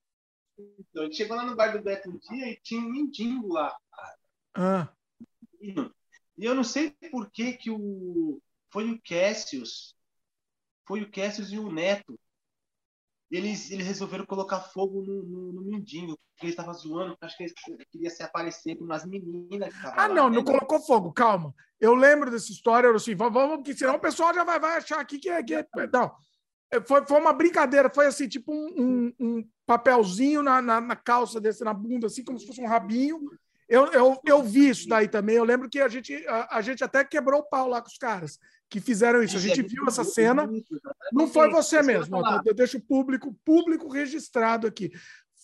[0.59, 3.53] Então, a gente chegou lá no bar do Beto um dia e tinha um mendigo
[3.53, 3.77] lá.
[4.55, 4.89] Ah.
[5.61, 8.41] E eu não sei por que que o...
[8.71, 9.95] Foi o Cassius.
[10.87, 12.19] Foi o Cassius e o Neto.
[13.31, 17.45] Eles, eles resolveram colocar fogo no, no, no mendigo, porque ele estava zoando, acho que
[17.45, 20.37] ele queria se aparecer com umas meninas que Ah, lá, não, né?
[20.37, 21.55] não colocou fogo, calma.
[21.79, 24.99] Eu lembro dessa história, eu assim, vamos, porque senão o pessoal já vai, vai achar
[24.99, 25.67] aqui que é, que é.
[25.93, 26.17] Não,
[26.87, 31.41] foi, foi uma brincadeira, foi assim, tipo um, um, um papelzinho na, na, na, calça
[31.41, 33.21] desse, na bunda, assim, como se fosse um rabinho.
[33.69, 35.37] Eu, eu, eu vi isso daí também.
[35.37, 37.99] Eu lembro que a gente, a, a gente até quebrou o pau lá com os
[37.99, 38.39] caras.
[38.69, 39.37] que fizeram isso.
[39.37, 40.49] A gente viu essa cena.
[41.13, 42.17] Não foi você mesmo.
[42.45, 44.91] Eu deixo o público, público registrado aqui.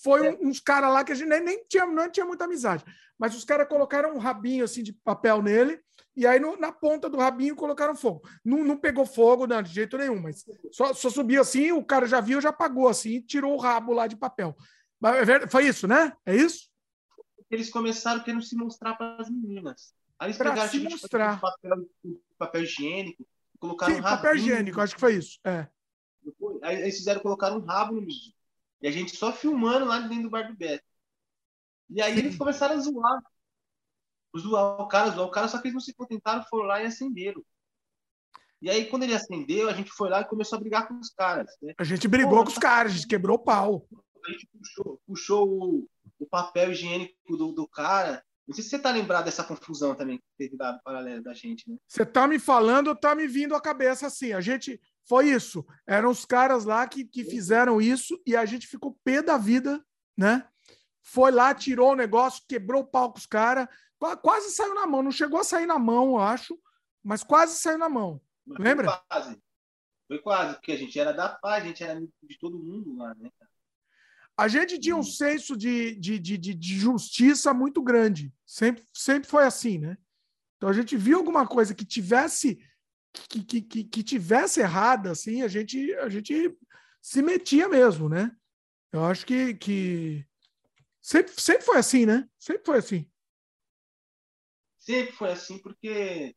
[0.04, 0.38] Foi é.
[0.42, 2.84] uns caras lá que a gente nem, nem, tinha, não tinha muita amizade.
[3.18, 5.80] Mas os caras colocaram um rabinho assim de papel nele,
[6.14, 8.20] e aí no, na ponta do rabinho colocaram fogo.
[8.44, 12.06] Não, não pegou fogo não, de jeito nenhum, mas só, só subiu assim, o cara
[12.06, 14.54] já viu, já apagou assim, tirou o rabo lá de papel.
[15.00, 16.12] Mas é foi isso, né?
[16.26, 16.68] É isso?
[17.50, 19.94] Eles começaram querendo se mostrar para as meninas.
[20.18, 21.40] Aí eles pra pegaram se mostrar.
[21.40, 21.88] Papel,
[22.36, 23.26] papel higiênico,
[23.58, 25.38] colocaram Sim, um papel higiênico, acho que foi isso.
[25.44, 25.66] É.
[26.62, 28.34] Aí eles fizeram colocar um rabo no menino.
[28.84, 30.84] E a gente só filmando lá dentro do bar do Beto.
[31.88, 33.22] E aí eles começaram a zoar.
[34.38, 36.86] Zoar o cara, zoar o cara, só que eles não se contentaram, foram lá e
[36.86, 37.42] acenderam.
[38.60, 41.08] E aí, quando ele acendeu, a gente foi lá e começou a brigar com os
[41.08, 41.50] caras.
[41.62, 41.72] Né?
[41.78, 43.88] A gente brigou Pô, com os caras, a gente quebrou o pau.
[44.22, 45.88] A gente puxou, puxou o,
[46.18, 50.18] o papel higiênico do, do cara não sei se você tá lembrado dessa confusão também
[50.18, 51.76] que teve dado paralelo da gente, né?
[51.88, 54.32] Você tá me falando, tá me vindo à cabeça assim.
[54.32, 54.80] A gente.
[55.06, 55.64] Foi isso.
[55.86, 59.84] Eram os caras lá que, que fizeram isso e a gente ficou pé da vida,
[60.16, 60.46] né?
[61.02, 63.68] Foi lá, tirou o negócio, quebrou o pau com os caras,
[64.22, 65.02] quase saiu na mão.
[65.02, 66.58] Não chegou a sair na mão, eu acho,
[67.02, 68.20] mas quase saiu na mão.
[68.46, 68.90] Mas Lembra?
[68.90, 69.42] Foi quase.
[70.06, 73.14] Foi quase, porque a gente era da paz, a gente era de todo mundo lá,
[73.14, 73.30] né?
[74.36, 75.04] A gente tinha um hum.
[75.04, 78.32] senso de, de, de, de, justiça muito grande.
[78.44, 79.96] Sempre, sempre foi assim, né?
[80.56, 82.58] Então a gente viu alguma coisa que tivesse
[83.14, 86.56] que, que, que, tivesse errada, assim, a gente, a gente
[87.00, 88.36] se metia mesmo, né?
[88.92, 90.26] Eu acho que, que
[91.00, 92.28] sempre, sempre foi assim, né?
[92.38, 93.10] Sempre foi assim.
[94.78, 96.36] Sempre foi assim, porque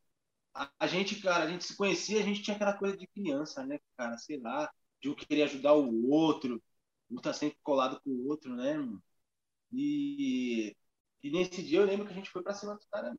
[0.53, 3.65] a, a, gente, cara, a gente se conhecia, a gente tinha aquela coisa de criança,
[3.65, 4.17] né, cara?
[4.17, 4.71] Sei lá,
[5.01, 6.61] de um querer ajudar o outro,
[7.09, 9.01] um tá sempre colado com o outro, né, irmão?
[9.71, 10.75] E,
[11.23, 13.15] e nesse dia eu lembro que a gente foi pra cima dos caras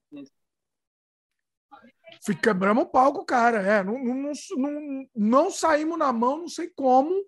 [2.43, 3.63] quebramos o palco, cara.
[3.63, 7.25] É, não, não, não, não saímos na mão, não sei como,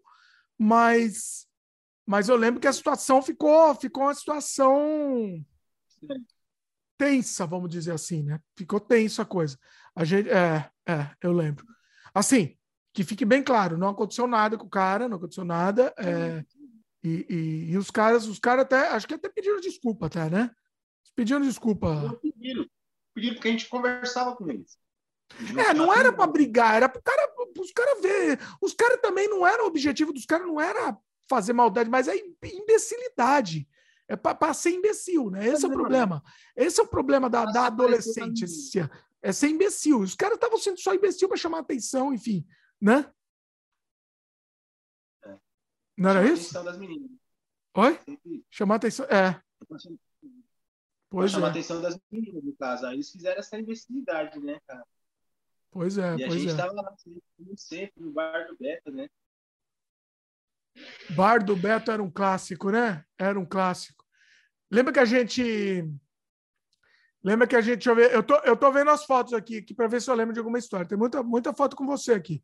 [0.59, 1.47] mas,
[2.07, 5.45] mas eu lembro que a situação ficou, ficou uma situação
[6.99, 8.39] tensa, vamos dizer assim, né?
[8.57, 9.59] Ficou tensa a coisa.
[9.95, 11.65] A gente, é, é, eu lembro.
[12.13, 12.57] Assim,
[12.93, 15.95] que fique bem claro, não aconteceu nada com o cara, não aconteceu nada.
[15.97, 16.45] É,
[17.03, 20.51] e, e, e, os caras, os caras até, acho que até pediram desculpa, até, né?
[21.15, 22.19] Pediram desculpa.
[22.21, 22.67] Pediram,
[23.15, 24.79] pediram porque a gente conversava com eles.
[25.57, 28.41] É, não era para brigar, era para cara, os caras ver.
[28.61, 30.97] Os caras também não era o objetivo dos caras, não era
[31.29, 33.69] fazer maldade, mas é imbecilidade.
[34.09, 35.47] É para ser imbecil, né?
[35.47, 36.21] Esse é o problema.
[36.57, 38.91] Esse é o problema da, da adolescência.
[39.23, 40.01] É ser imbecil.
[40.01, 42.45] Os caras estavam sendo só imbecil para chamar atenção, enfim
[42.81, 43.13] né?
[45.25, 45.39] É.
[45.99, 46.57] Não era isso?
[46.57, 47.11] atenção das meninas.
[47.77, 48.01] Oi?
[48.51, 49.07] Chamar atenção.
[49.07, 49.41] É.
[51.11, 51.51] Pois chamar é.
[51.51, 52.87] atenção das meninas, no caso.
[52.87, 54.87] Aí eles fizeram essa imbecilidade, né, cara?
[55.73, 56.57] Pois é, e pois a gente é.
[56.57, 56.97] tava lá,
[57.37, 59.09] como sempre, no bar do Beto, né?
[61.11, 63.05] Bar do Beto era um clássico, né?
[63.19, 64.05] Era um clássico.
[64.71, 65.85] Lembra que a gente.
[67.23, 67.79] Lembra que a gente.
[67.79, 68.15] Deixa eu ver.
[68.15, 70.39] Eu tô, eu tô vendo as fotos aqui, aqui para ver se eu lembro de
[70.39, 70.87] alguma história.
[70.87, 72.43] Tem muita, muita foto com você aqui.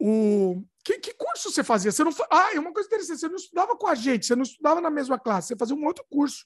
[0.00, 1.90] O que, que, curso você fazia?
[1.92, 3.20] Você não Ah, é uma coisa interessante.
[3.20, 5.84] Você não estudava com a gente, você não estudava na mesma classe, você fazia um
[5.84, 6.44] outro curso.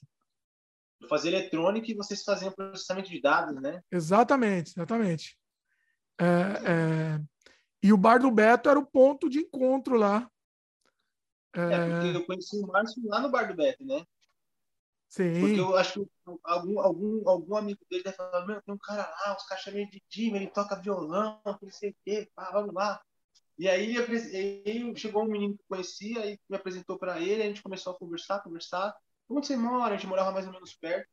[1.03, 3.81] Eu fazia eletrônica e vocês faziam processamento de dados, né?
[3.91, 5.37] Exatamente, exatamente.
[6.19, 7.21] É, é...
[7.83, 10.29] E o Bar do Beto era o ponto de encontro lá.
[11.53, 14.05] É, é porque eu conheci o Márcio lá no Bar do Beto, né?
[15.09, 15.39] Sim.
[15.41, 16.11] Porque eu acho que
[16.43, 19.81] algum, algum, algum amigo dele deve falar, meu, tem um cara lá, os caras chamam
[19.81, 22.99] ele de Jimmy, ele toca violão, não sei o quê, pá, vamos lá.
[23.59, 27.61] E aí, aí chegou um menino que conhecia e me apresentou para ele, a gente
[27.61, 28.95] começou a conversar, conversar.
[29.35, 29.93] Onde você mora?
[29.93, 31.09] A gente morava mais ou menos perto.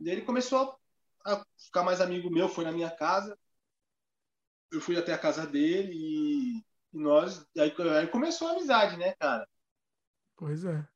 [0.00, 0.78] E ele começou
[1.24, 3.36] a ficar mais amigo meu, foi na minha casa.
[4.70, 6.58] Eu fui até a casa dele e,
[6.92, 7.46] e nós.
[7.58, 9.48] Aí, aí começou a amizade, né, cara?
[10.36, 10.86] Pois é.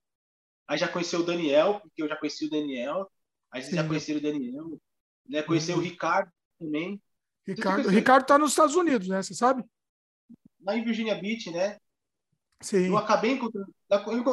[0.69, 3.11] Aí já conheceu o Daniel, porque eu já conheci o Daniel.
[3.51, 4.81] Aí vocês já conheceram o Daniel.
[5.27, 5.43] Né?
[5.43, 5.81] Conheceu uhum.
[5.81, 7.02] o Ricardo também.
[7.47, 9.23] Ricardo, Ricardo tá nos Estados Unidos, né?
[9.23, 9.65] Você sabe?
[10.62, 11.78] lá em Virginia Beach, né?
[12.61, 12.89] Sim.
[12.89, 13.73] Eu acabei encontrando.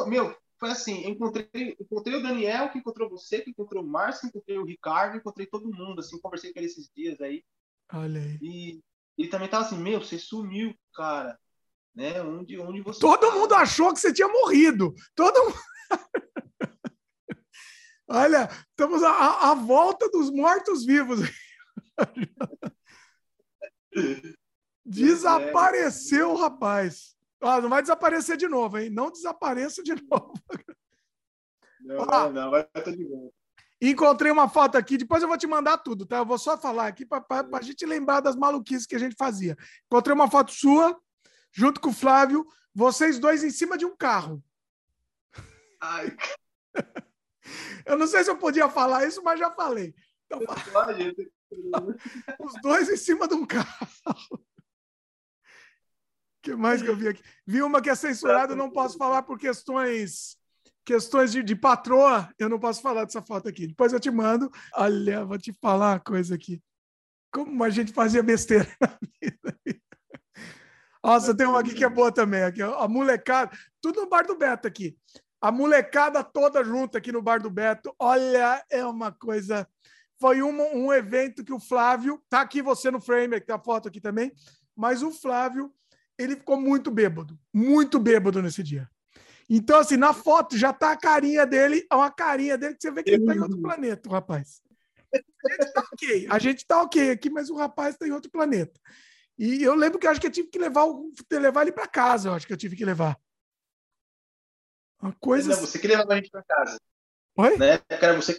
[0.08, 4.26] Meu, foi assim: encontrei, encontrei o Daniel, que encontrou você, que encontrou o Márcio, que
[4.28, 7.44] encontrei o Ricardo, encontrei todo mundo, assim, conversei com ele esses dias aí.
[7.92, 8.38] Olha aí.
[8.42, 8.80] E
[9.16, 11.38] ele também tava assim: Meu, você sumiu, cara.
[11.94, 12.22] Né?
[12.22, 13.00] Onde, onde você.
[13.00, 13.32] Todo tava?
[13.32, 14.94] mundo achou que você tinha morrido.
[15.14, 15.58] Todo mundo.
[18.10, 21.20] Olha, estamos à, à volta dos mortos-vivos.
[24.84, 27.17] Desapareceu o rapaz.
[27.40, 28.90] Ah, não vai desaparecer de novo, hein?
[28.90, 30.32] Não desapareça de novo.
[31.80, 33.38] Não, não, vai estar de volta.
[33.80, 36.18] Encontrei uma foto aqui, depois eu vou te mandar tudo, tá?
[36.18, 39.56] Eu vou só falar aqui para a gente lembrar das maluquices que a gente fazia.
[39.86, 41.00] Encontrei uma foto sua,
[41.52, 42.44] junto com o Flávio,
[42.74, 44.42] vocês dois em cima de um carro.
[45.80, 46.16] Ai.
[47.86, 49.94] Eu não sei se eu podia falar isso, mas já falei.
[50.26, 50.40] Então,
[52.40, 53.88] os dois em cima de um carro.
[56.42, 57.22] Que mais que eu vi aqui?
[57.46, 60.38] Vi uma que é censurada, não posso falar por questões
[60.88, 63.66] questões de, de, patroa, eu não posso falar dessa foto aqui.
[63.66, 64.50] Depois eu te mando.
[64.74, 66.62] Olha, vou te falar uma coisa aqui.
[67.30, 69.58] Como a gente fazia besteira na vida.
[71.04, 72.42] Nossa, tem uma aqui que é boa também.
[72.42, 73.50] Aqui, a molecada,
[73.82, 74.96] tudo no bar do Beto aqui.
[75.40, 77.94] A molecada toda junta aqui no bar do Beto.
[77.98, 79.68] Olha, é uma coisa.
[80.18, 82.18] Foi um, um evento que o Flávio.
[82.30, 84.32] Tá aqui você no frame, que tem a foto aqui também.
[84.74, 85.70] Mas o Flávio,
[86.18, 87.38] ele ficou muito bêbado.
[87.54, 88.90] Muito bêbado nesse dia.
[89.48, 92.90] Então, assim, na foto já tá a carinha dele, é uma carinha dele que você
[92.90, 94.60] vê que ele tá em outro planeta, o rapaz.
[95.10, 98.30] A gente tá ok, a gente tá ok aqui, mas o rapaz tá em outro
[98.30, 98.78] planeta.
[99.38, 100.84] E eu lembro que eu acho que eu tive que levar,
[101.30, 103.18] levar ele para casa, eu acho que eu tive que levar.
[105.00, 105.54] Uma coisa.
[105.54, 106.78] Não, você que levava a gente para casa.
[107.36, 107.56] Oi?
[107.56, 108.38] Na época era você,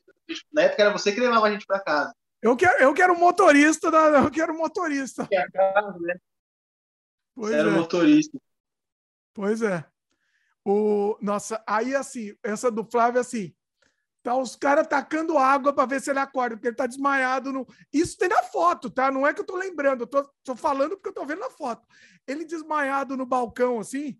[0.52, 2.14] na época era você que levava a gente para casa.
[2.42, 5.28] Eu quero, eu quero motorista, da, eu quero motorista.
[5.32, 6.16] É casa, né?
[7.40, 7.72] Pois era é.
[7.72, 8.38] motorista.
[9.34, 9.86] Pois é.
[10.66, 13.56] O, nossa, aí assim, essa do Flávio, assim,
[14.22, 17.54] tá os caras tacando água para ver se ele acorda, porque ele tá desmaiado.
[17.54, 17.66] No...
[17.94, 19.10] Isso tem na foto, tá?
[19.10, 21.50] Não é que eu tô lembrando, eu tô, tô falando porque eu tô vendo na
[21.50, 21.88] foto.
[22.28, 24.20] Ele desmaiado no balcão, assim,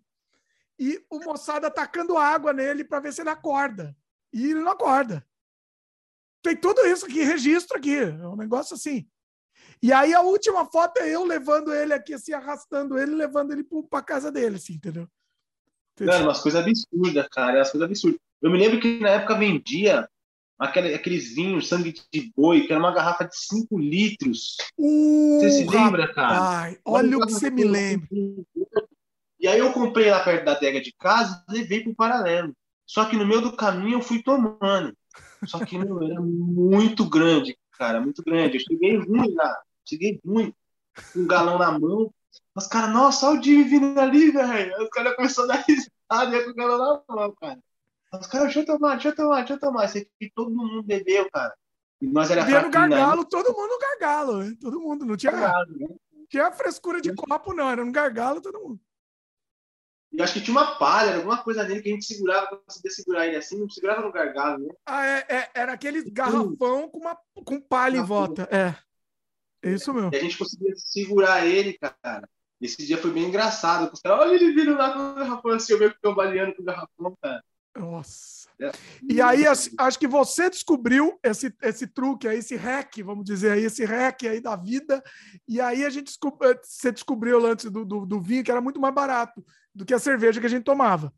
[0.78, 3.94] e o moçada tacando água nele para ver se ele acorda.
[4.32, 5.26] E ele não acorda.
[6.42, 9.06] Tem tudo isso aqui, registro aqui, é um negócio assim.
[9.82, 13.64] E aí a última foto é eu levando ele aqui, assim, arrastando ele, levando ele
[13.88, 15.08] para casa dele, assim, entendeu?
[16.00, 17.58] Mano, umas coisas absurdas, cara.
[17.58, 18.20] Umas coisas absurdas.
[18.42, 20.08] Eu me lembro que na época vendia
[20.58, 24.56] aquele, aqueles vinhos, sangue de boi, que era uma garrafa de 5 litros.
[24.78, 26.38] Uh, você se lembra, cara?
[26.40, 28.08] Ai, olha o que você me lembra.
[29.38, 32.54] E aí eu comprei lá perto da adega de casa e levei pro paralelo.
[32.86, 34.94] Só que no meio do caminho eu fui tomando.
[35.46, 38.58] Só que meu, era muito grande, cara, muito grande.
[38.58, 39.56] Eu cheguei ruim lá,
[39.90, 40.54] cheguei ruim,
[41.12, 42.12] com um galão na mão.
[42.54, 44.82] Os caras, nossa, olha o Jimmy vindo ali, velho.
[44.82, 47.58] Os caras começaram a dar risada com o galão na mão, cara.
[48.12, 49.84] Os caras, deixa eu tomar, deixa eu tomar, deixa eu tomar.
[49.84, 51.54] Isso aqui todo mundo bebeu, cara.
[52.00, 54.56] E nós era no gargalo, todo mundo gargalo, né?
[54.60, 55.86] Todo mundo, não tinha, gargalo, né?
[56.28, 57.68] tinha frescura de copo, não.
[57.68, 58.80] Era no gargalo, todo mundo.
[60.12, 62.90] E acho que tinha uma palha, alguma coisa nele que a gente segurava para conseguir
[62.90, 64.74] segurar ele assim, não segurava no gargalo, né?
[64.84, 68.48] Ah, é, é era aquele garrafão com, uma, com palha em volta.
[68.50, 68.74] É.
[69.62, 70.10] É isso mesmo.
[70.12, 72.28] E a gente conseguia segurar ele, cara.
[72.60, 73.90] Esse dia foi bem engraçado.
[74.06, 77.16] Olha ele vindo lá com o garrafão assim, eu meio que cambaleando com o garrafão,
[77.22, 77.42] cara.
[77.76, 78.48] Nossa.
[78.60, 78.72] É.
[79.08, 83.64] E aí, acho que você descobriu esse, esse truque aí, esse hack, vamos dizer aí,
[83.64, 85.02] esse hack aí da vida.
[85.48, 88.78] E aí a gente descobriu, você descobriu lance do, do, do vinho, que era muito
[88.78, 89.42] mais barato
[89.74, 91.12] do que a cerveja que a gente tomava.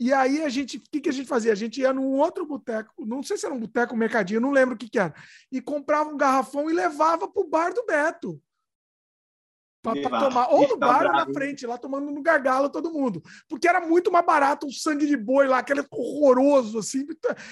[0.00, 1.52] E aí a gente, o que, que a gente fazia?
[1.52, 4.52] A gente ia num outro boteco, não sei se era um boteco, um mercadinho, não
[4.52, 5.12] lembro o que, que era,
[5.50, 8.40] e comprava um garrafão e levava para o bar do Beto.
[9.82, 13.22] Para tomar, ou no bar ou na frente, lá tomando no gargalo todo mundo.
[13.48, 17.06] Porque era muito mais barato o sangue de boi lá, aquele horroroso, assim,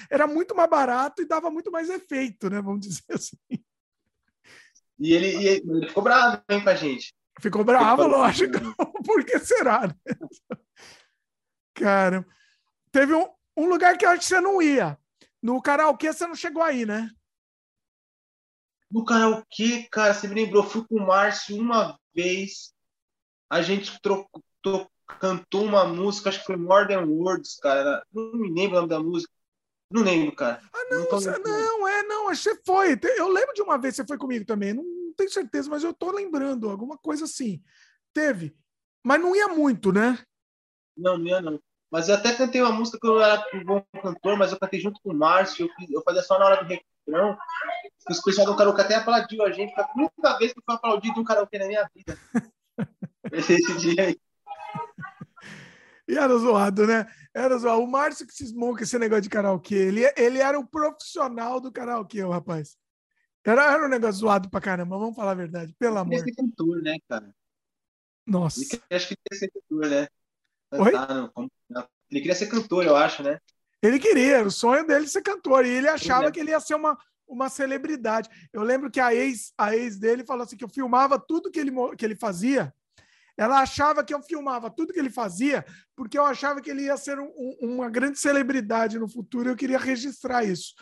[0.09, 2.61] era muito mais barato e dava muito mais efeito, né?
[2.61, 3.37] Vamos dizer assim.
[4.99, 7.13] E ele, e ele ficou bravo hein, com a gente.
[7.39, 8.53] Ficou bravo, lógico.
[9.05, 9.87] Por que será?
[9.87, 9.93] Né?
[11.73, 12.25] Cara,
[12.91, 14.97] teve um, um lugar que eu acho que você não ia.
[15.41, 17.09] No karaokê você não chegou aí, né?
[18.89, 22.73] No karaokê, cara, você me lembrou, fui com o Márcio uma vez,
[23.49, 24.41] a gente trocou,
[25.19, 28.05] cantou uma música, acho que foi More Than Words, cara.
[28.11, 29.33] Não me lembro o nome da música.
[29.89, 30.61] Não lembro, cara.
[30.73, 32.99] Ah, não, não, você, não é, não, você foi.
[33.17, 34.83] Eu lembro de uma vez que você foi comigo também, não
[35.15, 37.63] tenho certeza, mas eu tô lembrando, alguma coisa assim.
[38.13, 38.55] Teve.
[39.03, 40.19] Mas não ia muito, né?
[40.95, 41.59] Não, não ia não.
[41.91, 44.79] Mas eu até cantei uma música que eu era um bom cantor, mas eu cantei
[44.79, 47.37] junto com o Márcio, eu, eu fazia só na hora do refrão.
[48.09, 50.75] Os pessoal do karaokê até aplaudiu a gente, foi a única vez que eu fui
[50.75, 52.17] aplaudido um karaokê na minha vida.
[53.31, 54.19] Esse dia aí.
[56.07, 57.05] E era zoado, né?
[57.33, 57.81] Era zoado.
[57.81, 59.75] O Márcio que cismou com esse negócio de karaokê.
[59.75, 62.77] Ele, ele era o profissional do karaokê, o rapaz.
[63.45, 66.13] Era, era um negócio zoado pra caramba, vamos falar a verdade, pelo amor.
[66.13, 67.33] Ele queria ser cantor, né, cara?
[68.25, 68.61] Nossa.
[68.61, 70.07] Ele, acho que queria ser cantor, né?
[70.71, 70.91] Oi?
[72.09, 73.39] Ele queria ser cantor, eu acho, né?
[73.81, 75.65] Ele queria, o sonho dele ser cantor.
[75.65, 78.29] E ele achava que ele ia ser uma, uma celebridade.
[78.51, 81.59] Eu lembro que a ex, a ex dele falou assim: que eu filmava tudo que
[81.59, 82.73] ele, que ele fazia.
[83.37, 85.63] Ela achava que eu filmava tudo que ele fazia,
[85.95, 89.49] porque eu achava que ele ia ser um, um, uma grande celebridade no futuro.
[89.49, 90.73] Eu queria registrar isso.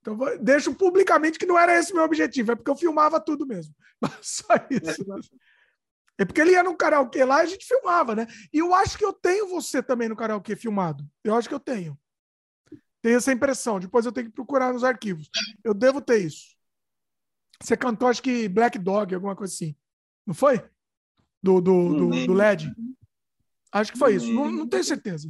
[0.00, 3.72] Então, deixo publicamente que não era esse meu objetivo, é porque eu filmava tudo mesmo.
[4.20, 5.02] Só isso.
[5.10, 5.42] É
[6.24, 8.26] porque ele ia no karaokê lá e a gente filmava, né?
[8.52, 11.04] E eu acho que eu tenho você também no karaokê filmado.
[11.24, 11.98] Eu acho que eu tenho.
[13.00, 13.80] Tenho essa impressão.
[13.80, 15.28] Depois eu tenho que procurar nos arquivos.
[15.64, 16.56] Eu devo ter isso.
[17.60, 19.76] Você cantou, acho que Black Dog, alguma coisa assim.
[20.26, 20.58] Não foi?
[21.42, 22.72] Do, do, do, do LED?
[23.72, 24.32] Acho que foi isso.
[24.32, 25.28] Não, não tenho certeza.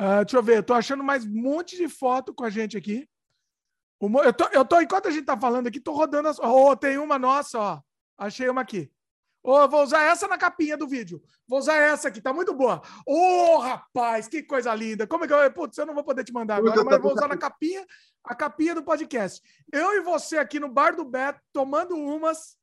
[0.00, 0.58] Uh, deixa eu ver.
[0.58, 3.08] Eu tô achando mais um monte de foto com a gente aqui.
[4.00, 6.38] Eu tô, eu tô, enquanto a gente tá falando aqui, tô rodando as.
[6.40, 7.82] Oh, tem uma nossa, ó.
[8.18, 8.90] Achei uma aqui.
[9.44, 11.20] Oh, vou usar essa na capinha do vídeo.
[11.48, 12.80] Vou usar essa aqui, tá muito boa.
[13.04, 15.04] Ô, oh, rapaz, que coisa linda.
[15.06, 15.52] Como é que eu.
[15.52, 17.84] Putz, eu não vou poder te mandar agora, mas vou usar na capinha,
[18.24, 19.42] a capinha do podcast.
[19.72, 22.56] Eu e você aqui no bar do Beto, tomando umas.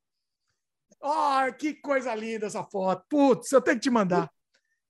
[1.02, 3.06] Oh, que coisa linda essa foto.
[3.10, 4.32] Putz, eu tenho que te mandar.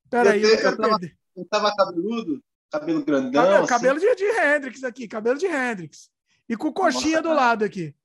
[0.09, 1.17] Peraí, eu, eu, quero eu tava, perder.
[1.35, 3.43] Eu tava cabeludo, cabelo grandão.
[3.43, 3.67] Cabelo, assim.
[3.67, 6.11] cabelo de, de Hendrix aqui, cabelo de Hendrix.
[6.47, 7.95] E com coxinha do lado aqui.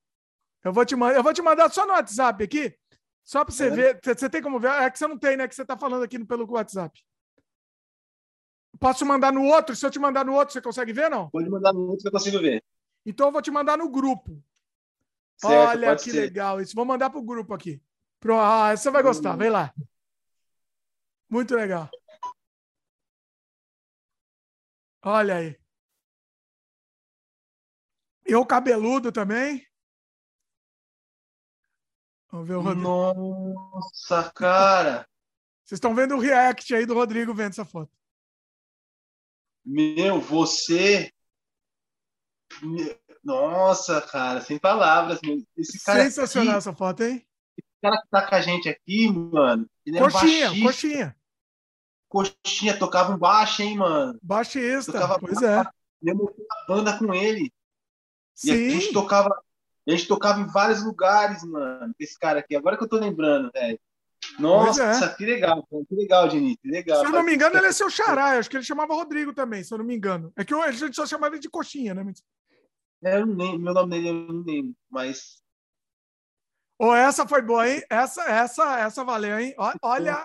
[0.63, 2.75] Eu vou, te, eu vou te mandar só no WhatsApp aqui.
[3.25, 3.71] Só para você é.
[3.71, 4.71] ver, você tem como ver?
[4.71, 5.49] É que você não tem, né?
[5.49, 7.03] Que você está falando aqui pelo WhatsApp.
[8.79, 9.75] Posso mandar no outro?
[9.75, 11.31] Se eu te mandar no outro, você consegue ver, não?
[11.31, 12.63] Pode mandar no outro que eu consigo ver.
[13.07, 14.43] Então eu vou te mandar no grupo.
[15.37, 16.21] Certo, Olha que ser.
[16.21, 16.75] legal isso.
[16.75, 17.83] Vou mandar para o grupo aqui.
[18.21, 18.39] Pro...
[18.39, 19.37] Ah, você vai gostar.
[19.37, 19.73] Vem lá.
[21.29, 21.89] Muito legal.
[25.03, 25.59] Olha aí.
[28.25, 29.67] Eu cabeludo também.
[32.35, 32.89] Vamos ver o Rodrigo.
[32.89, 35.07] Nossa, cara!
[35.65, 37.93] Vocês estão vendo o react aí do Rodrigo vendo essa foto.
[39.65, 41.13] Meu, você.
[43.23, 45.21] Nossa, cara, sem palavras.
[45.57, 47.25] Esse cara Sensacional aqui, essa foto, hein?
[47.57, 49.71] Esse cara que tá com a gente aqui, mano.
[49.87, 51.17] Ele coxinha, é um coxinha.
[52.09, 54.19] Coxinha, tocava um baixo, hein, mano?
[54.21, 55.63] Baixista, tocava pois é.
[56.03, 57.53] Lembro a banda com ele.
[58.35, 58.55] Sim.
[58.55, 59.31] E a gente tocava
[59.87, 62.57] a gente tocava em vários lugares, mano, esse cara aqui.
[62.57, 63.79] Agora que eu tô lembrando, velho.
[64.39, 65.15] Nossa, é.
[65.15, 67.01] que legal, que legal, Diniz, que legal.
[67.01, 68.39] Se eu não me engano, ele é seu xará.
[68.39, 70.33] Acho que ele chamava Rodrigo também, se eu não me engano.
[70.37, 72.13] É que a gente só chamava ele de coxinha, né?
[73.05, 75.43] É, eu não lembro, meu nome dele eu não lembro, mas.
[76.79, 77.83] Ô, oh, essa foi boa, hein?
[77.91, 79.55] Essa, essa, essa valeu, hein?
[79.83, 80.25] Olha.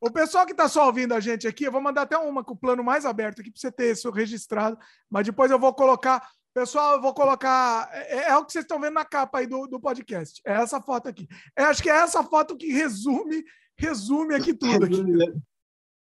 [0.00, 2.52] O pessoal que está só ouvindo a gente aqui, eu vou mandar até uma com
[2.52, 4.76] o plano mais aberto aqui para você ter isso registrado,
[5.08, 7.90] mas depois eu vou colocar Pessoal, eu vou colocar.
[7.92, 10.40] É, é, é, o que vocês estão vendo na capa aí do, do podcast.
[10.46, 11.26] É essa foto aqui.
[11.56, 13.44] Eu acho que é essa foto que resume,
[13.76, 14.84] resume aqui tudo.
[14.84, 15.02] Aqui.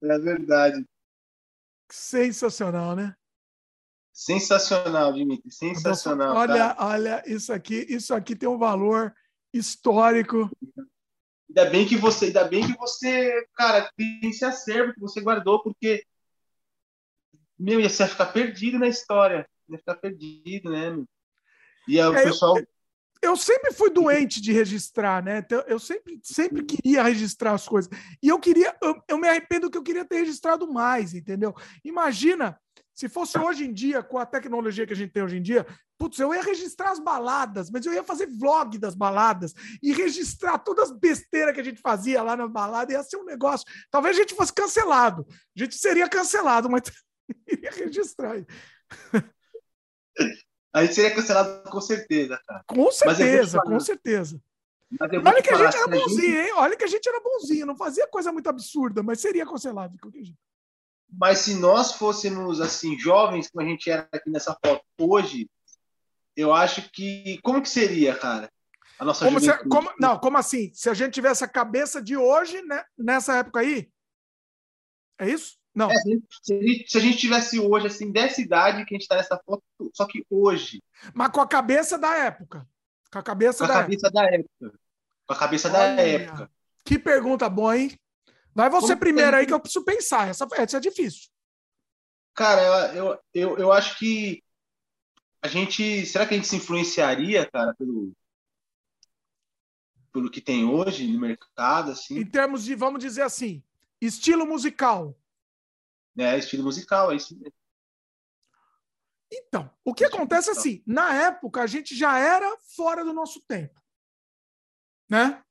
[0.04, 0.86] É verdade.
[1.92, 3.16] Sensacional, né?
[4.14, 5.52] Sensacional, Dimitri.
[5.52, 6.36] Sensacional.
[6.36, 9.12] Olha, olha, isso aqui, isso aqui tem um valor
[9.52, 10.52] histórico.
[11.50, 15.64] Ainda bem que você, ainda bem que você, cara, tem esse acervo que você guardou,
[15.64, 16.06] porque
[17.58, 21.04] meu, ia ficar perdido na história ia ficar perdido, né?
[21.88, 22.58] E aí, o é, pessoal.
[22.58, 22.66] Eu,
[23.22, 25.40] eu, sempre fui doente de registrar, né?
[25.40, 27.90] Então, eu sempre, sempre queria registrar as coisas.
[28.22, 31.54] E eu queria, eu, eu me arrependo que eu queria ter registrado mais, entendeu?
[31.84, 32.58] Imagina
[32.94, 35.66] se fosse hoje em dia, com a tecnologia que a gente tem hoje em dia,
[35.98, 40.60] putz, eu ia registrar as baladas, mas eu ia fazer vlog das baladas e registrar
[40.60, 43.66] todas as besteiras que a gente fazia lá nas baladas, ia ser um negócio.
[43.90, 45.26] Talvez a gente fosse cancelado.
[45.58, 46.84] A gente seria cancelado, mas
[47.50, 48.46] iria registrar.
[50.74, 52.64] A gente seria cancelado com certeza, cara.
[52.66, 54.42] Com certeza, com certeza.
[55.00, 56.48] Olha que a gente era bonzinho, gente...
[56.48, 56.54] hein?
[56.56, 60.00] Olha que a gente era bonzinho, não fazia coisa muito absurda, mas seria cancelado de
[60.00, 60.40] qualquer jeito.
[61.12, 65.50] Mas se nós fôssemos assim jovens como a gente era aqui nessa foto hoje,
[66.36, 68.52] eu acho que como que seria, cara?
[68.98, 70.72] A nossa como se, como, não, como assim?
[70.74, 73.92] Se a gente tivesse a cabeça de hoje, né, nessa época aí?
[75.20, 75.58] É isso?
[75.76, 75.90] Não.
[75.90, 79.04] É, se, a gente, se a gente tivesse hoje, assim, dessa idade que a gente
[79.04, 79.64] está nessa foto,
[79.94, 80.84] só que hoje.
[81.14, 82.68] Mas com a cabeça da época.
[83.12, 84.22] Com a cabeça, com a da, cabeça época.
[84.22, 84.80] da época.
[85.26, 86.52] Com a cabeça Olha, da época.
[86.86, 87.98] Que pergunta boa, hein?
[88.54, 89.40] Vai você Como primeiro tem...
[89.40, 90.28] aí que eu preciso pensar.
[90.28, 91.30] Essa, essa é difícil.
[92.36, 94.44] Cara, eu, eu, eu acho que
[95.42, 96.06] a gente.
[96.06, 98.12] Será que a gente se influenciaria, cara, pelo,
[100.12, 101.92] pelo que tem hoje no mercado?
[101.92, 102.18] Assim?
[102.18, 103.64] Em termos de, vamos dizer assim,
[104.02, 105.16] estilo musical.
[106.18, 107.54] É, estilo musical, é isso mesmo.
[109.32, 113.42] Então, o que acontece é assim, na época a gente já era fora do nosso
[113.48, 113.82] tempo.
[115.10, 115.44] Né?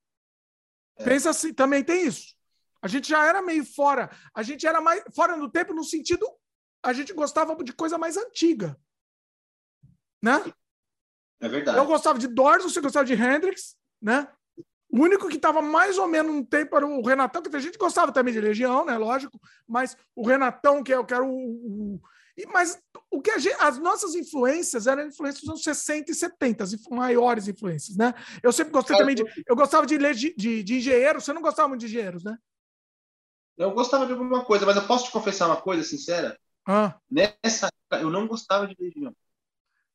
[0.96, 1.04] É.
[1.04, 2.36] Pensa assim, também tem isso.
[2.80, 6.26] A gente já era meio fora, a gente era mais fora do tempo no sentido
[6.82, 8.76] a gente gostava de coisa mais antiga.
[10.20, 10.32] Né?
[11.40, 11.78] É verdade.
[11.78, 14.28] Eu gostava de Doors, você gostava de Hendrix, né?
[14.92, 17.78] O único que estava mais ou menos no tempo era o Renatão, que a gente
[17.78, 18.98] gostava também de Legião, né?
[18.98, 22.00] Lógico, mas o Renatão, que, é, que era o, o
[22.48, 22.78] mas
[23.10, 27.48] o que gente, as nossas influências eram influências dos anos 60 e 70, as maiores
[27.48, 28.14] influências, né?
[28.42, 29.24] Eu sempre gostei também de.
[29.46, 32.36] Eu gostava de ler de, de, de engenheiros, você não gostava muito de engenheiros, né?
[33.56, 36.38] Eu gostava de alguma coisa, mas eu posso te confessar uma coisa sincera?
[36.66, 36.98] Ah.
[37.10, 39.14] Nessa época, eu não gostava de Legião.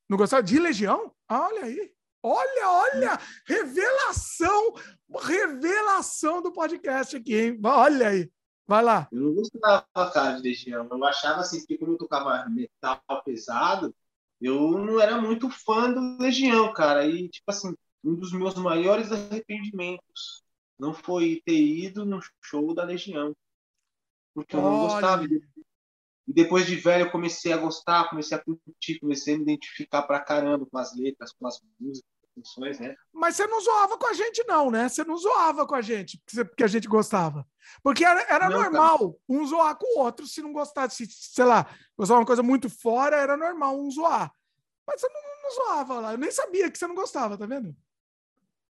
[0.07, 1.11] Não gostava de Legião?
[1.27, 1.91] Ah, olha aí.
[2.21, 4.73] Olha, olha, revelação,
[5.21, 7.59] revelação do podcast aqui, hein?
[7.63, 8.31] Olha aí.
[8.67, 9.07] Vai lá.
[9.11, 10.87] Eu não gostava, cara, de Legião.
[10.91, 13.95] Eu achava assim, que como eu tocava metal pesado,
[14.41, 17.05] eu não era muito fã do Legião, cara.
[17.05, 17.73] E, tipo assim,
[18.03, 20.43] um dos meus maiores arrependimentos
[20.77, 23.33] não foi ter ido no show da Legião.
[24.33, 24.93] Porque eu não Olha.
[24.93, 25.23] gostava.
[26.27, 30.03] E depois de velho, eu comecei a gostar, comecei a curtir, comecei a me identificar
[30.03, 32.95] pra caramba com as letras, com as músicas funções, né?
[33.13, 34.87] Mas você não zoava com a gente, não, né?
[34.87, 37.47] Você não zoava com a gente, porque a gente gostava.
[37.81, 39.13] Porque era, era não, normal cara.
[39.29, 41.65] um zoar com o outro, se não gostasse, se, sei lá,
[41.97, 44.31] gostava uma coisa muito fora, era normal um zoar.
[44.85, 46.11] Mas você não, não zoava lá.
[46.13, 47.75] Eu nem sabia que você não gostava, tá vendo?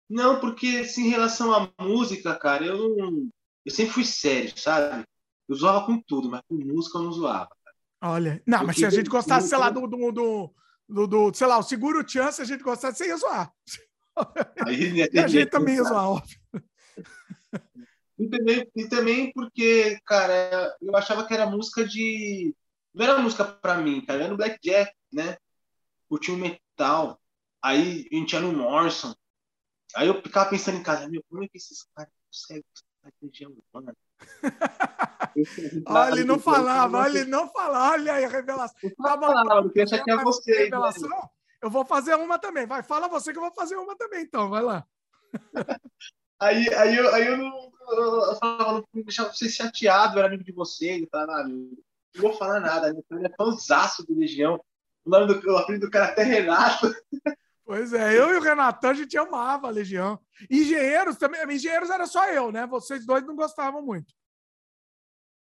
[0.10, 3.30] Não, porque assim, em relação à música, cara, eu não.
[3.66, 5.04] Eu sempre fui sério, sabe?
[5.48, 7.50] Eu zoava com tudo, mas com música eu não zoava.
[7.64, 8.14] Cara.
[8.14, 10.54] Olha, não, porque mas se a gente gostasse, sei lá, do, do, do
[10.88, 13.52] do, do, sei lá, o seguro o chance, a gente gostasse, você ia zoar.
[14.66, 16.40] Aí, e a gente também ia zoar, óbvio.
[18.18, 22.56] E também, e também porque, cara, eu achava que era música de.
[22.94, 24.22] Não era música pra mim, cara.
[24.22, 25.36] Era no Blackjack, né?
[26.08, 27.20] Curtia um metal.
[27.62, 29.14] Aí a gente ia no Morrison.
[29.96, 32.64] Aí eu ficava pensando em casa, meu, como é que esses caras conseguem
[33.22, 33.94] de região urbana?
[35.88, 38.92] olha, ele não falava, olha, ele não falava, olha aí a revelação.
[39.02, 40.64] Tá bom, deixa aqui é você.
[40.64, 41.30] Revelação?
[41.62, 42.66] Eu vou fazer uma também.
[42.66, 44.50] Vai, fala você que eu vou fazer uma também, então.
[44.50, 44.86] Vai lá.
[46.40, 50.44] aí, aí, eu, aí eu não, eu falava, não deixava você chateado, eu era amigo
[50.44, 50.88] de você.
[50.88, 51.72] Ele falava, ah, não
[52.18, 52.96] vou falar nada.
[53.12, 54.60] Ele é fãzaço do Legião.
[55.04, 56.94] O nome do, o apelido do cara é até Renato.
[57.66, 60.20] Pois é, eu e o Renatão, a gente amava a Legião.
[60.50, 62.68] Engenheiros também, engenheiros era só eu, né?
[62.68, 64.14] Vocês dois não gostavam muito.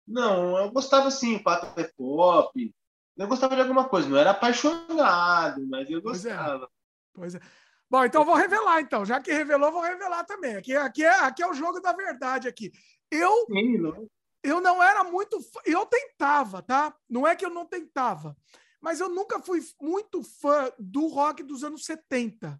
[0.05, 2.75] Não, eu gostava sim, Pato é pop.
[3.17, 6.69] Eu gostava de alguma coisa, não era apaixonado, mas eu gostava.
[7.13, 7.39] Pois é.
[7.39, 7.61] Pois é.
[7.89, 9.05] Bom, então eu vou revelar, então.
[9.05, 10.55] Já que revelou, vou revelar também.
[10.55, 12.71] Aqui, aqui, é, aqui é o jogo da verdade aqui.
[13.09, 14.07] Eu, sim, não.
[14.43, 15.37] eu não era muito.
[15.65, 16.93] Eu tentava, tá?
[17.09, 18.35] Não é que eu não tentava
[18.81, 22.59] mas eu nunca fui muito fã do rock dos anos 70.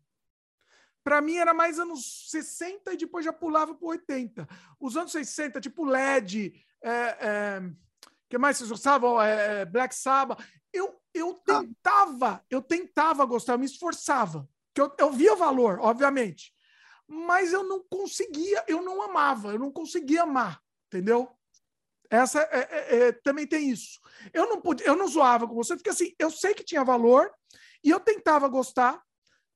[1.04, 4.48] Para mim era mais anos 60 e depois já pulava para 80.
[4.80, 7.62] Os anos 60, tipo LED, é, é,
[8.30, 9.20] que mais vocês gostavam?
[9.20, 10.40] É, é, Black Sabbath.
[10.72, 14.48] Eu, eu tentava, eu tentava gostar, eu me esforçava.
[14.76, 16.54] Que eu, eu via o valor, obviamente.
[17.08, 21.36] Mas eu não conseguia, eu não amava, eu não conseguia amar, entendeu?
[22.12, 23.98] Essa é, é, é, também tem isso.
[24.34, 27.32] Eu não podia, eu não zoava com você, porque assim, eu sei que tinha valor
[27.82, 29.02] e eu tentava gostar,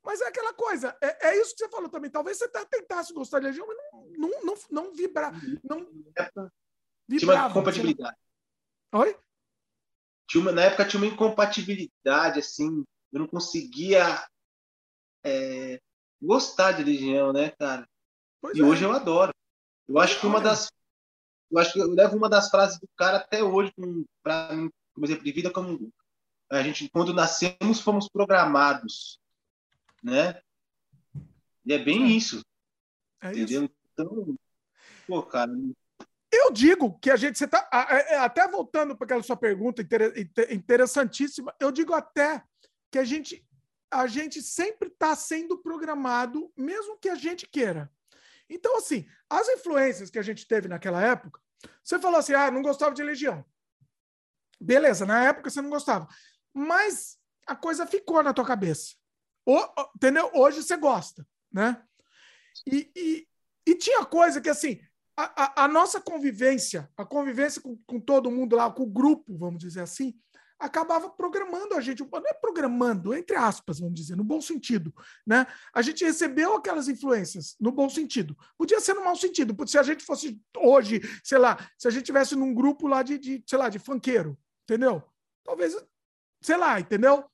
[0.01, 2.09] mas é aquela coisa, é, é isso que você falou também.
[2.09, 6.53] Talvez você até tentasse gostar de Legião, mas não, não, não, não vibra, não vibrava.
[7.09, 8.17] Tinha uma compatibilidade.
[8.93, 9.19] Oi?
[10.29, 14.25] Tinha uma, na época tinha uma incompatibilidade, assim, eu não conseguia
[15.25, 15.81] é,
[16.21, 17.85] gostar de Legião, né, cara?
[18.39, 18.63] Pois e é.
[18.63, 19.33] hoje eu adoro.
[19.89, 20.71] Eu acho que uma das
[21.51, 23.73] eu acho que eu levo uma das frases do cara até hoje
[24.23, 25.91] para mim, como exemplo de vida, como
[26.49, 29.19] a gente, quando nascemos, fomos programados,
[30.03, 30.39] né?
[31.65, 32.07] E é bem é.
[32.07, 32.45] isso.
[33.21, 33.63] É entendeu?
[33.63, 33.73] Isso.
[33.93, 34.35] Então,
[35.07, 35.51] pô, cara.
[36.31, 39.81] Eu digo que a gente, você tá é, até voltando para aquela sua pergunta
[40.51, 42.43] interessantíssima, eu digo até
[42.91, 43.45] que a gente
[43.91, 47.89] a gente sempre está sendo programado, mesmo que a gente queira.
[48.49, 51.41] Então, assim, as influências que a gente teve naquela época,
[51.83, 53.43] você falou assim, ah, não gostava de Legião.
[54.59, 56.07] Beleza, na época você não gostava.
[56.53, 58.93] Mas a coisa ficou na tua cabeça.
[59.45, 59.59] O,
[59.95, 60.31] entendeu?
[60.33, 61.83] Hoje você gosta, né?
[62.65, 63.27] E, e,
[63.67, 64.79] e tinha coisa que, assim,
[65.15, 69.37] a, a, a, nossa convivência, a convivência com, com todo mundo lá, com o grupo,
[69.37, 70.19] vamos dizer assim,
[70.59, 74.93] acabava programando a gente, não é programando, entre aspas, vamos dizer, no bom sentido,
[75.25, 75.45] né?
[75.73, 78.37] A gente recebeu aquelas influências no bom sentido.
[78.57, 82.05] Podia ser no mau sentido, se a gente fosse hoje, sei lá, se a gente
[82.05, 85.03] tivesse num grupo lá de, de sei lá, de funkeiro, entendeu?
[85.43, 85.75] Talvez,
[86.41, 87.25] sei lá, entendeu?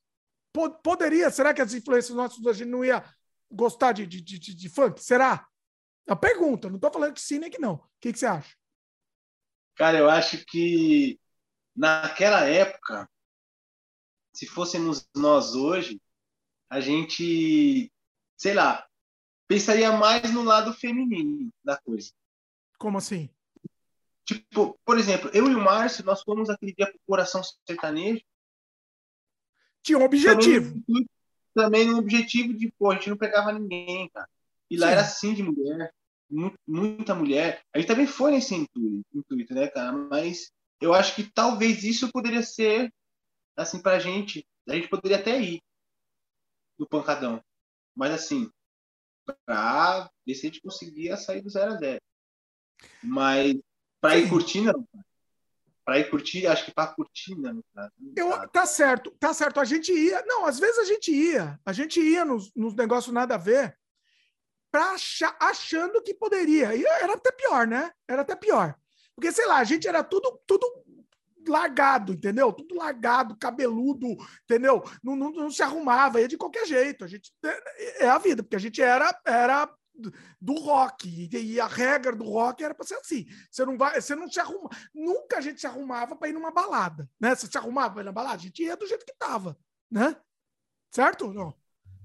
[0.84, 3.04] Poderia, será que as influências nossas a gente não ia
[3.50, 5.02] gostar de, de, de, de funk?
[5.02, 5.48] Será?
[6.08, 7.76] A pergunta, não estou falando que sim nem que não.
[7.76, 8.54] O que, que você acha?
[9.76, 11.20] Cara, eu acho que
[11.76, 13.10] naquela época,
[14.34, 16.02] se fôssemos nós hoje,
[16.70, 17.92] a gente,
[18.38, 18.88] sei lá,
[19.48, 22.12] pensaria mais no lado feminino da coisa.
[22.78, 23.30] Como assim?
[24.26, 28.22] Tipo, por exemplo, eu e o Márcio, nós fomos aquele dia pro Coração Sertanejo,
[29.84, 30.82] Tinha um objetivo.
[30.86, 31.10] Também,
[31.54, 34.30] também no objetivo de, pô, a gente não pegava ninguém, cara.
[34.70, 34.92] E lá Sim.
[34.94, 35.94] era assim de mulher,
[36.66, 37.62] muita mulher.
[37.74, 39.92] A gente também foi nesse intuito, intuito, né, cara?
[39.92, 42.94] Mas eu acho que talvez isso poderia ser,
[43.56, 45.62] assim, pra gente, a gente poderia até ir
[46.78, 47.44] no pancadão.
[47.96, 48.52] Mas, assim,
[49.46, 52.02] pra ver se a gente conseguia sair do 0 a 0
[53.04, 53.56] Mas
[54.00, 54.88] pra ir curtir, não.
[55.84, 57.64] Pra ir curtir, acho que pra curtir, não.
[58.16, 59.60] Eu, tá certo, tá certo.
[59.60, 60.24] A gente ia.
[60.26, 61.60] Não, às vezes a gente ia.
[61.66, 63.78] A gente ia nos, nos negócios nada a ver
[64.72, 66.74] pra achar, achando que poderia.
[66.74, 67.92] E era até pior, né?
[68.08, 68.76] Era até pior.
[69.14, 70.66] Porque, sei lá, a gente era tudo, tudo
[71.50, 72.52] largado, entendeu?
[72.52, 74.08] Tudo largado, cabeludo,
[74.44, 74.84] entendeu?
[75.04, 77.06] Não, não, não, se arrumava, ia de qualquer jeito.
[77.06, 79.70] A gente é, é a vida, porque a gente era era
[80.40, 83.26] do rock e a regra do rock era para ser assim.
[83.50, 84.70] Você não vai, você não se arruma.
[84.94, 87.36] Nunca a gente se arrumava para ir numa balada, né?
[87.36, 89.58] Você se arrumava para ir na balada, a gente ia do jeito que tava,
[89.90, 90.16] né?
[90.92, 91.34] Certo?
[91.34, 91.54] Não.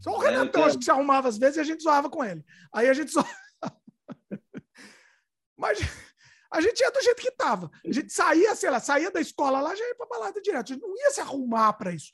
[0.01, 2.45] Só o Renatão acho que se arrumava às vezes e a gente zoava com ele.
[2.73, 3.25] Aí a gente só
[5.57, 5.79] Mas
[6.57, 7.71] a gente ia do jeito que estava.
[7.85, 10.73] A gente saía, sei lá, saía da escola lá, já ia para balada direto.
[10.73, 12.13] A gente não ia se arrumar para isso.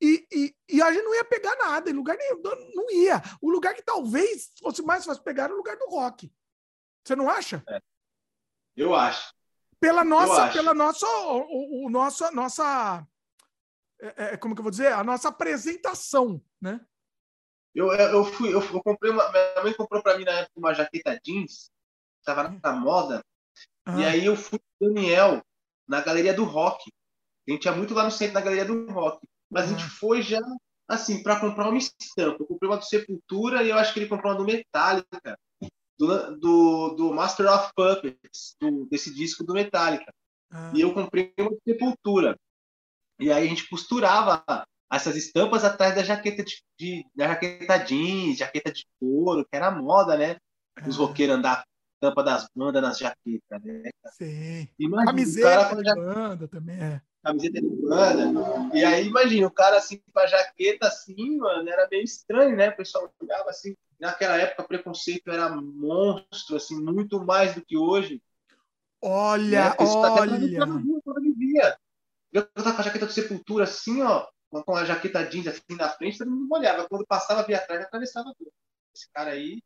[0.00, 2.40] E, e, e, a gente não ia pegar nada, em lugar nenhum,
[2.74, 3.20] não ia.
[3.40, 6.32] O lugar que talvez fosse mais fácil pegar era o lugar do rock.
[7.04, 7.62] Você não acha?
[7.68, 7.80] É.
[8.76, 9.34] Eu acho.
[9.80, 13.06] Pela nossa, pela nossa, o, o nossa, nossa,
[14.00, 16.80] é, é, como que eu vou dizer, a nossa apresentação, né?
[17.74, 20.74] Eu, eu fui, eu, eu comprei uma, minha mãe comprou para mim na época uma
[20.74, 21.70] jaqueta jeans,
[22.18, 23.24] estava na moda,
[23.96, 25.42] e aí eu fui com o Daniel
[25.86, 26.90] na Galeria do Rock.
[27.48, 29.26] A gente ia muito lá no centro da Galeria do Rock.
[29.50, 30.40] Mas a gente foi já,
[30.86, 32.42] assim, para comprar uma estampa.
[32.42, 35.38] Eu comprei uma do Sepultura e eu acho que ele comprou uma do Metallica.
[35.98, 40.12] Do, do, do Master of Puppets, do, desse disco do Metallica.
[40.52, 40.70] Ah.
[40.74, 42.38] E eu comprei uma do Sepultura.
[43.18, 44.44] E aí a gente costurava
[44.92, 49.70] essas estampas atrás da jaqueta de, de da jaqueta jeans, jaqueta de couro, que era
[49.70, 50.36] moda, né?
[50.86, 51.00] Os ah.
[51.00, 51.64] roqueiros andar
[52.00, 53.90] tampa das bandas nas jaquetas, né?
[54.12, 54.68] Sim.
[54.78, 57.02] Imagina, camiseta cara, de banda também, é.
[57.22, 58.76] Camiseta de banda.
[58.76, 62.70] E aí, imagina, o cara assim, com a jaqueta assim, mano, era meio estranho, né?
[62.70, 63.74] O pessoal olhava assim.
[63.98, 68.22] Naquela época, o preconceito era monstro, assim, muito mais do que hoje.
[69.02, 69.76] Olha, né?
[69.78, 70.66] olha.
[71.04, 71.76] Quando ele via.
[72.32, 75.88] Eu tava com a jaqueta de sepultura assim, ó, com a jaqueta jeans assim na
[75.88, 76.86] frente, todo mundo olhava.
[76.88, 78.52] Quando passava, via atrás, atravessava tudo.
[78.94, 79.62] Esse cara aí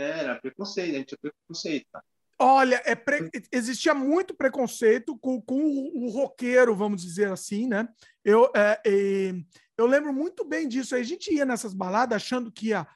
[0.00, 2.02] era preconceito, a gente tinha preconceito, tá?
[2.38, 3.30] Olha, é pre...
[3.52, 7.88] existia muito preconceito com, com o, o roqueiro, vamos dizer assim, né?
[8.24, 9.34] Eu, é, é,
[9.78, 10.96] eu lembro muito bem disso.
[10.96, 12.86] A gente ia nessas baladas achando que ia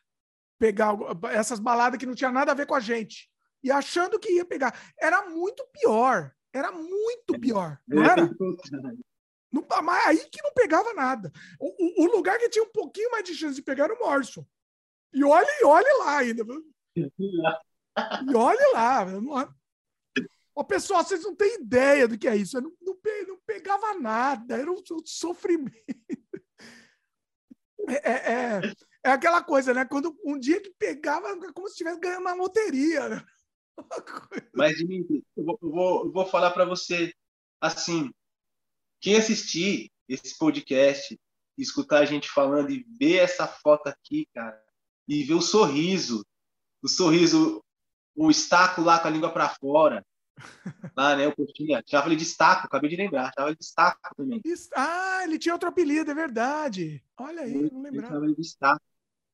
[0.58, 0.96] pegar
[1.30, 3.30] essas baladas que não tinha nada a ver com a gente.
[3.62, 4.76] E achando que ia pegar.
[5.00, 6.32] Era muito pior.
[6.52, 7.78] Era muito pior.
[7.86, 8.28] Não era?
[9.50, 11.32] Não, mas aí que não pegava nada.
[11.58, 13.98] O, o, o, lugar que tinha um pouquinho mais de chance de pegar era o
[13.98, 14.46] Morrison.
[15.10, 16.44] E olhe, olhe lá ainda.
[16.98, 19.04] E olhe lá.
[19.04, 19.54] Não...
[20.54, 22.56] Ô, pessoal, vocês não têm ideia do que é isso.
[22.56, 25.76] Eu não, não, não pegava nada, era um, sofrimento.
[27.88, 28.72] É, é, é,
[29.04, 29.84] é, aquela coisa, né?
[29.84, 33.08] Quando um dia que pegava, como se estivesse ganhando uma loteria.
[33.08, 33.26] Né?
[34.54, 37.14] Mas, eu vou, eu vou falar para você
[37.60, 38.10] assim:
[39.00, 41.18] quem assistir esse podcast,
[41.56, 44.60] escutar a gente falando e ver essa foto aqui, cara,
[45.06, 46.26] e ver o sorriso
[46.82, 47.62] o sorriso,
[48.16, 50.04] o estaco lá com a língua para fora.
[50.96, 51.26] Lá, né?
[51.26, 51.82] Eu tinha.
[51.86, 53.32] Já falei de estaco, acabei de lembrar.
[53.32, 54.40] Tava de estaco também.
[54.76, 57.02] Ah, ele tinha outro apelido, é verdade.
[57.16, 58.26] Olha aí, não lembrava.
[58.26, 58.80] de estaco.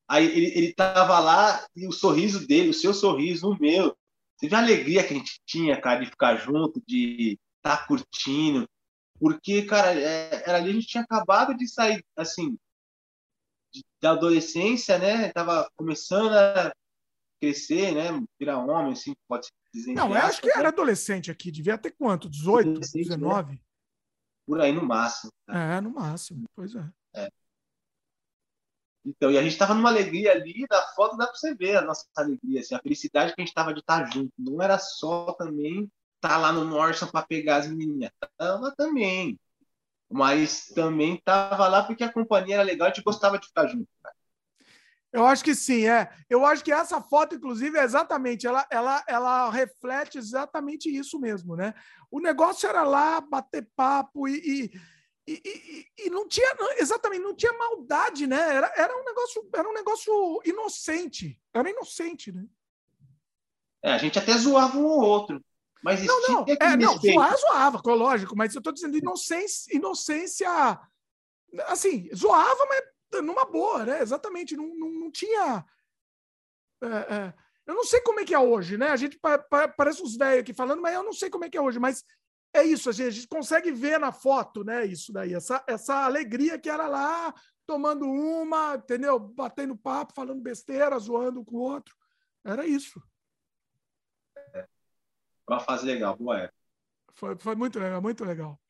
[0.07, 3.95] Aí ele, ele tava lá e o sorriso dele, o seu sorriso, o meu.
[4.35, 7.87] Você viu a alegria que a gente tinha, cara, de ficar junto, de estar tá
[7.87, 8.67] curtindo.
[9.19, 12.57] Porque, cara, é, era ali a gente tinha acabado de sair, assim,
[13.73, 15.31] de, da adolescência, né?
[15.31, 16.73] Tava começando a
[17.39, 18.23] crescer, né?
[18.39, 19.93] Virar homem, assim, pode dizer.
[19.93, 22.29] Não, eu acho que era adolescente aqui, devia ter quanto?
[22.29, 23.53] 18, 19?
[23.53, 23.59] Né?
[24.45, 25.31] Por aí, no máximo.
[25.45, 25.57] Tá?
[25.57, 26.89] É, no máximo, pois é.
[27.15, 27.29] é.
[29.05, 31.81] Então, e a gente estava numa alegria ali, da foto dá para você ver a
[31.81, 34.33] nossa alegria, assim, a felicidade que a gente estava de estar junto.
[34.37, 38.11] Não era só também estar tá lá no Morrison para pegar as menininhas.
[38.37, 39.39] Tava também.
[40.09, 43.87] Mas também tava lá porque a companhia era legal, a gente gostava de ficar junto.
[44.01, 44.15] Cara.
[45.15, 46.09] Eu acho que sim, é.
[46.29, 51.55] Eu acho que essa foto, inclusive, é exatamente, ela, ela, ela reflete exatamente isso mesmo,
[51.55, 51.73] né?
[52.11, 54.69] O negócio era lá bater papo e,
[55.25, 58.55] e, e, e não tinha, exatamente, não tinha maldade, né?
[58.55, 61.39] Era, era, um negócio, era um negócio inocente.
[61.53, 62.45] Era inocente, né?
[63.85, 65.41] É, a gente até zoava um ou outro.
[65.81, 70.49] Mas não, não, é, não, zoar, zoava, lógico, mas eu estou dizendo inocência, inocência
[71.67, 74.01] assim, zoava, mas numa boa, né?
[74.01, 75.65] Exatamente, não, não, não tinha.
[76.83, 77.33] É, é,
[77.65, 78.89] eu não sei como é que é hoje, né?
[78.89, 81.49] A gente pa, pa, parece uns velhos aqui falando, mas eu não sei como é
[81.49, 82.03] que é hoje, mas
[82.53, 84.85] é isso, a gente, a gente consegue ver na foto, né?
[84.85, 87.33] Isso daí, essa, essa alegria que era lá,
[87.65, 89.19] tomando uma, entendeu?
[89.19, 91.95] Batendo papo, falando besteira, zoando com o outro.
[92.43, 93.01] Era isso.
[94.53, 94.67] É.
[95.49, 96.55] Uma fase legal, boa época.
[97.15, 98.61] Foi, foi muito legal, muito legal.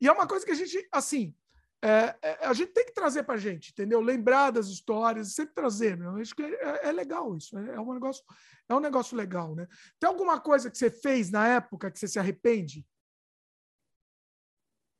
[0.00, 1.34] E é uma coisa que a gente, assim,
[1.82, 4.00] é, é, a gente tem que trazer para a gente, entendeu?
[4.00, 5.96] Lembrar das histórias, sempre trazer.
[5.96, 6.16] Meu.
[6.16, 7.56] Acho que é, é legal isso.
[7.58, 8.22] É, é, um negócio,
[8.68, 9.66] é um negócio legal, né?
[9.98, 12.86] Tem alguma coisa que você fez na época que você se arrepende?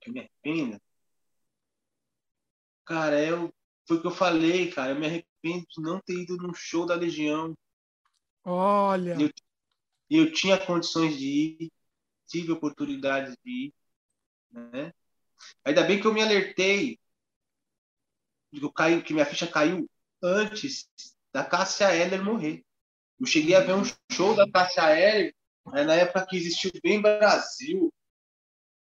[0.01, 0.81] Que me arrependa?
[2.87, 3.53] Cara, eu,
[3.87, 4.93] foi o que eu falei, cara.
[4.93, 7.55] Eu me arrependo de não ter ido num show da Legião.
[8.43, 9.21] Olha.
[9.21, 9.31] Eu,
[10.09, 11.73] eu tinha condições de ir,
[12.27, 13.75] tive oportunidade de ir,
[14.51, 14.95] né?
[15.65, 16.99] Ainda bem que eu me alertei
[18.51, 19.89] que, eu caí, que minha ficha caiu
[20.23, 20.89] antes
[21.33, 22.65] da Cássia Heller morrer.
[23.19, 25.35] Eu cheguei a ver um show da Cássia Heller
[25.73, 27.93] né, na época que existiu Bem Brasil.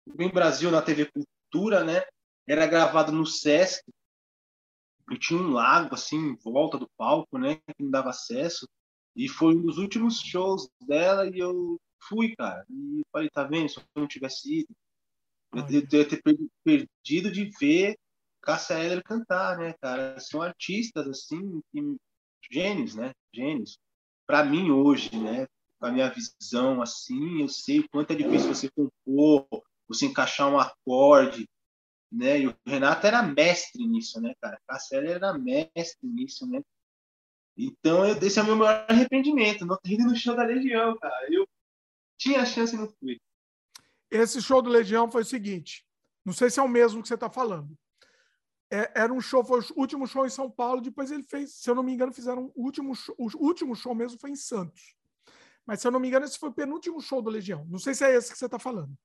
[0.06, 2.02] O Bem Brasil na TV Cultura, né?
[2.46, 3.82] Era gravado no Sesc.
[5.10, 7.56] E tinha um lago assim em volta do palco, né?
[7.76, 8.66] Que me dava acesso.
[9.14, 12.64] E foi um dos últimos shows dela e eu fui, cara.
[12.70, 13.68] E falei, tá vendo?
[13.68, 14.74] Se eu não tivesse ido,
[15.52, 16.22] eu ia ter
[16.64, 17.96] perdido de ver
[18.42, 20.18] Cássia Eller cantar, né, cara?
[20.18, 21.60] São artistas, assim,
[22.50, 23.12] gênios, né?
[23.32, 23.78] Gênios.
[24.26, 25.46] Para mim, hoje, né?
[25.78, 29.46] Com a minha visão, assim, eu sei o quanto é difícil você compor,
[29.86, 31.48] você encaixar um acorde,
[32.10, 32.40] né?
[32.40, 34.60] E o Renato era mestre nisso, né, cara?
[34.66, 36.60] Cássia Eller era mestre nisso, né?
[37.56, 40.96] Então, eu, esse é o meu maior arrependimento, não ter ido no show da Legião,
[40.98, 41.32] cara.
[41.32, 41.46] Eu
[42.18, 43.20] tinha a chance e não fui.
[44.12, 45.86] Esse show do Legião foi o seguinte:
[46.22, 47.76] não sei se é o mesmo que você está falando.
[48.70, 50.82] É, era um show, foi o último show em São Paulo.
[50.82, 53.94] Depois ele fez, se eu não me engano, fizeram o último show, o último show
[53.94, 54.94] mesmo foi em Santos.
[55.64, 57.64] Mas se eu não me engano, esse foi o penúltimo show do Legião.
[57.70, 58.96] Não sei se é esse que você está falando.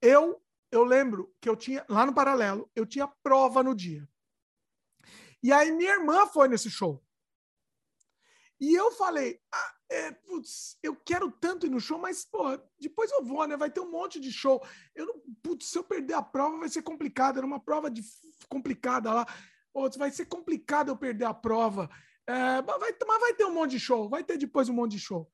[0.00, 4.08] Eu eu lembro que eu tinha lá no paralelo, eu tinha prova no dia.
[5.42, 7.04] E aí minha irmã foi nesse show.
[8.58, 13.10] E eu falei, ah, é, putz, eu quero tanto ir no show, mas, pô, depois
[13.12, 13.56] eu vou, né?
[13.56, 14.64] Vai ter um monte de show.
[14.94, 17.36] Eu não, putz, se eu perder a prova, vai ser complicado.
[17.36, 18.02] Era uma prova de,
[18.48, 19.26] complicada lá.
[19.72, 21.90] Putz, vai ser complicado eu perder a prova.
[22.26, 24.92] É, mas, vai, mas vai ter um monte de show, vai ter depois um monte
[24.92, 25.30] de show.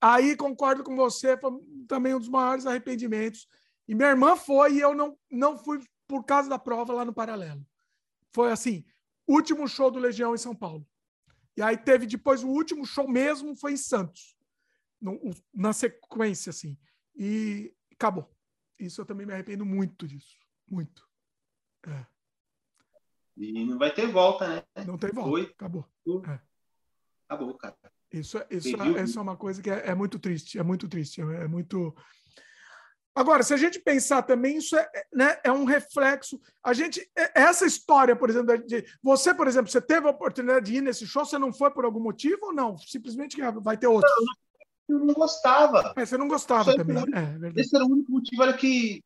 [0.00, 1.52] Aí concordo com você, foi
[1.86, 3.46] também um dos maiores arrependimentos.
[3.88, 7.12] E minha irmã foi e eu não, não fui por causa da prova lá no
[7.12, 7.64] paralelo.
[8.32, 8.84] Foi assim,
[9.26, 10.86] último show do Legião em São Paulo.
[11.56, 14.36] E aí teve depois o último show mesmo foi em Santos,
[15.00, 15.18] no,
[15.52, 16.78] na sequência, assim.
[17.14, 18.30] E acabou.
[18.78, 20.38] Isso eu também me arrependo muito disso.
[20.68, 21.06] Muito.
[21.86, 22.06] É.
[23.36, 24.84] E não vai ter volta, né?
[24.86, 25.30] Não tem volta.
[25.30, 25.42] Foi.
[25.42, 25.86] Acabou.
[26.26, 26.40] É.
[27.28, 27.76] Acabou, cara.
[28.12, 30.58] Isso, é, isso, é, isso é uma coisa que é, é, muito triste.
[30.58, 31.20] É muito triste.
[31.20, 31.94] É, muito.
[33.14, 36.40] Agora, se a gente pensar também, isso é, né, é um reflexo.
[36.62, 40.66] A gente, é, essa história, por exemplo, de você, por exemplo, você teve a oportunidade
[40.66, 42.78] de ir nesse show, você não foi por algum motivo ou não?
[42.78, 44.08] Simplesmente vai ter outro?
[44.88, 45.92] Eu não gostava.
[45.96, 46.96] É, você não gostava também.
[46.98, 49.02] É, esse era o único motivo, olha que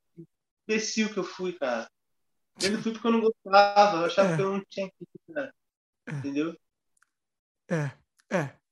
[0.68, 1.88] imbecil que eu fui, cara.
[2.62, 4.36] Eu não fui porque eu não gostava, eu achava é.
[4.36, 5.54] que eu não tinha que ir, cara.
[6.06, 6.12] É.
[6.12, 6.56] Entendeu?
[7.70, 7.90] É,
[8.30, 8.64] é.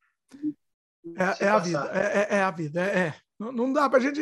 [1.17, 3.15] É, é a vida, é, é, a vida, é.
[3.39, 4.21] Não, não dá pra gente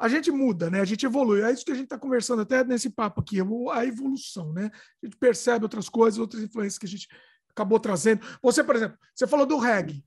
[0.00, 0.80] a gente muda, né?
[0.80, 1.42] A gente evolui.
[1.42, 3.36] É isso que a gente está conversando até nesse papo aqui,
[3.70, 4.70] a evolução, né?
[5.02, 7.06] A gente percebe outras coisas, outras influências que a gente
[7.50, 8.26] acabou trazendo.
[8.42, 10.02] Você, por exemplo, você falou do reggae.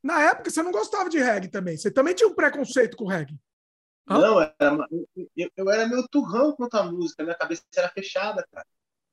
[0.00, 1.76] Na época, você não gostava de reggae também.
[1.76, 3.36] Você também tinha um preconceito com o reggae.
[4.08, 4.20] Hã?
[4.20, 4.54] Não, era,
[5.36, 7.24] eu, eu, era meio turrão quanto à música.
[7.24, 8.66] Minha cabeça era fechada, cara.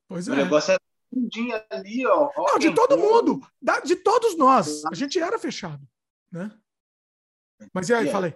[0.08, 0.34] Pois é.
[0.34, 2.30] O negócio era fundinho ali, ó.
[2.38, 3.42] Não, de todo mundo.
[3.84, 4.86] De todos nós.
[4.86, 5.82] A gente era fechado,
[6.32, 6.52] né?
[7.74, 8.12] Mas e aí, é.
[8.12, 8.36] falei.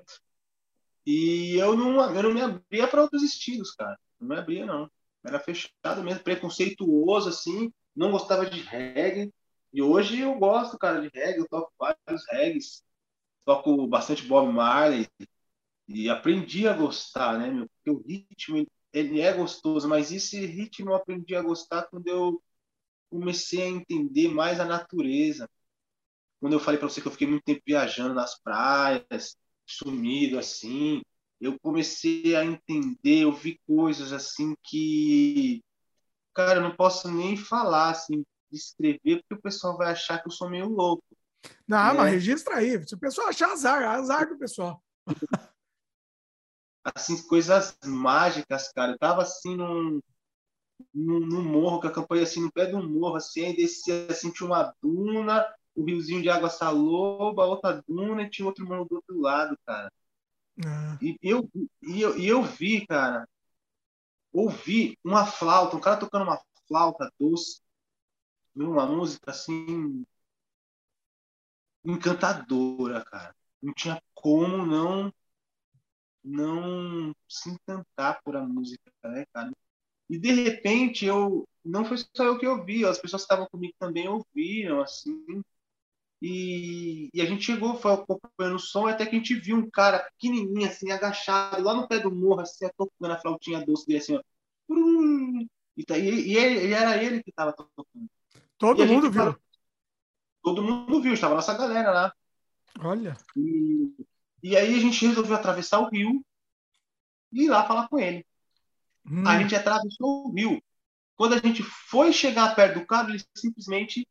[1.06, 3.98] E eu não, eu não me abria para outros estilos, cara.
[4.20, 4.90] Não me abria, não.
[5.24, 7.72] Era fechado mesmo, preconceituoso, assim.
[7.96, 9.32] Não gostava de reggae.
[9.74, 11.40] E hoje eu gosto, cara, de reggae.
[11.40, 12.84] Eu toco vários reggaes.
[13.46, 15.08] Toco bastante Bob Marley.
[15.88, 17.70] E aprendi a gostar, né, meu?
[17.70, 19.88] Porque o ritmo, ele é gostoso.
[19.88, 22.42] Mas esse ritmo eu aprendi a gostar quando eu
[23.10, 25.50] comecei a entender mais a natureza.
[26.40, 31.02] Quando eu falei para você que eu fiquei muito tempo viajando nas praias, sumido assim,
[31.40, 35.64] eu comecei a entender, eu vi coisas assim que,
[36.34, 40.32] cara, eu não posso nem falar, assim, descrever, porque o pessoal vai achar que eu
[40.32, 41.04] sou meio louco.
[41.68, 41.94] Não, né?
[41.94, 42.88] mas registra aí.
[42.88, 44.82] Se o pessoal achar azar, azar do pessoal.
[46.84, 48.94] assim, coisas mágicas, cara.
[48.94, 50.00] Eu tava assim num,
[50.94, 54.32] no, no, morro, que acampei assim no pé de um morro, assim, aí descia assim,
[54.32, 55.46] tinha uma duna,
[55.76, 59.92] o riozinho de água saloba, outra duna e tinha outro morro do outro lado, cara.
[60.66, 60.98] Ah.
[61.02, 61.50] E, eu,
[61.84, 63.28] e, eu, e eu vi, cara,
[64.32, 67.62] ouvi uma flauta, um cara tocando uma flauta doce,
[68.56, 70.06] uma música assim
[71.84, 73.36] encantadora, cara.
[73.62, 75.14] Não tinha como não
[76.24, 79.52] não se encantar por a música, né, cara?
[80.10, 83.74] E de repente eu não foi só eu que ouvi, as pessoas que estavam comigo
[83.80, 85.44] também ouviram, assim.
[86.28, 89.70] E, e a gente chegou, foi acompanhando o som, até que a gente viu um
[89.70, 94.00] cara pequenininho, assim, agachado, lá no pé do morro, assim, tocando a flautinha doce dele,
[94.00, 94.22] assim, ó.
[95.78, 98.10] E, tá, e, e, e era ele que estava tocando.
[98.58, 99.24] Todo mundo viu?
[99.24, 99.40] Tava,
[100.42, 102.14] todo mundo viu, estava nossa galera lá.
[102.80, 103.16] Olha.
[103.38, 103.94] E,
[104.42, 106.26] e aí a gente resolveu atravessar o rio
[107.32, 108.26] e ir lá falar com ele.
[109.06, 109.28] Hum.
[109.28, 110.60] A gente atravessou o rio.
[111.16, 114.08] Quando a gente foi chegar perto do carro, ele simplesmente.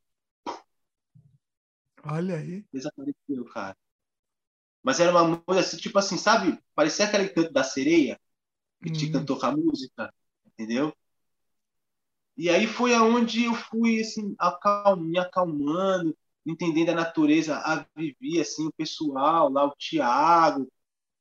[2.07, 2.65] Olha aí.
[2.73, 3.77] Desapareceu, cara.
[4.83, 6.59] Mas era uma coisa assim, tipo assim, sabe?
[6.75, 8.21] Parecia aquele canto da sereia
[8.83, 8.93] que hum.
[8.93, 10.13] te cantou com a música,
[10.47, 10.95] entendeu?
[12.37, 18.41] E aí foi aonde eu fui assim, acalm, me acalmando, entendendo a natureza, a viver
[18.41, 20.69] assim, o pessoal lá, o Tiago,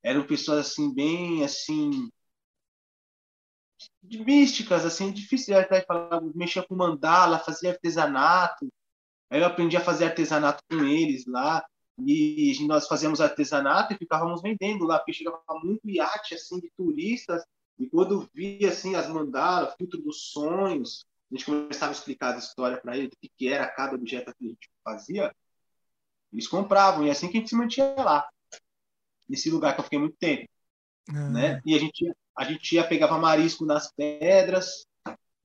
[0.02, 2.10] eram pessoas assim bem assim
[4.04, 8.68] místicas, assim, difícil até falar, mexia com mandala, fazia artesanato.
[9.34, 11.66] Aí eu aprendi a fazer artesanato com eles lá.
[12.06, 17.44] E nós fazíamos artesanato e ficávamos vendendo lá, porque chegava muito iate assim de turistas.
[17.80, 22.38] E quando via assim as mandalas, filtro dos sonhos, a gente começava a explicar a
[22.38, 25.36] história para eles, o que, era cada objeto que a gente fazia.
[26.32, 28.28] Eles compravam e é assim que a gente se mantinha lá,
[29.28, 30.48] nesse lugar que eu fiquei muito tempo,
[31.10, 31.32] uhum.
[31.32, 31.60] né?
[31.66, 34.86] E a gente a gente ia pegava marisco nas pedras,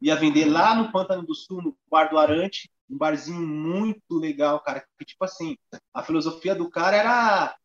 [0.00, 4.60] ia vender lá no Pântano do Sul, no Bar do Arante, um barzinho muito legal,
[4.60, 4.84] cara.
[4.98, 5.56] Que, tipo assim,
[5.92, 7.56] a filosofia do cara era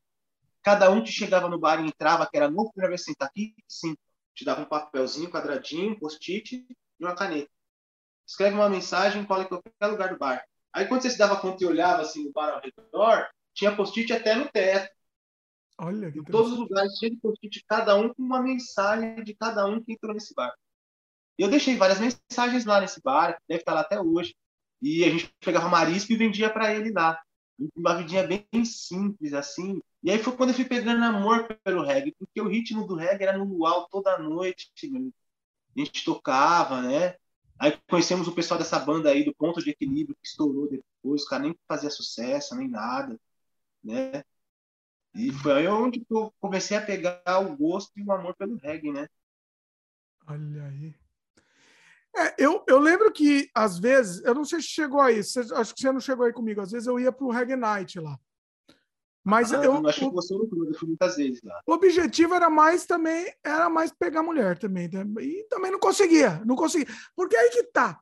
[0.61, 3.53] cada um que chegava no bar e entrava, que era novo, primeira vez sentar aqui,
[3.68, 3.95] sim,
[4.34, 6.66] te dava um papelzinho, quadradinho, um post-it
[7.00, 7.50] e uma caneta.
[8.26, 10.43] Escreve uma mensagem, cola em qualquer lugar do bar.
[10.72, 14.11] Aí quando você se dava conta e olhava assim no bar ao redor, tinha post-it
[14.11, 14.92] até no teto.
[15.77, 19.35] Olha, que em todos os lugares, cheio de post-it, cada um com uma mensagem de
[19.35, 20.53] cada um que entrou nesse bar.
[21.38, 24.35] Eu deixei várias mensagens lá nesse bar, deve estar lá até hoje.
[24.84, 27.18] E a gente pegava marisco e vendia para ele lá.
[27.74, 29.82] Uma vidinha bem simples, assim.
[30.03, 33.24] E aí foi quando eu fui pegando amor pelo reggae, porque o ritmo do reggae
[33.24, 34.70] era no luau toda noite.
[34.84, 37.16] A gente tocava, né?
[37.58, 41.24] Aí conhecemos o pessoal dessa banda aí, do Ponto de Equilíbrio, que estourou depois.
[41.24, 43.18] O cara nem fazia sucesso, nem nada,
[43.82, 44.22] né?
[45.16, 48.92] E foi aí onde eu comecei a pegar o gosto e o amor pelo reggae,
[48.92, 49.08] né?
[50.28, 50.94] Olha aí.
[52.16, 55.74] É, eu, eu lembro que, às vezes, eu não sei se chegou aí, você, acho
[55.74, 58.17] que você não chegou aí comigo, às vezes eu ia para o Reggae Night lá.
[59.24, 61.61] Mas ah, eu, eu acho que você não eu fui muitas vezes lá.
[61.66, 64.90] O objetivo era mais também, era mais pegar mulher também.
[64.90, 65.06] Né?
[65.22, 66.93] E também não conseguia, não conseguia.
[67.16, 68.00] Porque aí que tá.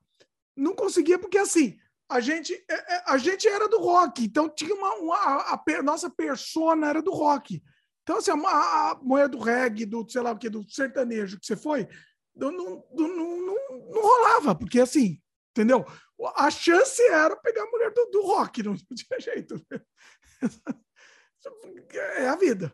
[0.58, 1.78] Não conseguia porque assim,
[2.10, 5.84] a gente, é, é, a gente era do rock, então tinha uma, uma a, a,
[5.84, 7.64] nossa persona era do rock.
[8.02, 11.46] Então, assim, a, a mulher do reggae, do sei lá o que, do sertanejo que
[11.46, 11.88] você foi,
[12.36, 15.86] não, não, não, não, rolava, porque assim, entendeu?
[16.36, 19.66] A chance era pegar a mulher do, do rock, não tinha jeito.
[21.94, 22.74] É a vida.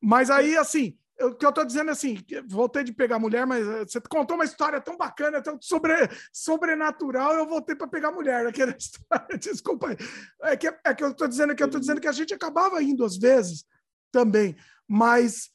[0.00, 3.66] Mas aí, assim, o que eu estou dizendo é assim, voltei de pegar mulher, mas
[3.66, 5.94] eh, você contou uma história tão bacana, tão sobre,
[6.32, 9.38] sobrenatural, eu voltei para pegar mulher aquela história.
[9.38, 9.96] Desculpa.
[10.42, 12.82] É que, é que eu estou dizendo que eu estou dizendo que a gente acabava
[12.82, 13.64] indo às vezes
[14.12, 14.56] também,
[14.86, 15.50] mas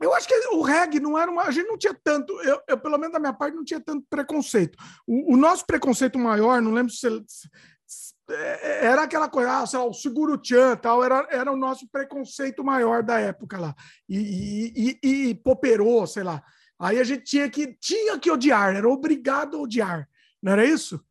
[0.00, 1.42] eu acho que o reggae não era uma.
[1.42, 4.06] A gente não tinha tanto, eu, eu pelo menos da minha parte, não tinha tanto
[4.08, 4.76] preconceito.
[5.06, 7.06] O, o nosso preconceito maior, não lembro se,
[8.30, 11.88] é, era aquela coisa, ah, sei lá, o seguro tchan tal, era, era o nosso
[11.88, 13.74] preconceito maior da época lá.
[14.08, 16.42] E, e, e, e poperou, sei lá.
[16.78, 20.08] Aí a gente tinha que, tinha que odiar, era obrigado a odiar.
[20.42, 21.04] Não era isso?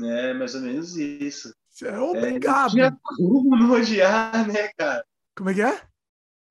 [0.00, 1.54] É, mais ou menos isso.
[1.82, 2.68] É obrigado.
[2.68, 5.04] É, tinha como odiar, né, cara?
[5.34, 5.93] Como é que é?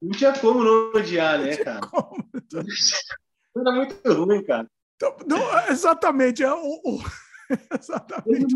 [0.04, 1.88] Não tinha como não odiar, né, cara?
[1.88, 2.28] Como.
[3.56, 4.70] Era muito ruim, cara.
[4.98, 6.44] Então, não, exatamente.
[6.44, 7.00] É, o, o...
[7.80, 8.56] Exatamente.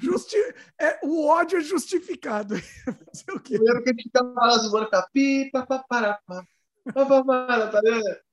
[0.00, 0.36] Justi
[0.80, 2.54] é, o ódio é justificado.
[3.30, 6.44] o Primeiro que a gente ficava lá zoando, ficava pi, pa, pa, para, pa,
[6.92, 7.80] pa, pa, para, tá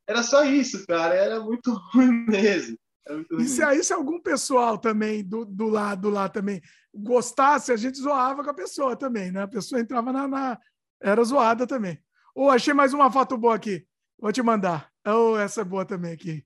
[0.07, 1.13] Era só isso, cara.
[1.13, 2.77] Era muito ruim mesmo.
[3.09, 3.41] Muito.
[3.41, 6.61] E se aí se algum pessoal também do, do lado lá também
[6.93, 9.43] gostasse, a gente zoava com a pessoa também, né?
[9.43, 10.59] A pessoa entrava na, na...
[10.99, 11.99] era zoada também.
[12.35, 13.87] Ou oh, achei mais uma foto boa aqui.
[14.19, 14.91] Vou te mandar.
[15.07, 16.45] Oh, essa é boa também aqui.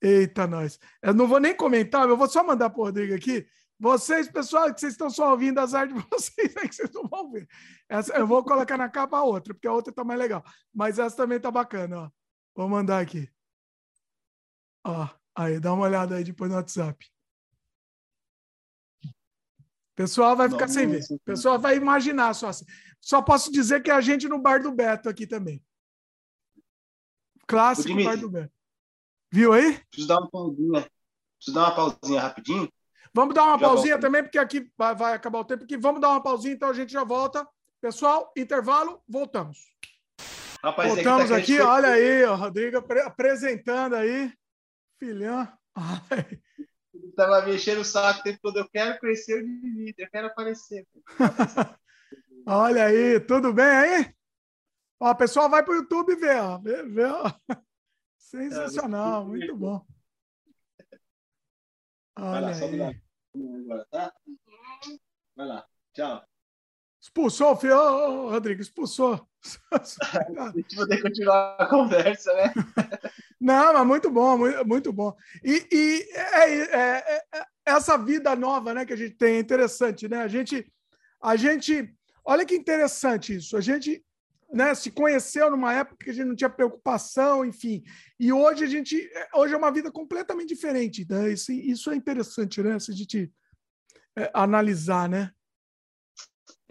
[0.00, 0.78] Eita, nós.
[1.02, 3.46] Eu não vou nem comentar, eu vou só mandar para o Rodrigo aqui.
[3.78, 7.08] Vocês, pessoal, que vocês estão só ouvindo as artes de vocês, é que vocês não
[7.08, 7.48] vão ver.
[7.88, 10.44] Essa, eu vou colocar na capa a outra, porque a outra está mais legal.
[10.72, 12.10] Mas essa também está bacana, ó.
[12.54, 13.28] Vou mandar aqui.
[14.84, 17.11] Ó, aí, dá uma olhada aí depois no WhatsApp.
[20.02, 21.04] Pessoal vai ficar Nossa, sem ver.
[21.24, 22.50] Pessoal vai imaginar só.
[23.00, 25.62] Só posso dizer que é a gente no bar do Beto aqui também.
[27.46, 28.52] Clássico bar do Beto.
[29.30, 29.78] Viu aí?
[29.90, 30.90] Preciso dar uma pausinha.
[31.36, 32.68] Preciso dar uma pausinha rapidinho.
[33.14, 34.02] Vamos dar uma já pausinha volto.
[34.02, 35.62] também, porque aqui vai, vai, acabar o tempo.
[35.62, 35.76] Aqui.
[35.76, 37.46] Vamos dar uma pausinha, então a gente já volta.
[37.80, 39.58] Pessoal, intervalo, voltamos.
[40.64, 44.32] Rapaz, voltamos aqui, aqui olha aí, ó, Rodrigo apresentando aí.
[44.98, 45.46] Filhão.
[47.12, 48.58] Estava mexendo o saco o tempo todo.
[48.58, 50.86] Eu quero crescer de vida, eu quero aparecer.
[52.46, 54.14] olha aí, tudo bem aí?
[54.98, 56.58] Ó, pessoal vai para o YouTube ver, ó.
[56.58, 57.24] Vê, vê, ó.
[58.16, 59.84] Sensacional, muito bom.
[62.16, 63.02] Olha Vai lá, aí.
[63.34, 64.14] Agora, tá?
[65.36, 66.31] Vai lá, tchau.
[67.02, 69.26] Expulsou, filho, oh, Rodrigo, expulsou.
[69.72, 72.52] a gente vai ter que continuar a conversa, né?
[73.40, 75.12] Não, mas muito bom, muito, bom.
[75.42, 79.40] E, e é, é, é, é, essa vida nova né, que a gente tem é
[79.40, 80.18] interessante, né?
[80.18, 80.64] A gente,
[81.20, 81.92] a gente,
[82.24, 83.56] olha que interessante isso.
[83.56, 84.00] A gente
[84.52, 87.82] né, se conheceu numa época que a gente não tinha preocupação, enfim.
[88.16, 91.04] E hoje a gente, hoje é uma vida completamente diferente.
[91.10, 91.32] Né?
[91.32, 92.78] Isso, isso é interessante, né?
[92.78, 93.32] Se a gente
[94.16, 95.32] é, analisar, né?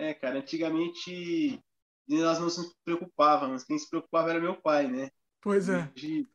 [0.02, 1.64] É, cara, antigamente
[2.08, 5.12] nós não se preocupávamos, quem se preocupava era meu pai, né?
[5.40, 5.88] Pois é.
[5.96, 6.28] Hoje,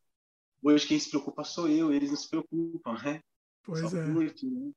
[0.63, 3.21] hoje quem se preocupa sou eu, eles não se preocupam, né?
[3.65, 4.13] Pois Só é.
[4.13, 4.71] Curte, né?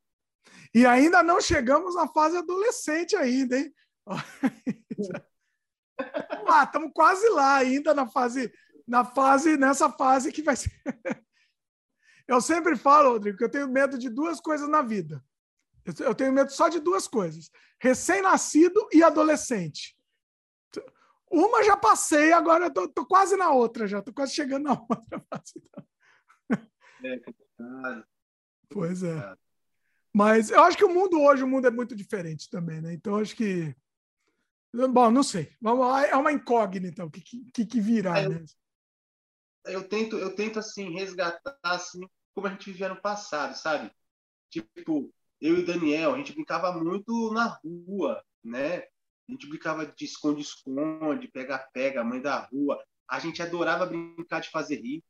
[0.74, 3.72] E ainda não chegamos na fase adolescente ainda, hein?
[6.48, 8.52] lá, estamos quase lá ainda na fase,
[8.88, 10.72] na fase, nessa fase que vai ser.
[12.28, 15.24] Eu sempre falo, Rodrigo, que eu tenho medo de duas coisas na vida.
[16.00, 19.98] Eu tenho medo só de duas coisas: recém-nascido e adolescente.
[21.32, 24.74] Uma já passei, agora eu tô, tô quase na outra, já tô quase chegando na
[24.90, 25.26] outra.
[27.04, 28.06] É complicado.
[28.68, 29.36] Pois é.
[30.12, 32.94] Mas eu acho que o mundo hoje, o mundo é muito diferente também, né?
[32.94, 33.76] Então acho que
[34.74, 35.52] Bom, não sei.
[35.60, 38.46] Vamos lá, é uma incógnita o que, que, que virá, eu, né?
[39.66, 42.02] Eu tento, eu tento assim resgatar assim
[42.34, 43.92] como a gente vivia no passado, sabe?
[44.50, 45.12] Tipo,
[45.42, 48.80] eu e o Daniel, a gente brincava muito na rua, né?
[49.28, 52.84] A gente brincava de esconde-esconde, pega-pega, mãe da rua.
[53.08, 55.04] A gente adorava brincar de fazer rir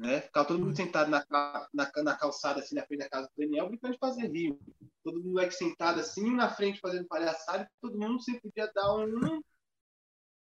[0.00, 0.22] né?
[0.22, 3.68] Ficava todo mundo sentado na, na, na, calçada, assim, na frente da casa do Daniel,
[3.68, 4.58] brincando de fazer rio.
[5.04, 8.96] Todo mundo é sentado assim, na frente fazendo palhaçada, e todo mundo sempre podia dar
[8.96, 9.42] um,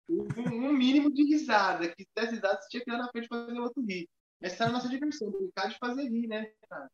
[0.09, 3.59] um, um mínimo de risada, que dessa risada você tinha que ir na frente fazer
[3.59, 4.09] outro rir.
[4.41, 6.89] Essa era a nossa diversão, brincar de fazer rir, né, cara?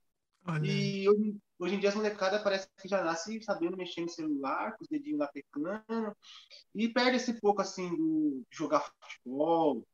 [0.64, 4.76] E hoje, hoje, em dia as molecadas parece que já nasce sabendo mexer no celular,
[4.76, 6.16] com os dedinhos lá teclando,
[6.74, 9.86] e perde esse pouco, assim, do, de jogar futebol,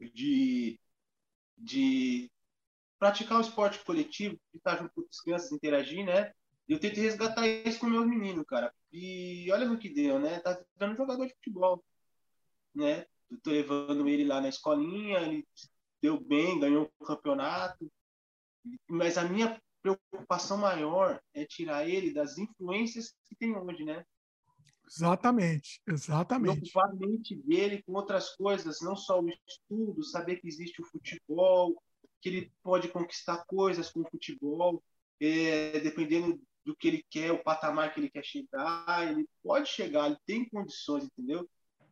[0.00, 0.78] de
[1.60, 2.30] de
[2.98, 6.32] praticar o esporte coletivo, de estar junto com as crianças, interagir, né?
[6.68, 8.72] Eu tentei resgatar isso com meus meninos, cara.
[8.92, 10.38] E olha no que deu, né?
[10.40, 11.82] Tá virando jogador de futebol,
[12.74, 13.06] né?
[13.30, 15.46] Eu tô levando ele lá na escolinha, ele
[16.00, 17.90] deu bem, ganhou o campeonato.
[18.88, 24.04] Mas a minha preocupação maior é tirar ele das influências que tem hoje, né?
[24.90, 26.70] Exatamente, exatamente.
[26.70, 30.86] Ocupar a mente dele com outras coisas, não só o estudo, saber que existe o
[30.86, 31.80] futebol,
[32.20, 34.82] que ele pode conquistar coisas com o futebol,
[35.20, 40.06] é, dependendo do que ele quer, o patamar que ele quer chegar, ele pode chegar,
[40.06, 41.48] ele tem condições, entendeu?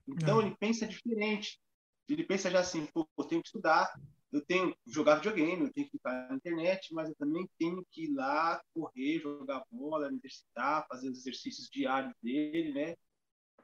[0.07, 0.47] Então é.
[0.47, 1.61] ele pensa diferente.
[2.09, 3.93] Ele pensa já assim, pô, eu tenho que estudar,
[4.32, 7.84] eu tenho que jogar videogame, eu tenho que ficar na internet, mas eu também tenho
[7.90, 12.94] que ir lá correr, jogar bola, me exercitar, fazer os exercícios diários dele, né?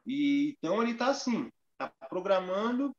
[0.06, 2.94] E então ele está assim, tá programando,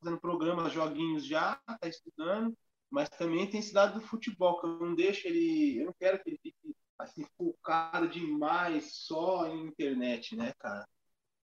[0.00, 2.56] fazendo programas, joguinhos já, tá estudando,
[2.90, 6.22] mas também tem esse lado do futebol que eu não deixo ele, eu não quero
[6.22, 10.86] que ele fique assim focado demais só em internet, né, cara?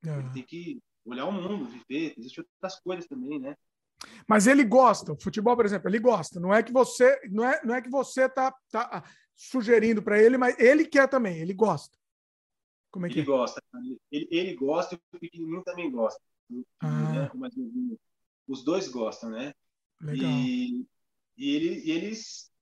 [0.05, 0.19] É.
[0.19, 3.57] Ele tem que olhar o mundo, viver, existem outras coisas também, né?
[4.29, 6.41] Mas ele gosta, o futebol, por exemplo, ele gosta.
[6.41, 9.05] Não é que você não é, não é que você tá, tá
[9.37, 11.97] sugerindo para ele, mas ele quer também, ele gosta.
[12.91, 13.25] Como é que ele é?
[13.25, 13.63] gosta,
[14.11, 16.21] ele, ele gosta e o pequenininho também gosta.
[16.81, 17.31] Ah.
[18.47, 19.55] Os dois gostam, né?
[20.01, 20.31] Legal.
[20.31, 20.87] E,
[21.37, 22.53] e, ele, e eles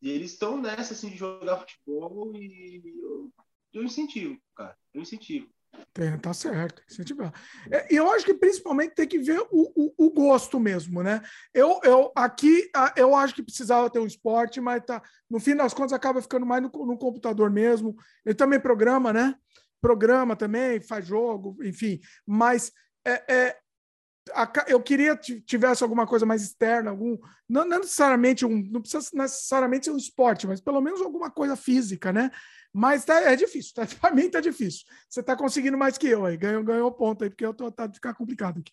[0.00, 3.32] e eles estão nessa assim de jogar futebol e eu,
[3.72, 5.48] eu incentivo, cara, eu incentivo.
[5.92, 7.32] Tem, tá certo, incentivar.
[7.70, 11.20] É, e eu acho que principalmente tem que ver o, o, o, gosto mesmo, né?
[11.52, 15.74] Eu, eu aqui eu acho que precisava ter um esporte, mas tá, no fim das
[15.74, 17.96] contas acaba ficando mais no, no computador mesmo.
[18.24, 19.34] Ele também programa, né?
[19.80, 22.00] Programa também, faz jogo, enfim.
[22.26, 22.72] Mas
[23.04, 23.56] é, é
[24.66, 29.10] eu queria que tivesse alguma coisa mais externa, algum não, não necessariamente um, não precisa
[29.12, 32.30] necessariamente ser um esporte, mas pelo menos alguma coisa física, né?
[32.72, 34.86] Mas tá, é difícil, tá, para mim tá difícil.
[35.08, 37.90] Você tá conseguindo mais que eu aí, ganhou, ganhou ponto aí, porque eu tô tá
[37.90, 38.72] ficar complicado aqui.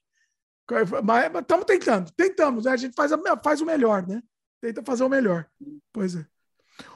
[1.04, 2.72] Mas estamos tentando, tentamos, né?
[2.72, 4.22] A gente faz, a, faz o melhor, né?
[4.60, 5.48] Tenta fazer o melhor.
[5.94, 6.26] Pois é.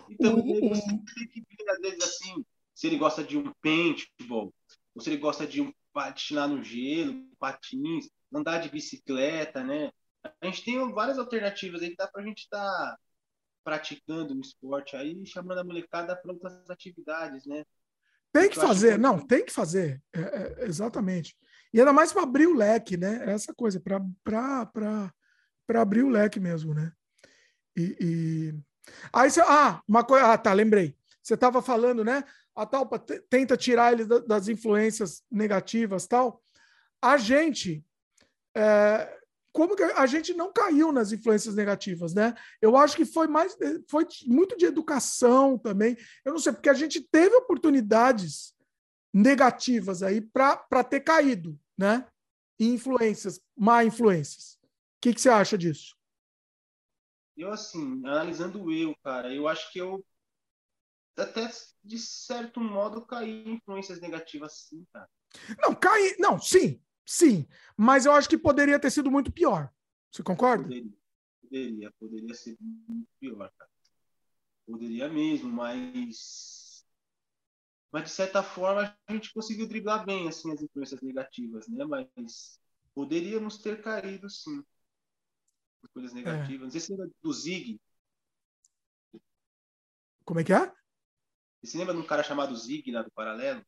[0.09, 4.53] Então, o, você tem que ver, às vezes, assim, se ele gosta de um paintball,
[4.95, 9.91] ou se ele gosta de um patinar no gelo, patins, andar de bicicleta, né?
[10.41, 12.97] A gente tem várias alternativas aí que dá para a gente estar tá
[13.63, 17.63] praticando no esporte aí, chamando a molecada para outras atividades, né?
[18.31, 21.35] Tem que fazer, não, tem que fazer, é, é, exatamente.
[21.73, 23.23] E ainda mais para abrir o leque, né?
[23.27, 25.11] É essa coisa, para
[25.81, 26.91] abrir o leque mesmo, né?
[27.75, 28.53] E, e...
[29.11, 30.95] Aí você, ah, uma coisa, ah, tá, lembrei.
[31.21, 32.23] Você estava falando, né?
[32.55, 32.99] A Talpa
[33.29, 36.41] tenta tirar ele das influências negativas, tal.
[37.01, 37.83] A gente
[38.59, 39.19] é,
[39.51, 42.35] como que a gente não caiu nas influências negativas, né?
[42.61, 43.57] Eu acho que foi mais,
[43.89, 45.97] foi muito de educação também.
[46.23, 48.53] Eu não sei, porque a gente teve oportunidades
[49.13, 52.05] negativas aí para ter caído, né?
[52.59, 54.55] influências, má influências.
[54.55, 55.95] O que, que você acha disso?
[57.37, 60.03] Eu, assim, analisando eu, cara, eu acho que eu
[61.15, 61.49] até,
[61.83, 65.09] de certo modo, caí em influências negativas, sim, cara.
[65.61, 66.81] Não, caí, não, sim,
[67.11, 69.73] Sim, mas eu acho que poderia ter sido muito pior.
[70.11, 70.61] Você concorda?
[70.65, 70.93] Poderia,
[71.41, 73.71] poderia, poderia ser muito pior, cara.
[74.63, 76.85] Poderia mesmo, mas.
[77.91, 81.83] Mas de certa forma a gente conseguiu driblar bem assim, as influências negativas, né?
[81.83, 82.61] Mas
[82.93, 84.63] poderíamos ter caído sim.
[85.81, 86.13] Por coisas é.
[86.13, 86.61] negativas.
[86.61, 86.63] É.
[86.65, 87.81] Não sei se lembra do Zig.
[90.23, 90.71] Como é que é?
[91.63, 93.65] Você lembra de um cara chamado Zig lá do Paralelo?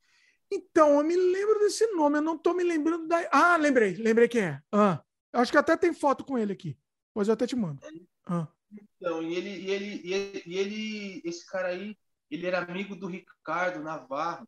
[0.52, 3.28] Então, eu me lembro desse nome, eu não estou me lembrando da.
[3.32, 4.62] Ah, lembrei, lembrei quem é.
[4.70, 6.78] Ah, acho que até tem foto com ele aqui.
[7.14, 7.80] Pois eu até te mando.
[8.26, 8.48] Ah.
[8.72, 11.98] Então, e ele, e ele, e ele, e ele, esse cara aí,
[12.30, 14.48] ele era amigo do Ricardo Navarro.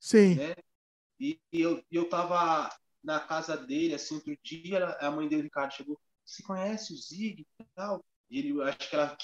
[0.00, 0.34] Sim.
[0.34, 0.54] Né?
[1.18, 2.70] E, e eu, eu tava
[3.02, 7.46] na casa dele, assim, outro dia, a mãe dele, Ricardo, chegou, você conhece o Zig
[7.60, 8.04] e tal?
[8.28, 9.16] E ele, acho que ela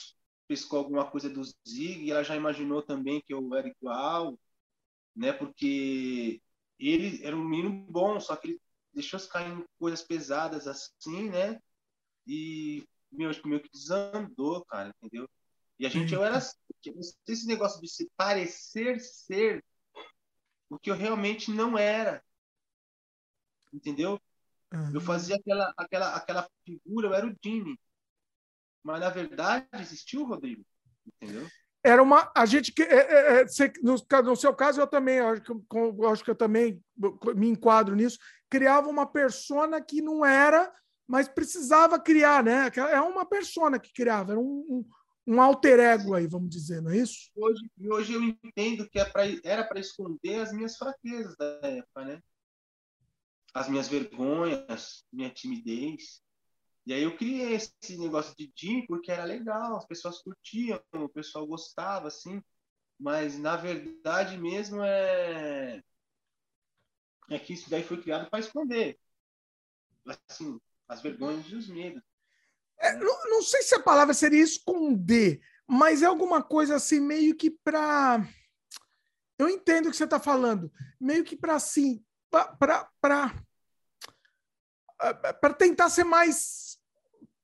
[0.46, 4.38] pescou alguma coisa do Zig, e ela já imaginou também que eu era igual,
[5.14, 5.32] né?
[5.32, 6.40] Porque
[6.78, 8.60] ele era um menino bom, só que ele
[8.92, 11.58] deixou se cair em coisas pesadas assim, né?
[12.26, 15.28] E meu, meio que desandou, cara, entendeu?
[15.78, 19.64] E a gente, eu era esse negócio de se parecer ser
[20.70, 22.24] o que eu realmente não era,
[23.72, 24.20] entendeu?
[24.72, 24.94] Uhum.
[24.94, 27.78] Eu fazia aquela, aquela, aquela figura, eu era o Jimmy.
[28.82, 30.64] Mas na verdade existiu o Rodrigo,
[31.06, 31.48] entendeu?
[31.84, 33.46] Era uma a gente é, é, é
[34.22, 36.82] no, seu caso eu também acho que, eu acho que eu também
[37.34, 40.72] me enquadro nisso criava uma persona que não era
[41.06, 42.70] mas precisava criar né?
[42.90, 44.64] É uma persona que criava era um,
[45.26, 47.30] um, um alter ego aí vamos dizer não é isso?
[47.34, 49.10] Hoje hoje eu entendo que é
[49.42, 52.22] era para esconder as minhas fraquezas da época né?
[53.52, 56.22] As minhas vergonhas minha timidez
[56.84, 61.08] e aí eu criei esse negócio de Jim porque era legal, as pessoas curtiam, o
[61.08, 62.42] pessoal gostava, assim.
[62.98, 65.82] Mas na verdade mesmo é
[67.30, 68.98] é que isso daí foi criado para esconder
[70.28, 72.02] assim, as vergonhas e os medos.
[72.78, 77.36] É, não, não, sei se a palavra seria esconder, mas é alguma coisa assim meio
[77.36, 78.26] que para
[79.38, 82.90] eu entendo o que você está falando, meio que para assim, para
[85.40, 86.61] para tentar ser mais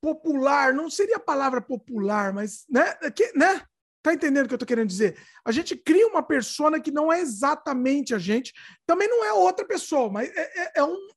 [0.00, 2.94] popular, não seria a palavra popular, mas, né?
[3.10, 3.64] Que, né?
[4.02, 5.20] Tá entendendo o que eu tô querendo dizer?
[5.44, 8.52] A gente cria uma persona que não é exatamente a gente,
[8.86, 11.08] também não é outra pessoa, mas é, é, é um,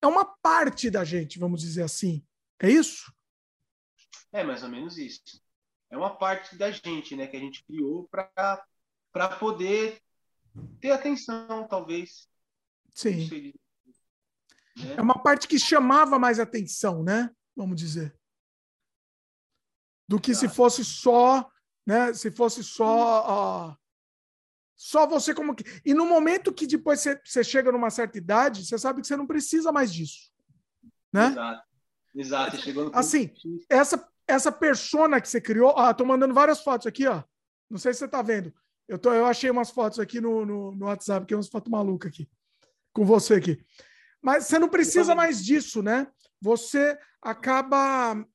[0.00, 2.24] é uma parte da gente, vamos dizer assim.
[2.60, 3.12] É isso?
[4.32, 5.42] É mais ou menos isso.
[5.90, 10.00] É uma parte da gente, né, que a gente criou para poder
[10.80, 12.28] ter atenção, talvez.
[12.94, 13.52] Sim.
[14.76, 14.94] Né?
[14.96, 17.30] É uma parte que chamava mais atenção, né?
[17.56, 18.14] Vamos dizer.
[20.08, 21.50] Do que se fosse só,
[21.86, 22.12] né?
[22.12, 23.70] Se fosse só.
[23.70, 23.76] Uh,
[24.76, 25.64] só você como que.
[25.84, 29.16] E no momento que depois você, você chega numa certa idade, você sabe que você
[29.16, 30.30] não precisa mais disso.
[31.12, 31.28] Né?
[31.28, 31.66] Exato.
[32.14, 32.56] Exato.
[32.58, 33.30] Chegou assim,
[33.68, 35.70] essa, essa persona que você criou.
[35.76, 37.22] Ah, tô mandando várias fotos aqui, ó.
[37.68, 38.52] Não sei se você tá vendo.
[38.86, 41.70] Eu, tô, eu achei umas fotos aqui no, no, no WhatsApp, que é umas fotos
[41.70, 42.28] malucas aqui.
[42.92, 43.64] com você aqui.
[44.26, 46.10] Mas você não precisa mais disso, né?
[46.40, 48.26] Você acaba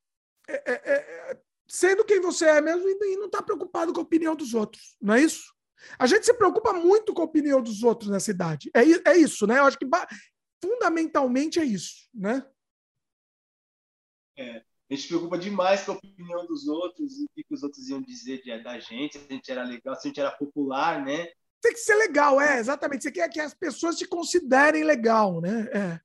[0.48, 4.34] é, é, é, sendo quem você é mesmo e não está preocupado com a opinião
[4.34, 5.54] dos outros, não é isso?
[6.00, 8.72] A gente se preocupa muito com a opinião dos outros na cidade.
[8.74, 9.60] É, é isso, né?
[9.60, 9.86] Eu acho que
[10.64, 12.50] fundamentalmente é isso, né?
[14.38, 17.64] É, a gente se preocupa demais com a opinião dos outros e o que os
[17.64, 20.32] outros iam dizer de, da gente, se a gente era legal, se a gente era
[20.32, 21.28] popular, né?
[21.62, 23.04] Tem que ser legal, é, exatamente.
[23.04, 25.70] Você quer que as pessoas te considerem legal, né?
[25.72, 26.00] É.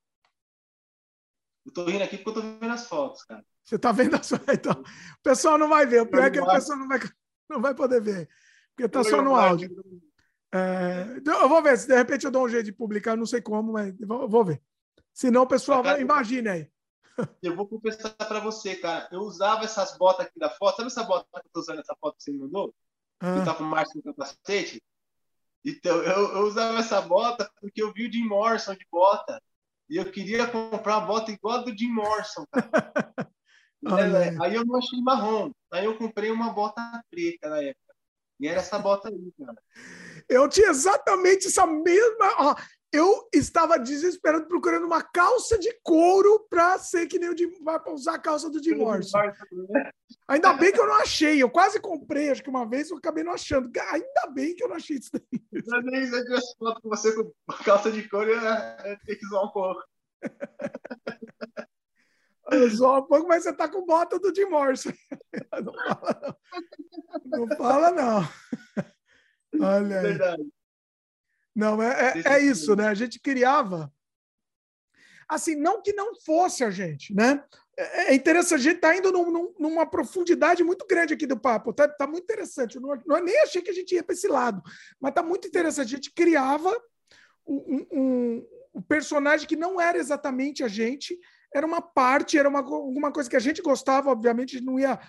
[1.64, 3.44] Eu tô rindo aqui porque eu tô vendo as fotos, cara.
[3.64, 4.46] Você tá vendo as fotos?
[4.54, 6.02] Então, o pessoal não vai ver.
[6.02, 7.00] O pior é que a pessoa não vai,
[7.48, 8.28] não vai poder ver.
[8.74, 9.70] Porque tá só no áudio.
[10.52, 13.26] É, então, eu vou ver, se de repente eu dou um jeito de publicar, não
[13.26, 14.62] sei como, mas vou ver.
[15.12, 16.70] Senão o pessoal vai, imagine aí.
[17.42, 19.08] Eu vou confessar para você, cara.
[19.10, 20.76] Eu usava essas botas aqui da foto.
[20.76, 22.74] Sabe essa bota que eu tô usando, essa foto que você me mandou?
[23.20, 23.38] Ah.
[23.38, 24.82] Que tá com o Márcio no capacete?
[25.66, 29.42] Então, eu, eu, usava essa bota porque eu vi o Jim Morrison de bota.
[29.90, 33.30] E eu queria comprar uma bota igual a do Jim Morrison, cara.
[34.42, 35.50] aí eu não achei marrom.
[35.72, 36.80] Aí eu comprei uma bota
[37.10, 37.94] preta na época.
[38.38, 39.60] E era essa bota aí, cara.
[40.28, 42.34] Eu tinha exatamente essa mesma.
[42.38, 42.54] Ó,
[42.92, 47.80] eu estava desesperado procurando uma calça de couro para ser que nem o de vai
[47.88, 49.18] usar a calça do Jim Morrison.
[50.28, 51.42] Ainda bem que eu não achei.
[51.42, 53.70] Eu quase comprei, acho que uma vez eu acabei não achando.
[53.90, 55.22] Ainda bem que eu não achei isso daí.
[55.52, 57.32] Ainda se eu tivesse foto com você com
[57.64, 59.82] calça de couro, eu ia ter que zoar um pouco.
[62.70, 64.92] Zoar um pouco, mas você tá com bota do Jim Morrison.
[65.60, 66.30] Não fala,
[67.24, 67.46] não.
[67.46, 68.28] Não fala, não.
[69.60, 70.02] Olha aí.
[70.02, 70.42] Verdade.
[71.56, 72.86] Não, é, é, é, isso, né?
[72.86, 73.90] A gente criava.
[75.26, 77.42] Assim, não que não fosse a gente, né?
[77.78, 81.40] É, é interessante, a gente está indo num, num, numa profundidade muito grande aqui do
[81.40, 82.76] papo, tá, tá muito interessante.
[82.76, 84.62] Eu não, não, nem achei que a gente ia para esse lado,
[85.00, 85.86] mas tá muito interessante.
[85.86, 86.70] A gente criava
[87.46, 91.18] um, um, um, personagem que não era exatamente a gente,
[91.54, 95.00] era uma parte, era uma, alguma coisa que a gente gostava, obviamente, não ia,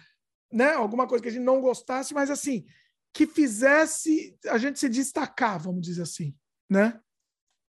[0.51, 0.71] né?
[0.73, 2.65] Alguma coisa que a gente não gostasse, mas assim,
[3.13, 6.35] que fizesse a gente se destacar, vamos dizer assim,
[6.69, 7.01] né?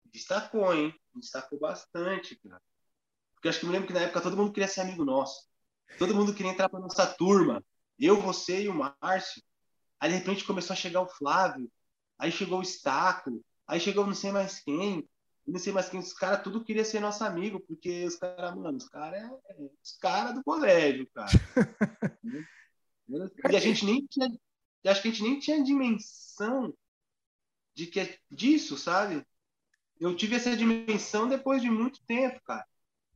[0.05, 0.93] Destacou, hein?
[1.15, 2.61] Destacou bastante, cara.
[3.35, 5.47] Porque acho que me lembro que na época todo mundo queria ser amigo nosso.
[5.97, 7.63] Todo mundo queria entrar para nossa turma.
[7.99, 9.41] Eu, você e o Márcio.
[9.99, 11.71] Aí de repente começou a chegar o Flávio.
[12.17, 13.43] Aí chegou o Estaco.
[13.67, 15.07] Aí chegou não sei mais quem.
[15.45, 15.99] Não sei mais quem.
[15.99, 17.59] Os caras tudo queria ser nosso amigo.
[17.59, 21.29] Porque os caras, mano, os caras é, é os caras do colégio, cara.
[23.51, 24.29] e a gente nem tinha
[24.83, 26.73] e acho que a gente nem tinha dimensão
[27.73, 29.25] de que é disso, sabe?
[29.99, 32.65] Eu tive essa dimensão depois de muito tempo, cara.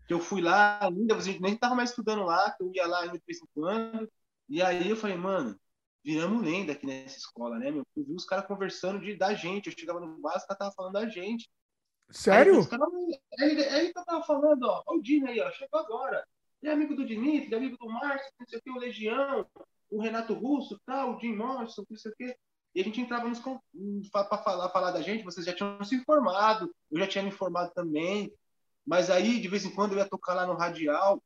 [0.07, 3.05] Que eu fui lá ainda, você nem estava mais estudando lá, que eu ia lá
[3.05, 4.11] de vez em quando.
[4.49, 5.59] E aí eu falei, mano,
[6.03, 7.85] viramos lenda aqui nessa escola, né, meu?
[7.95, 9.67] Eu vi os caras conversando de, da gente.
[9.67, 11.49] Eu chegava no bar, os caras estavam falando da gente.
[12.09, 12.59] Sério?
[12.59, 12.85] Aí, cara,
[13.39, 16.27] aí, aí eu tava falando, ó, o Dino aí, ó, chegou agora.
[16.61, 19.47] Ele é amigo do Dimitri, é amigo do Márcio, não sei o que, o Legião
[19.91, 22.35] o Renato Russo, tal, o Jim Morrison, não sei o quê.
[22.73, 26.73] E a gente entrava nos para falar, falar da gente, vocês já tinham se informado,
[26.89, 28.33] eu já tinha me informado também.
[28.85, 31.21] Mas aí, de vez em quando, eu ia tocar lá no Radial,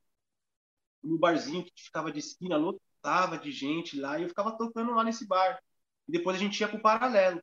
[1.03, 5.03] no barzinho que ficava de esquina, lotava de gente lá, e eu ficava tocando lá
[5.03, 5.61] nesse bar.
[6.08, 7.42] E depois a gente ia pro paralelo,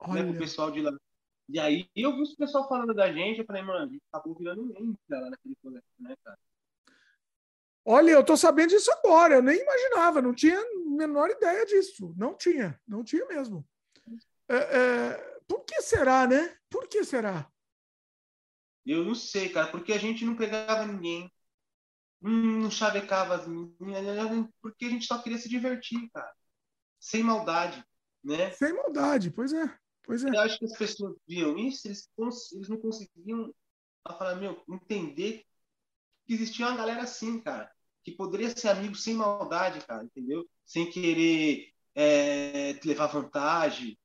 [0.00, 0.24] Olha.
[0.24, 0.92] né, pro pessoal de lá.
[1.48, 4.34] E aí eu vi o pessoal falando da gente, eu falei, mano, a gente acabou
[4.34, 6.38] virando lenda lá naquele colégio, né, cara?
[7.84, 10.64] Olha, eu estou sabendo disso agora, eu nem imaginava, não tinha a
[10.96, 12.14] menor ideia disso.
[12.16, 13.66] Não tinha, não tinha mesmo.
[14.48, 16.56] É, é, por que será, né?
[16.68, 17.50] Por que será?
[18.84, 21.30] Eu não sei, cara, porque a gente não pegava ninguém,
[22.20, 26.32] não chavecava as meninas, porque a gente só queria se divertir, cara.
[26.98, 27.82] Sem maldade,
[28.22, 28.50] né?
[28.52, 29.74] Sem maldade, pois é.
[30.02, 30.28] Pois é.
[30.28, 32.08] Eu acho que as pessoas viam isso, eles,
[32.52, 33.54] eles não conseguiam
[34.06, 35.44] falar, meu, entender
[36.30, 37.68] que existia uma galera assim, cara
[38.02, 40.48] que poderia ser amigo sem maldade, cara, entendeu?
[40.64, 43.98] Sem querer é, levar vantagem,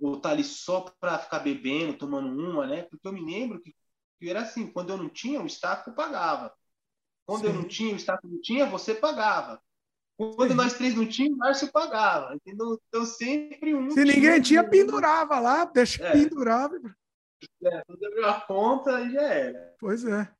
[0.00, 2.82] ou estar tá ali só para ficar bebendo, tomando uma, né?
[2.82, 3.74] Porque eu me lembro que,
[4.18, 6.52] que era assim, quando eu não tinha, o Estaco pagava.
[7.26, 7.46] Quando Sim.
[7.48, 9.60] eu não tinha, o Estaco não tinha, você pagava.
[10.16, 10.56] Quando Sim.
[10.56, 12.34] nós três não tínhamos, o Márcio pagava.
[12.34, 12.80] Entendeu?
[12.88, 13.90] Então sempre um.
[13.90, 16.12] Se ninguém tinha, pendurava lá, deixa é.
[16.12, 16.76] pendurava.
[17.62, 19.76] É, quando abriu a conta, aí já era.
[19.78, 20.37] Pois é.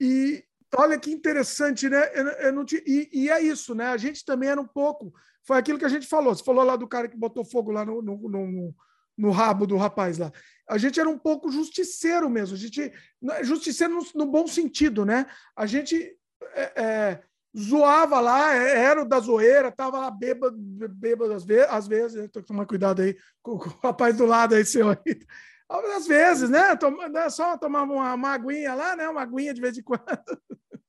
[0.00, 0.44] E,
[0.74, 2.10] Olha que interessante, né?
[2.12, 3.86] Eu, eu não te, e, e, é isso, né?
[3.86, 5.12] A gente também era um pouco.
[5.42, 6.34] Foi aquilo que a gente falou.
[6.34, 8.74] Você falou lá do cara que botou fogo lá no, no, no,
[9.16, 10.32] no rabo do rapaz lá.
[10.68, 12.56] A gente era um pouco justiceiro mesmo.
[12.56, 12.92] A gente,
[13.30, 15.26] é justiceiro no, no bom sentido, né?
[15.54, 16.18] A gente
[16.52, 17.22] é, é,
[17.56, 22.16] zoava lá, é, era o da zoeira, tava lá bêbado, bêbado às vezes, às vezes,
[22.16, 22.28] né?
[22.28, 25.26] tem que tomar cuidado aí com, com o rapaz do lado aí, seu aí.
[25.68, 26.78] Às vezes, né?
[27.10, 29.08] Né, só tomava uma, uma aguinha lá, né?
[29.08, 30.02] Uma aguinha de vez em quando.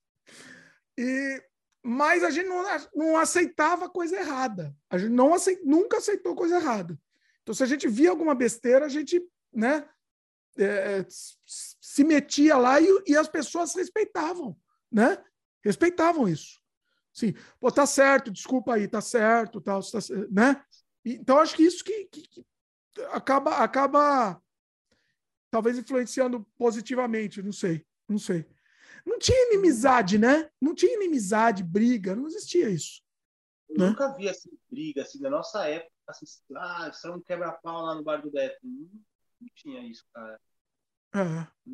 [0.99, 1.43] E,
[1.83, 2.65] mas a gente não,
[2.95, 4.75] não aceitava coisa errada.
[4.89, 6.99] A gente não aceit, nunca aceitou coisa errada.
[7.43, 9.23] Então, se a gente via alguma besteira, a gente
[9.53, 9.87] né,
[10.57, 11.05] é,
[11.45, 14.57] se metia lá e, e, as pessoas respeitavam,
[14.91, 15.23] né?
[15.63, 16.59] Respeitavam isso.
[17.13, 19.99] Sim, pô, tá certo, desculpa aí, tá certo, tal, tá,
[20.31, 20.61] né?
[21.05, 22.45] Então, acho que isso que, que, que
[23.11, 24.41] acaba, acaba
[25.57, 28.45] talvez influenciando positivamente, não sei, não sei.
[29.03, 30.51] Não tinha inimizade, né?
[30.61, 33.01] Não tinha inimizade, briga, não existia isso.
[33.67, 33.89] Eu né?
[33.89, 38.03] nunca vi assim, briga, assim, na nossa época, assim, ah, você não quebra-pau lá no
[38.03, 38.59] bar do Beto.
[38.63, 38.87] Não,
[39.41, 40.39] não tinha isso, cara.
[41.15, 41.71] É.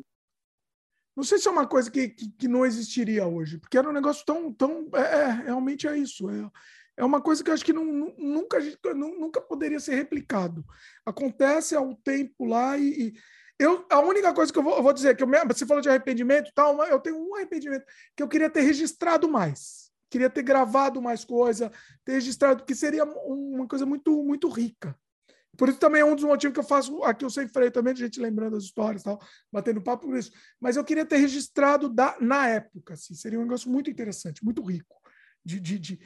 [1.14, 3.92] Não sei se é uma coisa que, que, que, não existiria hoje, porque era um
[3.92, 4.50] negócio tão.
[4.50, 6.30] tão é, é realmente é isso.
[6.30, 6.50] É,
[6.96, 8.58] é uma coisa que eu acho que não, nunca,
[8.94, 10.64] nunca poderia ser replicado.
[11.04, 13.12] Acontece ao tempo lá e
[13.58, 15.88] eu, a única coisa que eu vou, eu vou dizer, que eu, você falou de
[15.88, 17.84] arrependimento tal, eu tenho um arrependimento
[18.16, 19.92] que eu queria ter registrado mais.
[20.10, 21.72] Queria ter gravado mais coisa,
[22.04, 24.96] ter registrado, que seria uma coisa muito, muito rica.
[25.56, 27.92] Por isso também é um dos motivos que eu faço aqui o Sem Freio também,
[27.92, 29.20] a gente lembrando as histórias tal,
[29.52, 30.32] batendo papo por isso.
[30.60, 34.62] Mas eu queria ter registrado da, na época, assim, seria um negócio muito interessante, muito
[34.62, 35.00] rico,
[35.44, 36.00] de, de, de,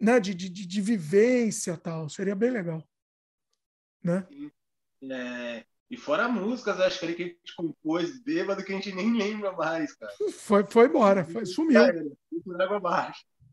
[0.00, 2.82] né, de, de, de, de vivência tal, seria bem legal.
[4.02, 4.26] Né?
[5.02, 9.52] É, e fora músicas, acho que a gente compôs bêbado que a gente nem lembra
[9.52, 10.10] mais, cara.
[10.32, 11.82] Foi, foi embora, foi, sumiu.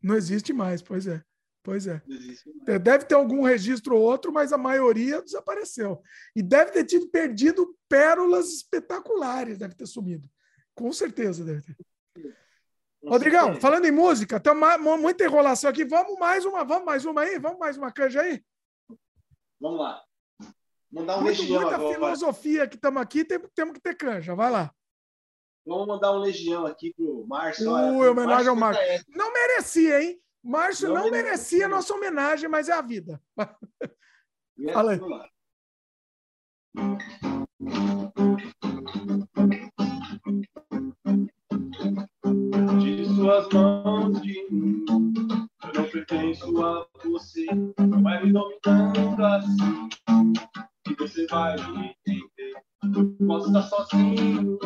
[0.01, 1.21] Não existe mais, pois é.
[1.61, 2.01] Pois é.
[2.65, 2.79] é.
[2.79, 6.01] Deve ter algum registro ou outro, mas a maioria desapareceu.
[6.33, 10.27] E deve ter tido perdido pérolas espetaculares, deve ter sumido.
[10.73, 11.75] Com certeza deve ter.
[13.03, 15.83] Rodrigão, falando em música, tem uma, muita enrolação aqui.
[15.83, 17.37] Vamos mais uma, vamos mais uma aí?
[17.37, 18.41] Vamos mais uma canja aí?
[19.59, 20.01] Vamos lá.
[20.91, 21.93] Mandar um Muito, legião muita agora.
[21.93, 24.33] filosofia que estamos aqui, temos, temos que ter canja.
[24.33, 24.73] Vai lá.
[25.65, 27.69] Vamos mandar um legião aqui pro Márcio.
[27.69, 28.83] Uh, homenagem ao Márcio.
[29.09, 30.19] Não merecia, hein?
[30.43, 33.21] Márcio não, não merecia, merecia nossa homenagem, mas é a vida.
[34.73, 34.99] Fala aí.
[42.79, 47.45] De suas mãos de mim, eu não pertenço a você,
[47.77, 49.89] não vai me dominando assim
[50.95, 52.53] você vai me entender.
[53.27, 54.57] Posso estar sozinho,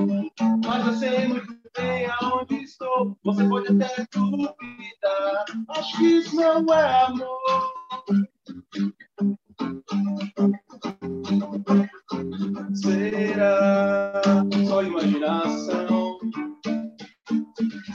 [0.65, 3.17] mas eu sei muito bem aonde estou.
[3.23, 7.73] Você pode até duvidar, acho que isso não é amor.
[12.75, 14.21] Será
[14.67, 16.19] só imaginação?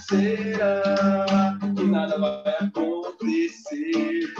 [0.09, 4.33] Será que nada vai acontecer?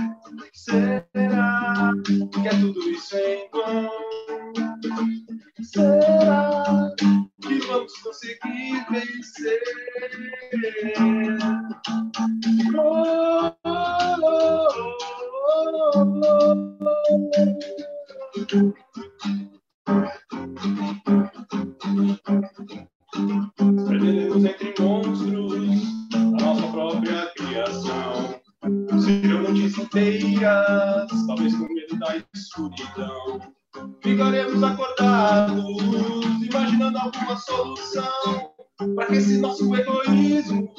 [0.53, 3.91] Será que é tudo isso em vão?
[5.63, 6.95] Será
[7.43, 9.61] que vamos conseguir vencer?
[12.75, 15.79] Oh, oh, oh,
[23.87, 25.53] Perdemos entre monstros
[26.15, 28.41] a nossa própria criação.
[29.01, 33.41] Serão inteiras, talvez com medo da escuridão.
[34.03, 35.65] Ficaremos acordados,
[36.43, 38.53] imaginando alguma solução
[38.95, 40.73] para que esse nosso egoísmo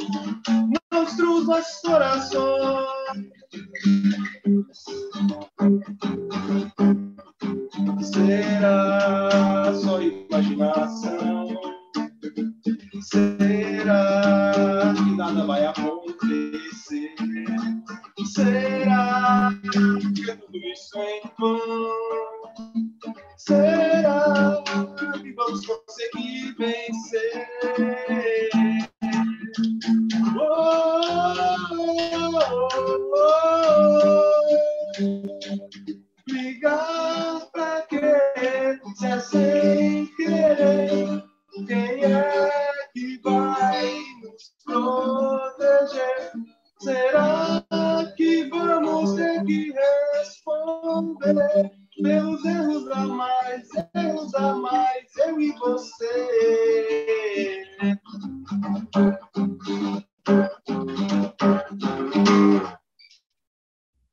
[0.92, 2.90] não destrua os nossos corações.
[8.02, 11.49] Será só imaginação?
[13.02, 17.16] Será que nada vai acontecer?
[18.26, 19.50] Será
[20.16, 21.60] que é tudo isso em vão?
[23.38, 24.62] Será
[25.22, 27.48] que vamos conseguir vencer?
[30.38, 31.34] Oh,
[31.72, 32.40] oh,
[33.16, 33.70] oh,
[36.28, 38.80] Ligar pra quê?
[38.96, 41.24] Se é sem querer,
[41.68, 42.70] quem é?
[42.94, 46.32] que vai nos proteger?
[46.82, 47.66] Será
[48.16, 49.74] que vamos ter que
[50.18, 51.72] responder
[52.02, 57.66] pelos erros a mais, erros a mais, eu e você?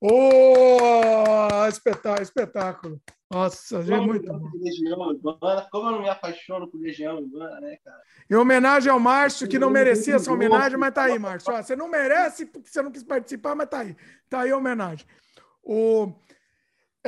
[0.01, 3.01] Oh, espetáculo, espetáculo.
[3.31, 4.51] Nossa, é muito bom.
[4.55, 8.01] Legião Urbana, como eu não me apaixono por Legião Urbana, né, cara?
[8.31, 11.53] Em homenagem ao Márcio, que não merecia essa homenagem, mas tá aí, Márcio.
[11.53, 13.97] Ó, você não merece porque você não quis participar, mas tá aí.
[14.31, 15.07] Tá aí a homenagem.
[15.63, 16.13] O...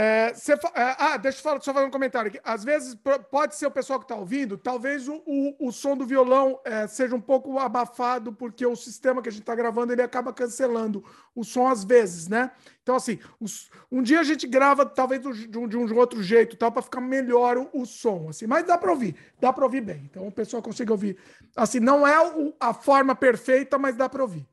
[0.01, 0.59] É, você, é,
[0.97, 2.39] ah, deixa eu falar, só fazer um comentário aqui.
[2.45, 2.97] Às vezes
[3.33, 5.21] pode ser o pessoal que está ouvindo, talvez o,
[5.59, 9.41] o, som do violão é, seja um pouco abafado, porque o sistema que a gente
[9.41, 11.05] está gravando ele acaba cancelando
[11.35, 12.53] o som às vezes, né?
[12.81, 16.57] Então, assim, os, um dia a gente grava talvez de um, de um outro jeito,
[16.57, 19.81] tal, para ficar melhor o, o, som, assim, mas dá para ouvir, dá para ouvir
[19.81, 20.05] bem.
[20.09, 21.19] Então o pessoal consegue ouvir.
[21.57, 24.47] Assim, não é o, a forma perfeita, mas dá para ouvir.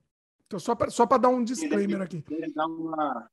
[0.47, 2.23] Então, só para dar um disclaimer aqui.
[2.55, 3.29] Dá uma,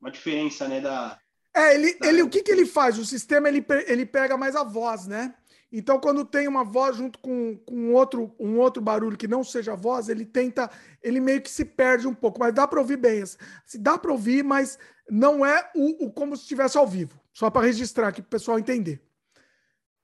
[0.00, 0.80] uma diferença, né?
[0.80, 1.18] Da,
[1.54, 2.08] é, ele, da...
[2.08, 2.98] ele, o que, que ele faz?
[2.98, 5.34] O sistema ele, ele pega mais a voz, né?
[5.72, 9.76] Então, quando tem uma voz junto com, com outro, um outro barulho que não seja
[9.76, 10.68] voz, ele tenta,
[11.00, 13.24] ele meio que se perde um pouco, mas dá para ouvir bem.
[13.64, 17.20] Se dá para ouvir, mas não é o, o como se estivesse ao vivo.
[17.32, 19.00] Só para registrar aqui para o pessoal entender.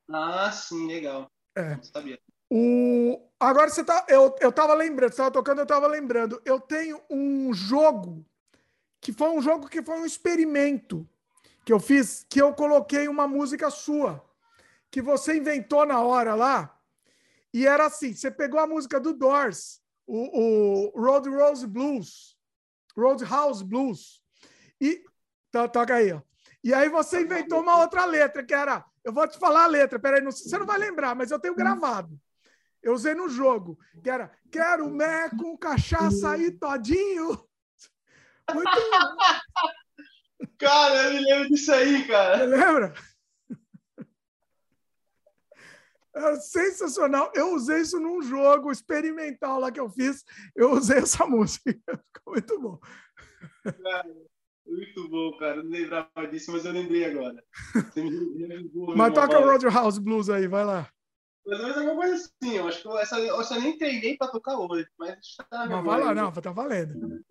[0.09, 1.29] Ah, sim, legal.
[1.57, 1.79] É.
[2.49, 3.21] O...
[3.41, 4.07] Agora você tá.
[4.09, 6.41] Eu, eu tava lembrando, você estava tocando, eu estava lembrando.
[6.45, 8.25] Eu tenho um jogo
[9.07, 11.09] que foi um jogo que foi um experimento
[11.65, 14.21] que eu fiz, que eu coloquei uma música sua,
[14.91, 16.77] que você inventou na hora lá,
[17.55, 22.37] e era assim: você pegou a música do Doors, o, o Road Rose Blues,
[22.97, 24.21] Roadhouse Blues,
[24.81, 25.05] e
[25.53, 26.21] tá, toca aí, ó.
[26.65, 28.85] E aí você inventou uma outra letra, que era.
[29.05, 31.55] Eu vou te falar a letra, peraí, não, você não vai lembrar, mas eu tenho
[31.55, 32.21] gravado.
[32.83, 37.46] Eu usei no jogo, que era Quero mé com cachaça aí todinho.
[38.55, 38.71] Muito.
[40.59, 42.39] cara, eu me lembro disso aí, cara.
[42.39, 42.95] Você lembra?
[46.15, 47.31] É sensacional.
[47.35, 50.25] Eu usei isso num jogo experimental lá que eu fiz.
[50.55, 51.71] Eu usei essa música.
[52.15, 52.81] Ficou muito bom.
[53.63, 54.17] Cara,
[54.67, 55.63] muito bom, cara.
[55.63, 57.45] não lembrava disso, mas eu lembrei agora.
[58.97, 60.91] mas toca o Roadhouse Blues aí, vai lá.
[61.47, 62.57] Mais ou menos alguma coisa assim.
[62.57, 64.87] Eu acho que essa, eu nem treinei para tocar hoje.
[64.99, 67.23] Mas tá Mas vai lá, não, tá valendo.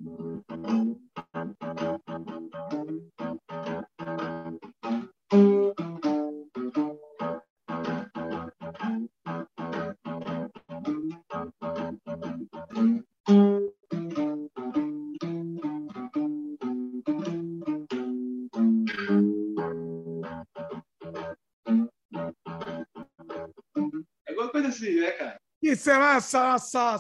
[25.86, 26.58] Isso é, nossa,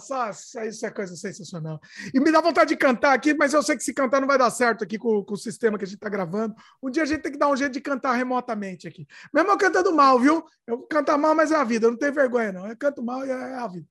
[0.08, 1.80] nossa, isso é coisa sensacional.
[2.14, 4.38] E me dá vontade de cantar aqui, mas eu sei que se cantar não vai
[4.38, 6.54] dar certo aqui com, com o sistema que a gente está gravando.
[6.84, 9.08] Um dia a gente tem que dar um jeito de cantar remotamente aqui.
[9.34, 10.46] Mesmo eu cantando mal, viu?
[10.68, 11.88] Eu canto mal, mas é a vida.
[11.88, 12.68] Eu não tenho vergonha, não.
[12.68, 13.88] Eu canto mal e é a vida.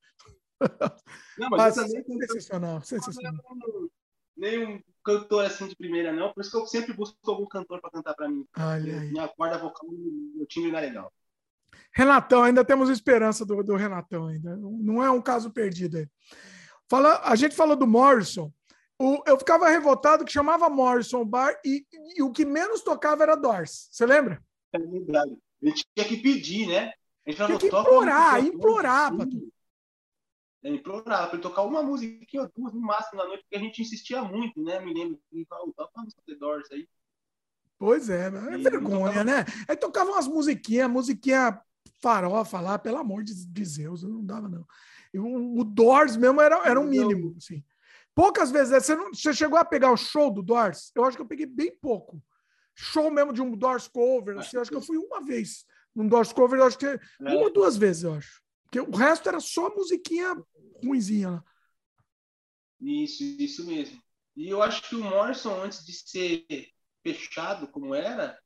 [1.37, 3.43] Não, mas, mas é sensacional, sensacional.
[4.37, 6.33] Nenhum cantor assim de primeira, não.
[6.33, 8.47] Por isso que eu sempre busco algum cantor para cantar para mim.
[8.57, 9.01] Olha.
[9.01, 11.13] Minha corda vocal, meu time não é legal.
[11.95, 14.57] Renatão, ainda temos esperança do, do Renatão ainda.
[14.57, 16.09] Não é um caso perdido aí.
[16.91, 18.53] Fala, a gente falou do Morrison.
[18.99, 23.37] O, eu ficava revoltado que chamava Morrison Bar e, e, o que menos tocava era
[23.37, 23.89] Doors.
[23.91, 24.43] Você lembra?
[24.73, 25.37] É verdade.
[25.63, 26.93] A gente tinha que pedir, né?
[27.27, 29.27] A gente tinha que implorar, implorar para.
[30.65, 33.83] É, implorar para tocar uma música ou duas no máximo na noite, porque a gente
[33.83, 34.81] insistia muito, né?
[34.81, 36.89] Me lembro de tocar uma música Doors aí.
[37.79, 39.25] Pois é, é vergonha, tocava...
[39.25, 39.45] né?
[39.69, 41.61] Aí tocavam umas musiquinhas, musiquinha
[42.01, 44.67] farofa lá, pelo amor de, de Zeus, não dava, não.
[45.15, 47.63] o, o Doors mesmo era, era um mínimo, assim.
[48.15, 50.93] Poucas vezes, né, você, não, você chegou a pegar o show do Doors?
[50.95, 52.23] Eu acho que eu peguei bem pouco.
[52.75, 55.65] Show mesmo de um Doors cover, assim, eu acho que eu fui uma vez
[55.95, 56.99] num Doors cover, eu acho que é.
[57.21, 58.43] uma ou duas vezes, eu acho.
[58.65, 60.35] Porque o resto era só musiquinha
[60.85, 61.45] ruimzinha lá.
[62.81, 64.03] Isso, isso mesmo.
[64.37, 66.69] E eu acho que o Morrison, antes de ser
[67.03, 68.37] fechado como era,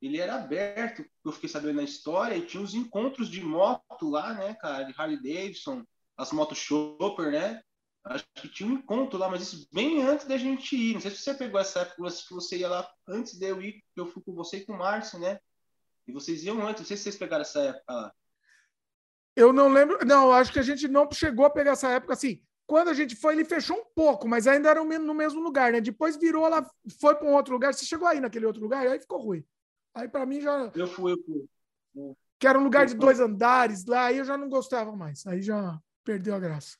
[0.00, 4.32] ele era aberto, eu fiquei sabendo na história, e tinha os encontros de moto lá,
[4.34, 5.84] né, cara, de Harley Davidson,
[6.16, 7.62] as motos Chopper, né?
[8.04, 10.94] Acho que tinha um encontro lá, mas isso bem antes da gente ir.
[10.94, 13.82] Não sei se você pegou essa época, se você ia lá antes de eu ir,
[13.94, 15.38] eu fui com você e com o Márcio, né?
[16.06, 18.12] E vocês iam antes, não sei se vocês pegaram essa época lá.
[19.36, 22.42] Eu não lembro, não, acho que a gente não chegou a pegar essa época assim.
[22.66, 25.80] Quando a gente foi, ele fechou um pouco, mas ainda era no mesmo lugar, né?
[25.80, 26.68] Depois virou, lá,
[27.00, 27.72] foi para um outro lugar.
[27.72, 29.44] Você chegou aí naquele outro lugar, aí ficou ruim.
[29.98, 30.70] Aí para mim já.
[30.74, 32.14] Eu fui, eu fui.
[32.38, 35.26] Que era um lugar de dois andares lá, aí eu já não gostava mais.
[35.26, 36.76] Aí já perdeu a graça.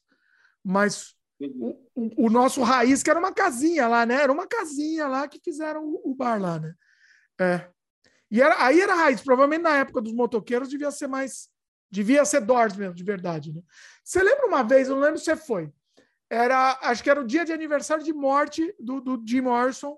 [0.65, 4.23] Mas o, o, o, nosso raiz, que era uma casinha lá, né?
[4.23, 6.75] Era uma casinha lá que fizeram o, o bar lá, né?
[7.41, 7.69] É.
[8.31, 9.21] E era, aí era raiz.
[9.21, 11.49] Provavelmente na época dos motoqueiros devia ser mais.
[11.91, 13.53] Devia ser Doors mesmo, de verdade.
[13.53, 13.63] Né?
[14.05, 15.73] Você lembra uma vez, eu não lembro se você foi.
[16.31, 19.97] Era, acho que era o dia de aniversário de morte do, do Jim Morrison.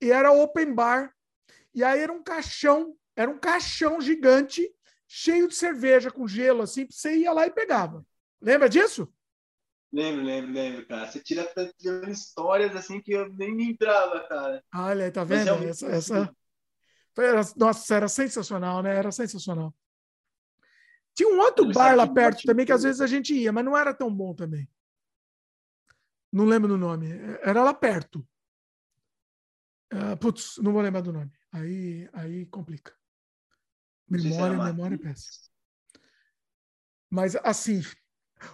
[0.00, 1.14] E era open bar
[1.74, 4.70] e aí era um caixão, era um caixão gigante,
[5.06, 8.04] cheio de cerveja com gelo, assim, você ia lá e pegava.
[8.40, 9.12] Lembra disso?
[9.92, 11.06] Lembro, lembro, lembro, cara.
[11.06, 11.48] Você tira
[12.10, 14.64] histórias assim que eu nem lembrava, cara.
[14.74, 15.50] Olha, tá vendo?
[15.50, 16.36] É essa, essa...
[17.16, 18.96] Era, nossa, era sensacional, né?
[18.96, 19.72] Era sensacional.
[21.14, 23.76] Tinha um outro bar lá perto também que às vezes a gente ia, mas não
[23.76, 24.68] era tão bom também.
[26.32, 27.06] Não lembro do nome.
[27.40, 28.26] Era lá perto.
[29.94, 31.30] Uh, putz, não vou lembrar do nome.
[31.52, 32.92] Aí, aí complica.
[34.08, 35.44] Memória, memória é péssima.
[37.08, 37.80] Mas assim,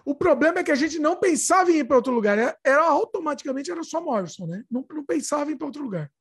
[0.05, 2.37] o problema é que a gente não pensava em ir para outro lugar.
[2.39, 4.65] Era, era, automaticamente era só Morrison, né?
[4.71, 6.13] Não, não pensava em ir para outro lugar.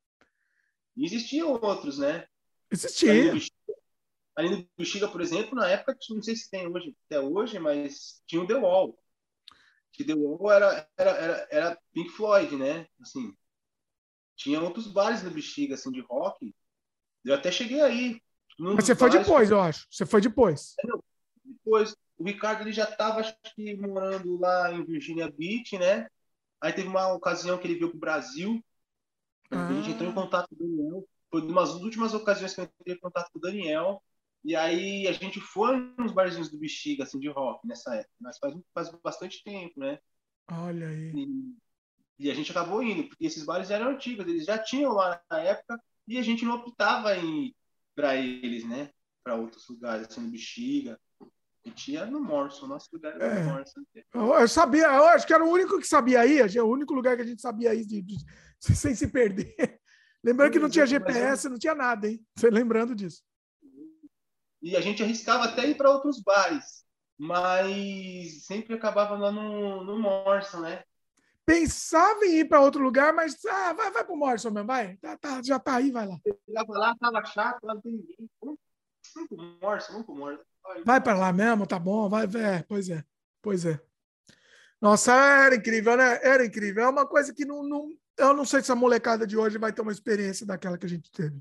[0.96, 2.26] Existiam outros, né?
[2.70, 3.12] Existia.
[4.36, 8.22] Ali no Bexiga, por exemplo, na época, não sei se tem hoje, até hoje, mas
[8.26, 8.98] tinha o The Wall.
[9.92, 12.86] Que The Wall era, era, era, era Pink Floyd, né?
[13.02, 13.36] Assim,
[14.40, 16.54] tinha outros bares no Bexiga, assim, de rock.
[17.22, 18.22] Eu até cheguei aí.
[18.58, 19.86] Mas você foi depois, eu acho.
[19.90, 20.74] Você foi depois.
[20.80, 20.88] É,
[21.44, 21.94] depois.
[22.16, 26.08] O Ricardo ele já estava, acho que, morando lá em Virginia Beach, né?
[26.58, 28.64] Aí teve uma ocasião que ele veio para o Brasil.
[29.50, 29.68] Ah.
[29.68, 31.08] A gente entrou em contato com o Daniel.
[31.30, 34.02] Foi uma das últimas ocasiões que eu entrei em contato com o Daniel.
[34.42, 38.14] E aí a gente foi nos barzinhos do Bexiga, assim, de rock, nessa época.
[38.18, 39.98] Mas faz, faz bastante tempo, né?
[40.50, 41.12] Olha aí.
[41.14, 41.54] E,
[42.20, 45.40] e, a gente acabou indo, porque esses bares eram antigos, eles já tinham lá na
[45.40, 47.54] época, e a gente não optava em
[47.94, 48.90] para eles, né?
[49.24, 50.98] Para outros lugares, assim, no Bexiga.
[51.20, 53.42] A gente ia no Morrison, nosso lugar era é.
[53.42, 53.82] no Morrison.
[54.14, 57.16] Eu, eu, sabia, eu acho que era o único que sabia ir, o único lugar
[57.16, 58.16] que a gente sabia ir de, de,
[58.58, 59.80] sem se perder.
[60.22, 62.22] Lembrando que não tinha GPS, não tinha nada, hein?
[62.36, 63.22] Você lembrando disso.
[64.62, 66.84] E a gente arriscava até ir para outros bares,
[67.18, 70.82] mas sempre acabava lá no, no Morrison, né?
[71.50, 74.96] Pensava em ir para outro lugar, mas ah, vai, vai para o Morrison mesmo, vai.
[74.98, 76.16] Tá, tá, já tá aí, vai lá.
[76.46, 78.30] Chegava lá, tava chato, lá não tem ninguém.
[78.40, 78.58] Vamos
[79.28, 80.44] pro Morrison, vamos pro Morrison.
[80.84, 83.04] Vai para lá mesmo, tá bom, vai, é, pois é,
[83.42, 83.80] pois é.
[84.80, 86.20] Nossa, era incrível, né?
[86.22, 86.84] Era incrível.
[86.84, 89.72] É uma coisa que não, não, eu não sei se a molecada de hoje vai
[89.72, 91.36] ter uma experiência daquela que a gente teve.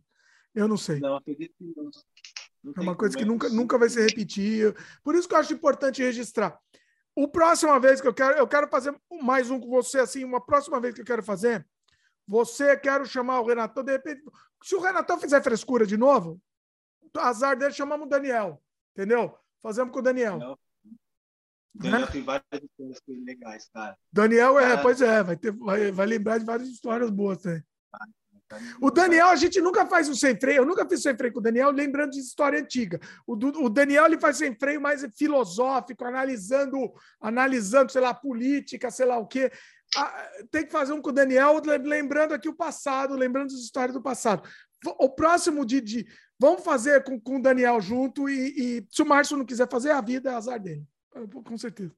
[0.55, 0.99] Eu não sei.
[0.99, 1.91] Não, acredito que não.
[2.63, 4.75] não é uma coisa que nunca, nunca vai se repetir.
[5.03, 6.59] Por isso que eu acho importante registrar.
[7.19, 10.39] O próxima vez que eu quero, eu quero fazer mais um com você, assim, uma
[10.39, 11.67] próxima vez que eu quero fazer,
[12.25, 14.23] você quero chamar o Renatão, de repente,
[14.63, 16.41] se o Renatão fizer frescura de novo,
[17.17, 19.37] azar dele, chamamos o Daniel, entendeu?
[19.61, 20.37] Fazemos com o Daniel.
[20.37, 20.59] Não.
[21.75, 22.07] Daniel né?
[22.07, 23.97] tem várias histórias legais, cara.
[24.09, 27.61] Daniel, é, pois é, vai, ter, vai, vai lembrar de várias histórias boas também.
[28.81, 30.57] O Daniel, a gente nunca faz um sem freio.
[30.57, 32.99] Eu nunca fiz sem freio com o Daniel, lembrando de história antiga.
[33.25, 39.05] O, o Daniel ele faz sem freio mais filosófico, analisando, analisando, sei lá, política, sei
[39.05, 39.51] lá o quê.
[39.95, 43.93] Ah, tem que fazer um com o Daniel, lembrando aqui o passado, lembrando as histórias
[43.93, 44.47] do passado.
[44.85, 45.81] O próximo de.
[45.81, 46.07] de
[46.39, 49.91] vamos fazer com, com o Daniel junto, e, e se o Márcio não quiser fazer,
[49.91, 50.85] a vida é azar dele.
[51.43, 51.93] Com certeza.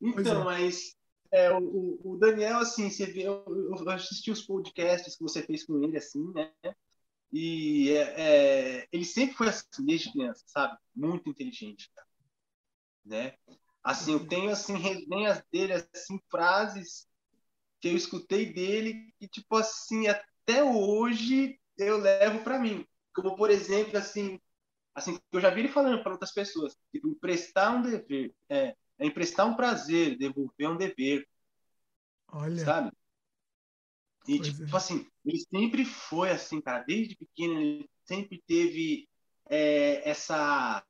[0.00, 0.44] Então, é.
[0.44, 0.96] mas
[1.32, 5.64] é, o, o, Daniel, assim, você vê, eu, eu, assisti os podcasts que você fez
[5.64, 6.52] com ele, assim, né?
[7.32, 10.76] E é, é, ele sempre foi assim, desde criança, sabe?
[10.94, 11.90] Muito inteligente,
[13.04, 13.34] né?
[13.82, 17.08] Assim, eu tenho, assim, resenhas dele, assim, frases
[17.80, 22.86] que eu escutei dele que, tipo assim, até hoje eu levo para mim.
[23.14, 24.38] Como, por exemplo, assim,
[24.94, 29.06] assim, eu já vi ele falando para outras pessoas, tipo, emprestar um dever, é, é
[29.06, 31.28] emprestar um prazer, devolver um dever.
[32.28, 32.64] Olha.
[32.64, 32.92] Sabe?
[34.28, 34.76] E, pois tipo é.
[34.76, 39.08] assim, ele sempre foi assim, cara, desde pequeno, ele sempre teve
[39.50, 40.84] é, essa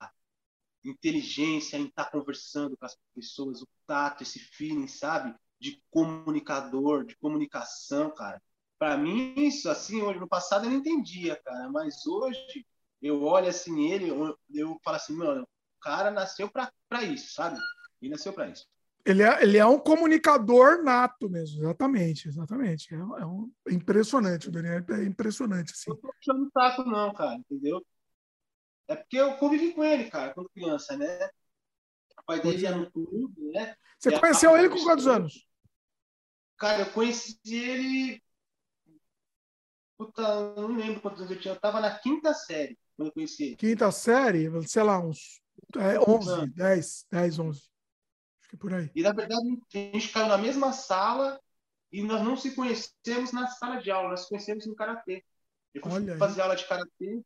[0.85, 5.35] inteligência em estar tá conversando com as pessoas, o tato, esse feeling, sabe?
[5.59, 8.43] De comunicador, de comunicação, cara.
[8.79, 12.67] Para mim, isso, assim, hoje, no passado eu não entendia, cara, mas hoje
[13.01, 17.59] eu olho assim ele, eu, eu falo assim, mano, o cara nasceu para isso, sabe?
[18.03, 18.67] Ele nasceu para isso.
[19.05, 22.95] Ele é, ele é um comunicador nato mesmo, exatamente, exatamente.
[22.95, 25.73] É, é um, impressionante, o Daniel é impressionante.
[25.73, 25.91] Assim.
[25.91, 27.85] Não tô puxando saco, não, cara, entendeu?
[28.89, 31.29] É porque eu convivi com ele, cara, quando criança, né?
[32.19, 33.75] O pai dele ia no clube, né?
[33.99, 35.49] Você conheceu ele com quantos anos?
[36.59, 38.23] Cara, eu conheci ele.
[39.97, 41.55] Puta, não lembro quantos anos eu tinha.
[41.55, 43.57] Eu tava na quinta série quando eu conheci ele.
[43.57, 44.49] Quinta série?
[44.69, 45.41] Sei lá, uns
[45.77, 47.72] é, 11, 10, 10, 11
[48.53, 48.91] que por aí.
[48.95, 49.41] E na verdade
[49.75, 51.41] a gente caiu na mesma sala
[51.91, 55.25] e nós não se conhecemos na sala de aula, nós conhecemos no karatê.
[55.73, 57.23] Eu fui fazer aula de karatê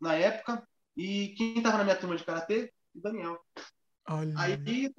[0.00, 0.66] na época
[0.96, 2.72] e quem estava na minha turma de karatê?
[2.94, 3.44] O Daniel.
[4.08, 4.32] Olha.
[4.38, 4.92] Aí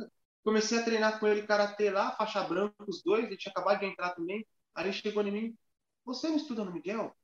[0.43, 3.85] comecei a treinar com ele karatê lá, faixa branca, os dois, ele tinha acabado de
[3.85, 4.45] entrar também.
[4.75, 5.57] Aí ele chegou em mim:
[6.03, 7.15] Você não estuda no Miguel?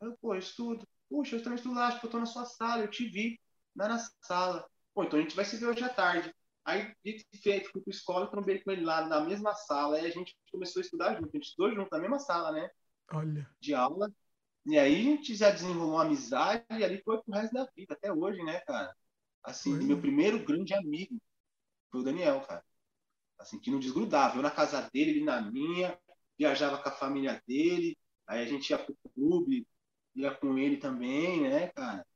[0.00, 0.88] Eu, pô, eu estudo.
[1.10, 3.38] Puxa, eu também estudo lá, acho que eu tô na sua sala, eu te vi
[3.76, 4.66] lá na sala.
[4.94, 6.34] Pô, então a gente vai se ver hoje à tarde.
[6.64, 9.96] Aí, dito e feito, fui para escola, trombei com ele lá na mesma sala.
[9.96, 11.28] Aí a gente começou a estudar junto.
[11.28, 12.70] A gente estudou junto na mesma sala, né?
[13.12, 13.48] Olha.
[13.60, 14.10] De aula.
[14.66, 17.92] E aí a gente já desenrolou uma amizade e ali foi pro resto da vida,
[17.92, 18.96] até hoje, né, cara?
[19.42, 21.20] Assim, meu primeiro grande amigo
[21.90, 22.64] foi o Daniel, cara.
[23.38, 24.38] Assim, que não desgrudava.
[24.38, 25.98] Eu na casa dele, ele na minha,
[26.38, 29.66] viajava com a família dele, aí a gente ia pro clube,
[30.14, 32.06] ia com ele também, né, cara?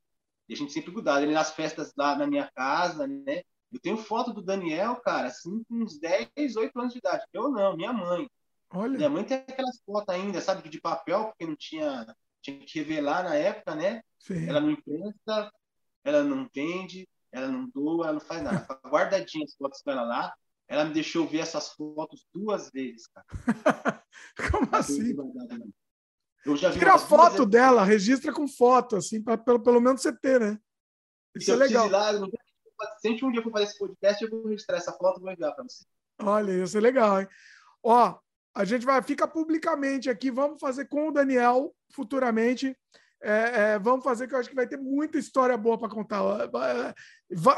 [0.49, 1.23] E a gente sempre grudava.
[1.23, 3.43] Ele nas festas lá na minha casa, né?
[3.73, 7.25] Eu tenho foto do Daniel, cara, assim, com uns 10, 8 anos de idade.
[7.33, 8.29] Eu não, minha mãe.
[8.71, 8.97] Olha.
[8.97, 12.07] Minha mãe tem aquelas fotos ainda, sabe, de papel, porque não tinha
[12.41, 14.03] tinha que revelar na época, né?
[14.19, 14.49] Sim.
[14.49, 15.53] Ela não empresta,
[16.05, 18.61] ela não vende, ela não doa, ela não faz nada.
[18.61, 20.35] Tá guardadinha as fotos dela lá.
[20.67, 23.27] Ela me deixou ver essas fotos duas vezes, cara.
[24.53, 25.15] Como assim?
[26.45, 27.49] Eu já vi Tira foto vezes.
[27.49, 30.59] dela, registra com foto, assim, para pelo, pelo menos você ter, né?
[31.35, 31.89] Isso é legal.
[31.89, 32.29] Lá, não...
[33.01, 35.55] Se um dia for fazer esse podcast, eu vou registrar essa foto e vou enviar
[35.55, 35.85] para você.
[36.23, 37.29] Olha, isso é legal, hein?
[37.83, 38.19] Ó,
[38.55, 42.77] a gente vai fica publicamente aqui, vamos fazer com o Daniel futuramente.
[43.21, 46.23] É, é, vamos fazer que eu acho que vai ter muita história boa para contar.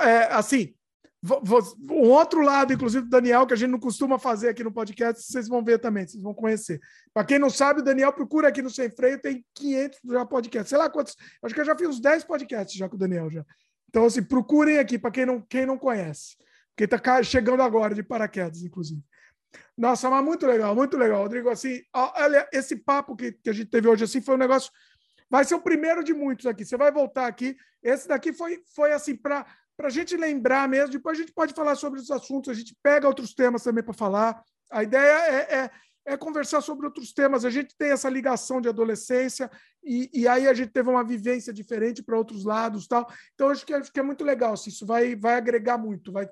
[0.02, 0.74] É, assim,
[1.22, 5.22] o outro lado, inclusive, do Daniel, que a gente não costuma fazer aqui no podcast,
[5.22, 6.80] vocês vão ver também, vocês vão conhecer.
[7.12, 10.70] Para quem não sabe, o Daniel procura aqui no Sem Freio, tem 500 já podcasts.
[10.70, 13.30] Sei lá quantos, acho que eu já fiz uns 10 podcasts já com o Daniel
[13.30, 13.44] já.
[13.90, 16.36] Então, assim, procurem aqui para quem não, quem não conhece.
[16.76, 19.02] Quem está chegando agora de paraquedas, inclusive.
[19.76, 21.50] Nossa, mas muito legal, muito legal, Rodrigo.
[21.50, 24.70] Assim, olha, esse papo que, que a gente teve hoje assim foi um negócio.
[25.28, 26.64] Vai ser o primeiro de muitos aqui.
[26.64, 27.56] Você vai voltar aqui.
[27.82, 29.44] Esse daqui foi, foi assim, para
[29.82, 30.92] a gente lembrar mesmo.
[30.92, 33.92] Depois a gente pode falar sobre os assuntos, a gente pega outros temas também para
[33.92, 34.40] falar.
[34.70, 35.70] A ideia é, é,
[36.04, 37.44] é, conversar sobre outros temas.
[37.44, 39.50] A gente tem essa ligação de adolescência
[39.82, 43.10] e, e aí a gente teve uma vivência diferente para outros lados tal.
[43.34, 44.54] Então, acho que, acho que é muito legal.
[44.54, 46.28] Assim, isso vai, vai agregar muito, vai,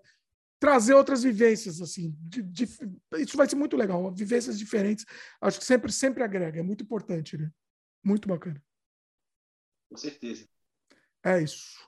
[0.61, 2.65] trazer outras vivências assim de, de,
[3.19, 5.07] isso vai ser muito legal vivências diferentes
[5.41, 7.49] acho que sempre sempre agrega é muito importante né?
[8.05, 8.63] Muito bacana.
[9.91, 10.49] Com certeza.
[11.25, 11.79] É isso.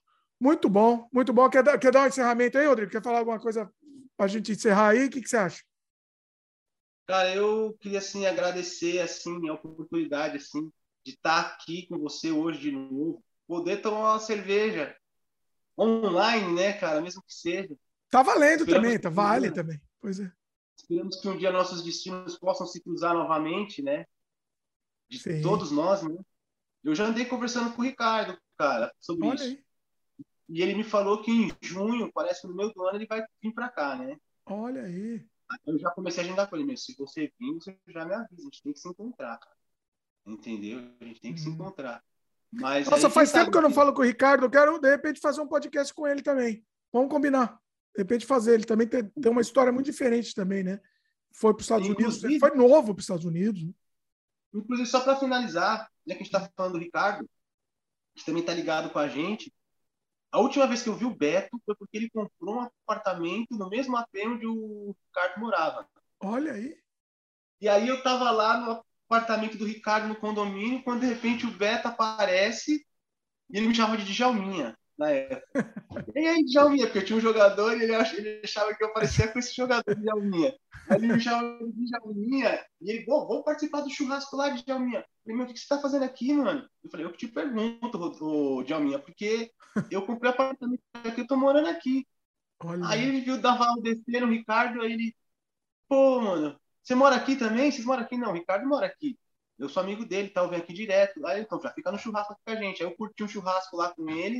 [0.40, 1.48] Muito bom muito bom.
[1.48, 2.90] Quer dar, quer dar um encerramento aí Rodrigo?
[2.90, 3.72] Quer falar alguma coisa
[4.16, 5.06] para a gente encerrar aí?
[5.06, 5.62] O que, que você acha
[7.10, 10.70] cara eu queria assim agradecer assim a oportunidade assim
[11.04, 14.96] de estar aqui com você hoje de novo poder tomar uma cerveja
[15.78, 17.76] online né cara mesmo que seja
[18.10, 19.80] Tá valendo Esperamos também, tá vale dia, também.
[20.00, 20.30] Pois é.
[20.76, 24.04] Esperamos que um dia nossos destinos possam se cruzar novamente, né?
[25.08, 25.40] De Sim.
[25.40, 26.18] todos nós, né?
[26.82, 29.44] Eu já andei conversando com o Ricardo, cara, sobre Olha isso.
[29.44, 29.64] Aí.
[30.48, 33.24] E ele me falou que em junho, parece que no meio do ano, ele vai
[33.40, 34.16] vir para cá, né?
[34.46, 35.24] Olha aí.
[35.66, 38.40] Eu já comecei a agendar com ele, mas se você vir, você já me avisa.
[38.40, 39.56] A gente tem que se encontrar, cara.
[40.26, 40.80] Entendeu?
[41.00, 41.54] A gente tem que se uhum.
[41.54, 42.02] encontrar.
[42.52, 44.44] Mas Nossa, faz tempo que eu não falo com o Ricardo.
[44.44, 46.64] Eu quero, de repente, fazer um podcast com ele também.
[46.92, 47.60] Vamos combinar
[47.94, 48.54] de repente fazer.
[48.54, 50.80] Ele também tem, tem uma história muito diferente também, né?
[51.32, 53.62] Foi para os Estados inclusive, Unidos, foi novo para os Estados Unidos.
[53.62, 53.72] Né?
[54.54, 57.28] Inclusive, só para finalizar, já que a gente está falando do Ricardo,
[58.14, 59.52] que também está ligado com a gente,
[60.32, 63.68] a última vez que eu vi o Beto foi porque ele comprou um apartamento no
[63.68, 65.88] mesmo AP onde o Ricardo morava.
[66.20, 66.76] Olha aí.
[67.60, 71.50] E aí eu estava lá no apartamento do Ricardo no condomínio, quando de repente o
[71.50, 72.86] Beto aparece
[73.50, 75.74] e ele me chama de Djalminha na época.
[76.14, 79.28] E aí, Djalminha, porque eu tinha um jogador e ele, ele achava que eu parecia
[79.28, 80.54] com esse jogador de Djalminha.
[80.88, 84.62] Aí ele me chamava de Djalminha e ele, pô, vamos participar do churrasco lá de
[84.62, 85.00] Djalminha.
[85.00, 86.68] Eu falei, meu, o que você tá fazendo aqui, mano?
[86.84, 89.50] Eu falei, eu te pergunto, o Djalminha, porque
[89.90, 92.06] eu comprei apartamento aqui, eu tô morando aqui.
[92.62, 92.86] Olha.
[92.86, 95.16] Aí ele viu da Val descer no Ricardo, aí ele,
[95.88, 97.72] pô, mano, você mora aqui também?
[97.72, 98.18] Vocês moram aqui?
[98.18, 99.18] Não, o Ricardo mora aqui.
[99.58, 100.40] Eu sou amigo dele, tá?
[100.40, 101.24] Eu venho aqui direto.
[101.26, 102.82] Aí então já fica no churrasco com a gente.
[102.82, 104.38] Aí eu curti um churrasco lá com ele.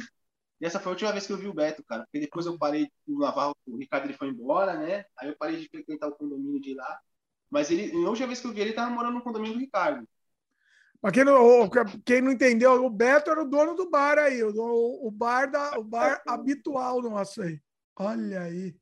[0.61, 2.03] E essa foi a última vez que eu vi o Beto, cara.
[2.05, 5.05] Porque depois eu parei de lavar, o Ricardo ele foi embora, né?
[5.17, 7.01] Aí eu parei de frequentar o condomínio de lá.
[7.51, 10.07] Mas ele, a última vez que eu vi ele, tava morando no condomínio do Ricardo.
[11.01, 11.71] Pra quem não,
[12.05, 15.79] quem não entendeu, o Beto era o dono do bar aí, o, o bar, da,
[15.79, 17.59] o bar habitual nosso aí.
[17.97, 18.77] Olha aí.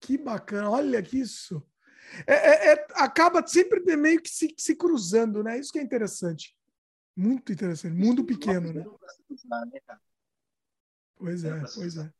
[0.00, 1.62] Que bacana, olha que isso.
[2.26, 5.58] É, é, é, acaba sempre meio que se, se cruzando, né?
[5.58, 6.56] Isso que é interessante.
[7.14, 7.94] Muito interessante.
[7.94, 8.84] Mundo pequeno, né?
[11.18, 12.10] Pois é, pois é.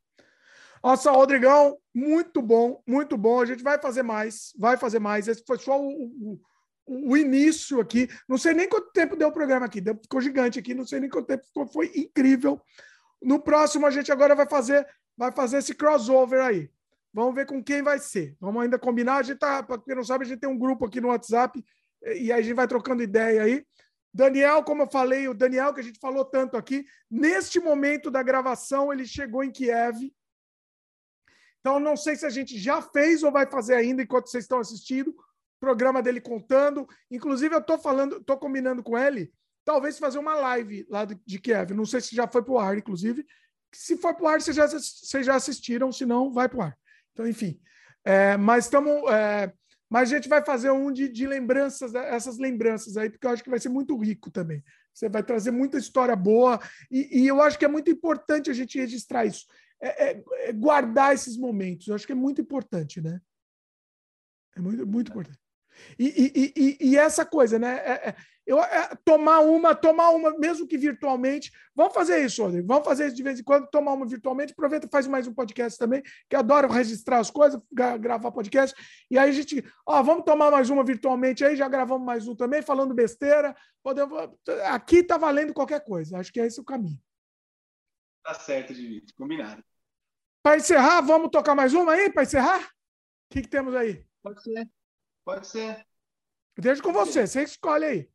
[0.83, 3.41] Nossa, Rodrigão, muito bom, muito bom.
[3.41, 5.27] A gente vai fazer mais, vai fazer mais.
[5.27, 6.41] Esse foi só o, o,
[6.86, 8.09] o início aqui.
[8.28, 11.10] Não sei nem quanto tempo deu o programa aqui, ficou gigante aqui, não sei nem
[11.10, 12.60] quanto tempo ficou, foi incrível.
[13.20, 14.86] No próximo a gente agora vai fazer,
[15.17, 16.70] vai fazer esse crossover aí.
[17.12, 18.36] Vamos ver com quem vai ser.
[18.41, 19.17] Vamos ainda combinar.
[19.17, 21.65] A gente tá, para quem não sabe, a gente tem um grupo aqui no WhatsApp
[22.05, 23.65] e aí a gente vai trocando ideia aí.
[24.12, 28.23] Daniel, como eu falei, o Daniel que a gente falou tanto aqui, neste momento da
[28.23, 30.12] gravação, ele chegou em Kiev.
[31.61, 34.59] Então, não sei se a gente já fez ou vai fazer ainda enquanto vocês estão
[34.59, 35.15] assistindo.
[35.61, 36.87] Programa dele contando.
[37.11, 39.33] Inclusive, eu estou falando, estou combinando com ele,
[39.65, 41.75] talvez fazer uma live lá de Kiev.
[41.75, 43.27] Não sei se já foi para o ar, inclusive.
[43.75, 46.62] Se for para o ar, vocês já, vocês já assistiram, se não, vai para o
[46.62, 46.78] ar.
[47.12, 47.61] Então, enfim.
[48.05, 48.91] É, mas estamos.
[49.11, 49.53] É,
[49.89, 53.42] mas a gente vai fazer um de, de lembranças, essas lembranças aí, porque eu acho
[53.42, 54.62] que vai ser muito rico também.
[54.92, 56.60] Você vai trazer muita história boa,
[56.91, 59.47] e, e eu acho que é muito importante a gente registrar isso.
[59.81, 61.86] É, é, é guardar esses momentos.
[61.86, 63.20] Eu acho que é muito importante, né?
[64.57, 65.39] É muito, muito importante.
[65.98, 67.82] E, e, e, e essa coisa, né?
[67.84, 68.16] É, é,
[68.47, 71.52] eu, é, tomar uma, tomar uma, mesmo que virtualmente.
[71.74, 72.66] Vamos fazer isso, Rodrigo.
[72.66, 74.52] Vamos fazer isso de vez em quando, tomar uma virtualmente.
[74.52, 78.74] Aproveita e faz mais um podcast também, que adoro registrar as coisas, gravar podcast.
[79.10, 82.34] E aí a gente, ó, vamos tomar mais uma virtualmente aí, já gravamos mais um
[82.34, 83.55] também, falando besteira.
[83.82, 84.31] Podemos,
[84.66, 86.18] aqui tá valendo qualquer coisa.
[86.18, 86.98] Acho que é esse o caminho.
[88.24, 89.15] Tá certo, Divito.
[89.15, 89.62] Combinado.
[90.42, 92.62] Para encerrar, vamos tocar mais uma aí, para encerrar?
[92.62, 94.07] O que, que temos aí?
[94.23, 94.66] Pode ser.
[95.28, 95.86] Pode ser.
[96.57, 98.10] Deixa com você, você escolhe aí.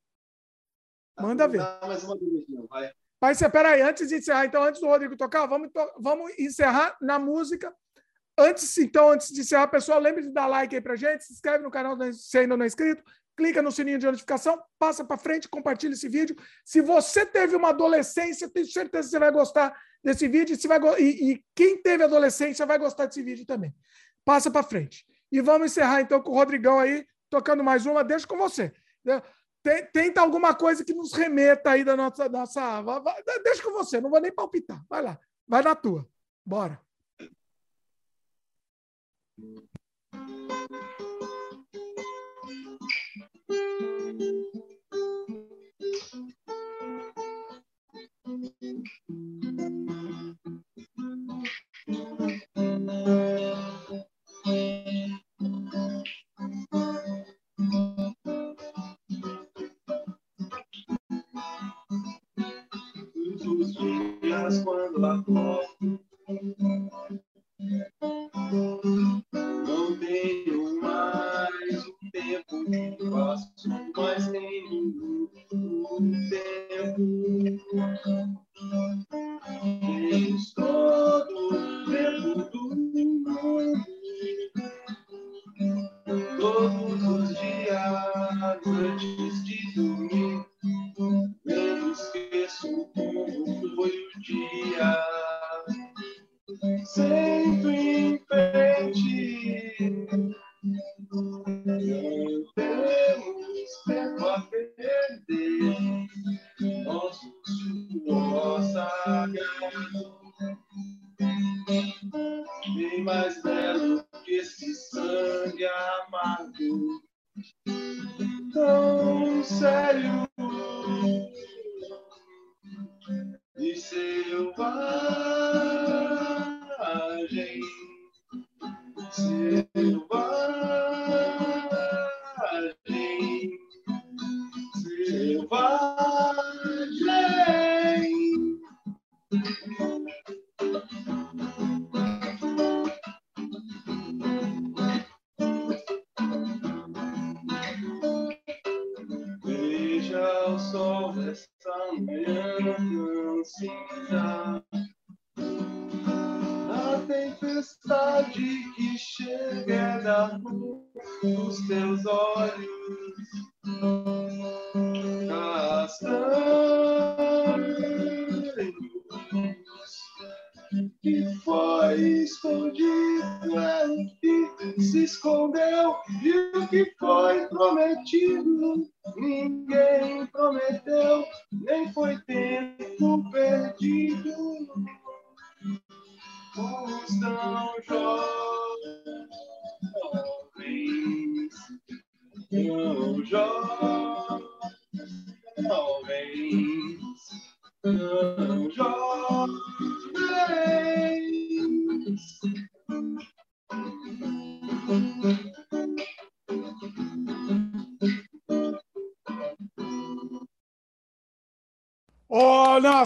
[1.16, 1.60] Tá, Manda ver.
[1.86, 2.92] mais uma divisão, vai.
[3.20, 6.98] Pai, você, peraí, antes de encerrar, então, antes do Rodrigo tocar, vamos, to vamos encerrar
[7.00, 7.72] na música.
[8.36, 11.64] Antes, então, antes de encerrar, pessoal, lembre de dar like aí pra gente, se inscreve
[11.64, 13.04] no canal se ainda não é inscrito,
[13.38, 16.36] clica no sininho de notificação, passa para frente, compartilha esse vídeo.
[16.66, 20.58] Se você teve uma adolescência, tenho certeza que você vai gostar desse vídeo.
[20.58, 23.72] Se vai e, e quem teve adolescência vai gostar desse vídeo também.
[24.26, 25.06] Passa para frente.
[25.34, 28.04] E vamos encerrar então com o Rodrigão aí, tocando mais uma.
[28.04, 28.72] Deixa com você.
[29.92, 32.30] Tenta alguma coisa que nos remeta aí da nossa.
[32.30, 32.84] nossa...
[33.44, 34.86] Deixa com você, não vou nem palpitar.
[34.88, 36.08] Vai lá, vai na tua.
[36.46, 36.80] Bora.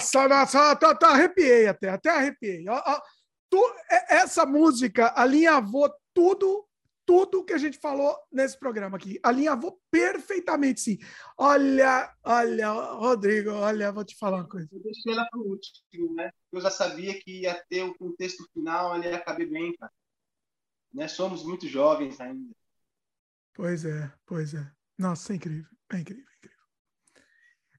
[0.08, 2.68] Nossa, nossa, tá, tá, arrepiei até, até arrepiei.
[2.70, 3.02] Ó, ó,
[3.50, 3.62] tu,
[4.10, 6.66] essa música alinhavou tudo,
[7.06, 9.20] tudo que a gente falou nesse programa aqui.
[9.22, 10.98] Alinhavou perfeitamente, sim.
[11.38, 14.68] Olha, olha, Rodrigo, olha, vou te falar uma coisa.
[14.72, 16.32] Eu deixei ela para o último, né?
[16.52, 19.92] Eu já sabia que ia ter o contexto final, ali ia caber bem, cara.
[20.94, 21.08] né?
[21.08, 22.56] Somos muito jovens ainda.
[23.54, 24.72] Pois é, pois é.
[24.98, 26.58] Nossa, é incrível, é incrível, é incrível.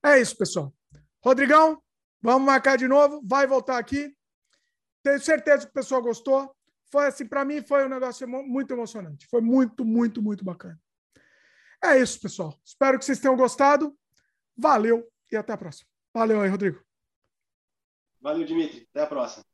[0.04, 0.72] É isso, pessoal.
[1.20, 1.82] Rodrigão,
[2.20, 4.14] vamos marcar de novo, vai voltar aqui.
[5.02, 6.54] Tenho certeza que o pessoal gostou.
[6.90, 9.26] Foi assim, para mim foi um negócio muito emocionante.
[9.28, 10.80] Foi muito, muito, muito bacana.
[11.82, 12.58] É isso, pessoal.
[12.64, 13.96] Espero que vocês tenham gostado.
[14.56, 15.88] Valeu e até a próxima.
[16.12, 16.82] Valeu aí, Rodrigo.
[18.20, 18.88] Valeu, Dimitri.
[18.90, 19.44] Até a próxima.